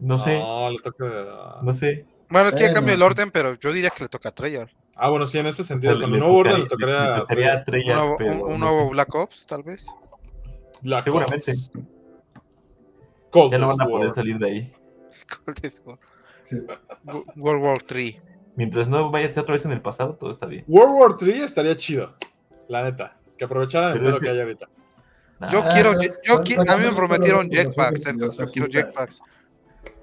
No 0.00 0.18
sé, 0.18 0.38
No, 0.38 0.70
le 0.70 0.78
toca. 0.78 1.60
no 1.62 1.72
sé. 1.72 2.06
Bueno, 2.28 2.48
es 2.48 2.54
que 2.56 2.62
ya 2.62 2.72
cambio 2.74 2.94
el 2.94 3.02
orden, 3.02 3.30
pero 3.30 3.54
yo 3.54 3.72
diría 3.72 3.90
que 3.90 4.02
le 4.04 4.08
toca 4.08 4.30
a 4.30 4.32
Treyarch. 4.32 4.72
Ah, 5.04 5.10
bueno, 5.10 5.26
sí, 5.26 5.36
en 5.38 5.46
ese 5.46 5.64
sentido. 5.64 5.94
Con 6.00 6.14
el 6.14 6.20
nuevo 6.20 6.36
orden 6.36 6.60
le 6.60 6.66
tocaría- 6.66 7.16
tocaría. 7.16 7.16
le 7.16 7.20
tocaría 7.20 7.52
a 7.52 7.56
Un 7.58 7.64
Treyarch, 7.64 8.18
pero 8.18 8.46
un- 8.46 8.60
nuevo. 8.60 8.88
Black 8.90 9.14
Ops, 9.16 9.46
tal 9.46 9.62
vez. 9.64 9.88
Black 10.82 11.04
Seguramente. 11.04 11.50
Ops. 11.50 11.70
Cold 13.30 13.52
Ya 13.52 13.58
no 13.58 13.68
van 13.68 13.80
a 13.80 13.84
War. 13.84 13.90
poder 13.90 14.12
salir 14.12 14.38
de 14.38 14.46
ahí. 14.46 14.72
Cold 15.44 15.58
War. 15.86 15.98
Sí. 16.44 16.56
Wo- 17.04 17.24
World 17.36 17.62
War 17.64 17.78
3. 17.82 18.20
Mientras 18.54 18.86
no 18.88 19.10
vayas 19.10 19.36
otra 19.38 19.54
vez 19.54 19.64
en 19.64 19.72
el 19.72 19.80
pasado, 19.80 20.14
todo 20.14 20.30
está 20.30 20.46
bien. 20.46 20.64
World 20.68 20.94
War 20.94 21.16
3 21.16 21.42
estaría 21.42 21.76
chido. 21.76 22.14
La 22.68 22.84
neta. 22.84 23.16
Que 23.36 23.44
aprovecharan 23.46 23.96
el 23.96 24.06
ese- 24.06 24.20
que 24.20 24.28
hay 24.28 24.40
ahorita. 24.40 24.68
Yo 25.50 25.58
Ah, 25.64 25.68
quiero, 25.72 25.92
yo, 25.94 26.12
yo 26.22 26.34
¿cuál- 26.36 26.44
qui- 26.44 26.54
cuál- 26.54 26.68
a 26.70 26.76
mí 26.76 26.84
me 26.84 26.92
prometieron 26.94 27.50
jetpacks, 27.50 28.06
entonces 28.06 28.52
yo 28.52 28.52
quiero 28.52 28.68
jetpacks. 28.70 29.20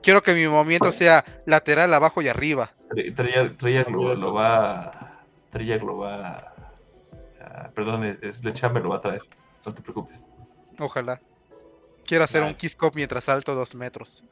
Quiero 0.01 0.21
que 0.21 0.33
mi 0.33 0.47
movimiento 0.47 0.91
sea 0.91 1.23
lateral, 1.45 1.93
abajo 1.93 2.21
y 2.21 2.27
arriba. 2.27 2.71
Treyarch 3.15 3.89
lo, 3.89 4.33
va. 4.33 5.21
Treyarch 5.51 5.83
lo 5.83 5.97
va. 5.97 6.53
ah, 7.41 7.69
perdón, 7.75 8.05
es- 8.05 8.37
Sledgehammer 8.37 8.83
lo 8.83 8.89
va 8.89 8.97
a 8.97 9.01
traer. 9.01 9.21
No 9.65 9.73
te 9.73 9.81
preocupes. 9.81 10.25
Ojalá. 10.79 11.19
Quiero 12.05 12.23
hacer 12.23 12.41
un 12.43 12.53
kiss 12.55 12.75
cop 12.75 12.95
mientras 12.95 13.25
salto 13.25 13.53
dos 13.53 13.75
metros. 13.75 14.23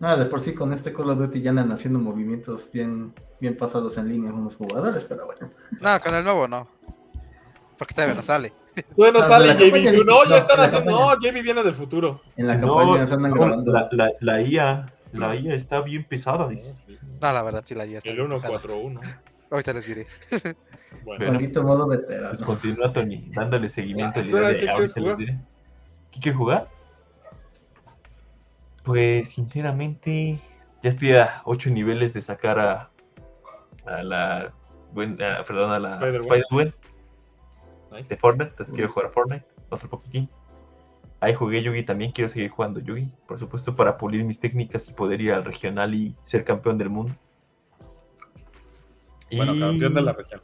No, 0.00 0.14
de 0.18 0.26
por 0.26 0.40
sí 0.40 0.54
con 0.54 0.72
este 0.74 0.92
Call 0.92 1.08
of 1.10 1.18
Duty 1.18 1.40
ya 1.40 1.50
andan 1.50 1.72
haciendo 1.72 1.98
movimientos 1.98 2.70
bien, 2.72 3.14
bien 3.40 3.56
pasados 3.56 3.96
en 3.96 4.08
línea 4.08 4.30
unos 4.32 4.56
jugadores, 4.56 5.06
pero 5.06 5.24
bueno. 5.24 5.48
No, 5.80 6.00
con 6.00 6.14
el 6.14 6.22
nuevo 6.24 6.46
no. 6.46 6.68
Porque 7.78 7.94
todavía 7.94 8.14
no 8.16 8.22
sale. 8.22 8.52
Bueno, 8.94 9.20
No, 9.20 9.24
sale 9.24 9.54
dice- 9.54 10.04
no, 10.04 10.24
ya 10.24 10.28
no, 10.30 10.36
están 10.36 10.60
haciendo. 10.60 10.90
No. 10.90 11.14
JB 11.14 11.42
viene 11.42 11.62
del 11.62 11.72
futuro. 11.72 12.20
En 12.36 12.46
la 12.46 12.56
No, 12.56 12.76
campaña 12.76 13.06
se 13.06 13.14
andan 13.14 13.30
no, 13.30 13.36
grabando. 13.40 13.72
la, 13.72 13.88
la, 13.92 14.10
la 14.20 14.42
IA. 14.42 14.92
La 15.16 15.34
IA 15.36 15.54
está 15.54 15.80
bien 15.80 16.04
pesada, 16.04 16.48
dice. 16.48 16.72
No, 17.20 17.32
la 17.32 17.42
verdad, 17.42 17.62
sí 17.64 17.74
la 17.74 17.84
ya 17.86 17.98
está. 17.98 18.10
El 18.10 18.16
bien 18.16 18.28
pesada. 18.30 18.58
141. 18.60 19.00
Ahorita 19.50 19.72
les 19.72 19.86
diré. 19.86 20.06
Bueno. 21.04 21.26
Maldito 21.32 21.62
modo 21.62 21.86
Pues 21.86 22.00
veterano. 22.00 22.44
continúa, 22.46 22.92
Tony, 22.92 23.28
dándole 23.32 23.68
seguimiento. 23.68 24.18
Ah, 24.18 24.20
espera, 24.20 24.48
de 24.48 24.56
¿qué 24.56 24.68
ahorita 24.70 24.72
quieres 24.76 24.96
les 24.96 25.02
jugar? 25.04 25.16
diré. 25.18 25.38
¿Qué 26.10 26.20
quieres 26.20 26.38
jugar? 26.38 26.68
Pues, 28.84 29.28
sinceramente, 29.30 30.38
ya 30.82 30.90
estoy 30.90 31.12
a 31.14 31.42
8 31.44 31.70
niveles 31.70 32.14
de 32.14 32.20
sacar 32.22 32.58
a, 32.58 32.90
a 33.84 34.02
la. 34.02 34.52
Perdón, 34.94 35.72
a 35.72 35.78
la. 35.78 35.92
Spider-Gwen 35.94 36.72
de 37.90 37.96
nice. 37.98 38.16
Fortnite. 38.16 38.50
Entonces 38.50 38.74
quiero 38.74 38.90
jugar 38.92 39.06
a 39.08 39.10
Fortnite 39.12 39.46
otro 39.70 39.88
poquitín. 39.90 40.28
Ahí 41.20 41.34
jugué 41.34 41.62
Yugi 41.62 41.82
también, 41.82 42.12
quiero 42.12 42.28
seguir 42.30 42.50
jugando 42.50 42.78
Yugi. 42.80 43.10
Por 43.26 43.38
supuesto, 43.38 43.74
para 43.74 43.96
pulir 43.96 44.24
mis 44.24 44.38
técnicas 44.38 44.88
y 44.88 44.92
poder 44.92 45.20
ir 45.20 45.32
al 45.32 45.44
regional 45.44 45.94
y 45.94 46.14
ser 46.22 46.44
campeón 46.44 46.76
del 46.78 46.90
mundo. 46.90 47.14
Bueno, 49.34 49.54
Y- 49.54 49.60
campeón 49.60 49.94
de 49.94 50.02
la 50.02 50.12
región. 50.12 50.42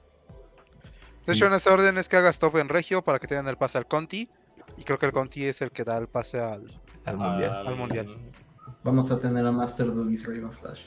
De 1.26 1.34
hecho, 1.34 1.46
en 1.46 1.52
ese 1.52 1.70
orden 1.70 1.98
es 1.98 2.08
que 2.08 2.16
hagas 2.16 2.40
top 2.40 2.56
en 2.56 2.68
Regio 2.68 3.02
para 3.02 3.18
que 3.20 3.28
te 3.28 3.36
den 3.36 3.46
el 3.46 3.56
pase 3.56 3.78
al 3.78 3.86
Conti. 3.86 4.28
Y 4.76 4.82
creo 4.82 4.98
que 4.98 5.06
el 5.06 5.12
Conti 5.12 5.44
es 5.44 5.62
el 5.62 5.70
que 5.70 5.84
da 5.84 5.98
el 5.98 6.08
pase 6.08 6.40
al. 6.40 6.64
al 7.04 7.16
mundial. 7.16 7.66
Al 7.68 7.76
mundial. 7.76 8.16
Vamos 8.82 9.10
a 9.12 9.20
tener 9.20 9.46
a 9.46 9.52
Master 9.52 9.94
Doogies 9.94 10.26
Raven 10.26 10.50
Slash. 10.50 10.80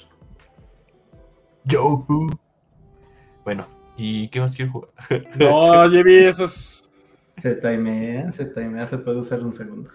Yo. 1.64 2.06
Bueno, 3.46 3.68
¿y 3.96 4.28
qué 4.30 4.42
más 4.42 4.54
quiero 4.56 4.72
jugar? 4.74 4.90
No, 5.38 5.86
JB, 5.88 6.28
eso 6.28 6.46
es. 6.46 6.92
Se 7.42 7.56
timea, 7.56 8.32
se 8.34 8.46
timea, 8.46 8.88
se 8.88 8.98
puede 8.98 9.20
usar 9.20 9.42
un 9.42 9.54
segundo. 9.54 9.92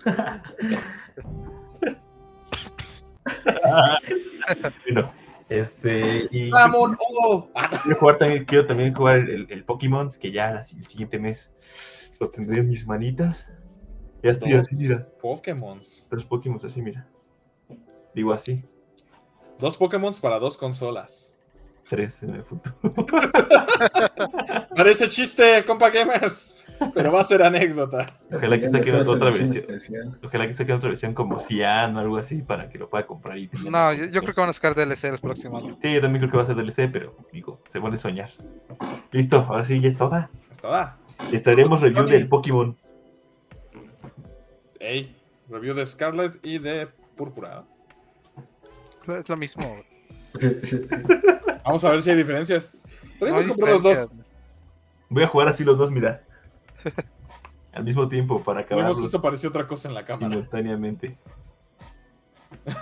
bueno, 4.86 5.12
este. 5.48 6.28
Y 6.30 6.50
Ramón, 6.50 6.96
oh. 7.00 7.48
Quiero 7.82 7.98
jugar 7.98 8.18
también, 8.18 8.44
quiero 8.44 8.66
también 8.66 8.94
jugar 8.94 9.16
el, 9.18 9.30
el, 9.30 9.46
el 9.50 9.64
Pokémon, 9.64 10.10
que 10.12 10.30
ya 10.32 10.52
la- 10.52 10.60
el 10.60 10.86
siguiente 10.86 11.18
mes 11.18 11.54
lo 12.18 12.28
tendré 12.30 12.60
en 12.60 12.68
mis 12.68 12.86
manitas. 12.86 13.46
Ya 14.22 14.32
estoy 14.32 14.52
así, 14.52 14.76
mira. 14.76 15.08
Pokémon. 15.20 15.80
Tres 16.10 16.24
Pokémon 16.24 16.60
así, 16.62 16.82
mira. 16.82 17.06
Digo 18.14 18.32
así, 18.32 18.64
Dos 19.58 19.76
Pokémon 19.76 20.12
para 20.20 20.38
dos 20.38 20.56
consolas. 20.56 21.29
Tres 21.90 22.22
en 22.22 22.36
el 22.36 22.44
futuro. 22.44 22.74
Parece 24.76 25.08
chiste, 25.08 25.64
compa 25.66 25.90
gamers. 25.90 26.56
Pero 26.94 27.12
va 27.12 27.20
a 27.20 27.24
ser 27.24 27.42
anécdota. 27.42 28.06
Ojalá 28.32 28.60
que 28.60 28.68
saquen 28.68 28.94
otra 28.94 29.24
versión. 29.24 29.56
especial. 29.56 30.18
Ojalá 30.22 30.46
que 30.46 30.54
saquen 30.54 30.76
otra 30.76 30.88
versión 30.88 31.14
como 31.14 31.40
Cian 31.40 31.96
o 31.96 32.00
algo 32.00 32.16
así 32.16 32.42
para 32.42 32.70
que 32.70 32.78
lo 32.78 32.88
pueda 32.88 33.06
comprar 33.06 33.36
y 33.36 33.50
No, 33.68 33.92
yo, 33.92 34.06
yo 34.06 34.22
creo 34.22 34.34
que 34.34 34.40
van 34.40 34.50
a 34.50 34.52
sacar 34.52 34.74
DLC 34.76 35.04
el 35.04 35.18
próximo 35.18 35.58
año. 35.58 35.76
Sí, 35.82 35.92
yo 35.92 36.00
también 36.00 36.20
creo 36.20 36.30
que 36.30 36.36
va 36.36 36.42
a 36.44 36.46
ser 36.46 36.56
DLC, 36.56 36.90
pero 36.92 37.16
digo, 37.32 37.60
se 37.68 37.80
vuelve 37.80 37.96
a 37.96 38.00
soñar. 38.00 38.30
Listo, 39.10 39.44
ahora 39.48 39.64
sí 39.64 39.80
ya 39.80 39.88
es 39.88 39.96
toda. 39.96 40.30
Esto 40.50 40.68
va. 40.68 40.96
Estaremos 41.32 41.80
review 41.80 42.06
del 42.06 42.28
Pokémon. 42.28 42.78
Ey, 44.78 45.16
review 45.48 45.74
de 45.74 45.84
Scarlet 45.84 46.38
y 46.42 46.58
de 46.58 46.88
Púrpura. 47.16 47.64
Es 49.08 49.28
lo 49.28 49.36
mismo. 49.36 49.76
Vamos 51.64 51.84
a 51.84 51.90
ver 51.90 52.02
si 52.02 52.10
hay 52.10 52.16
diferencias. 52.16 52.72
No 53.14 53.18
Podemos 53.18 53.42
hay 53.42 53.48
comprar 53.48 53.72
los 53.74 53.82
dos. 53.82 54.14
Voy 55.08 55.22
a 55.24 55.28
jugar 55.28 55.48
así 55.48 55.64
los 55.64 55.76
dos, 55.78 55.90
mira. 55.90 56.22
Al 57.72 57.84
mismo 57.84 58.08
tiempo 58.08 58.42
para 58.42 58.62
Vemos 58.62 58.82
acabar 58.90 59.06
eso 59.06 59.22
pareció 59.22 59.48
otra 59.50 59.66
cosa 59.66 59.88
en 59.88 59.94
la 59.94 60.04
cámara. 60.04 60.28
simultáneamente. 60.28 61.16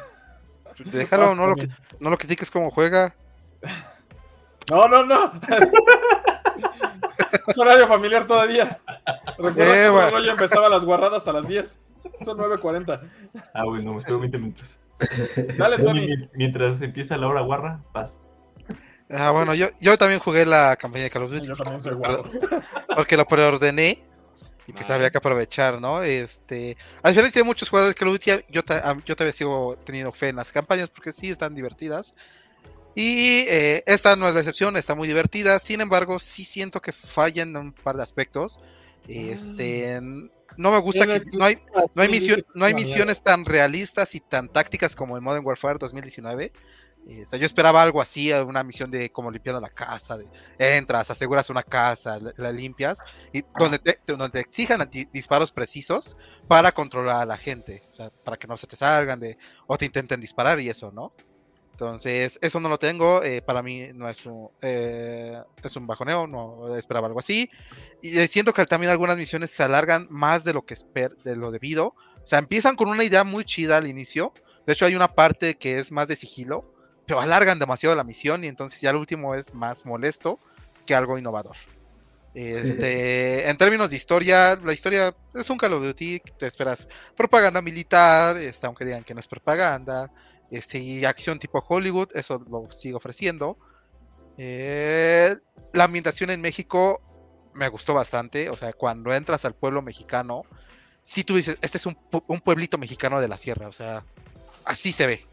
Déjalo, 0.93 1.35
no 1.35 1.49
lo, 1.49 1.55
no 2.01 2.11
lo 2.11 2.17
critiques 2.19 2.51
como 2.51 2.71
juega. 2.71 3.15
No, 4.71 4.87
no, 4.87 5.03
no. 5.03 5.33
es 7.47 7.59
horario 7.59 7.87
familiar 7.89 8.27
todavía. 8.27 8.79
Recuerda 9.39 9.65
Eh, 9.65 9.85
que 9.85 9.89
bueno. 9.89 10.11
Roger 10.11 10.29
empezaba 10.29 10.69
las 10.69 10.85
guarradas 10.85 11.27
a 11.27 11.33
las 11.33 11.49
10. 11.49 11.81
Son 12.23 12.37
9.40. 12.37 13.01
Ah, 13.55 13.65
bueno, 13.65 13.93
me 13.95 13.99
espero 14.01 14.19
20 14.21 14.37
minutos. 14.37 14.79
Dale, 15.57 15.79
Tony. 15.79 16.01
Mien- 16.07 16.31
Mientras 16.35 16.83
empieza 16.83 17.17
la 17.17 17.29
hora 17.29 17.41
guarra, 17.41 17.81
paz. 17.95 18.21
Ah, 19.11 19.31
bueno, 19.31 19.55
yo, 19.55 19.69
yo 19.81 19.97
también 19.97 20.21
jugué 20.21 20.45
la 20.45 20.77
campaña 20.77 21.05
de 21.05 21.11
Call 21.11 21.23
of 21.25 21.31
Duty. 21.33 21.47
Yo 21.47 21.57
también 21.57 21.81
soy 21.81 21.95
guapo. 21.95 22.25
porque 22.97 23.17
lo 23.17 23.27
preordené 23.27 23.99
y 24.67 24.73
pues 24.73 24.91
Ah. 24.91 24.95
había 24.97 25.09
que 25.11 25.17
aprovechar, 25.19 25.81
¿no? 25.81 26.03
Este, 26.03 26.77
a 27.03 27.09
diferencia 27.09 27.41
de 27.41 27.45
muchos 27.47 27.71
jugadores 27.71 27.95
de 27.95 27.99
Call 27.99 28.09
of 28.09 28.15
Duty, 28.15 28.45
yo, 28.51 28.63
ta- 28.63 28.97
yo 29.07 29.17
todavía 29.17 29.33
sigo 29.33 29.79
teniendo 29.85 30.13
fe 30.13 30.29
en 30.29 30.37
las 30.37 30.53
campañas 30.53 30.91
porque 30.91 31.13
sí 31.13 31.31
están 31.31 31.55
divertidas. 31.55 32.15
Y 32.95 33.45
eh, 33.49 33.83
esta 33.87 34.17
no 34.17 34.29
es 34.29 34.35
la 34.35 34.41
excepción, 34.41 34.77
está 34.77 34.95
muy 34.95 35.09
divertida. 35.09 35.59
Sin 35.59 35.81
embargo, 35.81 36.19
sí 36.19 36.45
siento 36.45 36.81
que 36.83 36.93
fallan 36.93 37.51
en 37.51 37.57
un 37.57 37.73
par 37.73 37.97
de 37.97 38.03
aspectos. 38.03 38.61
Este, 39.07 40.01
no 40.03 40.71
me 40.73 40.79
gusta 40.81 41.07
que 41.07 41.23
no 41.33 41.45
hay, 41.45 41.59
no 41.95 42.03
hay, 42.03 42.09
misión- 42.09 42.45
no 42.55 42.65
hay 42.67 42.75
misiones 42.75 43.23
tan 43.23 43.45
realistas 43.47 44.15
y 44.15 44.21
tan 44.21 44.49
tácticas 44.49 44.97
como 44.97 45.17
en 45.17 45.25
Modern 45.25 45.47
Warfare 45.47 45.79
2019. 45.79 46.53
Eh, 47.05 47.23
o 47.23 47.27
sea, 47.27 47.39
yo 47.39 47.47
esperaba 47.47 47.83
algo 47.83 48.01
así, 48.03 48.33
una 48.33 48.63
misión 48.65 48.91
de 48.91 49.11
como 49.11 49.31
limpiando 49.31 49.61
la 49.61 49.71
casa, 49.71 50.19
de 50.19 50.31
entras, 50.59 51.11
aseguras 51.11 51.49
una 51.51 51.63
casa, 51.63 52.19
la, 52.21 52.33
la 52.37 52.53
limpias, 52.53 53.03
y 53.33 53.43
donde 53.55 53.79
te, 53.79 53.99
donde 54.07 54.29
te 54.31 54.41
exijan 54.41 54.87
di- 54.91 55.09
disparos 55.13 55.53
precisos 55.53 56.17
para 56.47 56.73
controlar 56.73 57.23
a 57.23 57.27
la 57.27 57.39
gente, 57.39 57.85
o 57.91 57.93
sea, 57.95 58.11
para 58.23 58.37
que 58.37 58.47
no 58.47 58.57
se 58.57 58.67
te 58.67 58.77
salgan 58.77 59.21
de, 59.21 59.37
o 59.67 59.79
te 59.79 59.87
intenten 59.87 60.21
disparar 60.21 60.61
y 60.61 60.69
eso, 60.69 60.91
¿no? 60.93 61.15
Entonces, 61.73 62.39
eso 62.43 62.59
no 62.59 62.69
lo 62.69 62.79
tengo, 62.79 63.23
eh, 63.23 63.41
para 63.43 63.63
mí 63.63 63.89
no 63.95 64.09
es 64.09 64.27
un, 64.27 64.49
eh, 64.63 65.41
es 65.63 65.77
un 65.77 65.87
bajoneo, 65.87 66.27
no 66.27 66.77
esperaba 66.77 67.07
algo 67.07 67.21
así. 67.21 67.49
Y 68.01 68.19
eh, 68.19 68.27
siento 68.27 68.53
que 68.53 68.67
también 68.67 68.91
algunas 68.91 69.17
misiones 69.17 69.53
se 69.53 69.63
alargan 69.63 70.07
más 70.11 70.43
de 70.45 70.55
lo 70.55 70.63
que 70.63 70.75
esper 70.75 71.13
de 71.23 71.37
lo 71.37 71.53
debido. 71.53 71.89
O 71.89 71.95
sea, 72.25 72.41
empiezan 72.41 72.75
con 72.75 72.89
una 72.89 73.05
idea 73.05 73.23
muy 73.23 73.45
chida 73.45 73.77
al 73.77 73.87
inicio. 73.87 74.33
De 74.67 74.73
hecho, 74.73 74.87
hay 74.87 74.97
una 74.97 75.09
parte 75.09 75.55
que 75.57 75.79
es 75.79 75.93
más 75.93 76.09
de 76.09 76.17
sigilo, 76.17 76.67
pero 77.09 77.23
alargan 77.23 77.59
demasiado 77.59 77.97
la 77.97 78.05
misión 78.05 78.45
y 78.45 78.49
entonces 78.49 78.83
ya 78.83 78.91
el 78.91 78.97
último 78.97 79.35
es 79.35 79.55
más 79.55 79.87
molesto 79.87 80.39
que 80.85 80.95
algo 80.95 81.17
innovador. 81.17 81.57
Este, 82.35 83.49
en 83.49 83.57
términos 83.57 83.91
de 83.91 83.97
historia, 83.97 84.57
la 84.63 84.75
historia 84.75 85.17
es 85.35 85.49
un 85.49 85.57
Call 85.57 85.73
of 85.73 85.83
Duty, 85.83 86.21
te 86.39 86.47
esperas 86.47 86.87
propaganda 87.17 87.63
militar, 87.63 88.37
este, 88.37 88.67
aunque 88.67 88.85
digan 88.85 89.03
que 89.03 89.15
no 89.15 89.21
es 89.21 89.27
propaganda, 89.27 90.13
este, 90.51 90.79
y 90.79 91.05
acción 91.07 91.39
tipo 91.39 91.65
Hollywood, 91.67 92.11
eso 92.13 92.45
lo 92.49 92.71
sigo 92.71 92.99
ofreciendo. 92.99 93.57
Eh, 94.37 95.35
la 95.73 95.85
ambientación 95.85 96.29
en 96.29 96.43
México 96.43 97.01
me 97.55 97.69
gustó 97.69 97.95
bastante, 97.95 98.51
o 98.51 98.57
sea, 98.57 98.75
cuando 98.75 99.15
entras 99.15 99.47
al 99.47 99.55
pueblo 99.55 99.81
mexicano, 99.81 100.43
si 101.01 101.25
tú 101.25 101.37
dices, 101.37 101.59
este 101.63 101.79
es 101.79 101.87
un, 101.87 101.99
un 102.27 102.41
pueblito 102.41 102.77
mexicano 102.77 103.19
de 103.19 103.29
la 103.29 103.39
sierra, 103.39 103.67
o 103.67 103.73
sea, 103.73 104.05
así 104.67 104.93
se 104.93 105.07
ve. 105.07 105.28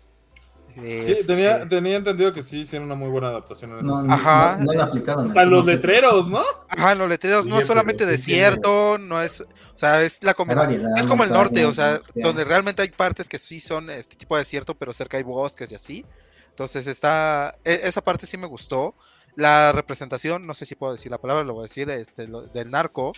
Sí, 0.76 0.82
Este, 1.14 1.24
tenía, 1.26 1.68
tenía 1.70 1.96
entendido 1.96 2.34
que 2.34 2.42
sí 2.44 2.60
hicieron 2.60 2.88
una 2.88 2.96
muy 2.96 3.10
buena 3.10 3.30
adaptación 3.30 3.72
en 3.72 3.78
ese 3.80 3.88
No, 3.88 3.98
sentido. 4.00 4.16
Ajá. 4.16 4.58
no, 4.60 4.74
no 4.74 4.84
aplicaron. 4.84 5.26
Hasta 5.26 5.46
los 5.46 5.66
letreros, 5.66 6.28
¿no? 6.28 6.44
Ajá, 6.68 6.96
los 6.96 7.08
letreros 7.10 7.46
no 7.46 7.60
es 7.60 7.66
solamente 7.66 8.06
desierto, 8.06 8.98
no 8.98 9.22
es, 9.22 9.40
o 9.42 9.46
sea, 9.78 10.02
es 10.04 10.22
la 10.24 10.34
combinación. 10.34 10.92
Es 10.98 11.08
como 11.08 11.24
el 11.24 11.32
norte, 11.32 11.66
o 11.66 11.74
sea, 11.74 11.98
donde 12.16 12.44
realmente 12.44 12.82
hay 12.82 12.90
partes 12.90 13.30
que 13.30 13.38
sí 13.40 13.60
son 13.62 13.90
este 13.90 14.18
tipo 14.18 14.36
de 14.36 14.42
desierto, 14.42 14.76
pero 14.76 14.92
cerca 14.92 15.16
hay 15.18 15.24
bosques 15.24 15.72
y 15.72 15.76
así. 15.76 16.06
Entonces 16.50 16.88
está, 16.88 17.56
e- 17.64 17.82
esa 17.84 18.02
parte 18.04 18.26
sí 18.26 18.38
me 18.38 18.48
gustó. 18.48 18.96
La 19.38 19.72
representación, 19.74 20.46
no 20.48 20.54
sé 20.54 20.66
si 20.66 20.76
puedo 20.76 20.94
decir 20.94 21.12
la 21.12 21.18
palabra, 21.20 21.44
lo 21.44 21.54
voy 21.54 21.64
a 21.64 21.68
decir, 21.68 21.90
este, 21.90 22.28
lo- 22.28 22.44
del 22.48 22.70
narco. 22.72 23.12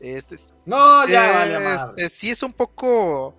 Este, 0.00 0.34
es- 0.34 0.54
No, 0.66 1.06
ya, 1.06 1.46
eh, 1.46 1.52
vale, 1.54 1.74
este, 1.74 2.08
sí 2.08 2.30
es 2.30 2.42
un 2.42 2.52
poco, 2.52 3.26
o 3.28 3.34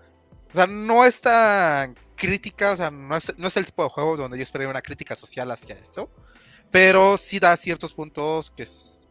sea, 0.54 0.68
no 0.68 1.06
es 1.06 1.22
tan 1.22 1.96
crítica, 2.20 2.74
o 2.74 2.76
sea, 2.76 2.92
no 2.92 3.16
es, 3.16 3.34
no 3.38 3.48
es 3.48 3.58
el 3.58 3.66
tipo 3.66 3.84
de 3.84 3.90
juego 3.90 4.18
donde 4.18 4.38
yo 4.38 4.44
esperaría 4.44 4.70
una 4.70 4.82
crítica 4.82 5.16
social 5.16 5.50
hacia 5.50 5.76
eso, 5.76 6.10
pero 6.70 7.18
sí 7.18 7.40
da 7.40 7.56
ciertos 7.58 7.94
puntos 7.94 8.52
que, 8.52 8.64
es- 8.64 9.08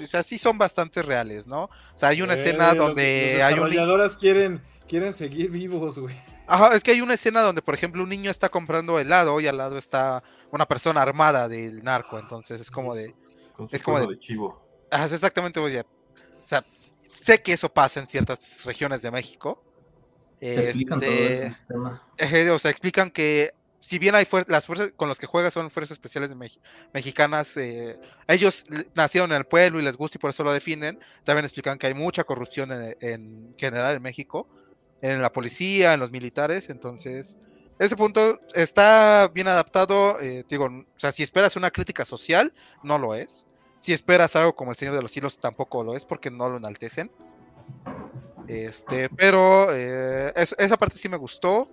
o 0.00 0.06
sea, 0.06 0.22
sí 0.22 0.38
son 0.38 0.56
bastante 0.58 1.02
reales, 1.02 1.46
¿no? 1.46 1.64
O 1.64 1.70
sea, 1.98 2.10
hay 2.10 2.22
una 2.22 2.34
Eh, 2.34 2.38
escena 2.38 2.74
los- 2.74 2.86
donde 2.86 3.32
los 3.38 3.42
hay 3.44 3.54
un... 3.54 3.60
ni- 3.60 3.70
desarrolladoras 3.70 4.16
quieren, 4.16 4.62
quieren 4.88 5.12
seguir 5.12 5.50
vivos, 5.50 5.98
güey. 5.98 6.14
Ajá, 6.46 6.74
es 6.74 6.82
que 6.82 6.90
hay 6.92 7.00
una 7.00 7.14
escena 7.14 7.42
donde, 7.42 7.62
por 7.62 7.74
ejemplo, 7.74 8.02
un 8.02 8.08
niño 8.08 8.30
está 8.30 8.48
comprando 8.48 8.98
helado 8.98 9.40
y 9.40 9.46
al 9.46 9.56
lado 9.56 9.78
está 9.78 10.22
una 10.50 10.66
persona 10.66 11.00
armada 11.02 11.48
del 11.48 11.82
narco, 11.82 12.18
entonces 12.18 12.60
es 12.60 12.70
como 12.70 12.94
de... 12.94 13.14
Con 13.56 13.68
su 13.68 13.76
Es 13.76 13.82
como 13.82 14.00
de- 14.00 14.06
de 14.06 14.18
chivo. 14.18 14.60
Ajá, 14.90 15.04
es 15.06 15.12
exactamente, 15.12 15.60
oye, 15.60 15.80
o 15.80 16.48
sea, 16.48 16.64
sé 16.96 17.40
que 17.42 17.52
eso 17.52 17.68
pasa 17.72 18.00
en 18.00 18.06
ciertas 18.06 18.64
regiones 18.64 19.02
de 19.02 19.10
México. 19.10 19.62
Este, 20.40 20.70
ese 21.30 21.56
tema. 21.68 22.02
Ejé, 22.16 22.50
o 22.50 22.58
sea, 22.58 22.70
explican 22.70 23.10
que 23.10 23.52
si 23.80 23.98
bien 23.98 24.14
hay 24.14 24.24
fuer- 24.24 24.46
las 24.48 24.66
fuerzas 24.66 24.92
con 24.94 25.08
las 25.08 25.18
que 25.18 25.26
juegas 25.26 25.54
son 25.54 25.70
fuerzas 25.70 25.92
especiales 25.92 26.34
mexicanas, 26.92 27.56
eh, 27.56 27.98
ellos 28.28 28.64
nacieron 28.94 29.32
en 29.32 29.38
el 29.38 29.44
pueblo 29.44 29.80
y 29.80 29.82
les 29.82 29.96
gusta 29.96 30.18
y 30.18 30.20
por 30.20 30.30
eso 30.30 30.44
lo 30.44 30.52
defienden. 30.52 30.98
También 31.24 31.44
explican 31.44 31.78
que 31.78 31.86
hay 31.86 31.94
mucha 31.94 32.24
corrupción 32.24 32.72
en, 32.72 32.96
en 33.00 33.54
general 33.56 33.96
en 33.96 34.02
México, 34.02 34.46
en 35.00 35.22
la 35.22 35.32
policía, 35.32 35.94
en 35.94 36.00
los 36.00 36.10
militares. 36.10 36.68
Entonces, 36.68 37.38
ese 37.78 37.96
punto 37.96 38.38
está 38.54 39.30
bien 39.32 39.48
adaptado. 39.48 40.20
eh, 40.20 40.44
digo, 40.48 40.66
o 40.66 40.98
sea, 40.98 41.12
si 41.12 41.22
esperas 41.22 41.56
una 41.56 41.70
crítica 41.70 42.04
social, 42.04 42.52
no 42.82 42.98
lo 42.98 43.14
es. 43.14 43.46
Si 43.78 43.94
esperas 43.94 44.36
algo 44.36 44.54
como 44.54 44.72
El 44.72 44.76
Señor 44.76 44.94
de 44.94 45.00
los 45.00 45.10
Cielos, 45.10 45.38
tampoco 45.40 45.82
lo 45.82 45.96
es 45.96 46.04
porque 46.04 46.30
no 46.30 46.50
lo 46.50 46.58
enaltecen. 46.58 47.10
Este, 48.52 49.08
pero 49.10 49.72
eh, 49.74 50.32
es- 50.36 50.54
esa 50.58 50.76
parte 50.76 50.98
sí 50.98 51.08
me 51.08 51.16
gustó. 51.16 51.72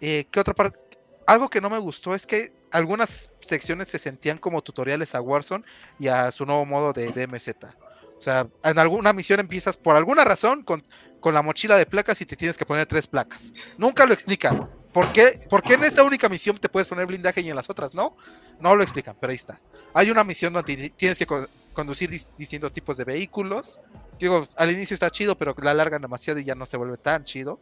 Eh, 0.00 0.28
¿Qué 0.32 0.40
otra 0.40 0.54
parte? 0.54 0.78
Algo 1.26 1.50
que 1.50 1.60
no 1.60 1.70
me 1.70 1.78
gustó 1.78 2.14
es 2.14 2.26
que 2.26 2.50
algunas 2.70 3.32
secciones 3.40 3.88
se 3.88 3.98
sentían 3.98 4.38
como 4.38 4.62
tutoriales 4.62 5.14
a 5.14 5.20
Warzone 5.22 5.64
y 5.98 6.08
a 6.08 6.30
su 6.32 6.46
nuevo 6.46 6.66
modo 6.66 6.92
de 6.92 7.12
DMZ. 7.12 7.76
O 8.18 8.22
sea, 8.22 8.48
en 8.64 8.78
alguna 8.78 9.12
misión 9.12 9.40
empiezas 9.40 9.76
por 9.76 9.96
alguna 9.96 10.24
razón 10.24 10.64
con, 10.64 10.82
con 11.20 11.34
la 11.34 11.42
mochila 11.42 11.76
de 11.78 11.86
placas 11.86 12.20
y 12.22 12.26
te 12.26 12.36
tienes 12.36 12.56
que 12.58 12.66
poner 12.66 12.86
tres 12.86 13.06
placas. 13.08 13.52
Nunca 13.78 14.06
lo 14.06 14.14
explican. 14.14 14.62
¿Por 14.92 15.10
qué, 15.12 15.40
¿Por 15.48 15.64
qué 15.64 15.74
en 15.74 15.84
esta 15.84 16.04
única 16.04 16.28
misión 16.28 16.58
te 16.58 16.68
puedes 16.70 16.88
poner 16.88 17.06
blindaje 17.06 17.42
y 17.42 17.50
en 17.50 17.56
las 17.56 17.70
otras 17.70 17.94
no? 17.94 18.14
No 18.58 18.76
lo 18.76 18.82
explican, 18.82 19.16
pero 19.20 19.30
ahí 19.32 19.36
está. 19.36 19.62
Hay 19.94 20.10
una 20.10 20.24
misión 20.24 20.52
donde 20.54 20.76
ti- 20.76 20.90
tienes 20.92 21.18
que 21.18 21.26
co- 21.26 21.46
conducir 21.72 22.10
dis- 22.10 22.32
distintos 22.36 22.72
tipos 22.72 22.96
de 22.96 23.04
vehículos. 23.04 23.80
Digo, 24.18 24.46
al 24.56 24.70
inicio 24.70 24.94
está 24.94 25.10
chido, 25.10 25.36
pero 25.36 25.54
la 25.62 25.72
alargan 25.72 26.02
demasiado 26.02 26.40
y 26.40 26.44
ya 26.44 26.54
no 26.54 26.66
se 26.66 26.76
vuelve 26.76 26.96
tan 26.96 27.24
chido. 27.24 27.60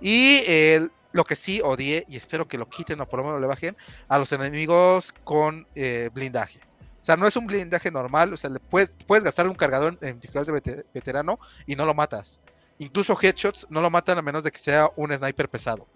Y 0.00 0.42
eh, 0.46 0.88
lo 1.12 1.24
que 1.24 1.36
sí 1.36 1.60
odié, 1.62 2.04
y 2.08 2.16
espero 2.16 2.46
que 2.46 2.58
lo 2.58 2.68
quiten 2.68 3.00
o 3.00 3.06
por 3.06 3.20
lo 3.20 3.26
menos 3.26 3.40
le 3.40 3.46
bajen, 3.46 3.76
a 4.08 4.18
los 4.18 4.32
enemigos 4.32 5.12
con 5.24 5.66
eh, 5.74 6.10
blindaje. 6.12 6.60
O 6.80 7.04
sea, 7.08 7.16
no 7.16 7.26
es 7.26 7.36
un 7.36 7.46
blindaje 7.46 7.90
normal, 7.90 8.32
o 8.32 8.36
sea, 8.36 8.50
le 8.50 8.60
puedes, 8.60 8.92
puedes 9.06 9.24
gastar 9.24 9.48
un 9.48 9.54
cargador 9.54 9.98
en 10.02 10.18
dificultad 10.18 10.52
de 10.52 10.60
vete- 10.60 10.84
veterano 10.92 11.38
y 11.66 11.74
no 11.74 11.86
lo 11.86 11.94
matas. 11.94 12.40
Incluso 12.78 13.18
headshots 13.20 13.66
no 13.70 13.80
lo 13.80 13.90
matan 13.90 14.18
a 14.18 14.22
menos 14.22 14.44
de 14.44 14.50
que 14.50 14.58
sea 14.58 14.90
un 14.96 15.12
sniper 15.12 15.48
pesado. 15.48 15.88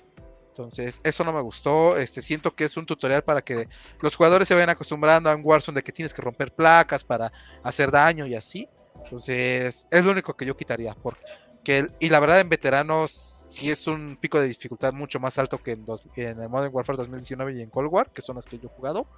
Entonces, 0.49 1.01
eso 1.03 1.25
no 1.25 1.33
me 1.33 1.41
gustó. 1.41 1.97
Este, 1.97 2.21
siento 2.21 2.51
que 2.51 2.65
es 2.65 2.77
un 2.77 2.85
tutorial 2.85 3.23
para 3.23 3.41
que 3.41 3.69
los 4.01 4.15
jugadores 4.15 4.49
se 4.49 4.55
vayan 4.55 4.71
acostumbrando 4.71 5.31
a 5.31 5.35
un 5.35 5.43
Warzone 5.45 5.77
de 5.77 5.83
que 5.83 5.93
tienes 5.93 6.13
que 6.13 6.21
romper 6.21 6.53
placas 6.53 7.05
para 7.05 7.33
hacer 7.63 7.91
daño 7.91 8.27
y 8.27 8.35
así. 8.35 8.69
Entonces, 9.05 9.87
es 9.91 10.05
lo 10.05 10.13
único 10.13 10.35
que 10.35 10.47
yo 10.47 10.55
quitaría. 10.57 10.95
Porque, 11.03 11.89
y 11.99 12.09
la 12.11 12.21
verdad, 12.21 12.41
en 12.41 12.49
veteranos 12.49 13.13
sí 13.13 13.71
es 13.71 13.87
un 13.87 14.17
pico 14.21 14.41
de 14.41 14.49
dificultad 14.49 14.93
mucho 14.95 15.21
más 15.21 15.39
alto 15.39 15.59
que 15.61 15.73
en, 15.73 15.85
dos- 15.85 16.03
en 16.15 16.41
el 16.41 16.49
Modern 16.49 16.75
Warfare 16.75 16.97
2019 16.99 17.55
y 17.55 17.63
en 17.63 17.71
Cold 17.71 17.89
War, 17.93 18.11
que 18.15 18.23
son 18.23 18.37
las 18.37 18.47
que 18.47 18.59
yo 18.59 18.69
he 18.69 18.75
jugado. 18.75 19.09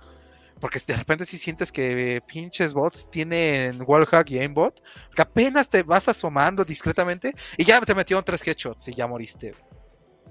Porque 0.59 0.81
de 0.87 0.97
repente 0.97 1.25
si 1.27 1.39
sientes 1.39 1.73
que 1.73 2.17
eh, 2.17 2.21
pinches 2.23 2.73
bots 2.75 3.09
tienen 3.11 3.81
wallhack 3.87 4.31
y 4.31 4.39
aimbot, 4.41 4.75
que 5.15 5.23
apenas 5.23 5.69
te 5.69 5.83
vas 5.83 6.09
asomando 6.09 6.65
discretamente 6.65 7.35
y 7.59 7.65
ya 7.65 7.81
te 7.81 7.95
metieron 7.95 8.25
tres 8.25 8.47
headshots 8.47 8.89
y 8.89 8.95
ya 8.95 9.07
moriste. 9.07 9.57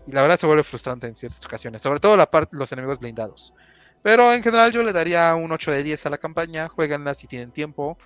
Y 0.05 0.11
la 0.11 0.21
verdad 0.21 0.37
se 0.37 0.47
vuelve 0.47 0.63
frustrante 0.63 1.07
en 1.07 1.15
ciertas 1.15 1.45
ocasiones, 1.45 1.81
sobre 1.81 1.99
todo 1.99 2.17
la 2.17 2.27
parte 2.27 2.55
los 2.57 2.71
enemigos 2.71 2.99
blindados. 2.99 3.53
Pero 4.01 4.33
en 4.33 4.43
general 4.43 4.71
yo 4.71 4.83
le 4.83 4.91
daría 4.93 5.33
un 5.35 5.51
8 5.51 5.71
de 5.71 5.81
10 5.83 6.05
a 6.05 6.09
la 6.09 6.17
campaña, 6.17 6.67
jueguenla 6.69 7.13
si 7.13 7.27
tienen 7.27 7.51
tiempo. 7.53 7.97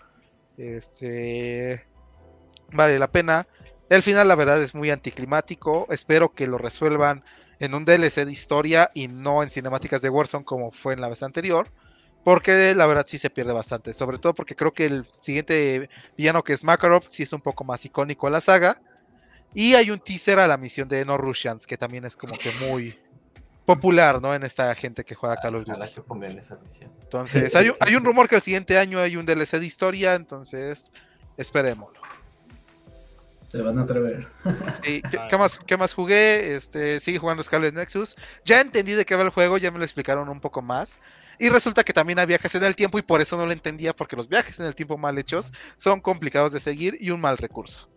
Este 0.58 1.86
vale 2.74 3.00
la 3.00 3.12
pena. 3.12 3.48
El 3.90 4.02
final, 4.02 4.28
la 4.28 4.36
verdad, 4.36 4.62
es 4.62 4.76
muy 4.76 4.90
anticlimático. 4.90 5.88
Espero 5.90 6.34
que 6.34 6.48
lo 6.48 6.58
resuelvan 6.58 7.24
en 7.60 7.74
un 7.74 7.86
DLC 7.86 8.26
de 8.26 8.32
historia 8.32 8.92
y 8.94 9.08
no 9.08 9.44
en 9.44 9.50
cinemáticas 9.50 10.02
de 10.02 10.10
Warzone 10.10 10.46
como 10.46 10.72
fue 10.72 10.94
en 10.94 11.02
la 11.02 11.10
vez 11.10 11.24
anterior. 11.24 11.72
Porque 12.24 12.76
la 12.76 12.86
verdad 12.88 13.06
sí 13.08 13.18
se 13.18 13.30
pierde 13.30 13.54
bastante. 13.54 13.94
Sobre 13.94 14.18
todo 14.18 14.34
porque 14.34 14.56
creo 14.56 14.74
que 14.74 14.86
el 14.86 15.06
siguiente 15.06 15.90
villano 16.18 16.44
que 16.44 16.54
es 16.54 16.64
Makarov 16.64 17.04
sí 17.08 17.24
es 17.24 17.32
un 17.32 17.40
poco 17.40 17.64
más 17.64 17.86
icónico 17.86 18.28
en 18.28 18.34
la 18.34 18.42
saga. 18.42 18.82
Y 19.54 19.76
hay 19.76 19.92
un 19.92 20.00
teaser 20.00 20.40
a 20.40 20.48
la 20.48 20.58
misión 20.58 20.90
de 20.90 21.06
No 21.06 21.18
Russians 21.18 21.66
que 21.66 21.78
también 21.78 22.04
es 22.04 22.18
como 22.18 22.34
que 22.34 22.52
muy 22.68 23.00
popular, 23.68 24.22
¿no? 24.22 24.34
En 24.34 24.44
esta 24.44 24.74
gente 24.74 25.04
que 25.04 25.14
juega 25.14 25.36
Call 25.36 25.56
of 25.56 25.66
Duty. 25.66 25.94
que 25.94 26.02
pongan 26.02 26.32
esa 26.40 26.56
misión. 26.56 26.90
Entonces, 27.04 27.54
hay, 27.56 27.70
un- 27.70 27.76
hay 27.82 27.96
un 27.96 28.04
rumor 28.06 28.28
que 28.30 28.38
el 28.38 28.42
siguiente 28.42 28.80
año 28.80 28.98
hay 29.00 29.18
un 29.18 29.26
DLC 29.26 29.60
de 29.60 29.66
historia, 29.66 30.16
entonces 30.16 30.92
esperémoslo. 31.36 32.00
Se 33.46 33.62
van 33.62 33.78
a 33.80 33.84
atrever. 33.84 34.28
Sí, 34.84 35.02
¿qué, 35.12 35.20
qué 35.30 35.38
más, 35.38 35.60
qué 35.60 35.78
más 35.78 35.94
jugué? 35.94 36.56
Este, 36.56 37.00
sigue 37.00 37.18
jugando 37.20 37.44
Scarlet 37.44 37.76
Nexus. 37.76 38.16
Ya 38.46 38.60
entendí 38.62 38.94
de 38.94 39.06
qué 39.06 39.16
va 39.16 39.24
el 39.24 39.30
juego, 39.30 39.58
ya 39.58 39.70
me 39.72 39.78
lo 39.80 39.84
explicaron 39.86 40.28
un 40.30 40.40
poco 40.40 40.62
más. 40.62 40.98
Y 41.40 41.50
resulta 41.50 41.84
que 41.84 41.94
también 41.94 42.20
hay 42.20 42.26
viajes 42.26 42.56
en 42.56 42.64
el 42.64 42.76
tiempo 42.76 42.98
y 42.98 43.04
por 43.04 43.22
eso 43.22 43.38
no 43.38 43.46
lo 43.46 43.52
entendía, 43.52 43.94
porque 43.96 44.16
los 44.16 44.28
viajes 44.28 44.60
en 44.60 44.66
el 44.66 44.76
tiempo 44.76 44.98
mal 44.98 45.18
hechos 45.18 45.54
son 45.78 46.02
complicados 46.02 46.52
de 46.52 46.60
seguir 46.60 46.98
y 47.00 47.12
un 47.12 47.22
mal 47.22 47.38
recurso. 47.38 47.88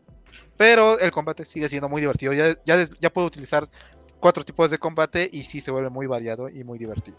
Pero 0.56 0.98
el 0.98 1.10
combate 1.10 1.44
sigue 1.46 1.68
siendo 1.68 1.88
muy 1.88 2.00
divertido. 2.02 2.32
Ya, 2.34 2.54
ya, 2.66 2.76
des- 2.76 2.90
ya 3.00 3.10
puedo 3.10 3.26
utilizar 3.26 3.66
cuatro 4.20 4.44
tipos 4.44 4.70
de 4.70 4.78
combate 4.78 5.28
y 5.32 5.42
sí 5.42 5.60
se 5.60 5.70
vuelve 5.70 5.90
muy 5.90 6.06
variado 6.06 6.48
y 6.48 6.62
muy 6.62 6.78
divertido. 6.78 7.16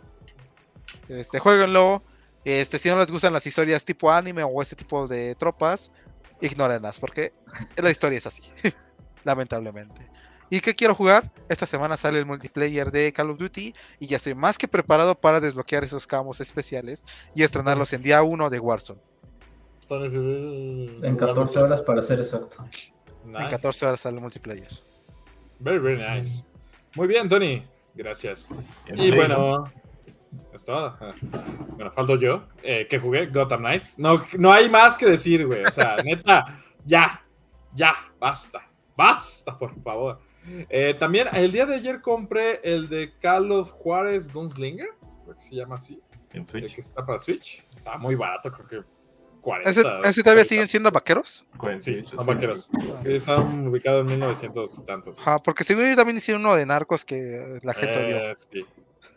Este, 1.09 1.39
jueguenlo. 1.39 2.03
Este, 2.45 2.79
si 2.79 2.89
no 2.89 2.97
les 2.97 3.11
gustan 3.11 3.33
las 3.33 3.45
historias 3.45 3.85
tipo 3.85 4.11
anime 4.11 4.43
o 4.43 4.61
este 4.61 4.75
tipo 4.75 5.07
de 5.07 5.35
tropas, 5.35 5.91
ignórenlas, 6.41 6.99
porque 6.99 7.33
la 7.77 7.91
historia 7.91 8.17
es 8.17 8.25
así, 8.25 8.43
lamentablemente. 9.23 10.09
¿Y 10.49 10.59
qué 10.59 10.75
quiero 10.75 10.93
jugar? 10.95 11.31
Esta 11.47 11.65
semana 11.65 11.95
sale 11.95 12.19
el 12.19 12.25
multiplayer 12.25 12.91
de 12.91 13.13
Call 13.13 13.29
of 13.29 13.37
Duty 13.37 13.73
y 13.99 14.07
ya 14.07 14.17
estoy 14.17 14.35
más 14.35 14.57
que 14.57 14.67
preparado 14.67 15.15
para 15.15 15.39
desbloquear 15.39 15.83
esos 15.83 16.05
camos 16.05 16.41
especiales 16.41 17.05
y 17.33 17.43
estrenarlos 17.43 17.93
en 17.93 18.01
día 18.01 18.21
1 18.21 18.49
de 18.49 18.59
Warzone. 18.59 18.99
En 19.89 21.15
14 21.17 21.59
horas 21.59 21.81
para 21.81 22.01
ser 22.01 22.19
exacto. 22.19 22.65
En 23.25 23.33
14 23.33 23.85
horas 23.85 24.01
sale 24.01 24.17
el 24.17 24.21
multiplayer. 24.21 24.69
Very, 25.59 25.79
very 25.79 25.97
nice. 25.97 26.43
Muy 26.95 27.07
bien, 27.07 27.29
Tony. 27.29 27.63
Gracias. 27.93 28.49
Y 28.93 29.11
bueno, 29.11 29.65
es 30.53 30.65
todo. 30.65 30.97
Bueno, 31.75 31.91
falto 31.91 32.15
yo. 32.17 32.43
Eh, 32.63 32.87
¿Qué 32.89 32.99
jugué? 32.99 33.27
Gotham 33.27 33.61
Knights. 33.61 33.99
No, 33.99 34.23
no 34.37 34.51
hay 34.51 34.69
más 34.69 34.97
que 34.97 35.05
decir, 35.05 35.45
güey. 35.45 35.63
O 35.63 35.71
sea, 35.71 35.95
neta, 36.05 36.63
ya, 36.85 37.25
ya, 37.73 37.93
basta, 38.19 38.67
basta, 38.95 39.57
por 39.57 39.81
favor. 39.81 40.19
Eh, 40.69 40.95
también 40.97 41.27
el 41.33 41.51
día 41.51 41.65
de 41.65 41.75
ayer 41.75 42.01
compré 42.01 42.59
el 42.63 42.89
de 42.89 43.13
Call 43.19 43.51
of 43.51 43.69
Juárez 43.71 44.33
Gunslinger, 44.33 44.89
creo 45.23 45.35
que 45.35 45.41
se 45.41 45.55
llama 45.55 45.75
así, 45.75 46.01
En 46.31 46.41
el 46.41 46.47
Switch. 46.47 46.75
que 46.75 46.81
está 46.81 47.05
para 47.05 47.19
Switch. 47.19 47.63
Está 47.73 47.97
muy 47.97 48.15
barato, 48.15 48.51
creo 48.51 48.67
que 48.67 48.89
40. 49.41 49.69
¿Ese, 49.69 49.81
ese 50.03 50.23
todavía 50.23 50.45
siguen 50.45 50.67
siendo 50.67 50.91
vaqueros? 50.91 51.45
48, 51.57 52.09
Sí, 52.09 52.15
son 52.15 52.25
vaqueros. 52.25 52.69
Sí, 53.01 53.13
están 53.13 53.67
ubicados 53.67 54.01
en 54.01 54.07
1900 54.07 54.79
y 54.79 54.81
tantos. 54.83 55.17
Ajá, 55.19 55.39
porque 55.39 55.63
según 55.63 55.89
yo 55.89 55.95
también 55.95 56.17
hicieron 56.17 56.43
uno 56.43 56.55
de 56.55 56.65
narcos 56.65 57.03
que 57.03 57.59
la 57.63 57.73
gente. 57.73 58.31
Eh, 58.31 58.33
sí. 58.35 58.65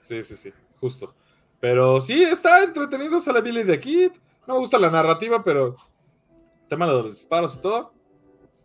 sí, 0.01 0.25
sí, 0.25 0.37
sí, 0.37 0.53
justo. 0.81 1.15
Pero 1.61 2.01
sí, 2.01 2.23
está 2.23 2.63
entretenido, 2.63 3.21
sale 3.21 3.41
Billy 3.41 3.65
the 3.65 3.79
Kid. 3.79 4.13
No 4.47 4.55
me 4.55 4.61
gusta 4.61 4.79
la 4.79 4.91
narrativa, 4.91 5.43
pero 5.43 5.69
el 5.69 6.69
tema 6.69 6.87
de 6.87 6.93
los 6.93 7.11
disparos 7.11 7.57
y 7.57 7.61
todo. 7.61 7.93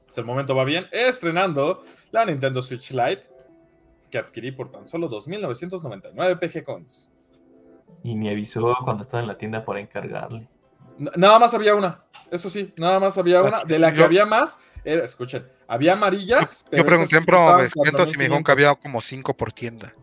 Hasta 0.07 0.22
el 0.22 0.28
momento 0.28 0.55
va 0.55 0.64
bien. 0.64 0.88
Estrenando 0.91 1.84
la 2.12 2.26
Nintendo 2.26 2.62
Switch 2.62 2.91
Lite, 2.91 3.28
que 4.10 4.18
adquirí 4.18 4.51
por 4.51 4.72
tan 4.72 4.88
solo 4.88 5.10
2.999 5.10 6.39
PG 6.39 6.64
Coins. 6.64 7.12
Y 8.03 8.16
me 8.16 8.30
avisó 8.30 8.76
cuando 8.84 9.03
estaba 9.03 9.22
en 9.22 9.28
la 9.28 9.38
tienda 9.38 9.64
para 9.64 9.80
encargarle. 9.80 10.47
Nada 11.16 11.39
más 11.39 11.54
había 11.54 11.76
una, 11.76 12.04
eso 12.30 12.50
sí, 12.50 12.74
nada 12.78 13.00
más 13.00 13.18
había 13.18 13.41
una. 13.41 13.64
De 13.66 13.80
la 13.80 13.91
que 13.91 13.97
yo- 14.00 14.06
había 14.06 14.26
más, 14.26 14.60
era, 14.84 15.04
escuchen, 15.06 15.47
había 15.68 15.93
amarillas. 15.93 16.66
pero 16.70 16.84
Yo 16.84 16.88
pregunté 16.88 17.18
en 17.18 17.26
descuentos 17.58 18.14
y 18.14 18.18
me 18.18 18.24
dijeron 18.26 18.43
que 18.43 18.52
4.500. 18.52 18.52
había 18.52 18.76
como 18.76 19.02
5 19.02 19.34
por 19.36 19.52
tienda. 19.54 19.93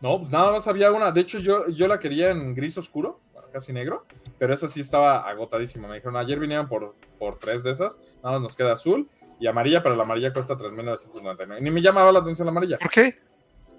No, 0.00 0.18
pues 0.20 0.30
nada 0.30 0.52
más 0.52 0.68
había 0.68 0.92
una. 0.92 1.10
De 1.10 1.20
hecho, 1.20 1.38
yo, 1.40 1.66
yo 1.68 1.88
la 1.88 1.98
quería 1.98 2.30
en 2.30 2.54
gris 2.54 2.78
oscuro, 2.78 3.20
casi 3.52 3.72
negro, 3.72 4.06
pero 4.38 4.54
esa 4.54 4.68
sí 4.68 4.80
estaba 4.80 5.28
agotadísima. 5.28 5.88
Me 5.88 5.96
dijeron, 5.96 6.16
ayer 6.16 6.38
vinieron 6.38 6.68
por, 6.68 6.94
por 7.18 7.38
tres 7.38 7.64
de 7.64 7.72
esas, 7.72 7.98
nada 8.22 8.34
más 8.34 8.40
nos 8.42 8.54
queda 8.56 8.72
azul 8.74 9.08
y 9.40 9.46
amarilla, 9.48 9.82
pero 9.82 9.96
la 9.96 10.02
amarilla 10.04 10.32
cuesta 10.32 10.54
3.999. 10.56 11.60
Ni 11.60 11.70
me 11.70 11.82
llamaba 11.82 12.12
la 12.12 12.20
atención 12.20 12.46
la 12.46 12.50
amarilla. 12.50 12.78
¿Por 12.78 12.90
qué? 12.90 13.14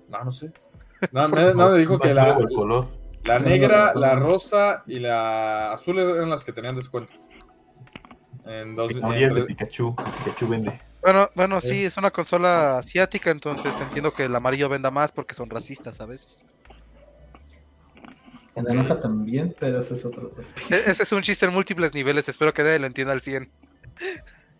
No, 0.09 0.23
no 0.23 0.31
sé. 0.31 0.51
No, 1.13 1.29
me, 1.29 1.53
no, 1.53 1.69
me 1.71 1.77
dijo 1.79 1.97
que 1.99 2.13
la, 2.13 2.25
nuevo 2.25 2.41
el 2.41 2.53
color. 2.53 2.87
La 3.29 3.39
negra, 3.39 3.93
la 3.95 4.15
rosa 4.15 4.83
y 4.87 4.99
la 4.99 5.71
azul 5.73 5.99
eran 5.99 6.29
las 6.29 6.43
que 6.43 6.51
tenían 6.51 6.75
descuento. 6.75 7.13
En 8.45 8.75
dos, 8.75 8.91
Tecnologías 8.91 9.33
de 9.35 9.41
en- 9.41 9.45
Pikachu. 9.47 9.95
Pikachu 10.23 10.47
vende. 10.47 10.81
Bueno, 11.01 11.29
bueno, 11.35 11.61
sí, 11.61 11.85
es 11.85 11.95
una 11.97 12.11
consola 12.11 12.77
asiática, 12.79 13.31
entonces 13.31 13.79
entiendo 13.79 14.11
que 14.13 14.25
el 14.25 14.35
amarillo 14.35 14.67
venda 14.67 14.91
más 14.91 15.11
porque 15.11 15.33
son 15.35 15.49
racistas 15.49 16.01
a 16.01 16.05
veces. 16.05 16.43
En 18.55 18.65
naranja 18.65 18.99
también, 18.99 19.55
pero 19.59 19.79
ese 19.79 19.93
es 19.93 20.03
otro 20.03 20.29
tema. 20.29 20.47
E- 20.69 20.89
Ese 20.91 21.03
es 21.03 21.11
un 21.13 21.21
chiste 21.21 21.45
en 21.45 21.53
múltiples 21.53 21.93
niveles, 21.93 22.27
espero 22.27 22.53
que 22.53 22.63
nadie 22.63 22.79
lo 22.79 22.87
entienda 22.87 23.13
al 23.13 23.21
100. 23.21 23.49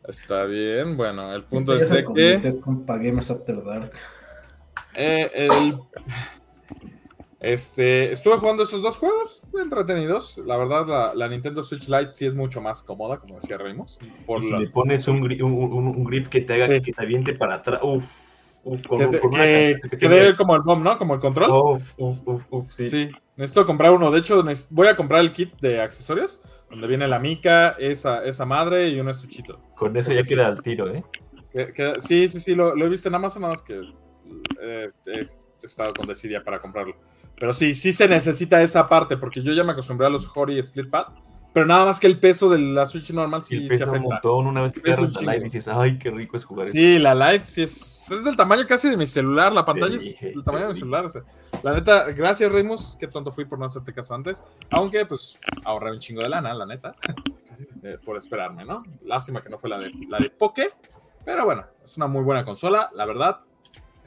Está 0.07 0.45
bien, 0.45 0.95
bueno, 0.95 1.33
el 1.35 1.43
punto 1.43 1.73
Esto 1.75 1.83
es 1.97 2.05
de 2.07 2.41
que... 2.41 2.59
con 2.61 2.85
Gamers 2.85 3.31
After 3.31 3.61
Dark. 3.63 3.91
Eh, 4.95 5.29
el- 5.33 5.75
Este, 7.39 8.11
estuve 8.11 8.35
jugando 8.37 8.63
esos 8.63 8.81
dos 8.81 8.97
juegos, 8.97 9.43
muy 9.53 9.61
entretenidos. 9.61 10.37
La 10.45 10.57
verdad, 10.57 10.85
la, 10.87 11.13
la 11.15 11.27
Nintendo 11.29 11.63
Switch 11.63 11.87
Lite 11.87 12.11
sí 12.11 12.25
es 12.25 12.35
mucho 12.35 12.59
más 12.61 12.83
cómoda, 12.83 13.17
como 13.19 13.35
decía 13.35 13.57
Reimos. 13.57 13.97
Por 14.25 14.43
si 14.43 14.51
la- 14.51 14.59
le 14.59 14.69
pones 14.69 15.07
un, 15.07 15.21
gri- 15.21 15.41
un, 15.41 15.53
un- 15.53 16.03
grip 16.03 16.27
que 16.27 16.41
te 16.41 16.53
haga 16.53 16.67
Sí. 16.67 16.81
que 16.81 16.91
te 16.91 17.01
aviente 17.01 17.33
para 17.33 17.55
atrás. 17.55 17.79
Uf, 17.81 18.03
uf, 18.65 18.81
que, 18.81 19.07
te- 19.07 19.19
con 19.21 19.31
que- 19.31 20.09
dé 20.09 20.35
como 20.35 20.53
el 20.55 20.63
bomb, 20.63 20.83
¿no? 20.83 20.97
Como 20.97 21.13
el 21.13 21.21
control. 21.21 21.49
Uf, 21.49 21.93
uf, 21.97 22.45
uf, 22.49 22.71
sí. 22.75 22.87
Sí, 22.87 23.09
necesito 23.37 23.65
comprar 23.65 23.91
uno. 23.93 24.11
De 24.11 24.19
hecho, 24.19 24.43
voy 24.71 24.87
a 24.87 24.95
comprar 24.97 25.21
el 25.21 25.31
kit 25.31 25.53
de 25.61 25.79
accesorios, 25.81 26.41
donde 26.69 26.87
viene 26.87 27.07
la 27.07 27.19
mica, 27.19 27.69
esa, 27.79 28.23
esa 28.25 28.45
madre 28.45 28.89
y 28.89 28.99
un 28.99 29.07
estuchito. 29.07 29.61
Con 29.77 29.95
eso 29.95 30.11
ya 30.11 30.23
Sí. 30.25 30.35
queda 30.35 30.47
al 30.47 30.61
tiro, 30.61 30.93
¿eh? 30.93 31.03
Sí, 31.99 32.27
sí, 32.27 32.39
sí, 32.41 32.53
lo, 32.53 32.75
lo 32.75 32.85
he 32.85 32.89
visto 32.89 33.07
en 33.07 33.15
Amazon, 33.15 33.43
nada 33.43 33.53
más 33.53 33.63
que 33.63 33.79
eh, 34.61 34.89
he 35.07 35.65
estado 35.65 35.93
con 35.93 36.05
desidia 36.05 36.43
para 36.43 36.59
comprarlo. 36.61 36.95
Pero 37.37 37.53
sí, 37.53 37.73
sí 37.73 37.91
se 37.91 38.07
necesita 38.07 38.61
esa 38.61 38.87
parte, 38.87 39.17
porque 39.17 39.41
yo 39.41 39.53
ya 39.53 39.63
me 39.63 39.71
acostumbré 39.71 40.07
a 40.07 40.09
los 40.09 40.29
Hori 40.35 40.59
Split 40.59 40.89
Pad, 40.89 41.07
pero 41.53 41.65
nada 41.65 41.85
más 41.85 41.99
que 41.99 42.07
el 42.07 42.19
peso 42.19 42.49
de 42.49 42.59
la 42.59 42.85
Switch 42.85 43.11
normal 43.11 43.41
Y 43.41 43.45
sí 43.45 43.55
el 43.57 43.63
se 43.63 43.67
pesa 43.69 43.85
un 43.85 43.89
afecta. 43.89 44.13
montón. 44.13 44.47
Una 44.47 44.61
vez 44.61 44.73
que 44.73 44.81
te 44.81 44.89
la 44.91 44.97
live 44.97 45.09
chingo. 45.11 45.43
dices, 45.45 45.67
ay, 45.67 45.97
qué 45.97 46.11
rico 46.11 46.37
es 46.37 46.45
jugar 46.45 46.67
esto. 46.67 46.77
Sí, 46.77 46.99
la 46.99 47.15
Lite 47.15 47.45
sí 47.45 47.63
es, 47.63 48.11
es 48.11 48.23
del 48.23 48.35
tamaño 48.35 48.67
casi 48.67 48.89
de 48.89 48.97
mi 48.97 49.07
celular, 49.07 49.51
la 49.51 49.65
pantalla 49.65 49.95
es 49.95 50.19
del 50.19 50.43
tamaño 50.43 50.65
de 50.65 50.73
mi 50.73 50.79
celular. 50.79 51.05
o 51.05 51.09
sea, 51.09 51.23
la 51.63 51.73
neta, 51.73 52.11
gracias 52.11 52.51
Remus, 52.51 52.97
qué 52.99 53.07
tonto 53.07 53.31
fui 53.31 53.45
por 53.45 53.57
no 53.57 53.65
hacerte 53.65 53.93
caso 53.93 54.13
antes, 54.13 54.43
aunque 54.69 55.05
pues 55.05 55.39
ahorré 55.65 55.91
un 55.91 55.99
chingo 55.99 56.21
de 56.21 56.29
lana, 56.29 56.53
la 56.53 56.65
neta, 56.67 56.95
eh, 57.83 57.97
por 58.05 58.15
esperarme, 58.17 58.63
¿no? 58.63 58.83
Lástima 59.05 59.41
que 59.41 59.49
no 59.49 59.57
fue 59.57 59.69
la 59.71 59.79
de, 59.79 59.91
la 60.07 60.19
de 60.19 60.29
Poke, 60.29 60.73
pero 61.25 61.45
bueno, 61.45 61.65
es 61.83 61.97
una 61.97 62.05
muy 62.07 62.21
buena 62.23 62.45
consola, 62.45 62.91
la 62.93 63.05
verdad, 63.05 63.39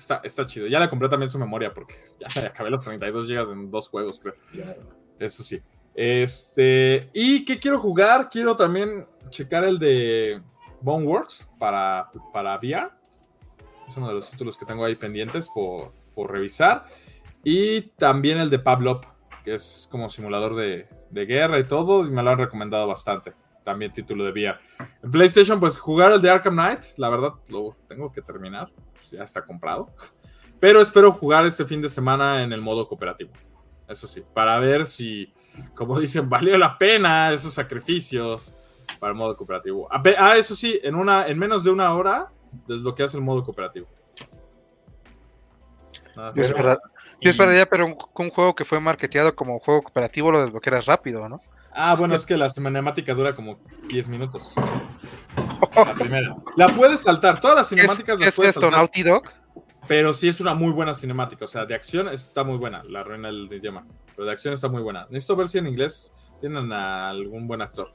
está, 0.03 0.21
está 0.25 0.47
chido. 0.47 0.67
Ya 0.67 0.81
le 0.81 0.89
compré 0.89 1.09
también 1.09 1.31
su 1.31 1.39
memoria 1.39 1.73
porque 1.73 1.95
ya 2.35 2.47
acabé 2.47 2.71
los 2.71 2.83
32 2.85 3.29
GB 3.29 3.53
en 3.53 3.71
dos 3.71 3.89
juegos, 3.89 4.21
creo. 4.21 4.35
Eso 5.19 5.43
sí. 5.43 5.61
Este, 5.95 7.11
¿y 7.13 7.45
qué 7.45 7.59
quiero 7.59 7.79
jugar? 7.79 8.31
Quiero 8.31 8.57
también 8.57 9.07
checar 9.29 9.65
el 9.65 9.79
de 9.79 10.41
Boneworks 10.81 11.49
para, 11.59 12.11
para 12.33 12.57
VR. 12.57 12.91
Es 13.89 13.97
uno 13.97 14.09
de 14.09 14.15
los 14.15 14.31
títulos 14.31 14.57
que 14.57 14.65
tengo 14.65 14.85
ahí 14.85 14.97
pendientes 14.97 15.49
por, 15.49 15.93
por 16.15 16.31
revisar. 16.31 16.87
Y 17.45 17.83
también 17.97 18.39
el 18.39 18.51
de 18.51 18.59
Pavlov, 18.59 19.03
que 19.45 19.55
es 19.55 19.89
como 19.91 20.09
simulador 20.09 20.55
de, 20.55 20.89
de 21.11 21.27
guerra 21.27 21.59
y 21.59 21.65
todo, 21.65 22.07
y 22.07 22.11
me 22.11 22.23
lo 22.23 22.31
han 22.31 22.39
recomendado 22.39 22.87
bastante. 22.87 23.35
También 23.65 23.93
título 23.93 24.25
de 24.25 24.31
VR. 24.33 24.59
En 25.03 25.11
PlayStation, 25.11 25.61
pues 25.61 25.79
jugar 25.79 26.13
el 26.13 26.21
de 26.23 26.31
Arkham 26.31 26.55
Knight, 26.55 26.81
la 26.97 27.09
verdad 27.09 27.35
lo 27.49 27.77
tengo 27.89 28.11
que 28.13 28.21
terminar. 28.23 28.71
pues, 28.95 29.11
ya 29.13 29.23
está 29.23 29.45
comprado. 29.45 29.91
Pero 30.59 30.81
espero 30.81 31.13
jugar 31.13 31.45
este 31.47 31.65
fin 31.65 31.81
de 31.83 31.89
semana 31.89 32.43
en 32.43 32.53
el 32.53 32.61
modo 32.61 32.89
cooperativo. 32.89 33.33
Eso 33.89 34.07
sí, 34.07 34.25
para 34.35 34.59
ver 34.59 34.87
si, 34.87 35.33
como 35.75 35.99
dicen, 36.01 36.29
valió 36.31 36.57
la 36.59 36.77
pena 36.79 37.33
esos 37.33 37.53
sacrificios 37.55 38.57
para 38.99 39.13
el 39.13 39.17
modo 39.19 39.37
cooperativo. 39.37 39.89
Ah, 39.91 40.03
Ah, 40.19 40.37
eso 40.37 40.55
sí, 40.57 40.81
en, 40.83 40.95
una, 40.95 41.27
en 41.29 41.39
menos 41.39 41.63
de 41.65 41.71
una 41.71 41.93
hora 41.95 42.31
desbloqueas 42.67 43.15
el 43.15 43.21
modo 43.23 43.43
cooperativo. 43.45 43.87
Nada, 46.17 46.33
Yo, 46.35 46.45
sí. 46.45 46.51
esperar- 46.53 46.81
yo 47.21 47.31
esperaría, 47.31 47.67
pero 47.67 47.87
un, 47.87 47.97
un 48.15 48.31
juego 48.31 48.55
que 48.55 48.65
fue 48.65 48.81
marketeado 48.81 49.35
como 49.35 49.59
juego 49.61 49.83
cooperativo 49.83 50.31
lo 50.33 50.41
desbloqueas 50.43 50.87
rápido, 50.87 51.29
¿no? 51.29 51.41
Ah, 51.75 51.95
bueno, 51.95 52.15
es 52.15 52.27
que 52.27 52.37
la 52.37 52.49
cinemática 52.49 53.15
dura 53.15 53.35
como 53.35 53.59
10 53.89 54.09
minutos. 54.09 54.53
La 55.75 55.95
primera. 55.95 56.37
La 56.57 56.67
puedes 56.69 57.01
saltar. 57.01 57.41
Todas 57.41 57.57
las 57.57 57.69
¿Qué 57.69 57.77
es, 57.77 57.81
cinemáticas 57.81 58.17
qué 58.19 58.25
las 58.25 58.29
es 58.31 58.37
puedes 58.37 58.51
esto? 58.51 58.61
saltar. 58.61 58.79
¿Naughty 58.79 59.03
Dog? 59.03 59.23
Pero 59.89 60.13
sí 60.15 60.29
es 60.29 60.41
una 60.41 60.55
muy 60.55 60.71
buena 60.73 60.95
cinemática. 60.95 61.45
O 61.45 61.49
sea, 61.49 61.65
de 61.67 61.75
acción 61.75 62.09
está 62.09 62.45
muy 62.45 62.59
buena. 62.59 62.83
La 62.85 63.03
reina 63.03 63.29
del 63.29 63.49
idioma. 63.53 63.87
Pero 64.15 64.27
de 64.27 64.33
acción 64.33 64.53
está 64.55 64.69
muy 64.69 64.83
buena. 64.83 65.07
Necesito 65.11 65.35
ver 65.37 65.49
si 65.49 65.59
en 65.59 65.67
inglés 65.67 66.13
tienen 66.41 66.71
a 66.73 67.09
algún 67.09 67.47
buen 67.49 67.63
actor 67.63 67.89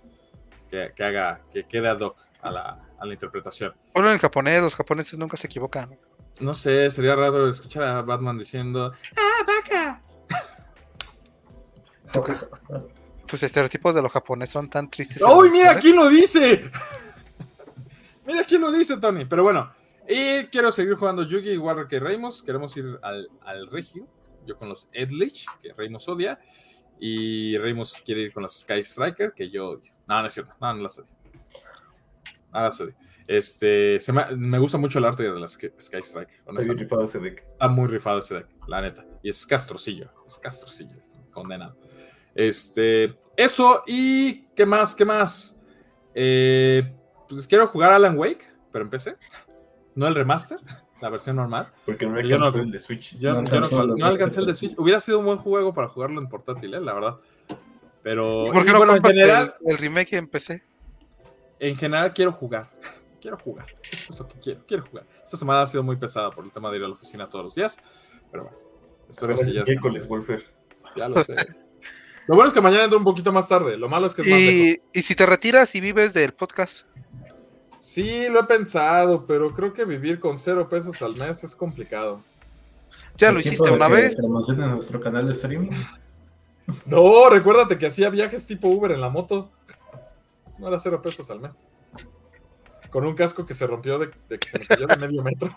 que, 0.70 0.92
que 0.96 1.04
haga, 1.04 1.42
que 1.52 1.66
quede 1.66 1.88
ad 1.88 2.00
hoc 2.00 2.18
a 2.42 2.52
la, 2.52 2.80
a 3.00 3.06
la 3.06 3.14
interpretación. 3.14 3.74
Ponlo 3.94 4.12
en 4.12 4.18
japonés, 4.18 4.62
los 4.62 4.76
japoneses 4.76 5.18
nunca 5.20 5.38
se 5.38 5.48
equivocan. 5.48 5.98
No 6.40 6.54
sé, 6.54 6.90
sería 6.92 7.16
raro 7.16 7.48
escuchar 7.48 7.84
a 7.84 8.02
Batman 8.02 8.38
diciendo 8.38 8.92
¡Ah, 9.16 9.46
vaca! 9.46 10.04
Tus 13.28 13.44
estereotipos 13.44 13.94
de 13.94 14.02
los 14.02 14.12
japoneses 14.12 14.54
son 14.54 14.70
tan 14.70 14.90
tristes. 14.90 15.22
¡Uy, 15.24 15.52
mira 15.52 15.76
quién 15.80 15.96
lo 15.96 16.10
dice! 16.10 16.70
mira 18.26 18.44
quién 18.44 18.62
lo 18.62 18.72
dice, 18.72 18.98
Tony. 18.98 19.26
Pero 19.26 19.44
bueno, 19.44 19.72
y 20.08 20.46
quiero 20.46 20.72
seguir 20.72 20.96
jugando 20.96 21.24
Yugi 21.24 21.50
igual 21.50 21.88
que 21.88 22.00
Reimos. 22.00 22.42
Queremos 22.42 22.76
ir 22.78 22.98
al, 23.02 23.28
al 23.42 23.70
Regio. 23.70 24.08
Yo 24.46 24.58
con 24.58 24.70
los 24.70 24.88
Edlich, 24.94 25.46
que 25.62 25.74
Reimos 25.74 26.08
odia. 26.08 26.40
Y 27.00 27.58
Reimos 27.58 27.96
quiere 28.06 28.22
ir 28.22 28.34
con 28.34 28.44
los 28.44 28.62
Sky 28.62 28.80
Striker, 28.80 29.34
que 29.34 29.50
yo 29.50 29.72
odio. 29.72 29.92
No, 30.08 30.22
no 30.22 30.28
es 30.28 30.34
cierto. 30.34 30.54
No, 30.62 30.74
no 30.74 30.84
las 30.84 30.98
odio. 30.98 31.10
No 32.54 32.62
las 32.62 32.80
odio. 32.80 32.96
Este, 33.28 34.00
se 34.00 34.14
me, 34.14 34.26
me 34.38 34.58
gusta 34.58 34.78
mucho 34.78 35.00
el 35.00 35.06
arte 35.06 35.24
de 35.24 35.38
las 35.38 35.52
Sky 35.54 35.98
Striker. 35.98 36.42
Está 36.58 36.74
rifado 36.74 37.04
ese 37.04 37.20
deck. 37.20 37.44
Está 37.46 37.68
muy 37.68 37.88
rifado 37.88 38.20
ese 38.20 38.36
deck, 38.36 38.48
la 38.68 38.82
neta. 38.82 39.06
Y 39.22 39.30
es 39.30 39.46
castrocillo. 39.46 40.10
Es 40.26 40.40
castrocillo. 40.40 40.96
Condenado. 41.32 41.78
Este. 42.38 43.18
Eso. 43.36 43.84
¿Y 43.88 44.44
qué 44.56 44.66
más? 44.66 44.96
¿Qué 44.96 45.04
más? 45.04 45.60
Eh, 46.14 46.94
pues 47.28 47.48
quiero 47.48 47.68
jugar 47.68 47.92
Alan 47.92 48.18
Wake, 48.18 48.46
pero 48.72 48.86
empecé. 48.86 49.16
No 49.96 50.08
el 50.08 50.14
remaster, 50.16 50.60
la 51.02 51.10
versión 51.10 51.36
normal. 51.36 51.74
Porque 51.86 52.06
no 52.06 52.22
Yo 52.22 52.38
no- 52.38 52.48
el 52.50 52.72
de 52.72 52.80
Switch. 52.80 53.18
Yo 53.18 53.34
No 53.34 53.44
yo 53.44 53.52
no, 53.52 53.58
alcanzó 53.66 53.78
no 53.78 53.86
los 53.88 54.02
alcancé 54.04 54.40
el 54.42 54.46
de. 54.46 54.54
Switch. 54.56 54.76
Hubiera 54.78 55.00
sido 55.00 55.20
un 55.20 55.26
buen 55.26 55.40
juego 55.40 55.74
para 55.74 55.88
jugarlo 55.90 56.22
en 56.22 56.30
portátil, 56.30 56.74
eh, 56.76 56.80
la 56.80 56.94
verdad. 56.94 57.18
Pero. 58.04 58.46
¿Por 58.54 58.64
qué 58.64 58.72
no 58.72 58.78
bueno, 58.78 58.96
en 58.96 59.04
general, 59.04 59.56
el, 59.66 59.72
el 59.72 59.78
remake 59.78 60.14
en 60.14 60.28
PC? 60.28 60.64
en 61.60 61.76
general 61.76 62.14
quiero 62.14 62.32
jugar. 62.32 62.70
Quiero 63.20 63.36
jugar. 63.40 63.66
Eso 63.92 64.14
es 64.14 64.20
lo 64.20 64.28
que 64.28 64.40
quiero. 64.40 64.64
Quiero 64.68 64.84
jugar. 64.84 65.06
Esta 65.24 65.36
semana 65.38 65.64
ha 65.64 65.68
sido 65.68 65.82
muy 65.82 65.96
pesada 65.96 66.30
por 66.30 66.46
el 66.46 66.52
tema 66.52 66.70
de 66.70 66.78
ir 66.78 66.84
a 66.84 66.88
la 66.88 66.94
oficina 66.94 67.28
todos 67.28 67.46
los 67.46 67.56
días. 67.56 67.78
Pero 68.32 68.44
bueno. 68.44 68.58
Esperemos 69.10 69.42
que 69.42 69.52
ya 69.54 69.62
esté 69.62 69.72
miércoles, 69.72 70.08
Wolfer. 70.08 70.46
Ya 70.96 71.10
lo 71.10 71.24
sé. 71.24 71.36
Lo 72.28 72.36
bueno 72.36 72.48
es 72.50 72.54
que 72.54 72.62
mañana 72.62 72.84
entro 72.84 72.98
un 72.98 73.04
poquito 73.06 73.32
más 73.32 73.48
tarde. 73.48 73.78
Lo 73.78 73.88
malo 73.90 74.06
es 74.08 74.14
que 74.14 74.22
es 74.22 74.28
más 74.28 74.40
lejos. 74.40 74.86
Y, 74.94 75.00
y 75.00 75.02
si 75.02 75.16
te 75.16 75.26
retiras 75.26 75.74
y 75.76 75.82
vives 75.82 76.14
del 76.14 76.34
podcast, 76.34 76.86
Sí, 77.80 78.28
lo 78.28 78.40
he 78.42 78.44
pensado, 78.46 79.26
pero 79.26 79.54
creo 79.54 79.72
que 79.72 79.86
vivir 79.86 80.20
con 80.20 80.38
cero 80.38 80.68
pesos 80.68 81.00
al 81.04 81.16
mes 81.16 81.44
es 81.44 81.56
complicado. 81.56 82.24
ya 83.18 83.28
¿Es 83.28 83.34
lo 83.34 83.40
hiciste 83.40 83.70
una 83.72 83.88
vez. 83.88 84.16
Promocionen 84.16 84.72
nuestro 84.72 85.00
canal 85.00 85.28
de 85.28 85.34
streaming. 85.34 85.70
No, 86.86 87.30
recuérdate 87.30 87.78
que 87.78 87.86
hacía 87.86 88.10
viajes 88.10 88.46
tipo 88.46 88.68
Uber 88.68 88.92
en 88.92 89.00
la 89.00 89.08
moto. 89.10 89.50
No 90.60 90.68
era 90.68 90.78
cero 90.78 91.02
pesos 91.02 91.32
al 91.32 91.40
mes. 91.40 91.66
Con 92.90 93.06
un 93.06 93.16
casco 93.16 93.46
que 93.46 93.54
se 93.54 93.66
rompió 93.66 93.98
de, 93.98 94.12
de 94.28 94.38
que 94.38 94.50
se 94.50 94.60
me 94.60 94.66
cayó 94.68 94.86
de 94.86 94.98
medio 95.00 95.24
metro. 95.24 95.48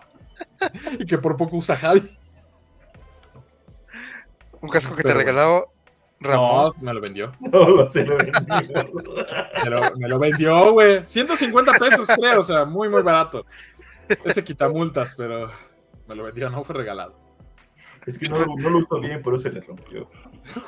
y 1.00 1.06
que 1.06 1.18
por 1.18 1.36
poco 1.36 1.56
usa 1.56 1.76
Javi. 1.76 2.08
Un 4.60 4.68
casco 4.68 4.94
que 4.94 5.02
Pero 5.02 5.18
te 5.18 5.24
regaló 5.24 5.72
Ramón. 6.20 6.72
No, 6.78 6.84
me 6.84 6.94
lo 6.94 7.00
vendió. 7.00 7.32
No, 7.40 7.68
lo 7.68 7.90
sé, 7.90 8.04
lo 8.04 8.16
vendí. 8.16 8.72
Me 9.64 9.70
lo, 9.70 9.80
me 9.96 10.08
lo 10.08 10.18
vendió, 10.18 10.72
güey. 10.72 11.04
150 11.04 11.72
pesos, 11.74 12.08
creo. 12.18 12.40
O 12.40 12.42
sea, 12.42 12.64
muy, 12.64 12.88
muy 12.88 13.02
barato. 13.02 13.46
Ese 14.24 14.42
quitamultas, 14.44 15.14
pero 15.16 15.50
me 16.08 16.14
lo 16.14 16.24
vendió, 16.24 16.50
no 16.50 16.62
fue 16.64 16.74
regalado. 16.76 17.14
Es 18.06 18.18
que 18.18 18.28
no, 18.28 18.38
lo- 18.38 18.56
no 18.56 18.70
lo 18.70 18.78
usó 18.78 18.98
bien, 18.98 19.20
por 19.22 19.34
eso 19.34 19.42
se 19.44 19.50
le 19.50 19.60
rompió. 19.60 20.08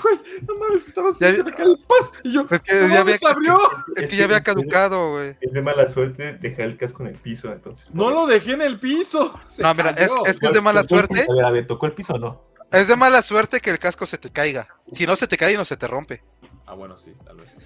Güey, 0.03 0.17
no 0.47 0.55
mames, 0.57 0.87
estaba 0.87 1.09
así, 1.09 1.25
Ya- 1.25 1.35
se 1.35 1.43
me 1.43 1.51
el 1.51 1.79
paz. 1.89 2.13
Y 2.23 2.33
yo, 2.35 2.47
Pues 2.47 2.61
que 2.61 2.75
no 2.75 2.81
ya 2.81 2.85
había, 3.01 3.05
mames, 3.05 3.25
abrió. 3.25 3.59
es 3.97 4.07
que 4.07 4.17
ya 4.17 4.25
había 4.25 4.43
caducado, 4.43 5.13
güey. 5.13 5.35
Es 5.41 5.51
de 5.53 5.63
mala 5.63 5.89
suerte 5.89 6.35
dejar 6.35 6.67
el 6.67 6.77
casco 6.77 7.03
en 7.05 7.09
el 7.09 7.15
piso, 7.17 7.51
entonces. 7.51 7.89
No 7.95 8.11
lo 8.11 8.27
dejé 8.27 8.53
en 8.53 8.63
el 8.63 8.79
piso. 8.79 9.33
Se 9.49 9.63
No, 9.63 9.75
mira, 9.75 9.91
es, 9.91 10.11
que 10.39 10.47
es 10.47 10.53
de 10.53 10.61
mala 10.61 10.83
¿Tocó 10.83 11.01
el 11.01 11.07
suerte. 11.07 11.27
a 11.45 11.51
ver, 11.51 11.67
¿tocó 11.67 11.87
el 11.87 11.93
piso 11.93 12.15
o 12.15 12.19
no? 12.19 12.43
Es 12.73 12.89
de 12.89 12.97
mala 12.97 13.23
suerte 13.23 13.61
que 13.61 13.71
el 13.71 13.79
casco 13.79 14.07
se 14.07 14.19
te 14.19 14.31
caiga. 14.31 14.69
Si 14.91 15.07
no 15.07 15.15
se 15.17 15.27
te 15.27 15.37
cae, 15.37 15.57
no 15.57 15.65
se 15.65 15.77
te 15.77 15.87
rompe. 15.87 16.23
Ah, 16.67 16.75
bueno, 16.75 16.97
sí, 16.97 17.13
tal 17.25 17.37
vez. 17.37 17.59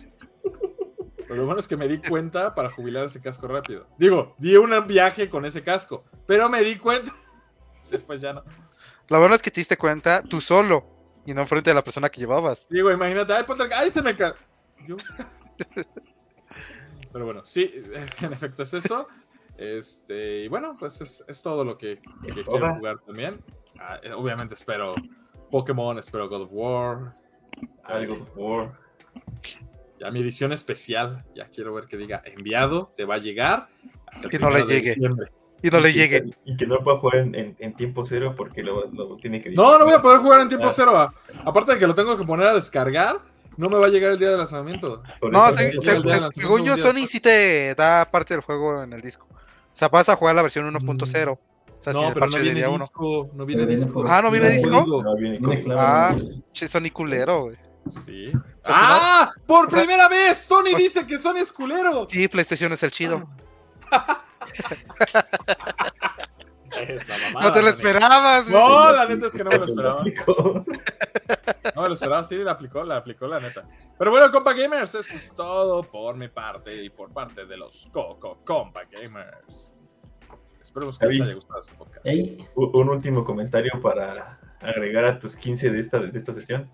Pero 1.19 1.35
lo 1.37 1.45
bueno 1.47 1.61
es 1.61 1.67
que 1.69 1.77
me 1.77 1.89
di 1.89 1.99
cuenta 2.01 2.55
para 2.55 2.71
jubilar 2.71 3.05
ese 3.07 3.21
casco 3.21 3.49
rápido. 3.49 3.89
Digo, 3.99 4.35
di 4.39 4.57
un 4.57 4.71
viaje 4.87 5.29
con 5.29 5.45
ese 5.45 5.63
casco, 5.63 6.05
pero 6.27 6.49
me 6.49 6.63
di 6.63 6.77
cuenta. 6.77 7.13
Después 7.91 8.21
ya 8.21 8.33
no. 8.33 8.45
Lo 9.09 9.19
bueno 9.21 9.35
es 9.35 9.43
que 9.43 9.51
te 9.51 9.61
diste 9.61 9.77
cuenta 9.77 10.23
tú 10.23 10.41
solo 10.41 10.87
y 11.25 11.35
no 11.35 11.43
enfrente 11.43 11.71
de 11.71 11.75
la 11.75 11.85
persona 11.85 12.09
que 12.09 12.21
llevabas. 12.21 12.69
Digo, 12.69 12.91
imagínate, 12.91 13.33
ay, 13.33 13.45
ponte- 13.45 13.73
ay, 13.73 13.91
se 13.91 14.03
me 14.03 14.15
cae. 14.17 14.35
Pero 17.13 17.25
bueno, 17.25 17.45
sí, 17.45 17.73
en 18.21 18.33
efecto 18.33 18.63
es 18.63 18.75
eso. 18.75 19.07
Este, 19.57 20.43
y 20.45 20.49
bueno, 20.49 20.77
pues 20.79 21.01
es, 21.01 21.25
es 21.27 21.41
todo 21.43 21.65
lo 21.65 21.79
que, 21.79 22.01
que 22.35 22.45
quiero 22.45 22.75
jugar 22.75 22.99
también. 23.07 23.43
Ah, 23.81 23.99
eh, 24.03 24.13
obviamente 24.13 24.55
espero 24.55 24.95
Pokémon, 25.51 25.99
espero 25.99 26.29
God 26.29 26.43
of 26.43 26.51
War. 26.53 27.15
Algo 27.85 28.15
Ay, 28.15 28.25
por. 28.35 28.73
Ya 29.99 30.11
mi 30.11 30.21
edición 30.21 30.53
especial, 30.53 31.25
ya 31.35 31.49
quiero 31.49 31.73
ver 31.75 31.87
que 31.87 31.97
diga 31.97 32.23
enviado, 32.27 32.93
te 32.97 33.05
va 33.05 33.15
a 33.15 33.19
llegar. 33.19 33.69
Hasta 34.07 34.27
el 34.27 34.31
Que 34.31 34.39
no 34.39 34.51
le 34.51 34.63
llegue. 34.65 34.95
diciembre. 34.95 35.29
Y 35.63 35.71
no 35.71 35.81
le 35.81 35.93
llegue. 35.93 36.25
Y 36.45 36.55
que 36.57 36.67
no 36.67 36.79
pueda 36.81 36.99
jugar 36.99 37.19
en, 37.21 37.35
en- 37.35 37.57
en 37.59 37.75
tiempo 37.77 38.05
cero 38.05 38.35
porque 38.37 38.63
lo, 38.63 38.87
lo 38.91 39.17
tiene 39.17 39.41
que. 39.43 39.51
No, 39.51 39.79
no 39.79 39.87
voy 39.87 39.95
a 39.95 40.03
poder 40.03 40.19
jugar 40.19 40.43
en 40.43 40.49
tiempo 40.49 40.67
Ah. 40.69 40.73
cero. 40.73 40.99
a- 40.99 41.15
Aparte 41.47 41.73
de 41.73 41.79
que 41.79 41.87
lo 41.87 41.95
tengo 41.95 42.17
que 42.19 42.25
poner 42.25 42.47
a 42.49 42.55
descargar, 42.55 43.21
no 43.57 43.71
me 43.71 43.79
va 43.79 43.87
a 43.87 43.89
llegar 43.89 44.13
el 44.13 44.19
día 44.19 44.29
del 44.29 44.39
lanzamiento. 44.39 45.03
No, 45.33 45.51
se- 45.53 45.73
se- 45.81 46.03
se- 46.03 46.33
según 46.33 46.65
yo, 46.65 46.77
Sony 46.77 47.01
sí. 47.01 47.07
sí 47.07 47.21
te 47.21 47.75
da 47.75 48.05
parte 48.11 48.35
del 48.35 48.43
juego 48.43 48.83
en 48.83 48.93
el 48.93 49.01
disco. 49.01 49.27
O 49.31 49.37
sea, 49.79 49.89
vas 49.89 50.09
a 50.11 50.17
jugar 50.17 50.35
la 50.37 50.43
versión 50.43 50.67
1.0. 50.67 51.39
O 51.79 51.83
sea, 51.83 51.93
sin 51.93 52.03
no, 52.03 52.13
pero 52.15 52.27
no 52.27 52.37
viene 52.39 52.55
día 52.55 52.69
1. 52.69 52.79
disco. 52.79 53.31
No 53.35 53.47
viene 53.47 53.67
disco. 53.67 54.05
Ah, 54.09 54.23
¿no 54.23 54.31
viene 54.31 54.47
No, 54.49 54.53
disco? 54.55 55.03
No, 55.03 55.17
viene 55.17 55.39
con- 55.41 55.51
Viene 55.51 55.65
claro, 55.65 55.81
Ah. 55.81 56.17
Che, 56.53 56.69
Sony 56.69 56.91
culero, 56.93 57.43
güey. 57.45 57.57
Sí. 57.89 58.31
sea, 58.31 58.41
¡Ah! 58.67 59.33
¡Por 59.47 59.67
o 59.67 59.71
sea- 59.71 59.79
primera 59.81 60.09
vez! 60.09 60.47
Tony 60.49 60.75
dice 60.75 61.07
que 61.07 61.17
Sony 61.19 61.37
es 61.37 61.53
culero. 61.53 62.07
Sí, 62.09 62.27
PlayStation 62.29 62.73
es 62.73 62.83
el 62.83 62.91
chido. 62.91 63.23
Mamada, 67.33 67.47
No 67.47 67.53
te 67.53 67.63
lo 67.63 67.69
esperabas, 67.69 68.51
güey. 68.51 68.61
No, 68.63 68.91
la 68.93 69.07
neta 69.07 69.27
es 69.27 69.33
que 69.33 69.45
no 69.45 69.51
me 69.51 69.59
lo 69.59 69.65
esperaba. 69.65 70.03
No 70.05 71.83
me 71.83 71.89
lo 71.89 71.95
esperaba, 71.95 72.25
sí, 72.25 72.37
la 72.37 72.53
aplicó, 72.53 72.83
la 72.85 72.97
aplicó, 72.97 73.27
la 73.27 73.39
neta. 73.39 73.65
Pero 73.99 74.11
bueno, 74.11 74.31
compa 74.33 74.53
gamers, 74.53 74.95
eso 74.95 75.15
es 75.15 75.33
todo 75.35 75.83
por 75.85 76.17
mi 76.17 76.29
parte 76.29 76.75
y 76.83 76.91
por 76.91 77.11
parte 77.13 77.47
de 77.47 77.57
los 77.57 77.89
Coco 77.93 78.41
Compa 78.45 78.83
Gamers. 78.91 79.75
Esperemos 80.67 80.99
que 80.99 81.07
les 81.07 81.17
Javi. 81.19 81.29
haya 81.29 81.35
gustado 81.37 81.61
este 81.61 81.75
podcast. 81.77 82.07
Un 82.57 82.89
último 82.89 83.25
comentario 83.25 83.71
para 83.81 84.39
agregar 84.61 85.05
a 85.05 85.17
tus 85.19 85.37
15 85.37 85.71
de 85.71 85.79
esta, 85.81 86.01
de 86.01 86.19
esta 86.19 86.35
sesión. 86.35 86.69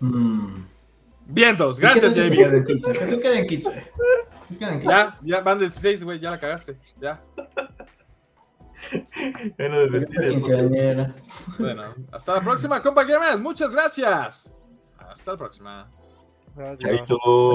mm. 0.00 0.64
Vientos, 1.26 1.78
gracias, 1.80 2.14
Que 2.14 2.28
se 2.28 2.28
JB. 2.30 2.36
queden 2.36 2.64
15, 2.64 2.92
que 2.92 3.06
se 3.06 3.20
queden 3.20 3.46
15. 3.48 3.70
Que 3.70 3.78
se 3.78 4.58
queden 4.58 4.80
15. 4.80 4.88
Ya, 4.88 5.18
ya 5.22 5.40
van 5.40 5.58
16, 5.58 6.04
güey, 6.04 6.20
ya 6.20 6.30
la 6.30 6.38
cagaste. 6.38 6.76
Ya. 7.00 7.20
Bueno, 9.58 9.86
de. 9.88 11.12
Bueno, 11.58 11.94
hasta 12.12 12.34
la 12.34 12.40
próxima, 12.42 12.80
compa 12.82 13.04
gamers. 13.04 13.40
Muchas 13.40 13.72
gracias. 13.72 14.52
Hasta 14.98 15.32
la 15.32 15.38
próxima. 15.38 15.90
Adiós. 16.56 16.78
Chaito. 16.78 17.52